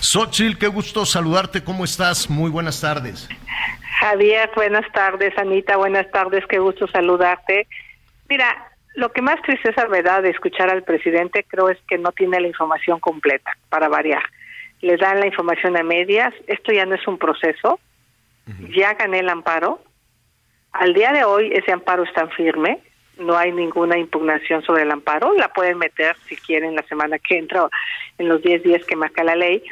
Xochitl, 0.00 0.58
qué 0.58 0.68
gusto 0.68 1.04
saludarte, 1.04 1.64
¿cómo 1.64 1.84
estás? 1.84 2.30
Muy 2.30 2.50
buenas 2.50 2.80
tardes. 2.80 3.28
Javier, 3.98 4.50
buenas 4.54 4.90
tardes, 4.92 5.36
Anita, 5.36 5.76
buenas 5.76 6.08
tardes, 6.12 6.44
qué 6.46 6.58
gusto 6.58 6.86
saludarte. 6.86 7.66
Mira, 8.28 8.70
lo 8.94 9.10
que 9.10 9.22
más 9.22 9.40
tristeza 9.42 9.88
me 9.88 10.02
da 10.02 10.20
de 10.20 10.30
escuchar 10.30 10.70
al 10.70 10.84
presidente 10.84 11.44
creo 11.48 11.70
es 11.70 11.78
que 11.88 11.98
no 11.98 12.12
tiene 12.12 12.40
la 12.40 12.46
información 12.46 13.00
completa, 13.00 13.50
para 13.68 13.88
variar. 13.88 14.22
Le 14.80 14.96
dan 14.96 15.20
la 15.20 15.26
información 15.26 15.76
a 15.76 15.82
medias, 15.82 16.32
esto 16.46 16.72
ya 16.72 16.86
no 16.86 16.94
es 16.94 17.06
un 17.08 17.18
proceso, 17.18 17.80
ya 18.76 18.94
gané 18.94 19.20
el 19.20 19.28
amparo, 19.28 19.82
al 20.72 20.94
día 20.94 21.12
de 21.12 21.24
hoy 21.24 21.50
ese 21.52 21.72
amparo 21.72 22.04
está 22.04 22.28
firme, 22.28 22.80
no 23.18 23.36
hay 23.36 23.52
ninguna 23.52 23.98
impugnación 23.98 24.62
sobre 24.62 24.82
el 24.82 24.90
amparo, 24.90 25.34
la 25.34 25.48
pueden 25.48 25.78
meter 25.78 26.16
si 26.28 26.36
quieren 26.36 26.74
la 26.74 26.82
semana 26.84 27.18
que 27.18 27.38
entra, 27.38 27.68
en 28.18 28.28
los 28.28 28.42
10 28.42 28.62
días 28.62 28.84
que 28.86 28.96
marca 28.96 29.24
la 29.24 29.36
ley, 29.36 29.62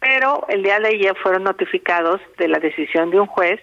pero 0.00 0.46
el 0.48 0.62
día 0.62 0.80
de 0.80 0.88
ayer 0.88 1.14
fueron 1.22 1.44
notificados 1.44 2.20
de 2.38 2.48
la 2.48 2.58
decisión 2.58 3.10
de 3.10 3.20
un 3.20 3.26
juez 3.26 3.60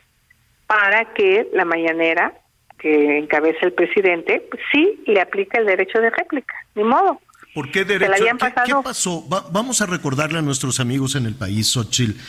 para 0.67 1.13
que 1.13 1.47
la 1.53 1.65
mañanera 1.65 2.33
que 2.77 3.17
encabeza 3.17 3.65
el 3.65 3.73
presidente 3.73 4.45
pues, 4.51 4.61
sí 4.71 5.01
le 5.07 5.19
aplica 5.19 5.57
el 5.59 5.65
derecho 5.65 5.99
de 5.99 6.11
réplica, 6.11 6.53
ni 6.75 6.83
modo. 6.83 7.19
¿Por 7.55 7.71
qué 7.71 7.85
derecho? 7.85 8.13
¿Qué, 8.13 8.53
¿Qué, 8.65 8.73
pasó? 8.83 9.25
vamos 9.51 9.81
a 9.81 9.87
recordarle 9.87 10.37
a 10.37 10.43
nuestros 10.43 10.79
amigos 10.79 11.15
en 11.15 11.25
el 11.25 11.33
país, 11.33 11.71
Xochitl, 11.71 12.19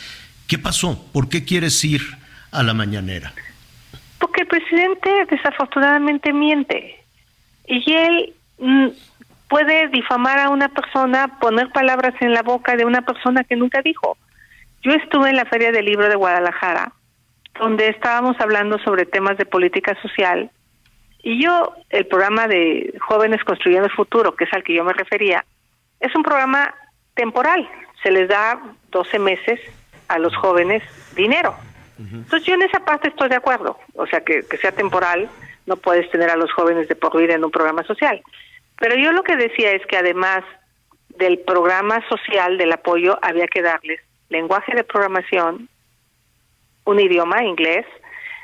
¿qué 0.47 0.57
pasó? 0.57 1.07
¿Por 1.13 1.29
qué 1.29 1.45
quieres 1.45 1.83
ir 1.83 2.01
a 2.51 2.63
la 2.63 2.73
mañanera? 2.73 3.33
Porque 4.19 4.41
el 4.41 4.47
presidente 4.47 5.25
desafortunadamente 5.29 6.33
miente. 6.33 6.99
Y 7.67 7.93
él 7.93 8.33
mm, 8.59 8.87
puede 9.47 9.87
difamar 9.87 10.39
a 10.39 10.49
una 10.49 10.69
persona, 10.69 11.39
poner 11.39 11.69
palabras 11.71 12.13
en 12.21 12.33
la 12.33 12.43
boca 12.43 12.75
de 12.75 12.85
una 12.85 13.01
persona 13.01 13.43
que 13.43 13.55
nunca 13.55 13.81
dijo. 13.81 14.17
Yo 14.81 14.91
estuve 14.91 15.29
en 15.29 15.35
la 15.35 15.45
Feria 15.45 15.71
del 15.71 15.85
Libro 15.85 16.07
de 16.07 16.15
Guadalajara, 16.15 16.91
donde 17.59 17.89
estábamos 17.89 18.39
hablando 18.39 18.77
sobre 18.79 19.05
temas 19.05 19.37
de 19.37 19.45
política 19.45 19.99
social, 20.01 20.49
y 21.21 21.43
yo, 21.43 21.73
el 21.89 22.05
programa 22.07 22.47
de 22.47 22.93
Jóvenes 23.01 23.43
Construyendo 23.43 23.87
el 23.87 23.93
Futuro, 23.93 24.35
que 24.35 24.45
es 24.45 24.53
al 24.53 24.63
que 24.63 24.73
yo 24.73 24.85
me 24.85 24.93
refería, 24.93 25.43
es 25.99 26.15
un 26.15 26.23
programa 26.23 26.73
temporal, 27.13 27.69
se 28.01 28.11
les 28.11 28.29
da 28.29 28.59
12 28.91 29.19
meses 29.19 29.59
a 30.07 30.17
los 30.17 30.35
jóvenes 30.37 30.81
dinero 31.15 31.53
entonces 31.99 32.47
yo 32.47 32.53
en 32.53 32.61
esa 32.61 32.79
parte 32.85 33.09
estoy 33.09 33.27
de 33.27 33.35
acuerdo, 33.35 33.77
o 33.93 34.07
sea, 34.07 34.21
que, 34.21 34.43
sea 34.61 34.71
temporal, 34.71 35.29
no 35.65 35.75
puedes 35.75 36.09
tener 36.09 36.29
a 36.29 36.37
los 36.37 36.51
jóvenes 36.53 36.87
de 36.87 36.95
por 36.95 37.15
vida 37.17 37.35
en 37.35 37.43
un 37.43 37.51
programa 37.51 37.83
social. 37.83 38.21
Pero 38.77 38.95
yo 38.95 39.11
lo 39.11 39.23
que 39.23 39.35
decía 39.35 39.71
es 39.71 39.85
que 39.85 39.97
además 39.97 40.43
del 41.17 41.39
programa 41.39 42.01
social 42.07 42.57
del 42.57 42.71
apoyo 42.71 43.19
había 43.21 43.47
que 43.47 43.61
darles 43.61 43.99
lenguaje 44.29 44.73
de 44.73 44.85
programación, 44.85 45.67
un 46.85 46.99
idioma, 46.99 47.43
inglés, 47.43 47.85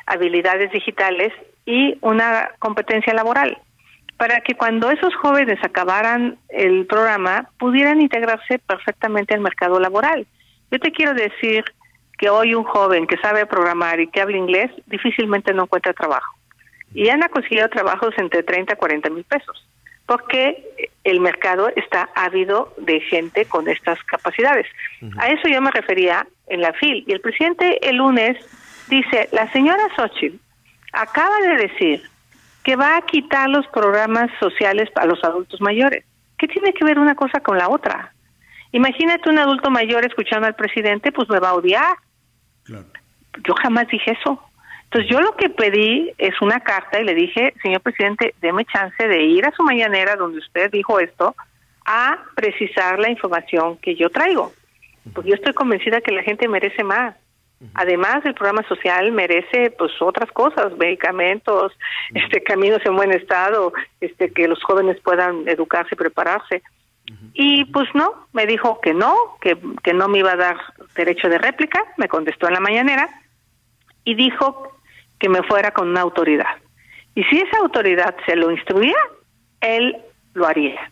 habilidades 0.05 0.71
digitales 0.71 1.31
y 1.65 1.97
una 2.01 2.51
competencia 2.59 3.13
laboral, 3.13 3.57
para 4.17 4.41
que 4.41 4.55
cuando 4.55 4.91
esos 4.91 5.15
jóvenes 5.15 5.59
acabaran 5.63 6.37
el 6.49 6.85
programa 6.85 7.49
pudieran 7.57 8.01
integrarse 8.01 8.59
perfectamente 8.59 9.33
al 9.33 9.39
mercado 9.39 9.79
laboral. 9.79 10.27
Yo 10.71 10.79
te 10.79 10.91
quiero 10.91 11.13
decir 11.13 11.63
que 12.17 12.29
hoy 12.29 12.55
un 12.55 12.63
joven 12.63 13.07
que 13.07 13.17
sabe 13.17 13.45
programar 13.45 13.99
y 13.99 14.07
que 14.07 14.21
habla 14.21 14.37
inglés 14.37 14.71
difícilmente 14.85 15.53
no 15.53 15.63
encuentra 15.63 15.93
trabajo. 15.93 16.35
Y 16.93 17.09
han 17.09 17.21
conseguido 17.29 17.67
trabajos 17.69 18.13
entre 18.17 18.43
30 18.43 18.73
a 18.73 18.77
40 18.77 19.09
mil 19.09 19.23
pesos, 19.25 19.67
porque 20.05 20.89
el 21.03 21.19
mercado 21.19 21.69
está 21.75 22.09
ávido 22.15 22.73
de 22.77 23.01
gente 23.01 23.45
con 23.45 23.67
estas 23.67 24.01
capacidades. 24.03 24.67
A 25.17 25.27
eso 25.27 25.47
yo 25.47 25.61
me 25.61 25.71
refería 25.71 26.25
en 26.47 26.61
la 26.61 26.73
FIL. 26.73 27.03
Y 27.07 27.11
el 27.11 27.21
presidente 27.21 27.87
el 27.87 27.97
lunes 27.97 28.37
dice, 28.87 29.29
la 29.31 29.51
señora 29.51 29.83
Xochitl 29.95 30.37
acaba 30.93 31.37
de 31.41 31.55
decir 31.57 32.03
que 32.63 32.75
va 32.75 32.97
a 32.97 33.01
quitar 33.01 33.49
los 33.49 33.67
programas 33.67 34.31
sociales 34.39 34.89
a 34.95 35.05
los 35.05 35.23
adultos 35.23 35.61
mayores. 35.61 36.03
¿Qué 36.37 36.47
tiene 36.47 36.73
que 36.73 36.83
ver 36.83 36.97
una 36.97 37.15
cosa 37.15 37.39
con 37.39 37.57
la 37.57 37.69
otra? 37.69 38.13
Imagínate 38.71 39.29
un 39.29 39.37
adulto 39.37 39.69
mayor 39.69 40.05
escuchando 40.05 40.47
al 40.47 40.55
presidente, 40.55 41.11
pues 41.11 41.29
me 41.29 41.39
va 41.39 41.49
a 41.49 41.53
odiar. 41.53 41.95
Yo 42.67 43.53
jamás 43.61 43.87
dije 43.87 44.11
eso. 44.11 44.41
Entonces 44.85 45.11
yo 45.11 45.19
lo 45.19 45.35
que 45.35 45.49
pedí 45.49 46.13
es 46.17 46.41
una 46.41 46.59
carta 46.61 47.01
y 47.01 47.03
le 47.03 47.13
dije, 47.15 47.53
señor 47.61 47.81
presidente, 47.81 48.33
deme 48.41 48.65
chance 48.65 49.07
de 49.07 49.23
ir 49.23 49.45
a 49.45 49.51
su 49.51 49.63
mañanera 49.63 50.15
donde 50.15 50.39
usted 50.39 50.71
dijo 50.71 50.99
esto 50.99 51.35
a 51.85 52.17
precisar 52.35 52.99
la 52.99 53.09
información 53.09 53.77
que 53.77 53.95
yo 53.95 54.09
traigo. 54.09 54.53
Porque 55.13 55.29
yo 55.29 55.35
estoy 55.35 55.53
convencida 55.53 56.01
que 56.01 56.13
la 56.13 56.23
gente 56.23 56.47
merece 56.47 56.83
más. 56.83 57.15
Además, 57.73 58.25
el 58.25 58.33
programa 58.33 58.67
social 58.67 59.11
merece 59.11 59.71
pues 59.77 59.91
otras 60.01 60.31
cosas, 60.31 60.75
medicamentos, 60.77 61.71
este 62.13 62.43
caminos 62.43 62.81
en 62.85 62.95
buen 62.95 63.11
estado, 63.11 63.73
este 64.01 64.31
que 64.31 64.47
los 64.47 64.61
jóvenes 64.63 64.99
puedan 65.01 65.47
educarse 65.47 65.89
y 65.93 65.97
prepararse. 65.97 66.61
Y 67.33 67.65
pues 67.65 67.87
no, 67.93 68.27
me 68.33 68.47
dijo 68.47 68.79
que 68.81 68.93
no, 68.93 69.15
que, 69.41 69.57
que 69.83 69.93
no 69.93 70.07
me 70.07 70.19
iba 70.19 70.31
a 70.31 70.37
dar 70.37 70.57
derecho 70.95 71.29
de 71.29 71.37
réplica, 71.37 71.83
me 71.97 72.07
contestó 72.07 72.47
en 72.47 72.53
la 72.53 72.59
mañanera 72.59 73.09
y 74.03 74.15
dijo 74.15 74.71
que 75.19 75.29
me 75.29 75.43
fuera 75.43 75.71
con 75.71 75.89
una 75.89 76.01
autoridad. 76.01 76.57
Y 77.13 77.23
si 77.25 77.37
esa 77.37 77.57
autoridad 77.59 78.15
se 78.25 78.35
lo 78.35 78.51
instruía, 78.51 78.95
él 79.61 79.97
lo 80.33 80.47
haría. 80.47 80.91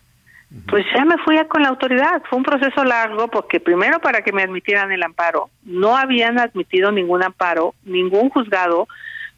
Pues 0.70 0.86
ya 0.96 1.04
me 1.04 1.18
fui 1.18 1.38
a 1.38 1.48
con 1.48 1.64
la 1.64 1.70
autoridad. 1.70 2.22
Fue 2.30 2.38
un 2.38 2.44
proceso 2.44 2.84
largo 2.84 3.28
porque 3.28 3.60
primero 3.60 4.00
para 4.00 4.22
que 4.22 4.32
me 4.32 4.44
admitieran 4.44 4.92
el 4.92 5.02
amparo, 5.02 5.50
no 5.64 5.98
habían 5.98 6.40
admitido 6.40 6.92
ningún 6.92 7.24
amparo, 7.24 7.74
ningún 7.84 8.30
juzgado, 8.30 8.88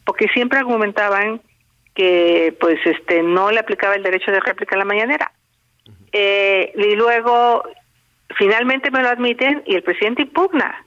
porque 0.04 0.28
siempre 0.34 0.58
argumentaban 0.58 1.40
que 1.94 2.54
pues 2.60 2.78
este 2.84 3.22
no 3.22 3.50
le 3.50 3.60
aplicaba 3.60 3.94
el 3.94 4.02
derecho 4.02 4.30
de 4.30 4.40
réplica 4.40 4.76
a 4.76 4.78
la 4.78 4.84
mañanera. 4.84 5.32
Eh, 6.18 6.72
y 6.74 6.96
luego 6.96 7.62
finalmente 8.38 8.90
me 8.90 9.02
lo 9.02 9.10
admiten 9.10 9.62
y 9.66 9.74
el 9.74 9.82
presidente 9.82 10.22
impugna. 10.22 10.82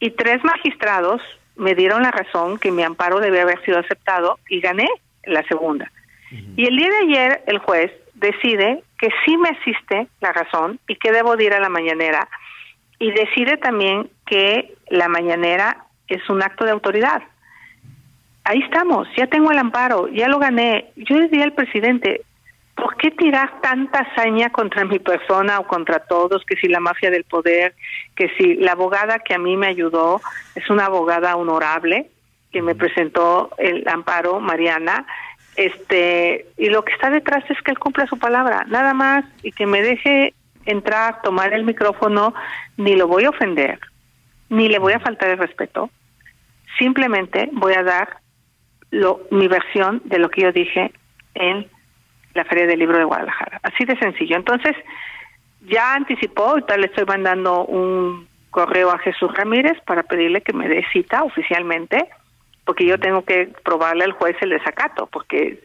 Y 0.00 0.10
tres 0.10 0.44
magistrados 0.44 1.22
me 1.56 1.74
dieron 1.74 2.02
la 2.02 2.10
razón 2.10 2.58
que 2.58 2.70
mi 2.70 2.82
amparo 2.82 3.18
debe 3.20 3.40
haber 3.40 3.64
sido 3.64 3.78
aceptado 3.78 4.38
y 4.50 4.60
gané 4.60 4.86
la 5.24 5.42
segunda. 5.44 5.90
Y 6.56 6.66
el 6.66 6.76
día 6.76 6.90
de 6.90 6.98
ayer 7.06 7.42
el 7.46 7.58
juez 7.58 7.90
decide 8.14 8.82
que 8.98 9.08
sí 9.24 9.38
me 9.38 9.48
asiste 9.48 10.08
la 10.20 10.34
razón 10.34 10.78
y 10.88 10.96
que 10.96 11.10
debo 11.10 11.40
ir 11.40 11.54
a 11.54 11.60
la 11.60 11.70
mañanera 11.70 12.28
y 12.98 13.12
decide 13.12 13.56
también 13.56 14.10
que 14.26 14.74
la 14.90 15.08
mañanera 15.08 15.86
es 16.08 16.28
un 16.28 16.42
acto 16.42 16.66
de 16.66 16.72
autoridad. 16.72 17.22
Ahí 18.44 18.60
estamos, 18.62 19.08
ya 19.16 19.26
tengo 19.26 19.50
el 19.52 19.58
amparo, 19.58 20.08
ya 20.08 20.28
lo 20.28 20.38
gané. 20.38 20.90
Yo 20.96 21.16
le 21.16 21.28
dije 21.28 21.44
al 21.44 21.54
presidente, 21.54 22.20
¿por 22.76 22.96
qué 22.96 23.10
tirar 23.10 23.60
tanta 23.62 24.00
hazaña 24.00 24.50
contra 24.50 24.84
mi 24.84 24.98
persona 24.98 25.58
o 25.58 25.66
contra 25.66 26.00
todos? 26.00 26.44
Que 26.44 26.56
si 26.56 26.68
la 26.68 26.78
mafia 26.78 27.10
del 27.10 27.24
poder, 27.24 27.74
que 28.14 28.28
si 28.36 28.54
la 28.54 28.72
abogada 28.72 29.18
que 29.18 29.34
a 29.34 29.38
mí 29.38 29.56
me 29.56 29.66
ayudó 29.66 30.20
es 30.54 30.68
una 30.70 30.86
abogada 30.86 31.34
honorable 31.36 32.10
que 32.52 32.62
me 32.62 32.74
presentó 32.74 33.50
el 33.58 33.86
amparo, 33.88 34.40
Mariana, 34.40 35.06
Este, 35.56 36.46
y 36.58 36.68
lo 36.68 36.84
que 36.84 36.92
está 36.92 37.08
detrás 37.08 37.42
es 37.50 37.60
que 37.62 37.70
él 37.70 37.78
cumpla 37.78 38.06
su 38.06 38.18
palabra, 38.18 38.64
nada 38.68 38.92
más, 38.92 39.24
y 39.42 39.52
que 39.52 39.66
me 39.66 39.80
deje 39.80 40.34
entrar, 40.66 41.22
tomar 41.22 41.54
el 41.54 41.64
micrófono, 41.64 42.34
ni 42.76 42.94
lo 42.94 43.08
voy 43.08 43.24
a 43.24 43.30
ofender, 43.30 43.78
ni 44.50 44.68
le 44.68 44.78
voy 44.78 44.92
a 44.92 45.00
faltar 45.00 45.30
el 45.30 45.38
respeto. 45.38 45.88
Simplemente 46.78 47.48
voy 47.52 47.72
a 47.72 47.82
dar 47.82 48.18
lo, 48.90 49.22
mi 49.30 49.48
versión 49.48 50.02
de 50.04 50.18
lo 50.18 50.28
que 50.28 50.42
yo 50.42 50.52
dije 50.52 50.92
en 51.34 51.66
la 52.36 52.44
Feria 52.44 52.66
del 52.66 52.78
Libro 52.78 52.98
de 52.98 53.04
Guadalajara. 53.04 53.60
Así 53.62 53.84
de 53.84 53.98
sencillo. 53.98 54.36
Entonces, 54.36 54.76
ya 55.62 55.94
anticipó, 55.94 56.58
y 56.58 56.62
tal 56.62 56.80
le 56.80 56.86
estoy 56.86 57.04
mandando 57.04 57.64
un 57.64 58.28
correo 58.50 58.90
a 58.90 58.98
Jesús 58.98 59.32
Ramírez 59.34 59.78
para 59.84 60.02
pedirle 60.02 60.40
que 60.40 60.52
me 60.52 60.68
dé 60.68 60.84
cita 60.92 61.24
oficialmente, 61.24 62.08
porque 62.64 62.86
yo 62.86 62.98
tengo 62.98 63.24
que 63.24 63.52
probarle 63.64 64.04
al 64.04 64.12
juez 64.12 64.36
el 64.40 64.50
desacato, 64.50 65.06
porque 65.06 65.60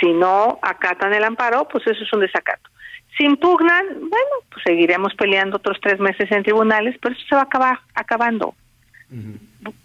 si 0.00 0.12
no 0.12 0.58
acatan 0.62 1.12
el 1.12 1.24
amparo, 1.24 1.68
pues 1.68 1.86
eso 1.86 2.02
es 2.02 2.12
un 2.12 2.20
desacato. 2.20 2.70
Si 3.16 3.24
impugnan, 3.24 3.86
bueno, 3.98 4.34
pues 4.50 4.62
seguiremos 4.64 5.14
peleando 5.14 5.56
otros 5.56 5.78
tres 5.80 5.98
meses 5.98 6.30
en 6.30 6.42
tribunales, 6.42 6.96
pero 7.00 7.14
eso 7.14 7.26
se 7.28 7.34
va 7.34 7.42
a 7.42 7.44
acabar 7.44 7.80
acabando. 7.94 8.54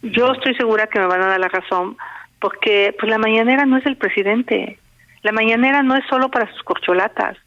Yo 0.02 0.34
estoy 0.34 0.56
segura 0.56 0.88
que 0.88 1.00
me 1.00 1.08
van 1.08 1.22
a 1.22 1.28
dar 1.28 1.40
la 1.40 1.48
razón, 1.48 1.98
porque 2.40 2.94
pues 3.00 3.10
la 3.10 3.18
mañanera 3.18 3.66
no 3.66 3.78
es 3.78 3.84
del 3.84 3.98
presidente, 3.98 4.78
la 5.24 5.32
mañanera 5.32 5.84
no 5.84 5.96
es 5.96 6.04
solo 6.10 6.30
para 6.30 6.52
sus 6.52 6.64
corcholatas, 6.64 7.38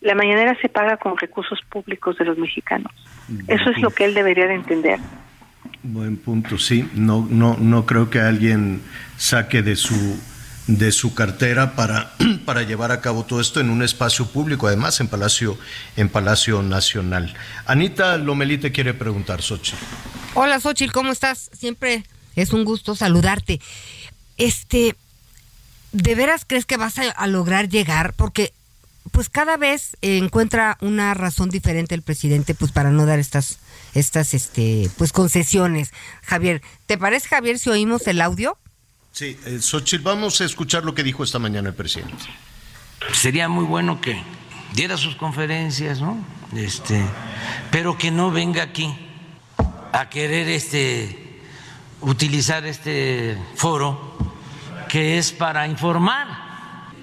la 0.00 0.14
mañanera 0.14 0.56
se 0.60 0.68
paga 0.68 0.96
con 0.96 1.16
recursos 1.16 1.58
públicos 1.68 2.16
de 2.18 2.24
los 2.24 2.38
mexicanos. 2.38 2.92
Eso 3.48 3.70
es 3.70 3.78
lo 3.80 3.90
que 3.90 4.06
él 4.06 4.14
debería 4.14 4.46
de 4.46 4.54
entender. 4.54 4.98
Buen 5.82 6.16
punto, 6.16 6.58
sí. 6.58 6.88
No, 6.94 7.26
no, 7.30 7.56
no 7.58 7.86
creo 7.86 8.10
que 8.10 8.20
alguien 8.20 8.82
saque 9.16 9.62
de 9.62 9.76
su 9.76 10.18
de 10.66 10.92
su 10.92 11.14
cartera 11.14 11.74
para, 11.74 12.12
para 12.44 12.62
llevar 12.62 12.92
a 12.92 13.00
cabo 13.00 13.24
todo 13.24 13.40
esto 13.40 13.60
en 13.60 13.70
un 13.70 13.82
espacio 13.82 14.26
público, 14.26 14.68
además 14.68 15.00
en 15.00 15.08
Palacio, 15.08 15.58
en 15.96 16.08
Palacio 16.08 16.62
Nacional. 16.62 17.34
Anita 17.66 18.16
Lomelí 18.18 18.58
quiere 18.58 18.94
preguntar, 18.94 19.42
Xochitl. 19.42 19.82
Hola, 20.34 20.60
Xochitl, 20.60 20.92
¿cómo 20.92 21.12
estás? 21.12 21.50
Siempre 21.52 22.04
es 22.36 22.52
un 22.52 22.64
gusto 22.64 22.94
saludarte. 22.94 23.60
Este, 24.36 24.94
¿de 25.92 26.14
veras 26.14 26.44
crees 26.46 26.66
que 26.66 26.76
vas 26.76 26.98
a, 26.98 27.10
a 27.10 27.26
lograr 27.26 27.68
llegar? 27.68 28.14
Porque 28.14 28.52
pues 29.12 29.28
cada 29.28 29.56
vez 29.56 29.96
encuentra 30.02 30.76
una 30.80 31.14
razón 31.14 31.50
diferente 31.50 31.94
el 31.94 32.02
presidente 32.02 32.54
pues 32.54 32.70
para 32.70 32.90
no 32.90 33.06
dar 33.06 33.18
estas 33.18 33.58
estas 33.94 34.34
este 34.34 34.90
pues 34.98 35.12
concesiones. 35.12 35.92
Javier, 36.22 36.62
¿te 36.86 36.98
parece 36.98 37.28
Javier 37.28 37.58
si 37.58 37.70
oímos 37.70 38.06
el 38.06 38.20
audio? 38.20 38.56
Sí, 39.12 39.36
eh, 39.46 39.58
Xochitl, 39.60 40.04
vamos 40.04 40.40
a 40.40 40.44
escuchar 40.44 40.84
lo 40.84 40.94
que 40.94 41.02
dijo 41.02 41.24
esta 41.24 41.38
mañana 41.38 41.70
el 41.70 41.74
presidente. 41.74 42.24
Sería 43.12 43.48
muy 43.48 43.64
bueno 43.64 44.00
que 44.00 44.22
diera 44.74 44.96
sus 44.96 45.16
conferencias, 45.16 46.00
¿no? 46.00 46.24
Este, 46.54 47.04
pero 47.70 47.98
que 47.98 48.10
no 48.10 48.30
venga 48.30 48.62
aquí 48.62 48.94
a 49.92 50.08
querer 50.08 50.48
este 50.48 51.40
utilizar 52.00 52.64
este 52.66 53.36
foro 53.56 54.16
que 54.90 55.18
es 55.18 55.30
para 55.30 55.68
informar 55.68 56.26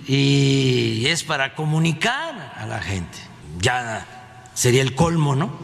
y 0.05 1.05
es 1.07 1.23
para 1.23 1.55
comunicar 1.55 2.53
a 2.57 2.65
la 2.65 2.81
gente. 2.81 3.17
Ya 3.59 4.05
sería 4.53 4.81
el 4.81 4.93
colmo, 4.93 5.37
¿no? 5.37 5.57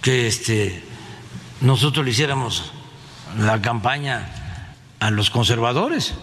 Que 0.00 0.26
este 0.26 0.82
nosotros 1.60 2.06
le 2.06 2.12
hiciéramos 2.12 2.72
la 3.38 3.60
campaña 3.60 4.26
a 5.00 5.10
los 5.10 5.28
conservadores. 5.28 6.14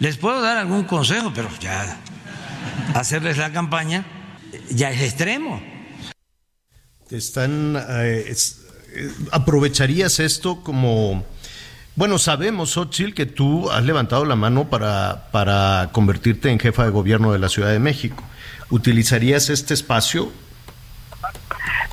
Les 0.00 0.16
puedo 0.16 0.40
dar 0.40 0.56
algún 0.56 0.84
consejo, 0.84 1.30
pero 1.34 1.50
ya 1.60 1.98
hacerles 2.94 3.36
la 3.36 3.52
campaña 3.52 4.06
ya 4.70 4.90
es 4.90 5.02
extremo. 5.02 5.60
Están 7.10 7.76
eh, 7.76 8.34
eh, 8.34 9.12
aprovecharías 9.30 10.20
esto 10.20 10.62
como 10.62 11.22
bueno, 11.96 12.18
sabemos, 12.18 12.76
Ochil, 12.76 13.14
que 13.14 13.26
tú 13.26 13.70
has 13.70 13.84
levantado 13.84 14.24
la 14.24 14.36
mano 14.36 14.68
para, 14.68 15.30
para 15.32 15.88
convertirte 15.92 16.50
en 16.50 16.58
jefa 16.58 16.84
de 16.84 16.90
gobierno 16.90 17.32
de 17.32 17.38
la 17.38 17.48
Ciudad 17.48 17.70
de 17.70 17.78
México. 17.78 18.22
¿Utilizarías 18.70 19.48
este 19.48 19.74
espacio? 19.74 20.30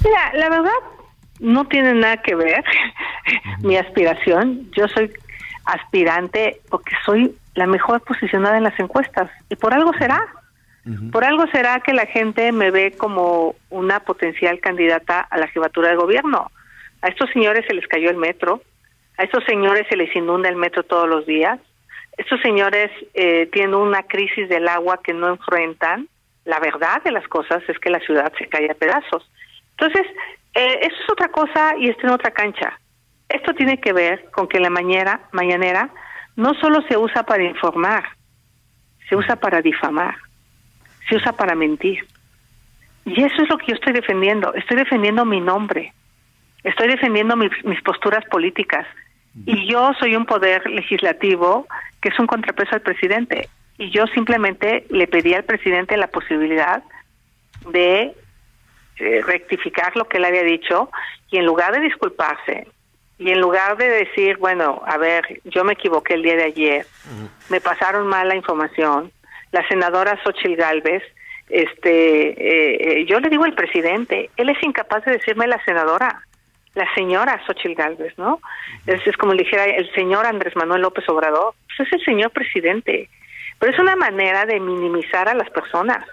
Mira, 0.04 0.34
la 0.34 0.50
verdad 0.50 0.72
no 1.40 1.66
tiene 1.66 1.94
nada 1.94 2.18
que 2.18 2.36
ver 2.36 2.64
mi 3.62 3.78
aspiración. 3.78 4.70
Yo 4.72 4.88
soy 4.88 5.12
aspirante 5.66 6.60
porque 6.70 6.92
soy 7.06 7.36
la 7.56 7.68
mejor 7.68 8.02
posicionada 8.02 8.58
en 8.58 8.64
las 8.64 8.80
encuestas 8.80 9.30
y 9.50 9.56
por 9.56 9.74
algo 9.74 9.94
será. 9.98 10.26
Por 11.14 11.24
algo 11.24 11.48
será 11.48 11.80
que 11.80 11.94
la 11.94 12.06
gente 12.08 12.52
me 12.52 12.70
ve 12.70 12.92
como 12.92 13.56
una 13.70 14.02
potencial 14.02 14.60
candidata 14.60 15.22
a 15.22 15.38
la 15.38 15.48
jefatura 15.48 15.88
de 15.88 15.96
gobierno. 15.96 16.52
A 17.02 17.08
estos 17.08 17.30
señores 17.30 17.64
se 17.66 17.74
les 17.74 17.88
cayó 17.88 18.10
el 18.10 18.18
metro, 18.18 18.62
a 19.18 19.24
estos 19.24 19.44
señores 19.46 19.86
se 19.90 19.96
les 19.96 20.14
inunda 20.16 20.50
el 20.50 20.56
metro 20.56 20.84
todos 20.84 21.08
los 21.08 21.26
días. 21.26 21.60
Estos 22.18 22.42
señores 22.42 22.92
eh, 23.14 23.48
tienen 23.52 23.76
una 23.76 24.04
crisis 24.04 24.50
del 24.50 24.68
agua 24.68 25.02
que 25.04 25.14
no 25.14 25.30
enfrentan. 25.30 26.08
La 26.46 26.60
verdad 26.60 27.02
de 27.04 27.12
las 27.12 27.28
cosas 27.28 27.64
es 27.68 27.78
que 27.80 27.90
la 27.90 28.00
ciudad 28.00 28.32
se 28.38 28.48
cae 28.48 28.70
a 28.70 28.76
pedazos. 28.76 29.30
Entonces, 29.78 30.06
eh, 30.56 30.80
eso 30.82 30.96
es 31.04 31.10
otra 31.12 31.30
cosa 31.30 31.76
y 31.78 31.90
está 31.90 32.08
en 32.08 32.14
otra 32.14 32.32
cancha. 32.32 32.80
Esto 33.30 33.54
tiene 33.54 33.80
que 33.80 33.94
ver 33.94 34.30
con 34.32 34.48
que 34.48 34.60
la 34.60 34.70
mañana, 34.70 35.22
mañanera 35.32 35.90
no 36.36 36.54
solo 36.56 36.82
se 36.88 36.98
usa 36.98 37.24
para 37.24 37.44
informar, 37.44 38.04
se 39.10 39.16
usa 39.16 39.36
para 39.36 39.62
difamar, 39.62 40.16
se 41.08 41.16
usa 41.16 41.34
para 41.34 41.56
mentir. 41.56 42.06
Y 43.06 43.24
eso 43.24 43.42
es 43.42 43.50
lo 43.50 43.58
que 43.58 43.68
yo 43.68 43.76
estoy 43.76 43.94
defendiendo. 43.94 44.54
Estoy 44.54 44.78
defendiendo 44.78 45.26
mi 45.26 45.40
nombre, 45.40 45.94
estoy 46.64 46.88
defendiendo 46.88 47.36
mis 47.36 47.82
posturas 47.84 48.24
políticas, 48.26 48.88
y 49.46 49.68
yo 49.68 49.94
soy 50.00 50.16
un 50.16 50.26
poder 50.26 50.70
legislativo 50.70 51.68
que 52.02 52.10
es 52.10 52.20
un 52.20 52.28
contrapeso 52.28 52.76
al 52.76 52.82
presidente. 52.82 53.50
Y 53.78 53.90
yo 53.90 54.06
simplemente 54.08 54.86
le 54.90 55.08
pedí 55.08 55.34
al 55.34 55.46
presidente 55.46 55.98
la 55.98 56.08
posibilidad 56.08 56.84
de 57.72 58.14
eh, 58.98 59.22
rectificar 59.26 59.96
lo 59.96 60.08
que 60.08 60.18
él 60.18 60.26
había 60.26 60.44
dicho 60.44 60.92
y 61.32 61.38
en 61.38 61.46
lugar 61.46 61.74
de 61.74 61.80
disculparse 61.80 62.68
y 63.18 63.32
en 63.32 63.40
lugar 63.40 63.78
de 63.78 63.88
decir, 63.90 64.38
bueno, 64.38 64.82
a 64.86 64.98
ver, 64.98 65.42
yo 65.46 65.64
me 65.64 65.74
equivoqué 65.74 66.16
el 66.16 66.24
día 66.24 66.36
de 66.36 66.44
ayer, 66.44 66.86
me 67.50 67.62
pasaron 67.62 68.08
mal 68.08 68.28
la 68.28 68.36
información, 68.36 69.12
la 69.52 69.66
senadora 69.68 70.20
Xochil 70.24 70.56
Gálvez, 70.56 71.04
este, 71.50 72.30
eh, 72.30 73.02
eh, 73.02 73.06
yo 73.06 73.20
le 73.20 73.30
digo 73.30 73.46
al 73.46 73.54
presidente, 73.54 74.30
él 74.38 74.50
es 74.50 74.62
incapaz 74.64 75.06
de 75.06 75.14
decirme 75.14 75.48
la 75.48 75.64
senadora, 75.64 76.24
la 76.76 76.86
señora 76.96 77.42
Xochil 77.46 77.76
Gálvez, 77.76 78.14
¿no? 78.18 78.40
Es, 78.86 79.06
es 79.06 79.16
como 79.18 79.34
le 79.34 79.44
dijera 79.44 79.66
el 79.66 79.92
señor 79.94 80.26
Andrés 80.26 80.56
Manuel 80.56 80.82
López 80.82 81.08
Obrador, 81.08 81.54
pues 81.66 81.88
es 81.88 81.94
el 82.00 82.06
señor 82.06 82.32
presidente. 82.32 83.10
Pero 83.60 83.72
es 83.72 83.80
una 83.80 83.96
manera 83.96 84.46
de 84.46 84.60
minimizar 84.60 85.30
a 85.30 85.34
las 85.34 85.50
personas. 85.50 86.04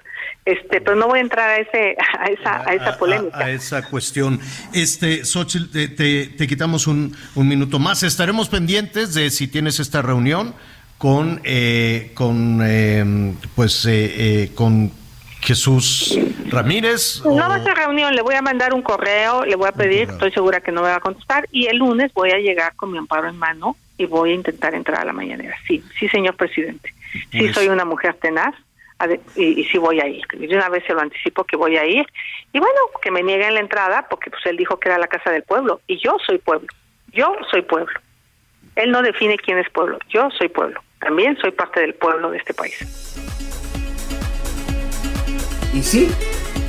Este, 0.45 0.81
pero 0.81 0.97
no 0.97 1.07
voy 1.09 1.19
a 1.19 1.23
entrar 1.23 1.51
a 1.51 1.57
ese, 1.57 1.97
a 2.19 2.27
esa, 2.27 2.69
a 2.69 2.75
esa 2.75 2.99
polémica. 2.99 3.39
A, 3.39 3.51
esa 3.51 3.89
cuestión. 3.89 4.39
Este, 4.73 5.25
Xochitl, 5.25 5.71
te, 5.71 5.89
te, 5.89 6.27
te 6.27 6.47
quitamos 6.47 6.87
un, 6.87 7.17
un, 7.35 7.49
minuto 7.49 7.79
más. 7.79 8.03
Estaremos 8.03 8.49
pendientes 8.49 9.15
de 9.15 9.31
si 9.31 9.49
tienes 9.49 9.81
esta 9.81 10.03
reunión 10.03 10.55
con, 10.99 11.41
eh, 11.45 12.13
con, 12.15 12.61
eh, 12.63 13.35
pues, 13.55 13.87
eh, 13.87 14.45
eh 14.45 14.51
con 14.55 14.93
Jesús 15.41 16.19
Ramírez. 16.49 17.23
No 17.25 17.49
va 17.49 17.57
a 17.57 17.65
ser 17.65 17.75
reunión, 17.75 18.15
le 18.15 18.23
voy 18.23 18.35
a 18.35 18.43
mandar 18.43 18.75
un 18.75 18.83
correo, 18.83 19.45
le 19.45 19.57
voy 19.57 19.69
a 19.69 19.73
pedir, 19.73 20.11
estoy 20.11 20.33
segura 20.33 20.61
que 20.61 20.73
no 20.73 20.83
me 20.83 20.89
va 20.89 20.97
a 20.97 21.01
contestar, 21.01 21.49
y 21.51 21.67
el 21.67 21.79
lunes 21.79 22.13
voy 22.13 22.31
a 22.31 22.39
llegar 22.39 22.75
con 22.77 22.93
mi 22.93 22.99
amparo 22.99 23.29
en 23.29 23.39
mano 23.39 23.77
y 23.97 24.07
voy 24.07 24.33
a 24.33 24.35
intentar 24.35 24.75
entrar 24.75 25.01
a 25.01 25.05
la 25.05 25.13
mañanera. 25.13 25.57
Sí, 25.67 25.83
sí, 25.99 26.09
señor 26.09 26.37
presidente. 26.37 26.95
Sí, 27.33 27.39
pues... 27.41 27.55
soy 27.55 27.69
una 27.69 27.85
mujer 27.85 28.15
tenaz 28.15 28.55
y, 29.37 29.61
y, 29.61 29.65
sí 29.65 29.79
voy 29.79 30.01
a 30.01 30.07
ir. 30.07 30.25
De 30.27 30.55
una 30.55 30.69
vez 30.69 30.85
se 30.87 30.93
lo 30.93 31.01
anticipo 31.01 31.45
que 31.45 31.57
voy 31.57 31.77
a 31.77 31.87
ir. 31.87 32.07
Y 32.53 32.59
bueno, 32.59 32.79
que 33.03 33.11
me 33.11 33.23
nieguen 33.23 33.55
la 33.55 33.61
entrada 33.61 34.07
porque 34.09 34.31
pues 34.31 34.45
él 34.47 34.57
dijo 34.57 34.79
que 34.79 34.89
era 34.89 34.99
la 34.99 35.07
casa 35.07 35.31
del 35.31 35.43
pueblo. 35.43 35.81
Y 35.87 35.99
yo 35.99 36.17
soy 36.27 36.39
pueblo. 36.39 36.69
Yo 37.13 37.35
soy 37.51 37.63
pueblo. 37.63 37.93
Él 38.77 38.91
no 38.91 39.03
define 39.03 39.37
quién 39.39 39.59
es 39.59 39.69
pueblo. 39.71 39.99
Yo 40.09 40.31
soy 40.31 40.49
pueblo. 40.49 40.83
También 41.01 41.37
soy 41.39 41.51
parte 41.51 41.81
del 41.81 41.95
pueblo 41.95 42.31
de 42.31 42.39
este 42.39 42.55
país. 42.55 43.50
Y 45.73 45.83
sí, 45.83 46.09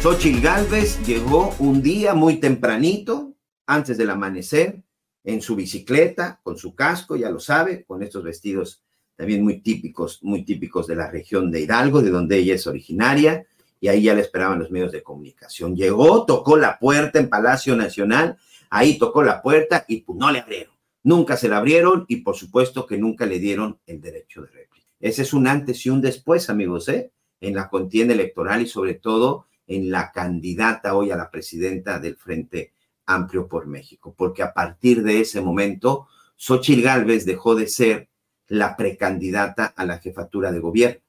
Xochitl 0.04 0.42
Galvez 0.42 1.04
llegó 1.08 1.56
un 1.58 1.82
día 1.82 2.14
muy 2.14 2.40
tempranito, 2.40 3.34
antes 3.66 3.98
del 3.98 4.12
amanecer, 4.12 4.84
en 5.24 5.42
su 5.42 5.56
bicicleta, 5.56 6.40
con 6.44 6.56
su 6.56 6.76
casco, 6.76 7.16
ya 7.16 7.32
lo 7.32 7.40
sabe, 7.40 7.84
con 7.84 8.04
estos 8.04 8.24
vestidos 8.24 8.84
también 9.16 9.44
muy 9.44 9.62
típicos, 9.62 10.20
muy 10.22 10.44
típicos 10.44 10.86
de 10.86 10.96
la 10.96 11.10
región 11.10 11.50
de 11.50 11.62
Hidalgo, 11.62 12.04
de 12.04 12.12
donde 12.12 12.38
ella 12.38 12.54
es 12.54 12.68
originaria, 12.68 13.46
y 13.80 13.88
ahí 13.88 14.04
ya 14.04 14.14
le 14.14 14.22
esperaban 14.22 14.60
los 14.60 14.70
medios 14.70 14.92
de 14.92 15.02
comunicación. 15.02 15.76
Llegó, 15.76 16.26
tocó 16.28 16.56
la 16.56 16.78
puerta 16.78 17.18
en 17.18 17.28
Palacio 17.28 17.76
Nacional, 17.76 18.38
ahí 18.70 19.00
tocó 19.00 19.24
la 19.24 19.42
puerta 19.42 19.84
y 19.88 20.02
pues 20.02 20.20
no 20.20 20.32
le 20.32 20.40
abrieron. 20.40 20.76
Nunca 21.04 21.38
se 21.38 21.50
la 21.50 21.58
abrieron 21.58 22.06
y 22.08 22.18
por 22.18 22.36
supuesto 22.36 22.86
que 22.86 23.00
nunca 23.00 23.26
le 23.26 23.40
dieron 23.40 23.80
el 23.88 24.00
derecho 24.00 24.44
de 24.44 24.52
réplica. 24.52 24.88
Ese 25.00 25.24
es 25.24 25.34
un 25.34 25.48
antes 25.48 25.84
y 25.88 25.90
un 25.90 26.02
después, 26.02 26.52
amigos, 26.52 26.88
¿eh? 26.90 27.12
En 27.42 27.56
la 27.56 27.70
contienda 27.70 28.14
electoral 28.14 28.62
y 28.62 28.68
sobre 28.68 28.94
todo 28.94 29.48
en 29.68 29.92
la 29.92 30.12
candidata 30.12 30.96
hoy 30.96 31.12
a 31.12 31.18
la 31.18 31.30
presidenta 31.30 32.00
del 32.00 32.16
Frente 32.16 32.74
Amplio 33.06 33.48
por 33.48 33.68
México, 33.68 34.14
porque 34.18 34.44
a 34.44 34.54
partir 34.54 35.04
de 35.04 35.20
ese 35.20 35.42
momento, 35.42 36.08
Xochitl 36.38 36.82
Gálvez 36.82 37.26
dejó 37.26 37.56
de 37.56 37.68
ser 37.68 38.10
la 38.48 38.76
precandidata 38.78 39.66
a 39.66 39.86
la 39.86 40.00
jefatura 40.00 40.52
de 40.52 40.60
gobierno 40.60 41.02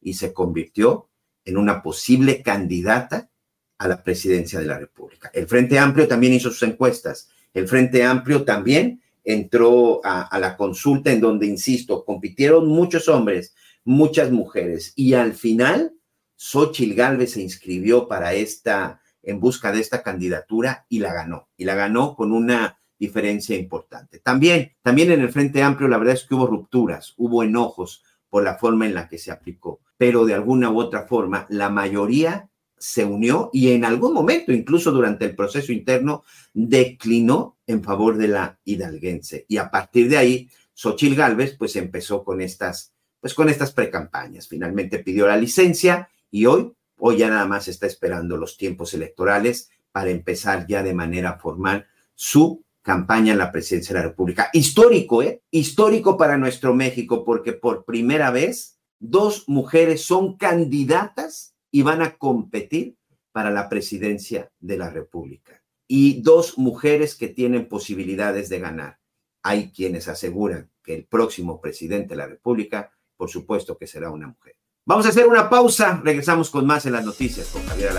y 0.00 0.14
se 0.14 0.32
convirtió 0.32 1.08
en 1.44 1.56
una 1.56 1.82
posible 1.82 2.42
candidata 2.42 3.30
a 3.78 3.88
la 3.88 4.02
presidencia 4.02 4.60
de 4.60 4.66
la 4.66 4.78
República. 4.78 5.30
El 5.34 5.46
Frente 5.46 5.78
Amplio 5.78 6.08
también 6.08 6.32
hizo 6.32 6.50
sus 6.50 6.62
encuestas. 6.62 7.28
El 7.52 7.68
Frente 7.68 8.04
Amplio 8.04 8.44
también 8.44 9.02
entró 9.24 10.00
a, 10.04 10.38
la 10.38 10.56
consulta 10.56 11.10
en 11.10 11.20
donde, 11.20 11.46
insisto, 11.46 12.04
compitieron 12.04 12.68
muchos 12.68 13.08
hombres, 13.08 13.54
muchas 13.84 14.30
mujeres 14.30 14.92
y 14.96 15.14
al 15.14 15.34
final 15.34 15.94
Xochitl 16.36 16.94
Galvez 16.94 17.32
se 17.32 17.42
inscribió 17.42 18.08
para 18.08 18.34
esta, 18.34 19.00
en 19.22 19.40
busca 19.40 19.72
de 19.72 19.80
esta 19.80 20.02
candidatura 20.02 20.86
y 20.88 20.98
la 20.98 21.12
ganó. 21.12 21.48
Y 21.56 21.64
la 21.64 21.74
ganó 21.74 22.16
con 22.16 22.32
una 22.32 22.78
diferencia 22.98 23.56
importante. 23.56 24.18
También, 24.20 24.72
también 24.82 25.12
en 25.12 25.20
el 25.20 25.32
Frente 25.32 25.62
Amplio, 25.62 25.88
la 25.88 25.98
verdad 25.98 26.14
es 26.14 26.24
que 26.24 26.34
hubo 26.34 26.46
rupturas, 26.46 27.14
hubo 27.16 27.42
enojos 27.42 28.02
por 28.28 28.44
la 28.44 28.56
forma 28.56 28.86
en 28.86 28.94
la 28.94 29.08
que 29.08 29.18
se 29.18 29.30
aplicó, 29.30 29.80
pero 29.96 30.24
de 30.24 30.34
alguna 30.34 30.70
u 30.70 30.78
otra 30.78 31.06
forma, 31.06 31.46
la 31.50 31.70
mayoría 31.70 32.50
se 32.76 33.04
unió 33.04 33.50
y 33.52 33.72
en 33.72 33.84
algún 33.84 34.12
momento, 34.12 34.52
incluso 34.52 34.90
durante 34.90 35.24
el 35.24 35.36
proceso 35.36 35.72
interno, 35.72 36.24
declinó 36.52 37.58
en 37.66 37.82
favor 37.82 38.16
de 38.16 38.28
la 38.28 38.58
hidalguense. 38.64 39.46
Y 39.48 39.56
a 39.58 39.70
partir 39.70 40.08
de 40.08 40.18
ahí, 40.18 40.50
Xochil 40.74 41.14
Gálvez, 41.14 41.56
pues 41.56 41.76
empezó 41.76 42.24
con 42.24 42.40
estas, 42.40 42.93
pues 43.24 43.32
con 43.32 43.48
estas 43.48 43.72
precampañas. 43.72 44.48
Finalmente 44.48 44.98
pidió 44.98 45.26
la 45.26 45.38
licencia 45.38 46.10
y 46.30 46.44
hoy, 46.44 46.74
hoy 46.98 47.16
ya 47.16 47.30
nada 47.30 47.46
más 47.46 47.68
está 47.68 47.86
esperando 47.86 48.36
los 48.36 48.58
tiempos 48.58 48.92
electorales 48.92 49.70
para 49.92 50.10
empezar 50.10 50.66
ya 50.66 50.82
de 50.82 50.92
manera 50.92 51.38
formal 51.38 51.86
su 52.14 52.62
campaña 52.82 53.32
en 53.32 53.38
la 53.38 53.50
presidencia 53.50 53.94
de 53.94 54.00
la 54.00 54.08
República. 54.08 54.50
Histórico, 54.52 55.22
¿eh? 55.22 55.40
Histórico 55.50 56.18
para 56.18 56.36
nuestro 56.36 56.74
México, 56.74 57.24
porque 57.24 57.54
por 57.54 57.86
primera 57.86 58.30
vez 58.30 58.78
dos 58.98 59.48
mujeres 59.48 60.04
son 60.04 60.36
candidatas 60.36 61.54
y 61.70 61.80
van 61.80 62.02
a 62.02 62.18
competir 62.18 62.98
para 63.32 63.50
la 63.50 63.70
presidencia 63.70 64.52
de 64.60 64.76
la 64.76 64.90
República. 64.90 65.62
Y 65.88 66.20
dos 66.20 66.58
mujeres 66.58 67.14
que 67.14 67.28
tienen 67.28 67.68
posibilidades 67.68 68.50
de 68.50 68.58
ganar. 68.58 68.98
Hay 69.42 69.72
quienes 69.72 70.08
aseguran 70.08 70.70
que 70.82 70.94
el 70.94 71.06
próximo 71.06 71.62
presidente 71.62 72.10
de 72.10 72.16
la 72.16 72.26
República, 72.26 72.90
por 73.16 73.30
supuesto 73.30 73.76
que 73.76 73.86
será 73.86 74.10
una 74.10 74.28
mujer. 74.28 74.56
Vamos 74.86 75.06
a 75.06 75.08
hacer 75.08 75.26
una 75.26 75.48
pausa, 75.48 76.00
regresamos 76.04 76.50
con 76.50 76.66
más 76.66 76.84
en 76.86 76.92
las 76.92 77.04
noticias 77.04 77.48
con 77.48 77.64
Javier. 77.66 77.92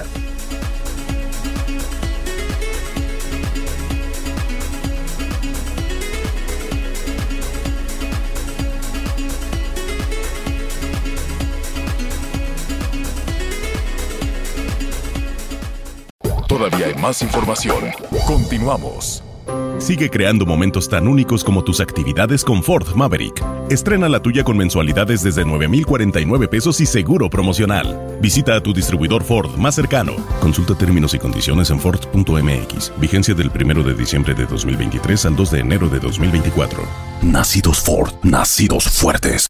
Todavía 16.48 16.86
hay 16.86 16.96
más 16.96 17.22
información. 17.22 17.92
Continuamos. 18.26 19.24
Sigue 19.86 20.10
creando 20.10 20.48
momentos 20.48 20.90
tan 20.90 21.07
únicos 21.07 21.44
como 21.44 21.64
tus 21.64 21.80
actividades 21.80 22.44
con 22.44 22.64
Ford 22.64 22.95
Maverick. 22.95 23.45
Estrena 23.70 24.10
la 24.10 24.20
tuya 24.20 24.44
con 24.44 24.57
mensualidades 24.57 25.22
desde 25.22 25.45
9,049 25.45 26.48
pesos 26.48 26.82
y 26.82 26.88
seguro 26.88 27.30
promocional. 27.30 28.18
Visita 28.20 28.56
a 28.56 28.62
tu 28.62 28.74
distribuidor 28.74 29.24
Ford 29.24 29.56
más 29.57 29.76
cercano. 29.76 30.16
Consulta 30.41 30.74
términos 30.76 31.14
y 31.14 31.20
condiciones 31.20 31.70
en 31.70 31.80
Ford.mx. 31.80 32.94
Vigencia 32.99 33.36
del 33.36 33.52
1 33.53 33.84
de 33.84 33.94
diciembre 33.94 34.34
de 34.34 34.48
2023 34.48 35.24
al 35.28 35.36
2 35.36 35.52
de 35.52 35.60
enero 35.60 35.88
de 35.88 35.99
2024. 35.99 36.84
Nacidos 37.22 37.80
Ford, 37.80 38.12
nacidos 38.24 38.86
fuertes. 38.86 39.45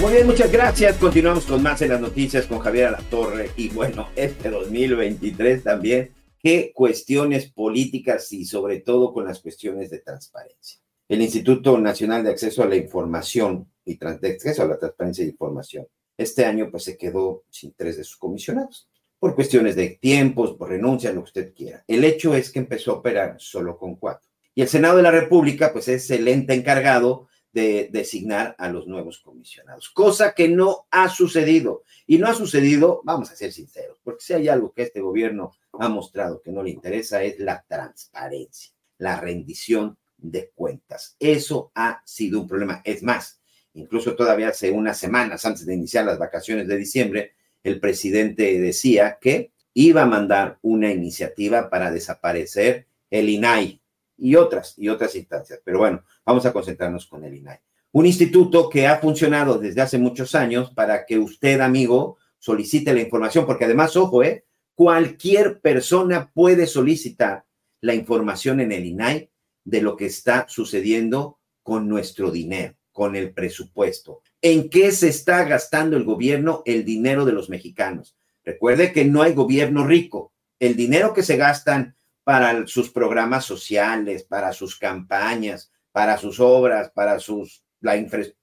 Muy 0.00 0.12
bien, 0.12 0.26
muchas 0.28 0.52
gracias. 0.52 0.96
Continuamos 0.98 1.46
con 1.46 1.60
más 1.64 1.82
en 1.82 1.88
las 1.88 2.00
noticias 2.00 2.46
con 2.46 2.60
Javier 2.60 2.86
Alatorre. 2.86 3.50
Y 3.56 3.70
bueno, 3.70 4.06
este 4.14 4.48
2023 4.48 5.64
también, 5.64 6.10
qué 6.38 6.72
cuestiones 6.74 7.50
políticas 7.50 8.32
y 8.32 8.44
sobre 8.44 8.80
todo 8.80 9.12
con 9.12 9.24
las 9.24 9.40
cuestiones 9.40 9.90
de 9.90 10.00
transparencia. 10.00 10.80
El 11.08 11.22
Instituto 11.22 11.78
Nacional 11.78 12.22
de 12.22 12.30
Acceso 12.30 12.62
a 12.62 12.66
la 12.66 12.76
Información 12.76 13.66
y 13.84 13.98
Acceso 14.02 14.62
a 14.62 14.66
la 14.66 14.78
Transparencia 14.78 15.24
de 15.24 15.30
Información, 15.30 15.86
este 16.16 16.44
año 16.44 16.68
pues 16.70 16.84
se 16.84 16.96
quedó 16.96 17.44
sin 17.48 17.72
tres 17.72 17.96
de 17.96 18.04
sus 18.04 18.16
comisionados 18.16 18.88
por 19.18 19.34
cuestiones 19.34 19.74
de 19.74 19.98
tiempos, 20.00 20.54
por 20.54 20.68
renuncia, 20.68 21.12
lo 21.12 21.22
que 21.22 21.28
usted 21.28 21.54
quiera. 21.54 21.84
El 21.88 22.04
hecho 22.04 22.34
es 22.34 22.50
que 22.50 22.60
empezó 22.60 22.92
a 22.92 22.94
operar 22.96 23.36
solo 23.38 23.76
con 23.76 23.96
cuatro. 23.96 24.28
Y 24.54 24.62
el 24.62 24.68
Senado 24.68 24.96
de 24.96 25.02
la 25.02 25.10
República, 25.10 25.72
pues 25.72 25.88
es 25.88 26.10
el 26.10 26.28
ente 26.28 26.54
encargado 26.54 27.28
de 27.52 27.88
designar 27.90 28.54
a 28.58 28.68
los 28.68 28.86
nuevos 28.86 29.18
comisionados, 29.18 29.88
cosa 29.90 30.34
que 30.34 30.48
no 30.48 30.86
ha 30.90 31.08
sucedido. 31.08 31.82
Y 32.06 32.18
no 32.18 32.26
ha 32.26 32.34
sucedido, 32.34 33.00
vamos 33.04 33.30
a 33.30 33.36
ser 33.36 33.52
sinceros, 33.52 33.98
porque 34.02 34.24
si 34.24 34.34
hay 34.34 34.48
algo 34.48 34.72
que 34.72 34.82
este 34.82 35.00
gobierno 35.00 35.52
ha 35.78 35.88
mostrado 35.88 36.42
que 36.42 36.52
no 36.52 36.62
le 36.62 36.70
interesa 36.70 37.22
es 37.22 37.38
la 37.38 37.64
transparencia, 37.66 38.72
la 38.98 39.20
rendición 39.20 39.96
de 40.16 40.50
cuentas. 40.54 41.16
Eso 41.18 41.70
ha 41.74 42.02
sido 42.04 42.40
un 42.40 42.48
problema. 42.48 42.82
Es 42.84 43.02
más, 43.02 43.40
incluso 43.74 44.16
todavía 44.16 44.48
hace 44.48 44.70
unas 44.70 44.98
semanas 44.98 45.44
antes 45.44 45.66
de 45.66 45.74
iniciar 45.74 46.04
las 46.04 46.18
vacaciones 46.18 46.66
de 46.66 46.76
diciembre, 46.76 47.34
el 47.62 47.80
presidente 47.80 48.58
decía 48.60 49.18
que 49.20 49.52
iba 49.74 50.02
a 50.02 50.06
mandar 50.06 50.58
una 50.62 50.90
iniciativa 50.90 51.70
para 51.70 51.90
desaparecer 51.90 52.86
el 53.10 53.28
INAI, 53.28 53.80
y 54.18 54.34
otras, 54.34 54.74
y 54.76 54.88
otras 54.88 55.14
instancias. 55.14 55.60
Pero 55.64 55.78
bueno, 55.78 56.02
vamos 56.24 56.44
a 56.44 56.52
concentrarnos 56.52 57.06
con 57.06 57.24
el 57.24 57.34
INAI. 57.34 57.58
Un 57.92 58.04
instituto 58.04 58.68
que 58.68 58.86
ha 58.86 58.98
funcionado 58.98 59.58
desde 59.58 59.80
hace 59.80 59.98
muchos 59.98 60.34
años 60.34 60.70
para 60.74 61.06
que 61.06 61.18
usted, 61.18 61.60
amigo, 61.60 62.18
solicite 62.38 62.92
la 62.92 63.00
información, 63.00 63.46
porque 63.46 63.64
además, 63.64 63.96
ojo, 63.96 64.22
¿eh? 64.22 64.44
Cualquier 64.78 65.60
persona 65.60 66.30
puede 66.32 66.68
solicitar 66.68 67.44
la 67.80 67.94
información 67.94 68.60
en 68.60 68.70
el 68.70 68.86
INAI 68.86 69.28
de 69.64 69.82
lo 69.82 69.96
que 69.96 70.06
está 70.06 70.46
sucediendo 70.48 71.40
con 71.64 71.88
nuestro 71.88 72.30
dinero, 72.30 72.76
con 72.92 73.16
el 73.16 73.34
presupuesto. 73.34 74.22
¿En 74.40 74.70
qué 74.70 74.92
se 74.92 75.08
está 75.08 75.42
gastando 75.42 75.96
el 75.96 76.04
gobierno 76.04 76.62
el 76.64 76.84
dinero 76.84 77.24
de 77.24 77.32
los 77.32 77.50
mexicanos? 77.50 78.16
Recuerde 78.44 78.92
que 78.92 79.04
no 79.04 79.22
hay 79.22 79.34
gobierno 79.34 79.84
rico. 79.84 80.32
El 80.60 80.76
dinero 80.76 81.12
que 81.12 81.24
se 81.24 81.36
gastan 81.36 81.96
para 82.22 82.64
sus 82.68 82.90
programas 82.90 83.44
sociales, 83.44 84.22
para 84.22 84.52
sus 84.52 84.78
campañas, 84.78 85.72
para 85.90 86.18
sus 86.18 86.38
obras, 86.38 86.92
para 86.92 87.18
sus 87.18 87.64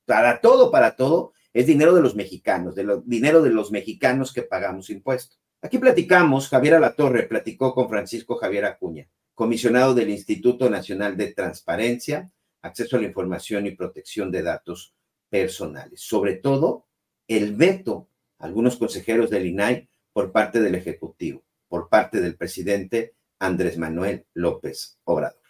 para 0.06 0.42
todo, 0.42 0.70
para 0.70 0.98
todo, 0.98 1.32
es 1.54 1.66
dinero 1.66 1.96
de 1.96 2.02
los 2.02 2.14
mexicanos, 2.14 2.76
de 2.76 3.02
dinero 3.06 3.42
de 3.42 3.52
los 3.52 3.72
mexicanos 3.72 4.34
que 4.34 4.42
pagamos 4.42 4.90
impuestos. 4.90 5.40
Aquí 5.66 5.80
platicamos, 5.80 6.48
Javier 6.48 6.76
Alatorre 6.76 7.24
platicó 7.24 7.74
con 7.74 7.90
Francisco 7.90 8.36
Javier 8.36 8.66
Acuña, 8.66 9.10
comisionado 9.34 9.96
del 9.96 10.12
Instituto 10.12 10.70
Nacional 10.70 11.18
de 11.18 11.34
Transparencia, 11.34 12.32
Acceso 12.62 12.98
a 12.98 13.00
la 13.00 13.08
Información 13.08 13.66
y 13.66 13.72
Protección 13.72 14.30
de 14.30 14.44
Datos 14.44 14.94
Personales. 15.28 16.02
Sobre 16.02 16.36
todo, 16.36 16.86
el 17.28 17.56
veto 17.56 18.08
algunos 18.38 18.78
consejeros 18.78 19.32
del 19.32 19.48
INAI 19.48 19.90
por 20.14 20.32
parte 20.32 20.62
del 20.62 20.76
Ejecutivo, 20.76 21.44
por 21.68 21.90
parte 21.90 22.22
del 22.22 22.36
presidente 22.36 23.16
Andrés 23.40 23.80
Manuel 23.80 24.28
López 24.36 25.00
Obrador. 25.04 25.45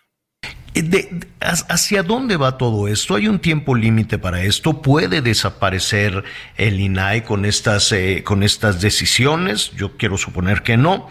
Eh, 0.76 1.10
¿Hacia 1.40 2.04
dónde 2.04 2.36
va 2.36 2.58
todo 2.58 2.88
esto? 2.90 3.16
¿Hay 3.16 3.28
un 3.30 3.40
tiempo 3.40 3.76
límite 3.76 4.18
para 4.18 4.44
esto? 4.44 4.82
¿Puede 4.82 5.22
desaparecer 5.22 6.24
el 6.58 6.82
INAI 6.82 7.24
con 7.24 7.46
estas, 7.46 7.92
eh, 7.94 8.24
con 8.26 8.44
estas 8.44 8.82
decisiones? 8.82 9.72
Yo 9.72 9.96
quiero 9.96 10.18
suponer 10.18 10.64
que 10.64 10.76
no. 10.76 11.10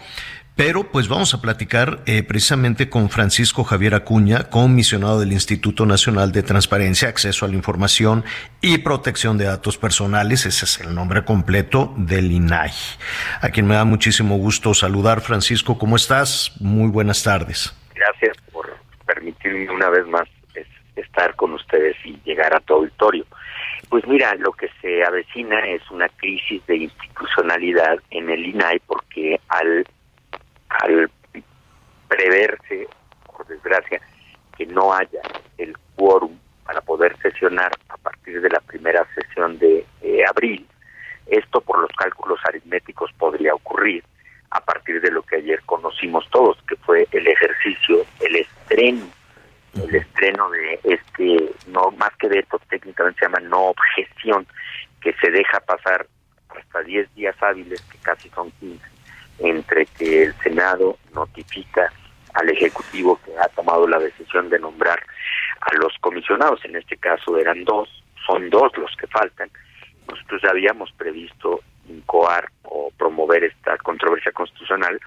Pero 0.55 0.89
pues 0.89 1.09
vamos 1.09 1.33
a 1.33 1.41
platicar 1.41 2.01
eh, 2.05 2.23
precisamente 2.23 2.89
con 2.89 3.09
Francisco 3.09 3.65
Javier 3.65 3.93
Acuña, 3.93 4.45
comisionado 4.49 5.19
del 5.19 5.33
Instituto 5.33 5.85
Nacional 5.85 6.31
de 6.31 6.43
Transparencia, 6.43 7.09
Acceso 7.09 7.45
a 7.45 7.49
la 7.49 7.55
Información 7.55 8.23
y 8.61 8.77
Protección 8.77 9.37
de 9.37 9.45
Datos 9.45 9.77
Personales. 9.77 10.45
Ese 10.45 10.63
es 10.63 10.79
el 10.79 10.95
nombre 10.95 11.25
completo 11.25 11.93
del 11.97 12.31
INAI. 12.31 12.71
A 13.41 13.49
quien 13.49 13.67
me 13.67 13.75
da 13.75 13.83
muchísimo 13.83 14.37
gusto 14.37 14.73
saludar. 14.73 15.19
Francisco, 15.19 15.77
¿cómo 15.77 15.97
estás? 15.97 16.53
Muy 16.59 16.89
buenas 16.89 17.23
tardes. 17.23 17.73
Gracias 17.93 18.44
una 19.69 19.89
vez 19.89 20.05
más 20.07 20.27
estar 20.95 21.35
con 21.35 21.53
ustedes 21.53 21.95
y 22.05 22.17
llegar 22.23 22.55
a 22.55 22.59
tu 22.61 22.73
auditorio. 22.73 23.25
Pues 23.89 24.07
mira, 24.07 24.33
lo 24.35 24.51
que 24.53 24.69
se 24.81 25.03
avecina 25.03 25.59
es 25.67 25.81
una 25.91 26.07
crisis 26.09 26.65
de 26.67 26.77
institucionalidad 26.77 27.99
en 28.11 28.29
el 28.29 28.45
INAI 28.45 28.79
porque 28.87 29.39
al 29.49 29.85
preverse, 32.07 32.87
por 33.25 33.45
desgracia, 33.47 33.99
que 34.57 34.65
no 34.67 34.93
haya 34.93 35.21
el 35.57 35.75
quórum 35.95 36.37
para 36.65 36.81
poder 36.81 37.15
sesionar 37.17 37.71
a 37.89 37.97
partir 37.97 38.41
de 38.41 38.49
la 38.49 38.59
primera 38.61 39.05
sesión 39.13 39.59
de 39.59 39.85
abril. 40.29 40.65
Esto 41.27 41.59
por 41.61 41.79
los 41.79 41.91
cálculos 41.91 42.39
aritméticos 42.47 43.11
podría 43.13 43.53
ocurrir 43.53 44.03
a 44.51 44.61
partir 44.61 45.01
de 45.01 45.11
lo 45.11 45.23
que 45.23 45.37
ayer 45.37 45.61
conocimos 45.65 46.25
todos, 46.29 46.57
que 46.67 46.75
fue 46.77 47.07
el 47.11 47.27
ejercicio, 47.27 48.05
el 48.21 48.35
estreno, 48.37 49.05
el 49.83 49.95
estreno 49.95 50.49
de 50.49 50.79
este, 50.83 51.51
no 51.67 51.91
más 51.91 52.15
que 52.17 52.27
veto, 52.27 52.59
técnicamente 52.69 53.19
se 53.19 53.25
llama 53.25 53.39
no 53.41 53.67
objeción, 53.67 54.47
que 55.01 55.13
se 55.13 55.29
deja 55.31 55.59
pasar 55.61 56.07
hasta 56.49 56.81
10 56.81 57.13
días 57.15 57.35
hábiles, 57.41 57.81
que 57.81 57.97
casi 57.99 58.29
son 58.29 58.51
15, 58.59 58.85
entre 59.39 59.85
que 59.85 60.23
el 60.23 60.33
Senado 60.35 60.97
notifica 61.13 61.91
al 62.33 62.49
Ejecutivo 62.49 63.19
que 63.23 63.31
ha 63.37 63.47
tomado 63.49 63.87
la 63.87 63.99
decisión 63.99 64.49
de 64.49 64.59
nombrar 64.59 65.01
a 65.61 65.75
los 65.75 65.93
comisionados, 65.99 66.63
en 66.65 66.75
este 66.75 66.97
caso 66.97 67.37
eran 67.37 67.63
dos, 67.63 67.89
son 68.25 68.49
dos 68.49 68.71
los 68.77 68.95
que 68.97 69.07
faltan. 69.07 69.49
Nosotros 70.07 70.41
ya 70.43 70.49
habíamos 70.49 70.91
previsto 70.93 71.61
incoar 71.87 72.49
o 72.63 72.91
promover 72.97 73.43
esta 73.43 73.77
controversia 73.77 74.31
constitucional 74.31 74.99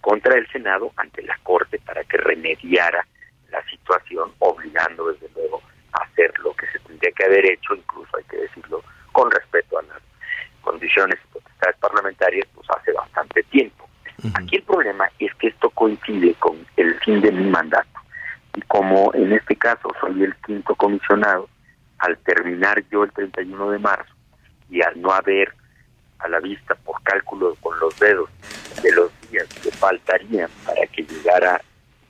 contra 0.00 0.36
el 0.36 0.46
Senado 0.48 0.92
ante 0.96 1.22
la 1.22 1.38
Corte 1.42 1.80
para 1.84 2.04
que 2.04 2.16
remediara 2.16 3.06
la 3.50 3.64
situación, 3.66 4.32
obligando 4.38 5.12
desde 5.12 5.28
luego 5.34 5.62
a 5.92 6.04
hacer 6.04 6.32
lo 6.40 6.54
que 6.54 6.66
se 6.68 6.78
tendría 6.80 7.12
que 7.12 7.24
haber 7.24 7.46
hecho, 7.46 7.74
incluso 7.74 8.16
hay 8.16 8.24
que 8.24 8.38
decirlo 8.38 8.82
con 9.12 9.30
respeto 9.30 9.78
a 9.78 9.82
las 9.82 10.02
condiciones 10.62 11.18
y 11.24 11.32
potestades 11.32 11.76
parlamentarias, 11.78 12.46
pues 12.54 12.66
hace 12.70 12.92
bastante 12.92 13.42
tiempo. 13.44 13.88
Aquí 14.34 14.56
el 14.56 14.62
problema 14.62 15.08
es 15.18 15.34
que 15.36 15.48
esto 15.48 15.70
coincide 15.70 16.34
con 16.34 16.66
el 16.76 16.98
fin 17.00 17.20
de 17.20 17.30
mi 17.30 17.48
mandato. 17.48 18.00
Y 18.54 18.62
como 18.62 19.12
en 19.14 19.32
este 19.32 19.56
caso 19.56 19.92
soy 20.00 20.24
el 20.24 20.34
quinto 20.36 20.74
comisionado, 20.74 21.48
al 21.98 22.16
terminar 22.18 22.82
yo 22.90 23.04
el 23.04 23.12
31 23.12 23.70
de 23.70 23.78
marzo 23.78 24.14
y 24.70 24.82
al 24.82 25.00
no 25.00 25.12
haber 25.12 25.54
a 26.18 26.28
la 26.28 26.40
vista 26.40 26.74
por 26.74 27.00
cálculo 27.02 27.54
con 27.60 27.78
los 27.78 27.98
dedos 27.98 28.28
de 28.82 28.92
los 28.92 29.10
días 29.30 29.46
que 29.62 29.70
faltarían 29.70 30.50
para 30.64 30.86
que 30.86 31.02
llegara 31.02 31.60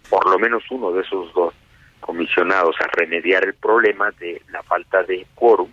por 0.09 0.29
lo 0.29 0.39
menos 0.39 0.63
uno 0.71 0.93
de 0.93 1.03
esos 1.03 1.33
dos 1.35 1.55
comisionados 2.01 2.77
a 2.81 2.87
remediar 2.97 3.45
el 3.45 3.55
problema 3.55 4.11
de 4.13 4.41
la 4.51 4.63
falta 4.63 5.03
de 5.03 5.27
quórum, 5.35 5.71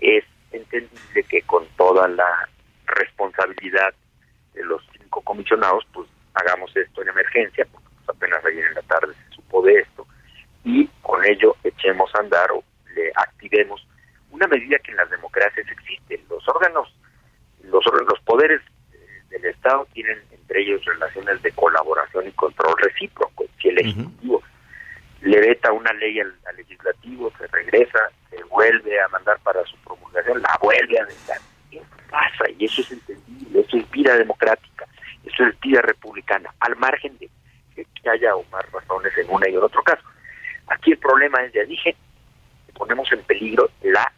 es 0.00 0.24
entendible 0.50 1.22
que 1.28 1.42
con 1.42 1.66
toda 1.76 2.08
la 2.08 2.48
responsabilidad 2.86 3.94
de 4.54 4.64
los 4.64 4.82
cinco 4.92 5.22
comisionados, 5.22 5.84
pues 5.92 6.08
hagamos 6.34 6.76
esto 6.76 7.02
en 7.02 7.08
emergencia, 7.08 7.66
porque 7.70 7.88
pues, 8.04 8.16
apenas 8.16 8.44
ayer 8.44 8.66
en 8.66 8.74
la 8.74 8.82
tarde 8.82 9.14
se 9.14 9.36
supo 9.36 9.62
de 9.62 9.80
esto, 9.80 10.06
y 10.64 10.86
con 11.00 11.24
ello 11.24 11.56
echemos 11.64 12.14
a 12.14 12.20
andar 12.20 12.50
o 12.52 12.62
le 12.94 13.10
activemos 13.16 13.86
una 14.30 14.46
medida 14.46 14.78
que 14.78 14.90
en 14.90 14.96
las 14.98 15.10
democracias 15.10 15.66
existe. 15.70 16.22
Los 16.28 16.46
órganos, 16.48 16.94
los, 17.64 17.84
los 17.84 18.20
poderes 18.24 18.60
del 19.32 19.46
Estado 19.46 19.86
tienen 19.92 20.18
entre 20.30 20.62
ellos 20.62 20.84
relaciones 20.84 21.42
de 21.42 21.50
colaboración 21.52 22.28
y 22.28 22.32
control 22.32 22.74
recíproco. 22.78 23.44
Si 23.60 23.68
el 23.68 23.78
Ejecutivo 23.78 24.42
le 25.22 25.40
veta 25.40 25.72
una 25.72 25.92
ley 25.94 26.20
al, 26.20 26.34
legislativo, 26.56 27.32
se 27.38 27.46
regresa, 27.48 27.98
se 28.30 28.42
vuelve 28.44 29.00
a 29.00 29.08
mandar 29.08 29.38
para 29.40 29.64
su 29.64 29.76
promulgación, 29.78 30.42
la 30.42 30.58
vuelve 30.60 30.98
a 30.98 31.04
vetar. 31.04 31.38
Eso 31.70 31.84
pasa 32.10 32.44
y 32.58 32.64
eso 32.64 32.82
es 32.82 32.92
entendible, 32.92 33.60
eso 33.60 33.76
es 33.76 33.90
vida 33.90 34.16
democrática, 34.16 34.86
eso 35.24 35.44
es 35.44 35.58
vida 35.60 35.80
republicana, 35.80 36.52
al 36.60 36.76
margen 36.76 37.16
de 37.18 37.30
que 37.74 38.10
haya 38.10 38.36
o 38.36 38.44
más 38.50 38.70
razones 38.70 39.16
en 39.16 39.30
una 39.30 39.48
y 39.48 39.54
en 39.54 39.62
otro 39.62 39.82
caso. 39.82 40.02
Aquí 40.66 40.92
el 40.92 40.98
problema 40.98 41.42
es, 41.42 41.52
ya 41.52 41.64
dije, 41.64 41.96
ponemos 42.74 43.10
en 43.12 43.22
peligro 43.22 43.70
la, 43.82 44.12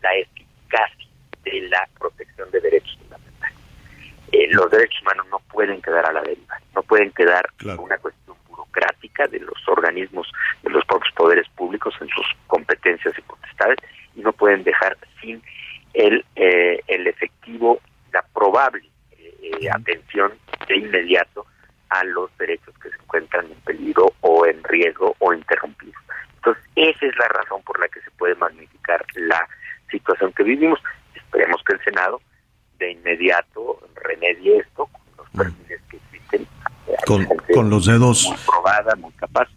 la 0.00 0.14
eficacia 0.14 1.08
de 1.44 1.60
la 1.68 1.88
protección 1.98 2.50
de 2.50 2.60
derechos. 2.60 2.98
Eh, 4.32 4.48
los 4.50 4.70
derechos 4.70 5.02
humanos 5.02 5.26
no 5.30 5.38
pueden 5.52 5.82
quedar 5.82 6.06
a 6.06 6.12
la 6.12 6.22
deriva, 6.22 6.58
no 6.74 6.82
pueden 6.82 7.10
quedar 7.12 7.46
una 7.78 7.98
cuestión 7.98 8.34
burocrática 8.48 9.26
de 9.26 9.40
los 9.40 9.68
organismos, 9.68 10.32
de 10.62 10.70
los 10.70 10.84
propios 10.86 11.12
poderes 11.14 11.46
públicos 11.50 11.94
en 12.00 12.08
sus 12.08 12.26
competencias 12.46 13.14
y 13.18 13.20
potestades, 13.22 13.78
y 14.16 14.20
no 14.20 14.32
pueden 14.32 14.64
dejar 14.64 14.96
sin 15.20 15.42
el, 15.92 16.24
eh, 16.36 16.80
el 16.86 17.06
efectivo, 17.06 17.78
la 18.10 18.22
probable 18.32 18.88
eh, 19.18 19.68
atención 19.70 20.32
de 20.66 20.78
inmediato 20.78 21.44
a 21.90 22.02
los 22.04 22.34
derechos 22.38 22.74
que 22.82 22.88
se 22.88 22.96
encuentran 22.96 23.44
en 23.46 23.60
peligro 23.60 24.14
o 24.22 24.46
en 24.46 24.64
riesgo 24.64 25.14
o 25.18 25.34
interrumpidos. 25.34 26.02
Entonces, 26.36 26.64
esa 26.74 27.06
es 27.06 27.16
la 27.18 27.28
razón 27.28 27.62
por 27.64 27.78
la 27.78 27.86
que 27.88 28.00
se 28.00 28.10
puede 28.12 28.34
magnificar 28.36 29.04
la 29.14 29.46
situación 29.90 30.32
que 30.32 30.42
vivimos. 30.42 30.80
Esperemos 31.14 31.62
que 31.64 31.74
el 31.74 31.84
Senado 31.84 32.22
de 32.82 32.92
inmediato 32.92 33.78
remedie 33.94 34.58
esto 34.58 34.86
con 34.86 35.02
los 35.16 35.28
perfiles 35.30 35.80
que 35.88 35.96
existen. 35.96 36.46
Con, 37.06 37.26
con 37.54 37.70
los 37.70 37.86
dedos. 37.86 38.26
Muy 38.28 38.36
probada, 38.46 38.96
muy 38.96 39.12
capaz. 39.12 39.48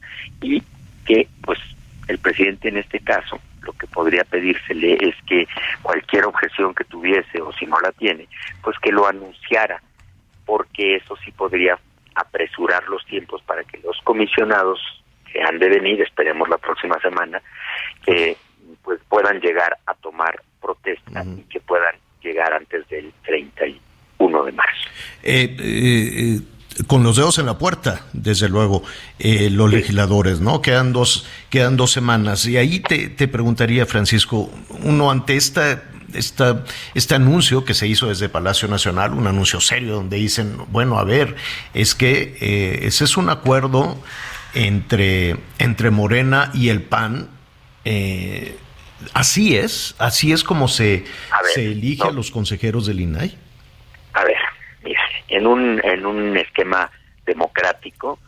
Y 0.42 0.62
que, 1.06 1.28
pues, 1.44 1.60
el 2.08 2.20
presidente 2.20 2.70
en 2.70 2.78
este 2.78 3.00
caso, 3.00 3.40
lo 3.62 3.74
que 3.74 3.88
podría 3.88 4.24
pedírsele 4.24 4.98
es 5.02 5.16
que 5.28 5.48
cualquier 5.82 6.26
objeción 6.26 6.76
que 6.76 6.84
tuviese 6.84 7.42
o 7.42 7.52
si 7.54 7.66
no 7.66 7.80
la 7.82 7.92
tiene, 7.94 8.28
pues 8.62 8.78
que 8.80 8.92
lo 8.92 9.08
anunciara, 9.08 9.82
porque 10.46 10.98
eso 10.98 11.16
sí 11.26 11.32
podría 11.32 11.80
apresurar 12.14 12.88
los 12.88 13.04
tiempos 13.06 13.42
para 13.42 13.64
que 13.64 13.80
los 13.80 14.00
comisionados 14.04 14.80
que 15.32 15.42
han 15.42 15.58
de 15.58 15.70
venir, 15.70 16.02
esperemos 16.02 16.48
la 16.48 16.60
próxima 16.60 17.00
semana, 17.00 17.42
que 18.06 18.38
pues 18.84 19.00
puedan 19.10 19.40
llegar 19.42 19.78
a 19.88 19.96
tomar 19.96 20.42
protesta 20.62 21.24
y 21.24 21.42
que 21.44 21.60
puedan 21.60 21.96
llegar 22.26 22.54
antes 22.54 22.88
del 22.90 23.14
31 23.26 24.44
de 24.44 24.52
marzo. 24.52 24.90
Eh, 25.24 25.56
eh, 25.60 26.40
con 26.88 27.04
los 27.04 27.16
dedos 27.16 27.38
en 27.40 27.46
la 27.46 27.58
puerta, 27.58 28.06
desde 28.12 28.50
luego, 28.50 28.84
eh, 29.20 29.50
los 29.50 29.72
legisladores, 29.72 30.42
¿no? 30.42 30.62
Quedan 30.62 30.92
dos, 30.92 31.26
quedan 31.50 31.78
dos 31.78 31.92
semanas. 31.92 32.46
Y 32.46 32.58
ahí 32.58 32.82
te, 32.82 33.08
te 33.08 33.28
preguntaría, 33.28 33.86
Francisco, 33.86 34.52
uno 34.84 35.10
ante 35.10 35.38
esta 35.38 35.84
esta, 36.14 36.64
este 36.94 37.16
anuncio 37.16 37.66
que 37.66 37.74
se 37.74 37.88
hizo 37.88 38.08
desde 38.08 38.30
Palacio 38.30 38.68
Nacional, 38.68 39.14
un 39.14 39.28
anuncio 39.28 39.60
serio 39.60 39.96
donde 39.96 40.18
dicen, 40.18 40.58
bueno, 40.72 40.98
a 40.98 41.04
ver, 41.04 41.36
es 41.74 41.96
que 41.96 42.38
eh, 42.40 42.80
ese 42.84 43.04
es 43.04 43.18
un 43.18 43.30
acuerdo 43.30 44.02
entre, 44.54 45.38
entre 45.60 45.92
Morena 45.92 46.52
y 46.54 46.70
el 46.70 46.82
PAN. 46.82 47.30
Eh, 47.84 48.58
así 49.14 49.58
es, 49.58 49.96
así 50.00 50.32
es 50.32 50.44
como 50.44 50.68
se, 50.68 51.06
se 51.54 51.66
elige 51.66 52.08
a 52.08 52.12
los 52.12 52.32
consejeros 52.32 52.86
del 52.86 53.02
INAI. 53.02 53.38
A 54.14 54.24
ver, 54.24 54.38
mira, 54.84 55.02
en 55.28 55.48
un, 55.48 55.82
en 55.84 56.06
un 56.06 56.38
esquema 56.38 56.90
democrático 57.26 58.20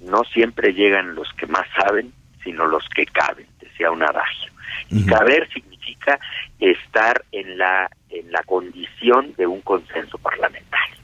no 0.00 0.24
siempre 0.24 0.72
llegan 0.72 1.14
los 1.14 1.32
que 1.34 1.46
más 1.46 1.66
saben, 1.78 2.12
sino 2.42 2.66
los 2.66 2.88
que 2.88 3.06
caben, 3.06 3.46
decía 3.60 3.90
un 3.90 4.02
adagio. 4.02 4.52
Y 4.88 5.04
caber 5.06 5.48
significa 5.52 6.18
estar 6.60 7.24
en 7.32 7.58
la, 7.58 7.90
en 8.10 8.30
la 8.30 8.42
condición 8.44 9.34
de 9.36 9.46
un 9.46 9.60
consenso 9.62 10.18
parlamentario. 10.18 10.96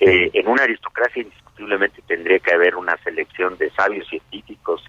Eh, 0.00 0.30
en 0.32 0.48
una 0.48 0.64
aristocracia 0.64 1.22
indiscutiblemente 1.22 2.02
tendría 2.06 2.38
que 2.38 2.52
haber 2.52 2.76
una 2.76 2.96
selección 2.98 3.56
de 3.58 3.70
sabios 3.70 4.08
científicos 4.08 4.82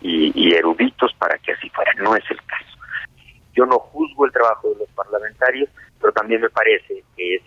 y, 0.00 0.32
y 0.34 0.54
eruditos 0.54 1.12
para 1.14 1.38
que 1.38 1.52
así 1.52 1.68
fuera. 1.70 1.92
No 1.94 2.14
es 2.16 2.24
el 2.30 2.42
caso. 2.44 2.77
Yo 3.58 3.66
no 3.66 3.80
juzgo 3.80 4.24
el 4.24 4.30
trabajo 4.30 4.68
de 4.68 4.76
los 4.76 4.88
parlamentarios, 4.90 5.68
pero 6.00 6.12
también 6.12 6.40
me 6.40 6.48
parece 6.48 7.02
que 7.16 7.34
es 7.34 7.42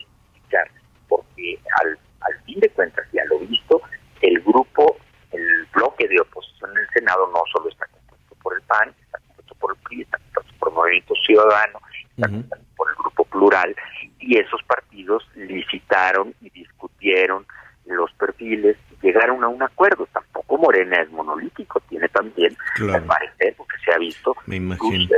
porque 1.08 1.58
al, 1.82 1.98
al 2.20 2.44
fin 2.44 2.60
de 2.60 2.70
cuentas, 2.70 3.08
ya 3.14 3.24
lo 3.30 3.40
visto, 3.40 3.82
el 4.22 4.42
grupo, 4.42 4.98
el 5.32 5.66
bloque 5.74 6.10
de 6.10 6.20
oposición 6.20 6.72
en 6.72 6.80
el 6.80 6.90
Senado 6.90 7.32
no 7.34 7.42
solo 7.54 7.70
está 7.70 7.86
compuesto 7.88 8.36
por 8.44 8.56
el 8.56 8.62
PAN, 8.64 8.94
está 9.00 9.20
compuesto 9.20 9.56
por 9.56 9.72
el 9.72 9.78
PRI, 9.84 10.02
está 10.02 10.18
compuesto 10.18 10.54
por 10.60 10.68
el 10.68 10.76
Movimiento 10.76 11.14
Ciudadano, 11.26 11.80
está 12.10 12.28
compuesto 12.28 12.66
por 12.76 12.90
el 12.90 12.96
Grupo 12.96 13.26
Plural, 13.26 13.76
y 14.20 14.38
esos 14.38 14.62
partidos 14.64 15.26
licitaron 15.36 16.36
y 16.42 16.50
discutieron 16.50 17.46
los 17.86 18.12
perfiles 18.16 18.76
llegaron 19.02 19.44
a 19.44 19.48
un 19.48 19.62
acuerdo. 19.64 20.08
Tampoco 20.14 20.58
Morena 20.58 21.02
es 21.02 21.10
monolítico, 21.12 21.80
tiene 21.90 22.08
también, 22.10 22.56
al 22.94 23.04
parecer, 23.04 23.54
porque 23.58 23.76
se 23.84 23.92
ha 23.94 23.98
visto. 23.98 24.36
Me 24.46 24.58
imagino. 24.58 25.10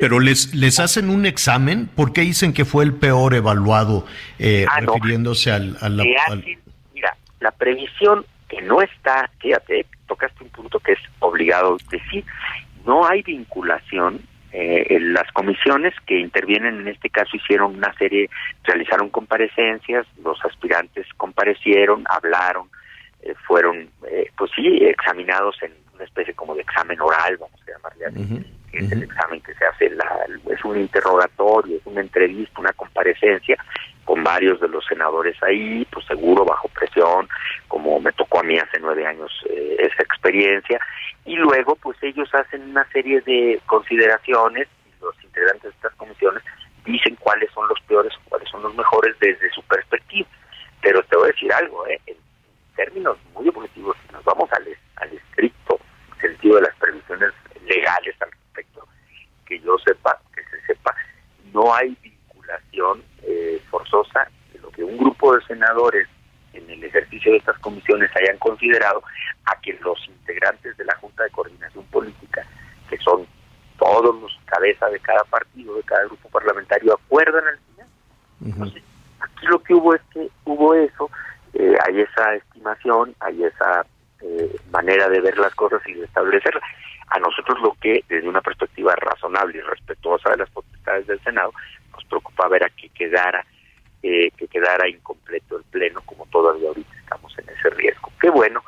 Pero 0.00 0.20
les, 0.20 0.54
les 0.54 0.78
hacen 0.80 1.10
un 1.10 1.26
examen, 1.26 1.86
¿por 1.86 2.12
qué 2.12 2.20
dicen 2.22 2.52
que 2.52 2.64
fue 2.64 2.84
el 2.84 2.94
peor 2.94 3.34
evaluado 3.34 4.06
eh, 4.38 4.66
Ah, 4.70 4.80
no. 4.80 4.94
refiriéndose 4.94 5.50
al, 5.52 5.76
al- 5.80 6.00
que 6.02 6.16
al- 6.28 6.44
mira, 6.94 7.16
la 7.40 7.50
previsión 7.50 8.24
que 8.48 8.60
no 8.62 8.82
está, 8.82 9.30
fíjate, 9.40 9.86
tocaste 10.06 10.44
un 10.44 10.50
punto 10.50 10.78
que 10.80 10.92
es 10.92 10.98
obligado 11.20 11.76
decir, 11.90 12.24
no 12.86 13.06
hay 13.06 13.22
vinculación. 13.22 14.20
eh, 14.56 14.98
las 15.00 15.30
comisiones 15.32 15.92
que 16.06 16.20
intervienen 16.20 16.78
en 16.80 16.86
este 16.88 17.10
caso 17.10 17.36
hicieron 17.36 17.74
una 17.74 17.92
serie, 17.94 18.30
realizaron 18.62 19.08
comparecencias, 19.08 20.06
los 20.22 20.38
aspirantes 20.44 21.06
comparecieron, 21.16 22.04
hablaron, 22.08 22.68
eh, 23.24 23.34
fueron, 23.46 23.88
eh, 24.06 24.30
pues 24.36 24.50
sí, 24.54 24.84
examinados 24.84 25.56
en 25.62 25.72
una 25.94 26.04
especie 26.04 26.34
como 26.34 26.54
de 26.54 26.60
examen 26.62 27.00
oral, 27.00 27.36
vamos 27.38 27.60
a 27.62 27.70
llamarle 27.72 28.06
así, 28.06 28.46
que 28.70 28.78
es 28.78 28.92
el 28.92 29.02
examen 29.04 29.40
que 29.40 29.54
se 29.54 29.64
hace, 29.64 29.90
la, 29.90 30.26
es 30.50 30.64
un 30.64 30.78
interrogatorio, 30.78 31.76
es 31.76 31.86
una 31.86 32.00
entrevista, 32.00 32.60
una 32.60 32.72
comparecencia 32.72 33.56
con 34.04 34.22
varios 34.22 34.60
de 34.60 34.68
los 34.68 34.84
senadores 34.84 35.40
ahí, 35.42 35.86
pues 35.90 36.04
seguro 36.06 36.44
bajo 36.44 36.68
presión, 36.68 37.28
como 37.68 37.98
me 38.00 38.12
tocó 38.12 38.40
a 38.40 38.42
mí 38.42 38.58
hace 38.58 38.78
nueve 38.80 39.06
años 39.06 39.30
eh, 39.48 39.76
esa 39.78 40.02
experiencia, 40.02 40.78
y 41.24 41.36
luego 41.36 41.76
pues 41.76 41.96
ellos 42.02 42.28
hacen 42.34 42.62
una 42.70 42.86
serie 42.90 43.20
de 43.22 43.60
consideraciones, 43.66 44.68
los 45.00 45.14
integrantes 45.24 45.62
de 45.62 45.70
estas 45.70 45.94
comisiones 45.94 46.42
dicen 46.84 47.16
cuáles 47.16 47.50
son 47.52 47.66
los 47.68 47.80
peores, 47.82 48.12
cuáles 48.28 48.48
son 48.50 48.62
los 48.62 48.74
mejores 48.74 49.18
desde 49.20 49.50
su 49.50 49.62
perspectiva. 49.62 50.28
Pero 50.82 51.02
te 51.04 51.16
voy 51.16 51.28
a 51.28 51.32
decir 51.32 51.52
algo, 51.52 51.86
¿eh? 51.86 51.98
en 52.06 52.16
términos 52.74 53.16
muy 53.34 53.48
objetivos, 53.48 53.96
si 54.06 54.12
nos 54.12 54.24
vamos 54.24 54.50
al, 54.52 54.66
al 54.96 55.12
estricto 55.12 55.78
sentido 56.20 56.56
de 56.56 56.62
las 56.62 56.76
previsiones 56.76 57.32
legales 57.66 58.14
al 58.20 58.30
respecto, 58.30 58.86
que 59.46 59.60
yo 59.60 59.76
sepa, 59.78 60.18
que 60.34 60.42
se 60.44 60.66
sepa, 60.66 60.94
no 61.52 61.74
hay 61.74 61.96
vinculación 62.02 63.02
eh, 63.22 63.60
forzosa 63.70 64.28
de 64.52 64.58
lo 64.60 64.70
que 64.70 64.84
un 64.84 64.96
grupo 64.96 65.34
de 65.34 65.44
senadores 65.44 66.08
en 66.52 66.68
el 66.70 66.84
ejercicio 66.84 67.32
de 67.32 67.38
estas 67.38 67.58
comisiones 67.58 68.10
hayan 68.16 68.38
considerado 68.38 69.02
a 69.46 69.60
que 69.60 69.72
los 69.82 69.98
integrantes 70.08 70.76
de 70.76 70.84
la 70.84 70.96
Junta 70.96 71.24
de 71.24 71.30
Coordinación 71.30 71.84
Política, 71.86 72.46
que 72.88 72.96
son 72.98 73.26
todos 73.78 74.20
los 74.20 74.40
cabezas 74.46 74.90
de 74.92 75.00
cada 75.00 75.24
partido, 75.24 75.74
de 75.76 75.82
cada 75.82 76.04
grupo 76.04 76.28
parlamentario, 76.28 76.94
acuerdan 76.94 77.44
al 77.46 77.58
final. 77.58 78.82
aquí 79.20 79.46
lo 79.46 79.62
que 79.62 79.74
hubo 79.74 79.94
es 79.94 80.02
que 80.12 80.28
hubo 80.44 80.74
eso, 80.74 81.10
eh, 81.54 81.76
hay 81.86 82.00
esa 82.00 82.34
estimación, 82.34 83.14
hay 83.20 83.44
esa 83.44 83.86
eh, 84.22 84.56
manera 84.70 85.08
de 85.08 85.20
ver 85.20 85.38
las 85.38 85.54
cosas 85.54 85.80
y 85.86 85.94
de 85.94 86.04
establecerlas. 86.04 86.62
A 87.08 87.18
nosotros 87.18 87.60
lo 87.62 87.76
que, 87.80 88.02
desde 88.08 88.28
una 88.28 88.40
perspectiva 88.40 88.94
razonable 88.96 89.58
y 89.58 89.60
respetuosa 89.60 90.30
de 90.30 90.38
las 90.38 90.50
potestades 90.50 91.06
del 91.06 91.20
Senado, 91.22 91.52
nos 91.92 92.04
preocupa 92.06 92.48
ver 92.48 92.64
a 92.64 92.70
que 92.70 92.88
quedara, 92.88 93.44
eh, 94.02 94.30
que 94.36 94.48
quedara 94.48 94.88
incompleto 94.88 95.58
el 95.58 95.64
Pleno, 95.64 96.00
como 96.02 96.26
todavía 96.26 96.68
ahorita 96.68 96.96
estamos 96.96 97.38
en 97.38 97.48
ese 97.50 97.70
riesgo. 97.70 98.10
Qué 98.20 98.30
bueno 98.30 98.62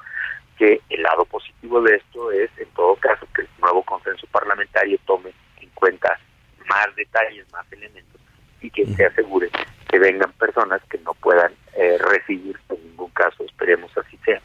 que 0.56 0.80
el 0.88 1.02
lado 1.02 1.24
positivo 1.24 1.82
de 1.82 1.96
esto 1.96 2.30
es, 2.30 2.50
en 2.58 2.68
todo 2.70 2.94
caso, 2.96 3.26
que 3.34 3.42
el 3.42 3.48
nuevo 3.60 3.82
consenso 3.82 4.26
parlamentario 4.28 4.98
tome 5.06 5.32
en 5.60 5.68
cuenta 5.70 6.18
más 6.68 6.94
detalles, 6.94 7.50
más 7.52 7.70
elementos 7.72 8.20
y 8.60 8.70
que 8.70 8.86
se 8.86 9.06
asegure 9.06 9.50
que 9.88 9.98
vengan 9.98 10.32
personas 10.32 10.80
que 10.90 10.98
no 10.98 11.14
puedan 11.14 11.52
eh, 11.76 11.98
recibir 11.98 12.58
en 12.68 12.82
ningún 12.90 13.10
caso, 13.10 13.44
esperemos 13.44 13.90
así 13.96 14.18
sea, 14.24 14.40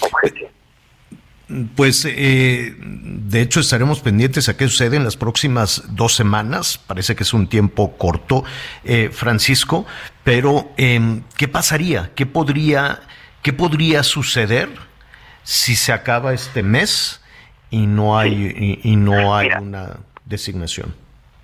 objeción. 0.00 0.50
Pues 1.76 2.06
eh, 2.06 2.74
de 2.78 3.42
hecho 3.42 3.60
estaremos 3.60 4.00
pendientes 4.00 4.48
a 4.48 4.56
qué 4.56 4.68
sucede 4.68 4.96
en 4.96 5.04
las 5.04 5.16
próximas 5.16 5.84
dos 5.90 6.14
semanas. 6.14 6.78
Parece 6.78 7.14
que 7.14 7.24
es 7.24 7.34
un 7.34 7.46
tiempo 7.48 7.96
corto, 7.98 8.44
eh, 8.84 9.10
Francisco, 9.12 9.84
pero 10.24 10.72
em, 10.76 11.22
¿qué 11.36 11.48
pasaría? 11.48 12.10
¿Qué 12.14 12.24
podría, 12.24 13.00
¿Qué 13.42 13.52
podría 13.52 14.02
suceder 14.02 14.70
si 15.42 15.76
se 15.76 15.92
acaba 15.92 16.32
este 16.32 16.62
mes 16.62 17.20
y 17.70 17.86
no 17.86 18.18
hay, 18.18 18.80
y, 18.82 18.96
no 18.96 19.34
hay 19.34 19.48
una 19.60 19.98
designación? 20.24 20.94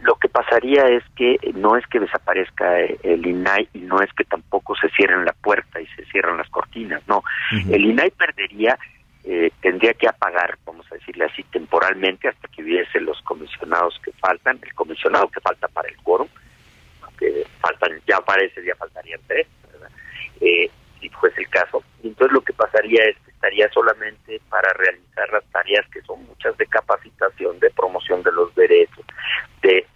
Lo 0.08 0.14
que 0.14 0.30
pasaría 0.30 0.88
es 0.88 1.04
que 1.16 1.36
no 1.52 1.76
es 1.76 1.86
que 1.86 2.00
desaparezca 2.00 2.80
el 2.80 3.26
INAI 3.26 3.68
y 3.74 3.80
no 3.80 4.00
es 4.00 4.10
que 4.14 4.24
tampoco 4.24 4.74
se 4.74 4.88
cierren 4.96 5.26
la 5.26 5.34
puerta 5.34 5.82
y 5.82 5.86
se 5.88 6.02
cierran 6.06 6.38
las 6.38 6.48
cortinas, 6.48 7.06
no. 7.06 7.22
El 7.70 7.84
INAI 7.84 8.10
perdería 8.12 8.78
eh, 9.24 9.52
tendría 9.60 9.92
que 9.92 10.08
apagar, 10.08 10.56
vamos 10.64 10.90
a 10.90 10.94
decirle 10.94 11.26
así, 11.26 11.42
temporalmente 11.52 12.26
hasta 12.26 12.48
que 12.48 12.62
hubiese 12.62 13.00
los 13.00 13.20
comisionados 13.20 14.00
que 14.02 14.10
faltan, 14.12 14.58
el 14.62 14.72
comisionado 14.72 15.28
que 15.28 15.40
falta 15.40 15.68
para 15.68 15.90
el 15.90 15.96
quórum, 15.98 16.28
que 17.18 17.44
faltan, 17.60 18.00
ya 18.06 18.18
parece, 18.20 18.64
ya 18.64 18.74
faltarían 18.76 19.20
tres, 19.26 19.46
eh, 20.40 20.70
si 20.98 21.10
fuese 21.10 21.42
el 21.42 21.50
caso. 21.50 21.84
entonces 22.02 22.32
lo 22.32 22.40
que 22.40 22.54
pasaría 22.54 23.04
es 23.04 23.16
que 23.26 23.30
estaría 23.32 23.68
solamente 23.72 24.40
para 24.48 24.72
realizar 24.72 25.30
las 25.30 25.44
tareas 25.52 25.86
que 25.92 26.00
son 26.00 26.24
muchas 26.24 26.56
de 26.56 26.64
capacitación, 26.64 27.60
de 27.60 27.68
promoción 27.72 28.22
de 28.22 28.32
los 28.32 28.54
derechos, 28.54 29.04
de 29.60 29.86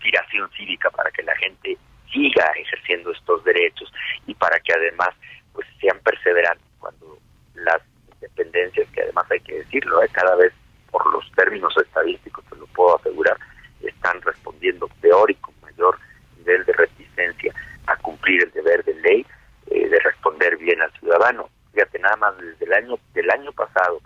inspiración 0.00 0.50
cívica 0.56 0.90
para 0.90 1.10
que 1.10 1.22
la 1.22 1.36
gente 1.36 1.76
siga 2.10 2.44
ejerciendo 2.56 3.12
estos 3.12 3.44
derechos 3.44 3.92
y 4.26 4.34
para 4.34 4.58
que 4.60 4.72
además 4.72 5.10
pues 5.52 5.66
sean 5.80 5.98
perseverantes 6.00 6.66
cuando 6.78 7.18
las 7.54 7.82
dependencias 8.20 8.88
que 8.90 9.02
además 9.02 9.26
hay 9.30 9.40
que 9.40 9.58
decirlo, 9.58 10.02
¿eh? 10.02 10.08
cada 10.12 10.34
vez 10.36 10.52
por 10.90 11.12
los 11.12 11.30
términos 11.32 11.74
estadísticos, 11.76 12.44
te 12.46 12.56
lo 12.56 12.66
puedo 12.68 12.98
asegurar, 12.98 13.36
están 13.82 14.20
respondiendo 14.22 14.88
peor 15.00 15.30
y 15.30 15.34
con 15.36 15.54
mayor 15.62 15.98
nivel 16.38 16.64
de 16.64 16.72
resistencia 16.72 17.54
a 17.86 17.96
cumplir 17.96 18.42
el 18.42 18.50
deber 18.52 18.84
de 18.84 18.94
ley, 18.94 19.26
eh, 19.70 19.88
de 19.88 20.00
responder 20.00 20.56
bien 20.56 20.80
al 20.82 20.92
ciudadano. 20.92 21.48
Fíjate, 21.72 21.98
nada 22.00 22.16
más 22.16 22.38
desde 22.38 22.64
el 22.64 22.72
año, 22.72 22.98
del 23.12 23.30
año 23.30 23.52
pasado, 23.52 24.00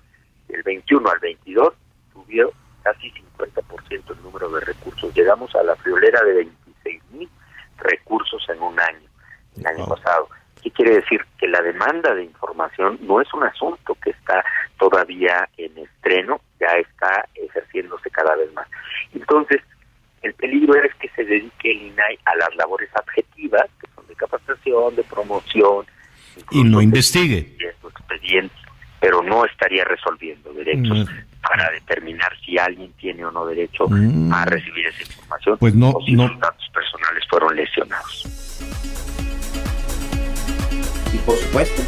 del 0.49 0.63
21 0.63 1.09
al 1.09 1.19
22, 1.21 1.75
subió 2.13 2.53
casi 2.85 3.11
50% 3.11 4.11
el 4.11 4.23
número 4.23 4.49
de 4.51 4.61
recursos. 4.61 5.13
Llegamos 5.15 5.53
a 5.57 5.63
la 5.63 5.75
friolera 5.77 6.23
de 6.23 6.35
26 6.35 7.03
mil 7.13 7.29
recursos 7.79 8.47
en 8.49 8.63
un 8.63 8.79
año, 8.79 9.09
el 9.57 9.67
año 9.67 9.87
pasado. 9.87 10.29
¿Qué 10.63 10.71
quiere 10.71 10.97
decir? 10.97 11.21
Que 11.39 11.49
la 11.49 11.61
demanda 11.61 12.15
de 12.15 12.25
información 12.25 12.99
no 13.03 13.21
es 13.21 13.33
un 13.35 13.43
asunto 13.43 13.97
que 14.03 14.11
está 14.11 14.45
todavía 14.79 15.49
en 15.57 15.77
estreno, 15.79 16.41
ya 16.61 16.69
está 16.79 17.27
ejerciéndose 17.35 18.11
cada 18.11 18.37
vez 18.37 18.53
más. 18.53 18.69
Entonces, 19.13 19.61
el 20.23 20.35
peligro 20.35 20.75
es 20.83 20.95
que 20.97 21.09
se 21.11 21.25
dedique 21.25 21.71
el 21.71 21.83
INAI 21.83 22.19
a 22.25 22.37
las 22.37 22.55
labores 22.57 22.91
adjetivas, 22.95 23.67
que 23.81 23.87
son 23.95 24.07
de 24.07 24.15
capacitación, 24.15 24.97
de 24.97 25.05
promoción. 25.05 25.87
Y 26.51 26.65
no 26.65 26.81
investigue. 26.81 27.57
Expediente, 27.61 28.55
pero 29.05 29.23
no 29.23 29.45
estaría 29.45 29.85
resolviendo 29.85 30.51
derechos 30.55 31.07
para 31.43 31.71
determinar 31.73 32.33
si 32.43 32.57
alguien 32.57 32.91
tiene 32.95 33.23
o 33.27 33.31
no 33.31 33.45
derecho 33.45 33.87
Mm. 33.87 34.33
a 34.33 34.47
recibir 34.47 34.87
esa 34.87 35.03
información 35.03 35.59
Pues 35.59 35.75
no, 35.75 35.91
o 35.91 36.01
si 36.07 36.13
no. 36.13 36.27
sus 36.27 36.41
datos 36.41 36.65
personales 36.73 37.23
fueron 37.29 37.55
lesionados. 37.55 38.25
Y 41.13 41.19
por 41.19 41.37
supuesto, 41.37 41.83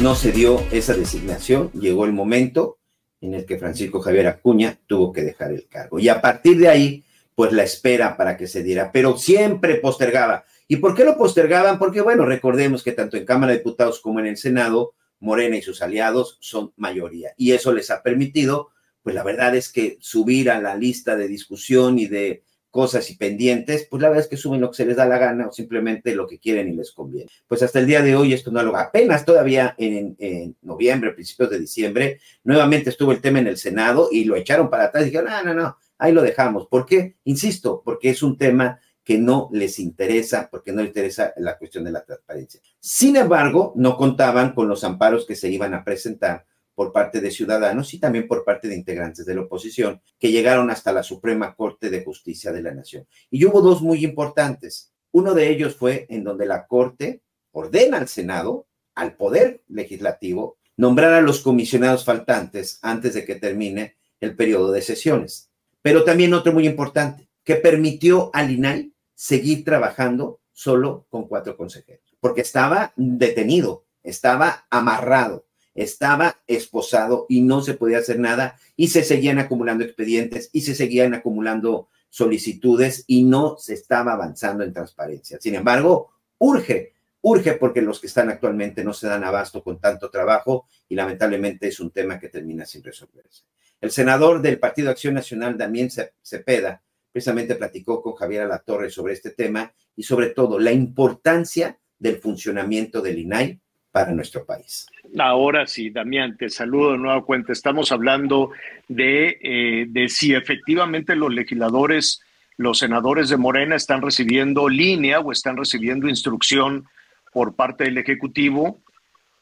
no 0.00 0.14
se 0.14 0.30
dio 0.30 0.62
esa 0.70 0.92
designación, 0.92 1.70
llegó 1.72 2.04
el 2.04 2.12
momento 2.12 2.76
en 3.22 3.32
el 3.32 3.46
que 3.46 3.56
Francisco 3.56 4.00
Javier 4.02 4.26
Acuña 4.26 4.76
tuvo 4.86 5.10
que 5.10 5.22
dejar 5.22 5.52
el 5.52 5.66
cargo. 5.68 5.98
Y 5.98 6.10
a 6.10 6.20
partir 6.20 6.58
de 6.58 6.68
ahí, 6.68 7.02
pues 7.34 7.50
la 7.52 7.62
espera 7.62 8.14
para 8.14 8.36
que 8.36 8.46
se 8.46 8.62
diera, 8.62 8.92
pero 8.92 9.16
siempre 9.16 9.76
postergaba. 9.76 10.44
¿Y 10.68 10.76
por 10.76 10.94
qué 10.94 11.04
lo 11.06 11.16
postergaban? 11.16 11.78
Porque, 11.78 12.02
bueno, 12.02 12.26
recordemos 12.26 12.82
que 12.82 12.92
tanto 12.92 13.16
en 13.16 13.24
Cámara 13.24 13.52
de 13.52 13.58
Diputados 13.58 14.00
como 14.00 14.20
en 14.20 14.26
el 14.26 14.36
Senado, 14.36 14.92
Morena 15.20 15.56
y 15.56 15.62
sus 15.62 15.82
aliados 15.82 16.38
son 16.40 16.72
mayoría. 16.76 17.32
Y 17.36 17.52
eso 17.52 17.72
les 17.72 17.90
ha 17.90 18.02
permitido, 18.02 18.70
pues 19.02 19.14
la 19.14 19.24
verdad 19.24 19.54
es 19.56 19.70
que 19.70 19.96
subir 20.00 20.50
a 20.50 20.60
la 20.60 20.76
lista 20.76 21.16
de 21.16 21.28
discusión 21.28 21.98
y 21.98 22.06
de 22.06 22.42
cosas 22.70 23.10
y 23.10 23.16
pendientes, 23.16 23.86
pues 23.90 24.02
la 24.02 24.08
verdad 24.08 24.24
es 24.24 24.30
que 24.30 24.36
suben 24.36 24.60
lo 24.60 24.70
que 24.70 24.76
se 24.76 24.86
les 24.86 24.96
da 24.96 25.06
la 25.06 25.18
gana 25.18 25.48
o 25.48 25.52
simplemente 25.52 26.14
lo 26.14 26.26
que 26.26 26.38
quieren 26.38 26.68
y 26.68 26.76
les 26.76 26.92
conviene. 26.92 27.30
Pues 27.46 27.62
hasta 27.62 27.80
el 27.80 27.86
día 27.86 28.02
de 28.02 28.14
hoy 28.14 28.32
esto 28.32 28.50
no 28.50 28.62
lo 28.62 28.76
apenas 28.76 29.24
todavía 29.24 29.74
en, 29.78 30.14
en 30.18 30.54
noviembre, 30.62 31.12
principios 31.12 31.50
de 31.50 31.58
diciembre, 31.58 32.20
nuevamente 32.44 32.90
estuvo 32.90 33.12
el 33.12 33.20
tema 33.20 33.38
en 33.38 33.46
el 33.46 33.56
Senado 33.56 34.08
y 34.12 34.24
lo 34.24 34.36
echaron 34.36 34.68
para 34.68 34.84
atrás 34.84 35.04
y 35.04 35.06
dijeron, 35.06 35.30
no, 35.30 35.42
no, 35.42 35.54
no, 35.54 35.76
ahí 35.96 36.12
lo 36.12 36.22
dejamos. 36.22 36.66
¿Por 36.66 36.84
qué? 36.84 37.16
Insisto, 37.24 37.82
porque 37.84 38.10
es 38.10 38.22
un 38.22 38.36
tema 38.36 38.80
que 39.08 39.16
no 39.16 39.48
les 39.52 39.78
interesa, 39.78 40.50
porque 40.50 40.70
no 40.70 40.82
les 40.82 40.88
interesa 40.88 41.32
la 41.38 41.56
cuestión 41.56 41.82
de 41.82 41.92
la 41.92 42.04
transparencia. 42.04 42.60
Sin 42.78 43.16
embargo, 43.16 43.72
no 43.74 43.96
contaban 43.96 44.52
con 44.52 44.68
los 44.68 44.84
amparos 44.84 45.24
que 45.24 45.34
se 45.34 45.48
iban 45.48 45.72
a 45.72 45.82
presentar 45.82 46.44
por 46.74 46.92
parte 46.92 47.22
de 47.22 47.30
ciudadanos 47.30 47.94
y 47.94 48.00
también 48.00 48.28
por 48.28 48.44
parte 48.44 48.68
de 48.68 48.74
integrantes 48.74 49.24
de 49.24 49.34
la 49.34 49.40
oposición, 49.40 50.02
que 50.18 50.30
llegaron 50.30 50.68
hasta 50.68 50.92
la 50.92 51.02
Suprema 51.02 51.54
Corte 51.54 51.88
de 51.88 52.04
Justicia 52.04 52.52
de 52.52 52.60
la 52.60 52.74
Nación. 52.74 53.06
Y 53.30 53.46
hubo 53.46 53.62
dos 53.62 53.80
muy 53.80 54.04
importantes. 54.04 54.92
Uno 55.10 55.32
de 55.32 55.48
ellos 55.48 55.74
fue 55.74 56.04
en 56.10 56.22
donde 56.22 56.44
la 56.44 56.66
Corte 56.66 57.22
ordena 57.52 57.96
al 57.96 58.08
Senado, 58.08 58.66
al 58.94 59.16
Poder 59.16 59.62
Legislativo, 59.68 60.58
nombrar 60.76 61.14
a 61.14 61.22
los 61.22 61.40
comisionados 61.40 62.04
faltantes 62.04 62.78
antes 62.82 63.14
de 63.14 63.24
que 63.24 63.36
termine 63.36 63.96
el 64.20 64.36
periodo 64.36 64.70
de 64.70 64.82
sesiones. 64.82 65.48
Pero 65.80 66.04
también 66.04 66.34
otro 66.34 66.52
muy 66.52 66.66
importante, 66.66 67.30
que 67.42 67.54
permitió 67.54 68.28
al 68.34 68.50
INAI 68.50 68.92
seguir 69.18 69.64
trabajando 69.64 70.40
solo 70.52 71.06
con 71.10 71.26
cuatro 71.26 71.56
consejeros, 71.56 72.14
porque 72.20 72.42
estaba 72.42 72.92
detenido, 72.96 73.84
estaba 74.04 74.66
amarrado 74.70 75.48
estaba 75.74 76.40
esposado 76.48 77.26
y 77.28 77.40
no 77.42 77.62
se 77.62 77.74
podía 77.74 77.98
hacer 77.98 78.18
nada 78.18 78.58
y 78.76 78.88
se 78.88 79.04
seguían 79.04 79.38
acumulando 79.38 79.84
expedientes 79.84 80.50
y 80.52 80.62
se 80.62 80.74
seguían 80.74 81.14
acumulando 81.14 81.88
solicitudes 82.10 83.04
y 83.06 83.22
no 83.22 83.56
se 83.58 83.74
estaba 83.74 84.14
avanzando 84.14 84.64
en 84.64 84.72
transparencia. 84.72 85.38
Sin 85.40 85.54
embargo, 85.54 86.10
urge 86.38 86.94
urge 87.20 87.52
porque 87.54 87.82
los 87.82 88.00
que 88.00 88.06
están 88.08 88.28
actualmente 88.28 88.82
no 88.82 88.92
se 88.92 89.06
dan 89.06 89.24
abasto 89.24 89.62
con 89.62 89.80
tanto 89.80 90.10
trabajo 90.10 90.66
y 90.88 90.94
lamentablemente 90.94 91.68
es 91.68 91.78
un 91.80 91.90
tema 91.90 92.18
que 92.18 92.28
termina 92.28 92.64
sin 92.64 92.82
resolverse. 92.82 93.44
El 93.80 93.90
senador 93.90 94.42
del 94.42 94.58
Partido 94.58 94.90
Acción 94.90 95.14
Nacional, 95.14 95.56
Damián 95.56 95.90
Cepeda, 96.22 96.82
precisamente 97.18 97.56
platicó 97.56 98.00
con 98.00 98.14
Javier 98.14 98.42
Alatorre 98.42 98.90
sobre 98.90 99.14
este 99.14 99.30
tema 99.30 99.72
y 99.96 100.04
sobre 100.04 100.28
todo 100.28 100.56
la 100.60 100.70
importancia 100.70 101.76
del 101.98 102.18
funcionamiento 102.18 103.02
del 103.02 103.18
INAI 103.18 103.58
para 103.90 104.12
nuestro 104.12 104.46
país. 104.46 104.86
Ahora 105.18 105.66
sí, 105.66 105.90
Damián, 105.90 106.36
te 106.36 106.48
saludo 106.48 106.92
de 106.92 106.98
nueva 106.98 107.24
cuenta. 107.24 107.52
Estamos 107.52 107.90
hablando 107.90 108.52
de, 108.86 109.36
eh, 109.42 109.86
de 109.88 110.08
si 110.08 110.32
efectivamente 110.32 111.16
los 111.16 111.34
legisladores, 111.34 112.20
los 112.56 112.78
senadores 112.78 113.30
de 113.30 113.36
Morena 113.36 113.74
están 113.74 114.00
recibiendo 114.00 114.68
línea 114.68 115.18
o 115.18 115.32
están 115.32 115.56
recibiendo 115.56 116.08
instrucción 116.08 116.86
por 117.32 117.56
parte 117.56 117.82
del 117.82 117.98
Ejecutivo 117.98 118.78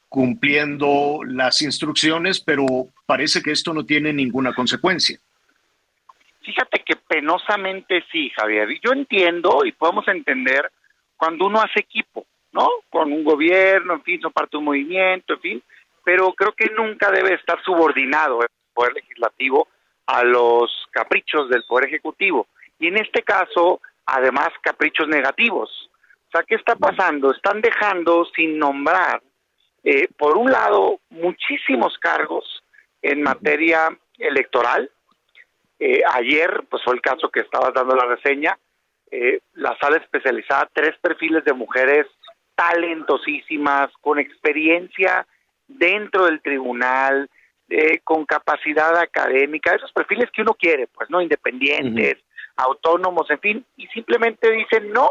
cumpliendo 0.09 1.21
las 1.27 1.61
instrucciones, 1.61 2.41
pero 2.41 2.67
parece 3.05 3.43
que 3.43 3.51
esto 3.51 3.75
no 3.75 3.85
tiene 3.85 4.15
ninguna 4.15 4.55
consecuencia. 4.55 5.21
Fíjate 6.47 6.85
que 6.85 6.95
penosamente 6.95 8.05
sí, 8.13 8.31
Javier. 8.31 8.69
Yo 8.81 8.93
entiendo 8.93 9.65
y 9.65 9.73
podemos 9.73 10.07
entender 10.07 10.71
cuando 11.17 11.47
uno 11.47 11.61
hace 11.61 11.81
equipo, 11.81 12.25
¿no? 12.53 12.69
Con 12.89 13.13
un 13.13 13.25
gobierno, 13.25 13.95
en 13.95 14.03
fin, 14.05 14.21
son 14.21 14.33
parte 14.33 14.53
de 14.53 14.59
un 14.59 14.67
movimiento, 14.67 15.35
en 15.35 15.41
fin, 15.41 15.63
pero 16.05 16.33
creo 16.35 16.53
que 16.53 16.71
nunca 16.77 17.11
debe 17.11 17.35
estar 17.35 17.61
subordinado 17.65 18.43
el 18.43 18.49
Poder 18.73 18.95
Legislativo 18.95 19.67
a 20.07 20.23
los 20.23 20.87
caprichos 20.93 21.51
del 21.51 21.65
Poder 21.65 21.89
Ejecutivo. 21.89 22.47
Y 22.79 22.87
en 22.87 22.99
este 22.99 23.25
caso, 23.25 23.81
además, 24.07 24.51
caprichos 24.63 25.09
negativos. 25.09 25.91
O 26.29 26.31
sea, 26.31 26.45
¿qué 26.45 26.55
está 26.55 26.77
pasando? 26.77 27.33
Están 27.33 27.61
dejando 27.61 28.25
sin 28.37 28.57
nombrar, 28.57 29.21
eh, 29.83 30.07
por 30.17 30.37
un 30.37 30.53
lado, 30.53 31.01
muchísimos 31.11 31.99
cargos 31.99 32.63
en 33.03 33.23
materia 33.23 33.89
electoral, 34.17 34.89
eh, 35.79 36.03
ayer, 36.13 36.65
pues 36.71 36.83
fue 36.83 36.95
el 36.95 37.01
caso 37.01 37.31
que 37.31 37.41
estabas 37.41 37.75
dando 37.75 37.95
la 37.95 38.07
reseña, 38.07 38.59
eh, 39.11 39.41
la 39.55 39.77
sala 39.79 39.99
especializada, 39.99 40.69
tres 40.73 40.97
perfiles 41.01 41.45
de 41.45 41.53
mujeres 41.53 42.07
talentosísimas, 42.55 43.91
con 44.01 44.19
experiencia 44.19 45.27
dentro 45.69 46.25
del 46.25 46.41
tribunal, 46.41 47.29
eh, 47.69 48.01
con 48.05 48.25
capacidad 48.25 48.97
académica, 48.97 49.75
esos 49.75 49.93
perfiles 49.93 50.31
que 50.31 50.43
uno 50.43 50.55
quiere, 50.55 50.87
pues 50.87 51.11
no 51.11 51.21
independientes, 51.21 52.17
autónomos, 52.57 53.31
en 53.31 53.41
fin, 53.41 53.67
y 53.77 53.87
simplemente 53.89 54.51
dicen 54.51 54.93
no, 54.93 55.11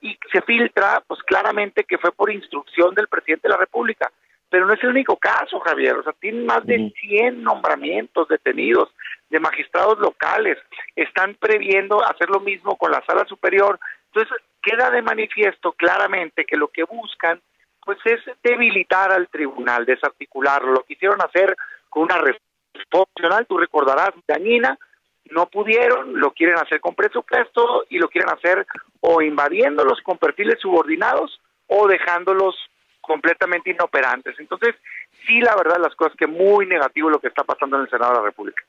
y 0.00 0.18
se 0.30 0.42
filtra, 0.42 1.02
pues 1.06 1.22
claramente 1.22 1.84
que 1.84 1.98
fue 1.98 2.12
por 2.12 2.30
instrucción 2.30 2.94
del 2.94 3.08
presidente 3.08 3.48
de 3.48 3.54
la 3.54 3.60
República. 3.60 4.12
Pero 4.56 4.68
no 4.68 4.72
es 4.72 4.82
el 4.84 4.88
único 4.88 5.18
caso, 5.18 5.60
Javier. 5.60 5.96
O 5.98 6.02
sea, 6.02 6.14
tienen 6.14 6.46
más 6.46 6.64
de 6.64 6.90
100 6.98 7.42
nombramientos 7.42 8.26
detenidos 8.26 8.88
de 9.28 9.38
magistrados 9.38 9.98
locales. 9.98 10.56
Están 10.94 11.34
previendo 11.34 12.02
hacer 12.02 12.30
lo 12.30 12.40
mismo 12.40 12.74
con 12.76 12.90
la 12.90 13.04
sala 13.04 13.26
superior. 13.26 13.78
Entonces, 14.06 14.34
queda 14.62 14.88
de 14.88 15.02
manifiesto 15.02 15.72
claramente 15.72 16.46
que 16.46 16.56
lo 16.56 16.68
que 16.68 16.84
buscan 16.84 17.38
pues 17.84 17.98
es 18.06 18.18
debilitar 18.42 19.12
al 19.12 19.28
tribunal, 19.28 19.84
desarticularlo. 19.84 20.72
Lo 20.72 20.84
quisieron 20.84 21.20
hacer 21.20 21.54
con 21.90 22.04
una 22.04 22.16
reforma 22.16 23.44
tú 23.46 23.58
recordarás, 23.58 24.12
dañina, 24.26 24.78
no 25.26 25.50
pudieron, 25.50 26.18
lo 26.18 26.30
quieren 26.30 26.56
hacer 26.56 26.80
con 26.80 26.94
presupuesto 26.94 27.84
y 27.90 27.98
lo 27.98 28.08
quieren 28.08 28.30
hacer 28.32 28.66
o 29.00 29.20
invadiéndolos 29.20 30.00
con 30.00 30.16
perfiles 30.16 30.58
subordinados 30.60 31.42
o 31.66 31.86
dejándolos 31.88 32.56
completamente 33.06 33.70
inoperantes. 33.70 34.38
Entonces, 34.38 34.74
sí, 35.26 35.40
la 35.40 35.54
verdad, 35.56 35.78
las 35.80 35.94
cosas 35.94 36.16
que 36.16 36.26
muy 36.26 36.66
negativo 36.66 37.10
lo 37.10 37.20
que 37.20 37.28
está 37.28 37.44
pasando 37.44 37.76
en 37.76 37.82
el 37.82 37.90
Senado 37.90 38.12
de 38.12 38.18
la 38.18 38.24
República. 38.24 38.62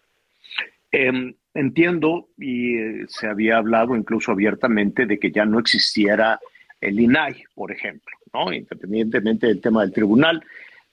Em, 0.91 1.33
entiendo, 1.53 2.29
y 2.37 2.77
eh, 2.77 3.05
se 3.07 3.27
había 3.27 3.57
hablado 3.57 3.95
incluso 3.95 4.31
abiertamente 4.31 5.05
de 5.05 5.19
que 5.19 5.31
ya 5.31 5.45
no 5.45 5.59
existiera 5.59 6.39
el 6.79 6.99
INAI, 6.99 7.43
por 7.53 7.71
ejemplo, 7.71 8.15
¿no? 8.33 8.53
Independientemente 8.53 9.47
del 9.47 9.59
tema 9.61 9.81
del 9.81 9.93
tribunal, 9.93 10.43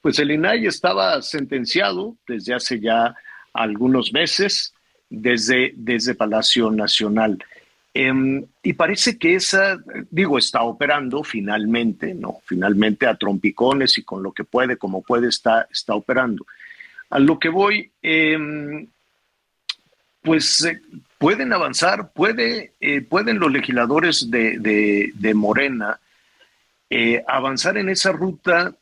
pues 0.00 0.18
el 0.18 0.30
INAI 0.30 0.66
estaba 0.66 1.22
sentenciado 1.22 2.16
desde 2.26 2.54
hace 2.54 2.80
ya 2.80 3.14
algunos 3.52 4.12
meses, 4.12 4.74
desde, 5.08 5.72
desde 5.76 6.14
Palacio 6.14 6.70
Nacional. 6.70 7.38
Em, 7.96 8.44
y 8.62 8.72
parece 8.72 9.16
que 9.16 9.36
esa, 9.36 9.78
digo, 10.10 10.36
está 10.36 10.62
operando 10.62 11.22
finalmente, 11.22 12.12
¿no? 12.12 12.38
Finalmente 12.44 13.06
a 13.06 13.14
trompicones 13.14 13.96
y 13.98 14.02
con 14.02 14.22
lo 14.22 14.32
que 14.32 14.42
puede, 14.42 14.76
como 14.76 15.02
puede, 15.02 15.28
está, 15.28 15.68
está 15.70 15.94
operando. 15.94 16.44
A 17.10 17.20
lo 17.20 17.38
que 17.38 17.48
voy, 17.48 17.90
eh, 18.02 18.86
pues 20.24 20.64
eh, 20.64 20.80
pueden 21.18 21.52
avanzar, 21.52 22.12
puede, 22.12 22.72
eh, 22.80 23.02
pueden 23.02 23.38
los 23.38 23.52
legisladores 23.52 24.30
de, 24.30 25.12
de, 25.14 25.34
Morena 25.34 26.00
eh, 26.88 27.22
avanzar 27.28 27.76
en 27.76 27.90
esa 27.90 28.10
ruta, 28.10 28.74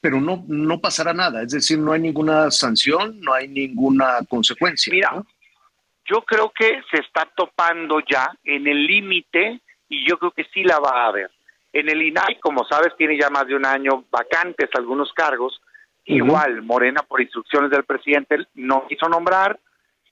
pero 0.00 0.20
no, 0.20 0.44
no 0.48 0.80
pasará 0.80 1.12
nada, 1.12 1.42
es 1.42 1.52
decir, 1.52 1.78
no 1.78 1.92
hay 1.92 2.00
ninguna 2.00 2.50
sanción, 2.50 3.20
no 3.20 3.34
hay 3.34 3.46
ninguna 3.46 4.20
consecuencia. 4.26 4.90
Mira, 4.90 5.22
yo 6.08 6.22
creo 6.22 6.50
que 6.50 6.82
se 6.90 7.00
está 7.00 7.28
topando 7.36 8.00
ya 8.00 8.30
en 8.44 8.66
el 8.66 8.86
límite 8.86 9.60
y 9.88 10.08
yo 10.08 10.18
creo 10.18 10.30
que 10.30 10.44
sí 10.52 10.62
la 10.62 10.78
va 10.78 11.04
a 11.04 11.06
haber. 11.08 11.30
En 11.72 11.88
el 11.88 12.02
INAI, 12.02 12.40
como 12.40 12.64
sabes, 12.64 12.96
tiene 12.96 13.18
ya 13.18 13.30
más 13.30 13.46
de 13.46 13.54
un 13.54 13.66
año 13.66 14.04
vacantes 14.10 14.70
algunos 14.74 15.12
cargos. 15.12 15.60
Igual, 16.04 16.62
Morena, 16.62 17.02
por 17.02 17.20
instrucciones 17.20 17.70
del 17.70 17.84
presidente, 17.84 18.38
no 18.54 18.86
quiso 18.86 19.08
nombrar 19.08 19.58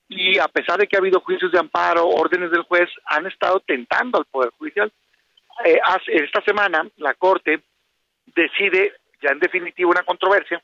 y 0.08 0.38
a 0.38 0.48
pesar 0.48 0.78
de 0.78 0.86
que 0.86 0.96
ha 0.96 1.00
habido 1.00 1.20
juicios 1.20 1.50
de 1.50 1.58
amparo, 1.58 2.06
órdenes 2.06 2.50
del 2.50 2.62
juez, 2.62 2.88
han 3.06 3.26
estado 3.26 3.60
tentando 3.60 4.18
al 4.18 4.24
Poder 4.26 4.50
Judicial. 4.56 4.92
Eh, 5.64 5.80
esta 6.06 6.42
semana 6.42 6.86
la 6.96 7.14
Corte 7.14 7.62
decide 8.26 8.94
ya 9.22 9.30
en 9.30 9.40
definitiva 9.40 9.90
una 9.90 10.02
controversia 10.02 10.62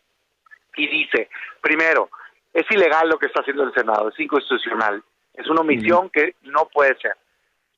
y 0.77 0.87
dice, 0.87 1.29
primero, 1.61 2.11
es 2.53 2.71
ilegal 2.71 3.09
lo 3.09 3.19
que 3.19 3.27
está 3.27 3.41
haciendo 3.41 3.65
el 3.65 3.75
Senado, 3.75 4.11
es 4.11 4.21
inconstitucional, 4.21 5.03
es 5.35 5.49
una 5.49 5.63
omisión 5.63 6.11
que 6.11 6.35
no 6.43 6.67
puede 6.67 6.97
ser. 6.99 7.17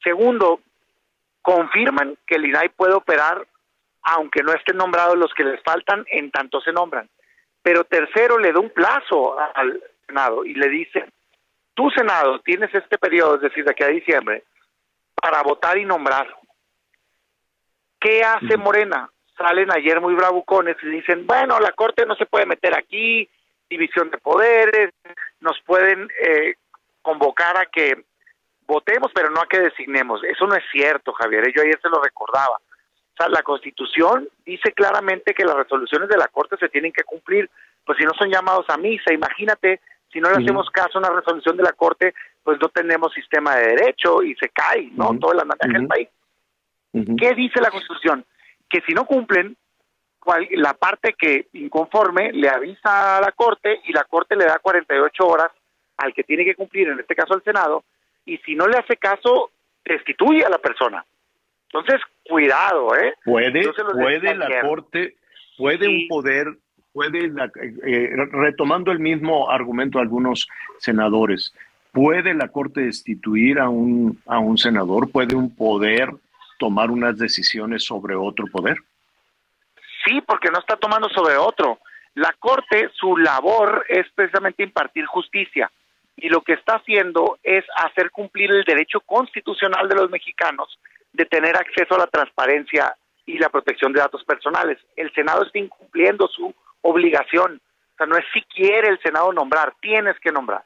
Segundo, 0.03 0.61
confirman 1.43 2.17
que 2.27 2.37
el 2.37 2.47
INAI 2.47 2.71
puede 2.71 2.95
operar 2.95 3.47
aunque 4.05 4.43
no 4.43 4.53
estén 4.53 4.77
nombrados 4.77 5.17
los 5.17 5.33
que 5.35 5.45
les 5.45 5.63
faltan, 5.63 6.05
en 6.11 6.31
tanto 6.31 6.61
se 6.61 6.73
nombran. 6.73 7.09
Pero 7.63 7.85
tercero, 7.85 8.39
le 8.39 8.53
da 8.53 8.61
un 8.61 8.71
plazo 8.71 9.37
al 9.39 9.83
Senado 10.07 10.45
y 10.45 10.55
le 10.55 10.69
dice, 10.69 11.07
tu 11.73 11.91
Senado 11.91 12.39
tienes 12.41 12.73
este 12.75 12.99
periodo, 12.99 13.37
es 13.37 13.41
decir, 13.41 13.65
de 13.65 13.71
aquí 13.71 13.83
a 13.83 13.89
diciembre, 13.89 14.45
para 15.15 15.43
votar 15.43 15.79
y 15.79 15.87
nombrar. 15.87 16.29
¿Qué 17.99 18.23
hace 18.23 18.59
Morena? 18.59 19.09
Salen 19.39 19.73
ayer 19.73 20.01
muy 20.01 20.15
bravucones 20.15 20.77
y 20.83 20.89
dicen, 20.89 21.27
bueno, 21.27 21.59
la 21.59 21.73
Corte 21.73 22.05
no 22.05 22.15
se 22.17 22.27
puede 22.27 22.45
meter 22.45 22.77
aquí, 22.77 23.29
división 23.71 24.11
de 24.11 24.19
poderes, 24.19 24.91
nos 25.41 25.59
pueden 25.63 26.09
eh, 26.23 26.55
convocar 27.05 27.57
a 27.59 27.67
que 27.67 28.05
votemos, 28.67 29.13
pero 29.15 29.31
no 29.31 29.41
a 29.41 29.47
que 29.47 29.61
designemos. 29.61 30.25
Eso 30.25 30.47
no 30.47 30.57
es 30.57 30.65
cierto, 30.73 31.13
Javier, 31.13 31.53
yo 31.55 31.63
ayer 31.63 31.79
se 31.81 31.91
lo 31.91 32.03
recordaba. 32.03 32.57
O 32.57 33.17
sea, 33.17 33.29
la 33.29 33.43
Constitución 33.43 34.29
dice 34.45 34.73
claramente 34.73 35.35
que 35.35 35.45
las 35.45 35.55
resoluciones 35.55 36.09
de 36.09 36.17
la 36.17 36.29
Corte 36.29 36.57
se 36.57 36.71
tienen 36.71 36.93
que 36.93 37.05
cumplir, 37.05 37.49
pues 37.85 37.99
si 37.99 38.05
no 38.05 38.13
son 38.19 38.31
llamados 38.31 38.65
a 38.69 38.79
misa, 38.79 39.13
imagínate 39.13 39.81
si 40.11 40.19
no 40.21 40.31
le 40.31 40.43
hacemos 40.43 40.71
caso 40.71 40.97
a 40.97 41.01
una 41.01 41.11
resolución 41.11 41.57
de 41.57 41.63
la 41.63 41.73
Corte, 41.73 42.15
pues 42.43 42.59
no 42.61 42.69
tenemos 42.69 43.13
sistema 43.13 43.57
de 43.57 43.75
derecho 43.75 44.23
y 44.23 44.35
se 44.37 44.49
cae, 44.49 44.91
¿no? 44.93 45.17
Todo 45.19 45.33
el 45.33 45.41
andamiaje 45.41 45.79
del 45.79 45.89
país. 45.89 46.09
¿Qué 46.93 47.35
dice 47.35 47.61
la 47.61 47.71
Constitución? 47.71 48.25
Que 48.69 48.81
si 48.87 48.95
no 48.95 49.05
cumplen, 49.05 49.57
la 50.53 50.75
parte 50.75 51.15
que 51.19 51.49
inconforme 51.53 52.33
le 52.33 52.49
avisa 52.49 53.19
a 53.19 53.21
la 53.21 53.33
Corte 53.33 53.81
y 53.85 53.93
la 53.93 54.05
Corte 54.05 54.37
le 54.37 54.47
da 54.47 54.59
48 54.61 55.27
horas 55.27 55.51
al 55.97 56.13
que 56.15 56.25
tiene 56.25 56.45
que 56.45 56.55
cumplir, 56.55 56.89
en 56.89 57.01
este 57.01 57.15
caso 57.15 57.35
al 57.35 57.43
Senado, 57.43 57.85
y 58.27 58.39
si 58.39 58.55
no 58.55 58.67
le 58.67 58.79
hace 58.79 58.97
caso, 58.97 59.51
destituye 59.85 60.45
a 60.45 60.51
la 60.51 60.59
persona. 60.59 61.05
Entonces, 61.65 62.01
cuidado, 62.29 62.95
¿eh? 62.97 63.15
Puede, 63.25 63.73
puede 63.93 64.35
la 64.35 64.61
Corte, 64.61 65.17
puede 65.57 65.89
un 65.89 66.09
poder 66.09 66.57
puede, 66.95 67.27
eh, 67.27 68.11
retomando 68.31 68.93
el 68.93 69.01
mismo 69.01 69.51
argumento 69.51 69.99
de 69.99 70.03
algunos 70.03 70.49
senadores, 70.79 71.53
¿puede 71.93 72.33
la 72.33 72.49
Corte 72.49 72.83
destituir 72.83 73.59
a 73.59 73.69
un, 73.69 74.23
a 74.27 74.39
un 74.39 74.57
senador? 74.57 75.11
¿Puede 75.11 75.35
un 75.35 75.55
poder 75.55 76.11
tomar 76.59 76.91
unas 76.91 77.19
decisiones 77.19 77.85
sobre 77.85 78.15
otro 78.15 78.47
poder? 78.47 78.79
Sí, 80.05 80.21
porque 80.25 80.51
no 80.51 80.61
está 80.61 80.77
tomando 80.77 81.09
sobre 81.09 81.37
otro. 81.37 81.81
La 82.15 82.33
Corte, 82.39 82.89
su 82.95 83.17
labor 83.17 83.85
es 83.89 84.07
precisamente 84.15 84.63
impartir 84.63 85.05
justicia 85.07 85.71
y 86.17 86.29
lo 86.29 86.43
que 86.43 86.55
está 86.55 86.77
haciendo 86.77 87.39
es 87.43 87.65
hacer 87.77 88.11
cumplir 88.11 88.51
el 88.51 88.65
derecho 88.65 89.01
constitucional 89.01 89.89
de 89.89 89.97
los 89.97 90.11
mexicanos 90.11 90.79
de 91.13 91.25
tener 91.27 91.57
acceso 91.57 91.95
a 91.95 91.99
la 91.99 92.07
transparencia 92.07 92.97
y 93.27 93.39
la 93.39 93.49
protección 93.49 93.93
de 93.93 94.01
datos 94.01 94.25
personales. 94.25 94.79
El 94.97 95.13
Senado 95.13 95.45
está 95.45 95.59
incumpliendo 95.59 96.29
su 96.29 96.55
obligación. 96.83 97.61
O 97.95 97.97
sea, 97.97 98.07
no 98.07 98.17
es 98.17 98.25
si 98.33 98.43
quiere 98.43 98.89
el 98.89 99.01
Senado 99.01 99.33
nombrar, 99.33 99.75
tienes 99.81 100.19
que 100.21 100.33
nombrar. 100.33 100.65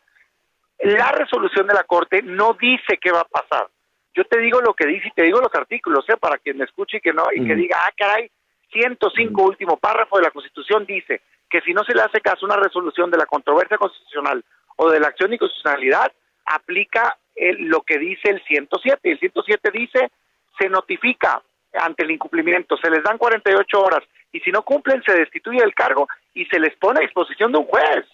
La 0.81 1.13
resolución 1.13 1.67
de 1.67 1.75
la 1.75 1.85
Corte 1.85 2.23
no 2.23 2.55
dice 2.55 2.99
qué 3.01 3.11
va 3.11 3.21
a 3.21 3.25
pasar. 3.25 3.69
Yo 4.15 4.25
te 4.25 4.39
digo 4.41 4.61
lo 4.61 4.75
que 4.75 4.87
dice 4.87 5.09
y 5.09 5.13
te 5.13 5.23
digo 5.23 5.41
los 5.41 5.55
artículos, 5.55 6.09
¿eh? 6.09 6.17
para 6.17 6.39
quien 6.39 6.57
me 6.57 6.65
escuche 6.65 6.97
y 6.97 7.01
que 7.01 7.13
no 7.13 7.25
y 7.33 7.47
que 7.47 7.55
diga, 7.55 7.79
ah, 7.85 7.93
caray, 7.97 8.31
105 8.73 9.43
último 9.43 9.77
párrafo 9.77 10.17
de 10.17 10.25
la 10.25 10.31
Constitución 10.31 10.85
dice 10.87 11.23
que 11.49 11.61
si 11.63 11.73
no 11.73 11.85
se 11.85 11.95
le 11.95 12.03
hace 12.03 12.21
caso 12.21 12.45
a 12.45 12.49
una 12.49 12.63
resolución 12.63 13.11
de 13.11 13.19
la 13.19 13.27
controversia 13.27 13.79
constitucional 13.79 14.45
o 14.79 14.91
de 14.91 15.01
la 15.01 15.09
acción 15.09 15.31
de 15.31 15.37
inconstitucionalidad, 15.37 16.13
aplica 16.47 17.17
lo 17.59 17.83
que 17.83 17.99
dice 17.99 18.31
el 18.31 18.43
107. 18.45 19.11
El 19.11 19.19
107 19.19 19.71
dice, 19.73 20.11
se 20.59 20.69
notifica 20.69 21.43
ante 21.75 22.05
el 22.05 22.13
incumplimiento, 22.13 22.77
se 22.77 22.91
les 22.91 23.03
dan 23.03 23.19
48 23.19 23.81
horas 23.81 24.03
y 24.33 24.41
si 24.41 24.51
no 24.51 24.63
cumplen 24.63 25.03
se 25.03 25.15
destituye 25.15 25.61
del 25.61 25.75
cargo 25.75 26.09
y 26.35 26.47
se 26.47 26.59
les 26.59 26.75
pone 26.77 27.01
a 27.01 27.03
disposición 27.03 27.53
de 27.53 27.59
un 27.59 27.67
juez. 27.67 28.07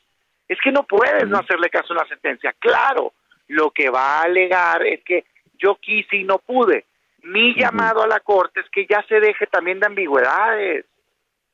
Es 0.48 0.58
que 0.62 0.72
no 0.72 0.84
puedes 0.84 1.26
no 1.28 1.38
hacerle 1.38 1.70
caso 1.70 1.92
a 1.92 1.96
una 1.96 2.08
sentencia. 2.08 2.54
Claro, 2.58 3.12
lo 3.48 3.70
que 3.70 3.90
va 3.90 4.18
a 4.18 4.22
alegar 4.22 4.86
es 4.86 5.02
que 5.04 5.24
yo 5.58 5.76
quise 5.76 6.16
y 6.16 6.24
no 6.24 6.38
pude. 6.38 6.84
Mi 7.22 7.54
llamado 7.54 8.02
a 8.02 8.06
la 8.06 8.20
Corte 8.20 8.60
es 8.60 8.68
que 8.70 8.86
ya 8.86 9.02
se 9.08 9.20
deje 9.20 9.46
también 9.46 9.80
de 9.80 9.86
ambigüedades 9.86 10.84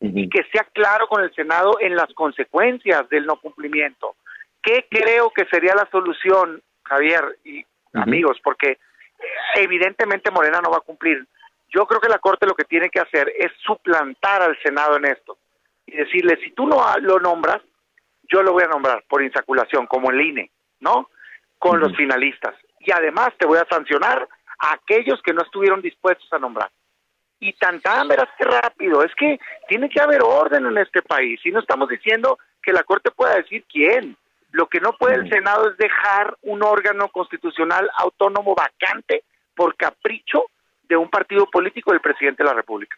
y 0.01 0.29
que 0.29 0.43
sea 0.51 0.65
claro 0.73 1.07
con 1.07 1.23
el 1.23 1.33
Senado 1.35 1.79
en 1.81 1.95
las 1.95 2.13
consecuencias 2.15 3.09
del 3.11 3.27
no 3.27 3.37
cumplimiento. 3.37 4.17
¿Qué 4.63 4.87
creo 4.91 5.31
que 5.31 5.47
sería 5.47 5.75
la 5.75 5.89
solución, 5.91 6.63
Javier 6.85 7.39
y 7.45 7.65
amigos? 7.95 8.39
Porque 8.43 8.79
evidentemente 9.55 10.31
Morena 10.31 10.61
no 10.61 10.71
va 10.71 10.79
a 10.79 10.83
cumplir. 10.83 11.27
Yo 11.69 11.87
creo 11.87 12.01
que 12.01 12.09
la 12.09 12.19
Corte 12.19 12.47
lo 12.47 12.55
que 12.55 12.65
tiene 12.65 12.91
que 12.91 13.01
hacer 13.01 13.33
es 13.39 13.53
suplantar 13.65 14.43
al 14.43 14.59
Senado 14.63 14.97
en 14.97 15.07
esto 15.07 15.39
y 15.87 15.97
decirle, 15.97 16.39
si 16.43 16.51
tú 16.53 16.67
no 16.67 16.83
lo 17.01 17.21
nombras, 17.21 17.63
yo 18.31 18.43
lo 18.43 18.53
voy 18.53 18.65
a 18.65 18.69
nombrar 18.69 19.05
por 19.09 19.23
insaculación, 19.23 19.87
como 19.87 20.11
el 20.11 20.21
INE, 20.21 20.51
¿no? 20.81 21.11
Con 21.59 21.81
los 21.81 21.95
finalistas. 21.97 22.55
Y 22.81 22.91
además 22.93 23.31
te 23.39 23.47
voy 23.47 23.59
a 23.59 23.67
sancionar 23.69 24.27
a 24.59 24.73
aquellos 24.73 25.21
que 25.23 25.33
no 25.33 25.43
estuvieron 25.43 25.83
dispuestos 25.83 26.33
a 26.33 26.39
nombrar. 26.39 26.71
Y 27.41 27.53
tan 27.55 27.81
tan, 27.81 28.07
verás 28.07 28.29
qué 28.39 28.45
rápido. 28.45 29.03
Es 29.03 29.15
que 29.15 29.39
tiene 29.69 29.89
que 29.89 30.01
haber 30.01 30.23
orden 30.23 30.67
en 30.67 30.79
este 30.79 31.03
país. 31.03 31.41
Y 31.45 31.51
no 31.51 31.61
estamos 31.61 31.89
diciendo 31.89 32.39
que 32.63 32.73
la 32.73 32.85
Corte 32.85 33.11
pueda 33.11 33.37
decir 33.37 33.65
quién. 33.71 34.17
Lo 34.53 34.67
que 34.69 34.81
no 34.81 34.93
puede 34.95 35.17
el 35.17 35.31
Senado 35.31 35.71
es 35.71 35.77
dejar 35.77 36.37
un 36.43 36.63
órgano 36.63 37.09
constitucional 37.09 37.89
autónomo 37.97 38.55
vacante 38.55 39.25
por 39.55 39.77
capricho 39.77 40.45
de 40.89 40.97
un 40.97 41.09
partido 41.09 41.49
político 41.49 41.93
del 41.93 42.01
presidente 42.01 42.43
de 42.43 42.49
la 42.49 42.55
República. 42.55 42.97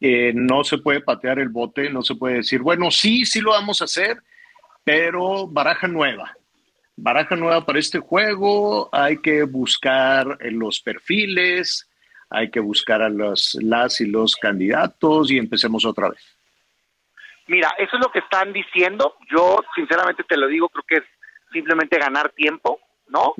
Eh, 0.00 0.32
no 0.34 0.62
se 0.62 0.78
puede 0.78 1.00
patear 1.00 1.38
el 1.38 1.48
bote, 1.48 1.90
no 1.90 2.02
se 2.02 2.14
puede 2.14 2.36
decir, 2.36 2.60
bueno, 2.60 2.90
sí, 2.90 3.24
sí 3.24 3.40
lo 3.40 3.50
vamos 3.50 3.80
a 3.80 3.86
hacer, 3.86 4.18
pero 4.84 5.46
baraja 5.46 5.88
nueva. 5.88 6.36
Baraja 6.94 7.34
nueva 7.34 7.64
para 7.66 7.78
este 7.78 7.98
juego, 7.98 8.88
hay 8.92 9.18
que 9.18 9.42
buscar 9.42 10.38
los 10.40 10.80
perfiles, 10.80 11.88
hay 12.30 12.50
que 12.50 12.60
buscar 12.60 13.02
a 13.02 13.08
los, 13.08 13.56
las 13.60 14.00
y 14.00 14.06
los 14.06 14.36
candidatos 14.36 15.30
y 15.30 15.38
empecemos 15.38 15.84
otra 15.84 16.10
vez. 16.10 16.35
Mira, 17.48 17.74
eso 17.78 17.96
es 17.96 18.02
lo 18.02 18.10
que 18.10 18.18
están 18.18 18.52
diciendo. 18.52 19.16
Yo, 19.30 19.58
sinceramente, 19.74 20.24
te 20.24 20.36
lo 20.36 20.48
digo, 20.48 20.68
creo 20.68 20.84
que 20.86 20.96
es 20.96 21.04
simplemente 21.52 21.98
ganar 21.98 22.30
tiempo, 22.30 22.80
¿no? 23.08 23.34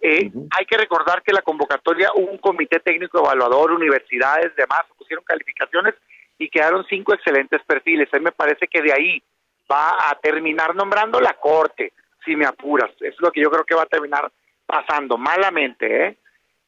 Eh, 0.00 0.30
hay 0.56 0.64
que 0.66 0.76
recordar 0.76 1.22
que 1.22 1.32
la 1.32 1.42
convocatoria 1.42 2.10
hubo 2.14 2.30
un 2.30 2.38
comité 2.38 2.78
técnico 2.80 3.18
evaluador, 3.18 3.72
universidades, 3.72 4.54
demás, 4.54 4.82
pusieron 4.96 5.24
calificaciones 5.24 5.94
y 6.38 6.48
quedaron 6.48 6.86
cinco 6.88 7.14
excelentes 7.14 7.60
perfiles. 7.66 8.08
A 8.12 8.18
mí 8.18 8.24
me 8.24 8.32
parece 8.32 8.68
que 8.68 8.80
de 8.80 8.92
ahí 8.92 9.22
va 9.70 9.96
a 10.08 10.14
terminar 10.20 10.74
nombrando 10.74 11.20
la 11.20 11.34
corte, 11.34 11.92
si 12.24 12.36
me 12.36 12.46
apuras. 12.46 12.90
Eso 13.00 13.06
es 13.08 13.20
lo 13.20 13.32
que 13.32 13.40
yo 13.40 13.50
creo 13.50 13.64
que 13.64 13.74
va 13.74 13.82
a 13.82 13.86
terminar 13.86 14.30
pasando, 14.64 15.18
malamente, 15.18 16.06
¿eh? 16.06 16.16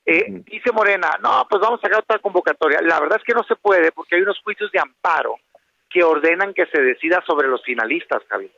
eh 0.07 0.43
dice 0.47 0.73
Morena, 0.73 1.19
no, 1.23 1.47
pues 1.49 1.63
vamos 1.63 1.79
a 1.79 1.83
sacar 1.83 2.01
otra 2.01 2.19
convocatoria. 2.19 2.81
La 2.83 2.99
verdad 2.99 3.19
es 3.19 3.25
que 3.25 3.35
no 3.35 3.45
se 3.45 3.57
puede 3.57 3.93
porque 3.93 4.17
hay 4.17 4.23
unos 4.23 4.41
juicios 4.43 4.73
de 4.73 4.81
amparo 4.81 5.37
que 5.91 6.05
ordenan 6.05 6.55
que 6.55 6.67
se 6.67 6.81
decida 6.81 7.23
sobre 7.27 7.49
los 7.49 7.63
finalistas, 7.65 8.23
Javier. 8.29 8.53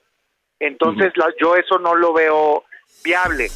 Entonces, 0.61 1.13
yo 1.41 1.57
eso 1.57 1.79
no 1.79 1.95
lo 1.95 2.13
veo 2.13 2.65
viable. 3.05 3.49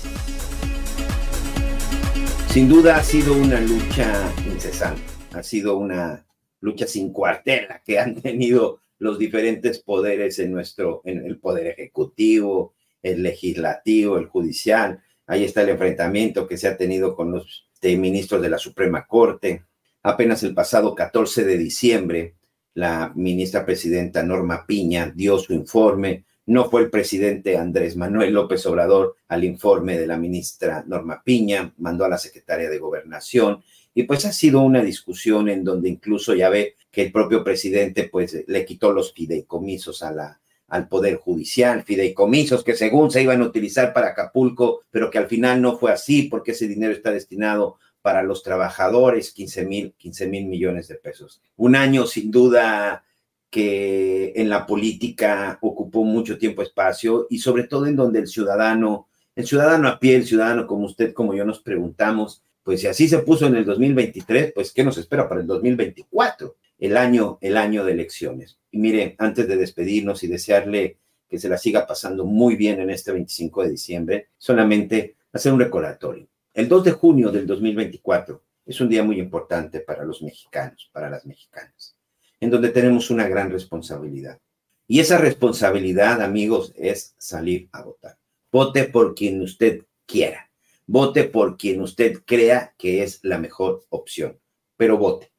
Sin 2.48 2.68
duda 2.68 2.96
ha 2.96 3.02
sido 3.02 3.34
una 3.34 3.60
lucha 3.60 4.32
incesante, 4.46 5.02
ha 5.34 5.42
sido 5.42 5.76
una 5.76 6.24
lucha 6.60 6.86
sin 6.86 7.12
cuartela 7.12 7.82
que 7.84 7.98
han 7.98 8.20
tenido 8.22 8.80
los 8.98 9.18
diferentes 9.18 9.78
poderes 9.80 10.38
en 10.38 10.52
nuestro, 10.52 11.02
en 11.04 11.24
el 11.24 11.38
poder 11.38 11.66
ejecutivo, 11.66 12.74
el 13.02 13.22
legislativo, 13.22 14.16
el 14.16 14.26
judicial. 14.26 15.02
Ahí 15.26 15.44
está 15.44 15.62
el 15.62 15.68
enfrentamiento 15.68 16.48
que 16.48 16.56
se 16.56 16.66
ha 16.66 16.76
tenido 16.76 17.14
con 17.14 17.30
los 17.30 17.66
ministros 17.82 18.42
de 18.42 18.50
la 18.50 18.58
Suprema 18.58 19.06
Corte. 19.06 19.62
Apenas 20.02 20.42
el 20.42 20.54
pasado 20.54 20.94
14 20.94 21.44
de 21.44 21.58
diciembre, 21.58 22.34
la 22.76 23.10
ministra 23.14 23.64
presidenta 23.64 24.22
Norma 24.22 24.66
Piña 24.66 25.10
dio 25.14 25.38
su 25.38 25.54
informe. 25.54 26.24
No 26.44 26.68
fue 26.68 26.82
el 26.82 26.90
presidente 26.90 27.56
Andrés 27.56 27.96
Manuel 27.96 28.34
López 28.34 28.66
Obrador 28.66 29.16
al 29.28 29.44
informe 29.44 29.98
de 29.98 30.06
la 30.06 30.18
ministra 30.18 30.84
Norma 30.86 31.22
Piña, 31.24 31.72
mandó 31.78 32.04
a 32.04 32.10
la 32.10 32.18
secretaria 32.18 32.68
de 32.68 32.78
Gobernación 32.78 33.62
y 33.94 34.02
pues 34.02 34.26
ha 34.26 34.32
sido 34.32 34.60
una 34.60 34.82
discusión 34.82 35.48
en 35.48 35.64
donde 35.64 35.88
incluso 35.88 36.34
ya 36.34 36.50
ve 36.50 36.76
que 36.90 37.00
el 37.04 37.12
propio 37.12 37.42
presidente 37.42 38.10
pues 38.12 38.44
le 38.46 38.66
quitó 38.66 38.92
los 38.92 39.14
fideicomisos 39.14 40.02
a 40.02 40.12
la, 40.12 40.40
al 40.68 40.86
Poder 40.86 41.16
Judicial, 41.16 41.82
fideicomisos 41.82 42.62
que 42.62 42.74
según 42.74 43.10
se 43.10 43.22
iban 43.22 43.40
a 43.40 43.46
utilizar 43.46 43.94
para 43.94 44.08
Acapulco, 44.08 44.82
pero 44.90 45.10
que 45.10 45.16
al 45.16 45.28
final 45.28 45.62
no 45.62 45.78
fue 45.78 45.92
así 45.92 46.24
porque 46.24 46.50
ese 46.50 46.68
dinero 46.68 46.92
está 46.92 47.10
destinado 47.10 47.78
para 48.06 48.22
los 48.22 48.44
trabajadores, 48.44 49.32
15 49.32 49.64
mil, 49.64 49.92
15 49.98 50.28
mil 50.28 50.46
millones 50.46 50.86
de 50.86 50.94
pesos. 50.94 51.42
Un 51.56 51.74
año 51.74 52.06
sin 52.06 52.30
duda 52.30 53.02
que 53.50 54.32
en 54.36 54.48
la 54.48 54.64
política 54.64 55.58
ocupó 55.60 56.04
mucho 56.04 56.38
tiempo 56.38 56.62
espacio 56.62 57.26
y 57.28 57.40
sobre 57.40 57.64
todo 57.64 57.84
en 57.86 57.96
donde 57.96 58.20
el 58.20 58.28
ciudadano, 58.28 59.08
el 59.34 59.44
ciudadano 59.44 59.88
a 59.88 59.98
pie, 59.98 60.14
el 60.14 60.24
ciudadano 60.24 60.68
como 60.68 60.86
usted, 60.86 61.12
como 61.12 61.34
yo 61.34 61.44
nos 61.44 61.58
preguntamos, 61.58 62.44
pues 62.62 62.82
si 62.82 62.86
así 62.86 63.08
se 63.08 63.18
puso 63.18 63.48
en 63.48 63.56
el 63.56 63.64
2023, 63.64 64.52
pues 64.52 64.72
¿qué 64.72 64.84
nos 64.84 64.98
espera 64.98 65.28
para 65.28 65.40
el 65.40 65.48
2024? 65.48 66.54
El 66.78 66.96
año, 66.96 67.38
el 67.40 67.56
año 67.56 67.84
de 67.84 67.90
elecciones. 67.90 68.56
Y 68.70 68.78
mire, 68.78 69.16
antes 69.18 69.48
de 69.48 69.56
despedirnos 69.56 70.22
y 70.22 70.28
desearle 70.28 70.98
que 71.28 71.40
se 71.40 71.48
la 71.48 71.58
siga 71.58 71.88
pasando 71.88 72.24
muy 72.24 72.54
bien 72.54 72.78
en 72.78 72.90
este 72.90 73.10
25 73.10 73.64
de 73.64 73.70
diciembre, 73.70 74.28
solamente 74.38 75.16
hacer 75.32 75.52
un 75.52 75.58
recordatorio. 75.58 76.28
El 76.56 76.70
2 76.70 76.84
de 76.84 76.92
junio 76.92 77.30
del 77.30 77.46
2024 77.46 78.42
es 78.64 78.80
un 78.80 78.88
día 78.88 79.02
muy 79.02 79.20
importante 79.20 79.80
para 79.80 80.06
los 80.06 80.22
mexicanos, 80.22 80.88
para 80.90 81.10
las 81.10 81.26
mexicanas, 81.26 81.94
en 82.40 82.48
donde 82.48 82.70
tenemos 82.70 83.10
una 83.10 83.28
gran 83.28 83.50
responsabilidad. 83.50 84.40
Y 84.88 85.00
esa 85.00 85.18
responsabilidad, 85.18 86.22
amigos, 86.22 86.72
es 86.74 87.14
salir 87.18 87.68
a 87.72 87.82
votar. 87.82 88.16
Vote 88.50 88.84
por 88.84 89.14
quien 89.14 89.42
usted 89.42 89.82
quiera. 90.06 90.50
Vote 90.86 91.24
por 91.24 91.58
quien 91.58 91.82
usted 91.82 92.22
crea 92.24 92.74
que 92.78 93.02
es 93.02 93.20
la 93.22 93.36
mejor 93.36 93.84
opción. 93.90 94.40
Pero 94.78 94.96
vote, 94.96 95.30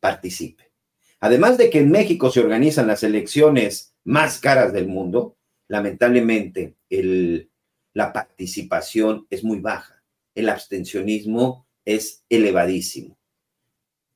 participe. 0.00 0.72
Además 1.20 1.58
de 1.58 1.70
que 1.70 1.78
en 1.78 1.92
México 1.92 2.28
se 2.28 2.40
organizan 2.40 2.88
las 2.88 3.04
elecciones 3.04 3.94
más 4.02 4.40
caras 4.40 4.72
del 4.72 4.88
mundo, 4.88 5.36
lamentablemente 5.68 6.74
la 7.92 8.12
participación 8.12 9.28
es 9.30 9.44
muy 9.44 9.60
baja 9.60 9.95
el 10.36 10.50
abstencionismo 10.50 11.66
es 11.84 12.22
elevadísimo. 12.28 13.18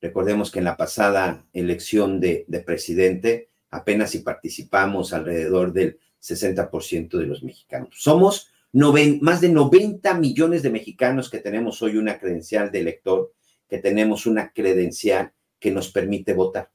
Recordemos 0.01 0.51
que 0.51 0.60
en 0.60 0.66
la 0.66 0.76
pasada 0.76 1.44
elección 1.52 2.20
de, 2.20 2.47
presidente 2.64 3.48
apenas 3.70 4.10
si 4.10 4.20
participamos 4.20 5.12
alrededor 5.12 5.72
del 5.72 5.98
60% 6.22 7.18
de 7.18 7.26
los 7.26 7.42
mexicanos. 7.42 7.90
Somos 7.97 8.52
más 8.72 9.40
de 9.40 9.48
90 9.48 10.14
millones 10.14 10.62
de 10.62 10.70
mexicanos 10.70 11.30
que 11.30 11.38
tenemos 11.38 11.80
hoy 11.82 11.97
una 11.97 12.18
credencial 12.18 12.70
de 12.70 12.80
elector, 12.80 13.32
que 13.68 13.78
tenemos 13.78 14.26
una 14.26 14.52
credencial 14.52 15.32
que 15.59 15.70
nos 15.70 15.90
permite 15.90 16.34
votar. 16.34 16.70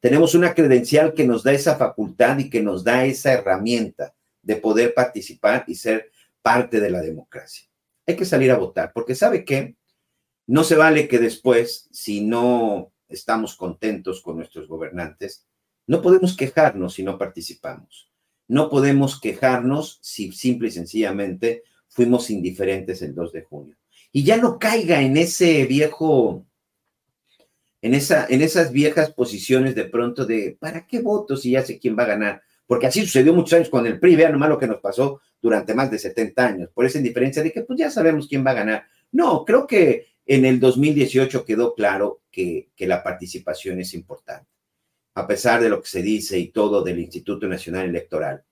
Tenemos 0.00 0.34
una 0.34 0.54
credencial 0.54 1.14
que 1.14 1.26
nos 1.26 1.42
da 1.42 1.52
esa 1.52 1.76
facultad 1.76 2.38
y 2.38 2.50
que 2.50 2.62
nos 2.62 2.84
da 2.84 3.04
esa 3.04 3.32
herramienta 3.32 4.14
de 4.42 4.56
poder 4.56 4.94
participar 4.94 5.64
y 5.66 5.74
ser 5.74 6.10
parte 6.42 6.80
de 6.80 6.90
la 6.90 7.00
democracia 7.00 7.67
hay 8.08 8.16
que 8.16 8.24
salir 8.24 8.50
a 8.50 8.58
votar, 8.58 8.92
porque 8.92 9.14
sabe 9.14 9.44
que 9.44 9.76
no 10.46 10.64
se 10.64 10.76
vale 10.76 11.08
que 11.08 11.18
después, 11.18 11.88
si 11.92 12.22
no 12.22 12.92
estamos 13.06 13.54
contentos 13.54 14.22
con 14.22 14.36
nuestros 14.36 14.66
gobernantes, 14.66 15.46
no 15.86 16.00
podemos 16.00 16.36
quejarnos 16.36 16.94
si 16.94 17.02
no 17.02 17.18
participamos. 17.18 18.10
No 18.46 18.70
podemos 18.70 19.20
quejarnos 19.20 19.98
si 20.00 20.32
simple 20.32 20.68
y 20.68 20.70
sencillamente 20.70 21.64
fuimos 21.88 22.30
indiferentes 22.30 23.02
el 23.02 23.14
2 23.14 23.32
de 23.32 23.42
junio. 23.42 23.76
Y 24.10 24.24
ya 24.24 24.38
no 24.38 24.58
caiga 24.58 25.02
en 25.02 25.18
ese 25.18 25.66
viejo 25.66 26.46
en, 27.82 27.94
esa, 27.94 28.26
en 28.28 28.42
esas 28.42 28.72
viejas 28.72 29.12
posiciones 29.12 29.74
de 29.74 29.84
pronto 29.84 30.24
de, 30.24 30.56
¿para 30.58 30.86
qué 30.86 31.00
voto 31.00 31.36
si 31.36 31.52
ya 31.52 31.62
sé 31.62 31.78
quién 31.78 31.96
va 31.96 32.04
a 32.04 32.08
ganar? 32.08 32.42
Porque 32.66 32.86
así 32.86 33.02
sucedió 33.02 33.32
muchos 33.34 33.52
años 33.54 33.68
con 33.68 33.86
el 33.86 34.00
PRI, 34.00 34.16
vean 34.16 34.32
nomás 34.32 34.48
lo 34.48 34.58
que 34.58 34.66
nos 34.66 34.80
pasó 34.80 35.20
durante 35.40 35.74
más 35.74 35.90
de 35.90 35.98
70 35.98 36.46
años, 36.46 36.70
por 36.74 36.84
esa 36.84 36.98
indiferencia 36.98 37.42
de 37.42 37.52
que 37.52 37.62
pues 37.62 37.78
ya 37.78 37.90
sabemos 37.90 38.26
quién 38.28 38.44
va 38.44 38.52
a 38.52 38.54
ganar. 38.54 38.84
No, 39.12 39.44
creo 39.44 39.66
que 39.66 40.06
en 40.26 40.44
el 40.44 40.60
2018 40.60 41.44
quedó 41.44 41.74
claro 41.74 42.22
que, 42.30 42.70
que 42.76 42.86
la 42.86 43.02
participación 43.02 43.80
es 43.80 43.94
importante, 43.94 44.50
a 45.14 45.26
pesar 45.26 45.60
de 45.62 45.70
lo 45.70 45.80
que 45.80 45.88
se 45.88 46.02
dice 46.02 46.38
y 46.38 46.48
todo 46.48 46.82
del 46.82 46.98
Instituto 46.98 47.48
Nacional 47.48 47.88
Electoral. 47.88 48.44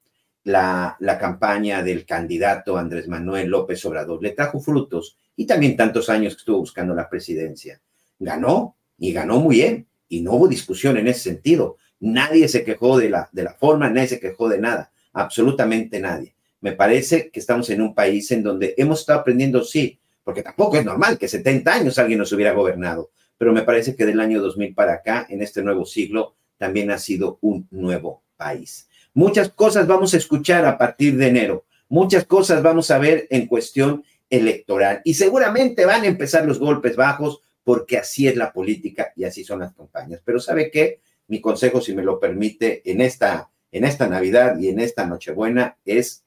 La, 0.45 0.97
la, 1.01 1.19
campaña 1.19 1.83
del 1.83 2.07
candidato 2.07 2.77
Andrés 2.79 3.09
Manuel 3.09 3.49
López 3.49 3.85
Obrador 3.85 4.23
le 4.23 4.31
trajo 4.31 4.61
frutos 4.61 5.19
y 5.35 5.45
también 5.45 5.77
tantos 5.77 6.09
años 6.09 6.35
que 6.35 6.39
estuvo 6.39 6.61
buscando 6.61 6.95
la 6.95 7.11
presidencia. 7.11 7.81
Ganó 8.21 8.77
y 8.97 9.13
ganó 9.13 9.41
muy 9.41 9.57
bien 9.57 9.89
y 10.09 10.23
no 10.23 10.35
hubo 10.35 10.47
discusión 10.47 10.97
en 10.99 11.09
ese 11.09 11.21
sentido. 11.31 11.79
Nadie 11.99 12.47
se 12.47 12.65
quejó 12.65 12.97
de 12.97 13.11
la, 13.11 13.29
de 13.33 13.43
la 13.43 13.55
forma, 13.55 13.91
nadie 13.91 14.09
se 14.09 14.21
quejó 14.21 14.49
de 14.49 14.59
nada, 14.59 14.93
absolutamente 15.13 15.99
nadie. 15.99 16.36
Me 16.67 16.73
parece 16.73 17.31
que 17.31 17.39
estamos 17.39 17.71
en 17.71 17.81
un 17.81 17.95
país 17.95 18.29
en 18.33 18.43
donde 18.43 18.75
hemos 18.77 18.99
estado 18.99 19.21
aprendiendo, 19.21 19.63
sí, 19.63 20.01
porque 20.25 20.43
tampoco 20.43 20.77
es 20.77 20.85
normal 20.85 21.17
que 21.17 21.29
70 21.29 21.73
años 21.73 21.97
alguien 21.97 22.19
nos 22.19 22.33
hubiera 22.33 22.55
gobernado, 22.55 23.13
pero 23.39 23.53
me 23.53 23.63
parece 23.63 23.95
que 23.95 24.05
del 24.05 24.19
año 24.19 24.43
2000 24.43 24.75
para 24.75 24.95
acá, 24.95 25.29
en 25.29 25.43
este 25.43 25.63
nuevo 25.63 25.85
siglo, 25.85 26.35
también 26.59 26.91
ha 26.91 26.99
sido 26.99 27.39
un 27.43 27.69
nuevo 27.71 28.25
país. 28.37 28.89
Muchas 29.15 29.51
cosas 29.51 29.87
vamos 29.87 30.13
a 30.15 30.17
escuchar 30.17 30.65
a 30.65 30.77
partir 30.77 31.17
de 31.17 31.29
enero, 31.29 31.67
muchas 31.89 32.25
cosas 32.25 32.65
vamos 32.65 32.91
a 32.91 32.99
ver 32.99 33.29
en 33.31 33.47
cuestión 33.47 34.03
electoral 34.29 35.03
y 35.05 35.15
seguramente 35.15 35.85
van 35.85 36.03
a 36.03 36.09
empezar 36.09 36.47
los 36.47 36.59
golpes 36.59 36.97
bajos 36.97 37.43
porque 37.63 37.97
así 37.97 38.27
es 38.27 38.35
la 38.35 38.53
política 38.53 39.13
y 39.15 39.23
así 39.23 39.45
son 39.45 39.61
las 39.61 39.73
campañas. 39.73 40.21
Pero 40.25 40.41
¿sabe 40.41 40.73
qué? 40.73 40.99
Mi 41.29 41.41
consejo, 41.41 41.81
si 41.81 41.95
me 41.95 42.03
lo 42.03 42.19
permite, 42.19 42.83
en 42.91 43.03
esta, 43.03 43.51
en 43.71 43.85
esta 43.85 44.09
Navidad 44.09 44.59
y 44.59 44.71
en 44.71 44.81
esta 44.81 45.07
Nochebuena 45.07 45.77
es, 45.85 46.26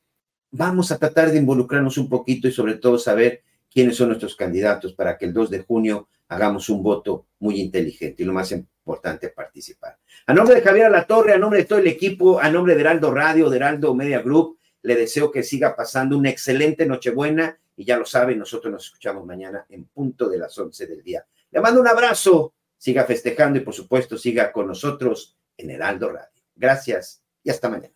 vamos 0.51 0.91
a 0.91 0.97
tratar 0.97 1.31
de 1.31 1.37
involucrarnos 1.37 1.97
un 1.97 2.09
poquito 2.09 2.47
y 2.47 2.51
sobre 2.51 2.75
todo 2.75 2.97
saber 2.97 3.43
quiénes 3.71 3.95
son 3.95 4.07
nuestros 4.07 4.35
candidatos 4.35 4.93
para 4.93 5.17
que 5.17 5.25
el 5.25 5.33
2 5.33 5.49
de 5.49 5.59
junio 5.59 6.07
hagamos 6.27 6.69
un 6.69 6.83
voto 6.83 7.25
muy 7.39 7.59
inteligente 7.59 8.23
y 8.23 8.25
lo 8.25 8.33
más 8.33 8.51
importante, 8.51 9.29
participar. 9.29 9.97
A 10.25 10.33
nombre 10.33 10.55
de 10.55 10.61
Javier 10.61 10.87
Alatorre, 10.87 11.33
a 11.33 11.37
nombre 11.37 11.59
de 11.59 11.65
todo 11.65 11.79
el 11.79 11.87
equipo, 11.87 12.39
a 12.39 12.49
nombre 12.49 12.75
de 12.75 12.81
Heraldo 12.81 13.11
Radio, 13.11 13.49
de 13.49 13.57
Heraldo 13.57 13.93
Media 13.93 14.21
Group, 14.21 14.57
le 14.81 14.95
deseo 14.95 15.31
que 15.31 15.43
siga 15.43 15.75
pasando 15.75 16.17
una 16.17 16.29
excelente 16.29 16.85
Nochebuena 16.85 17.57
y 17.75 17.85
ya 17.85 17.97
lo 17.97 18.05
saben, 18.05 18.39
nosotros 18.39 18.71
nos 18.71 18.85
escuchamos 18.85 19.25
mañana 19.25 19.65
en 19.69 19.85
punto 19.85 20.29
de 20.29 20.37
las 20.37 20.57
11 20.57 20.87
del 20.87 21.03
día. 21.03 21.25
Le 21.51 21.61
mando 21.61 21.81
un 21.81 21.87
abrazo, 21.87 22.53
siga 22.77 23.05
festejando 23.05 23.59
y 23.59 23.61
por 23.61 23.73
supuesto 23.73 24.17
siga 24.17 24.51
con 24.51 24.67
nosotros 24.67 25.37
en 25.57 25.71
Heraldo 25.71 26.11
Radio. 26.11 26.43
Gracias 26.55 27.21
y 27.43 27.49
hasta 27.49 27.69
mañana. 27.69 27.93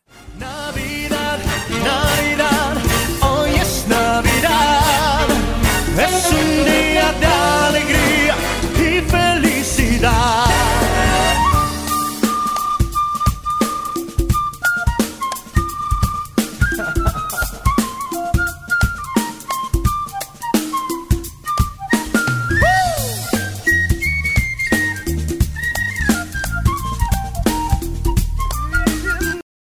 Navidad. 4.14 5.28
Es 5.98 6.32
un 6.32 6.66
día 6.66 7.12
de 7.20 7.33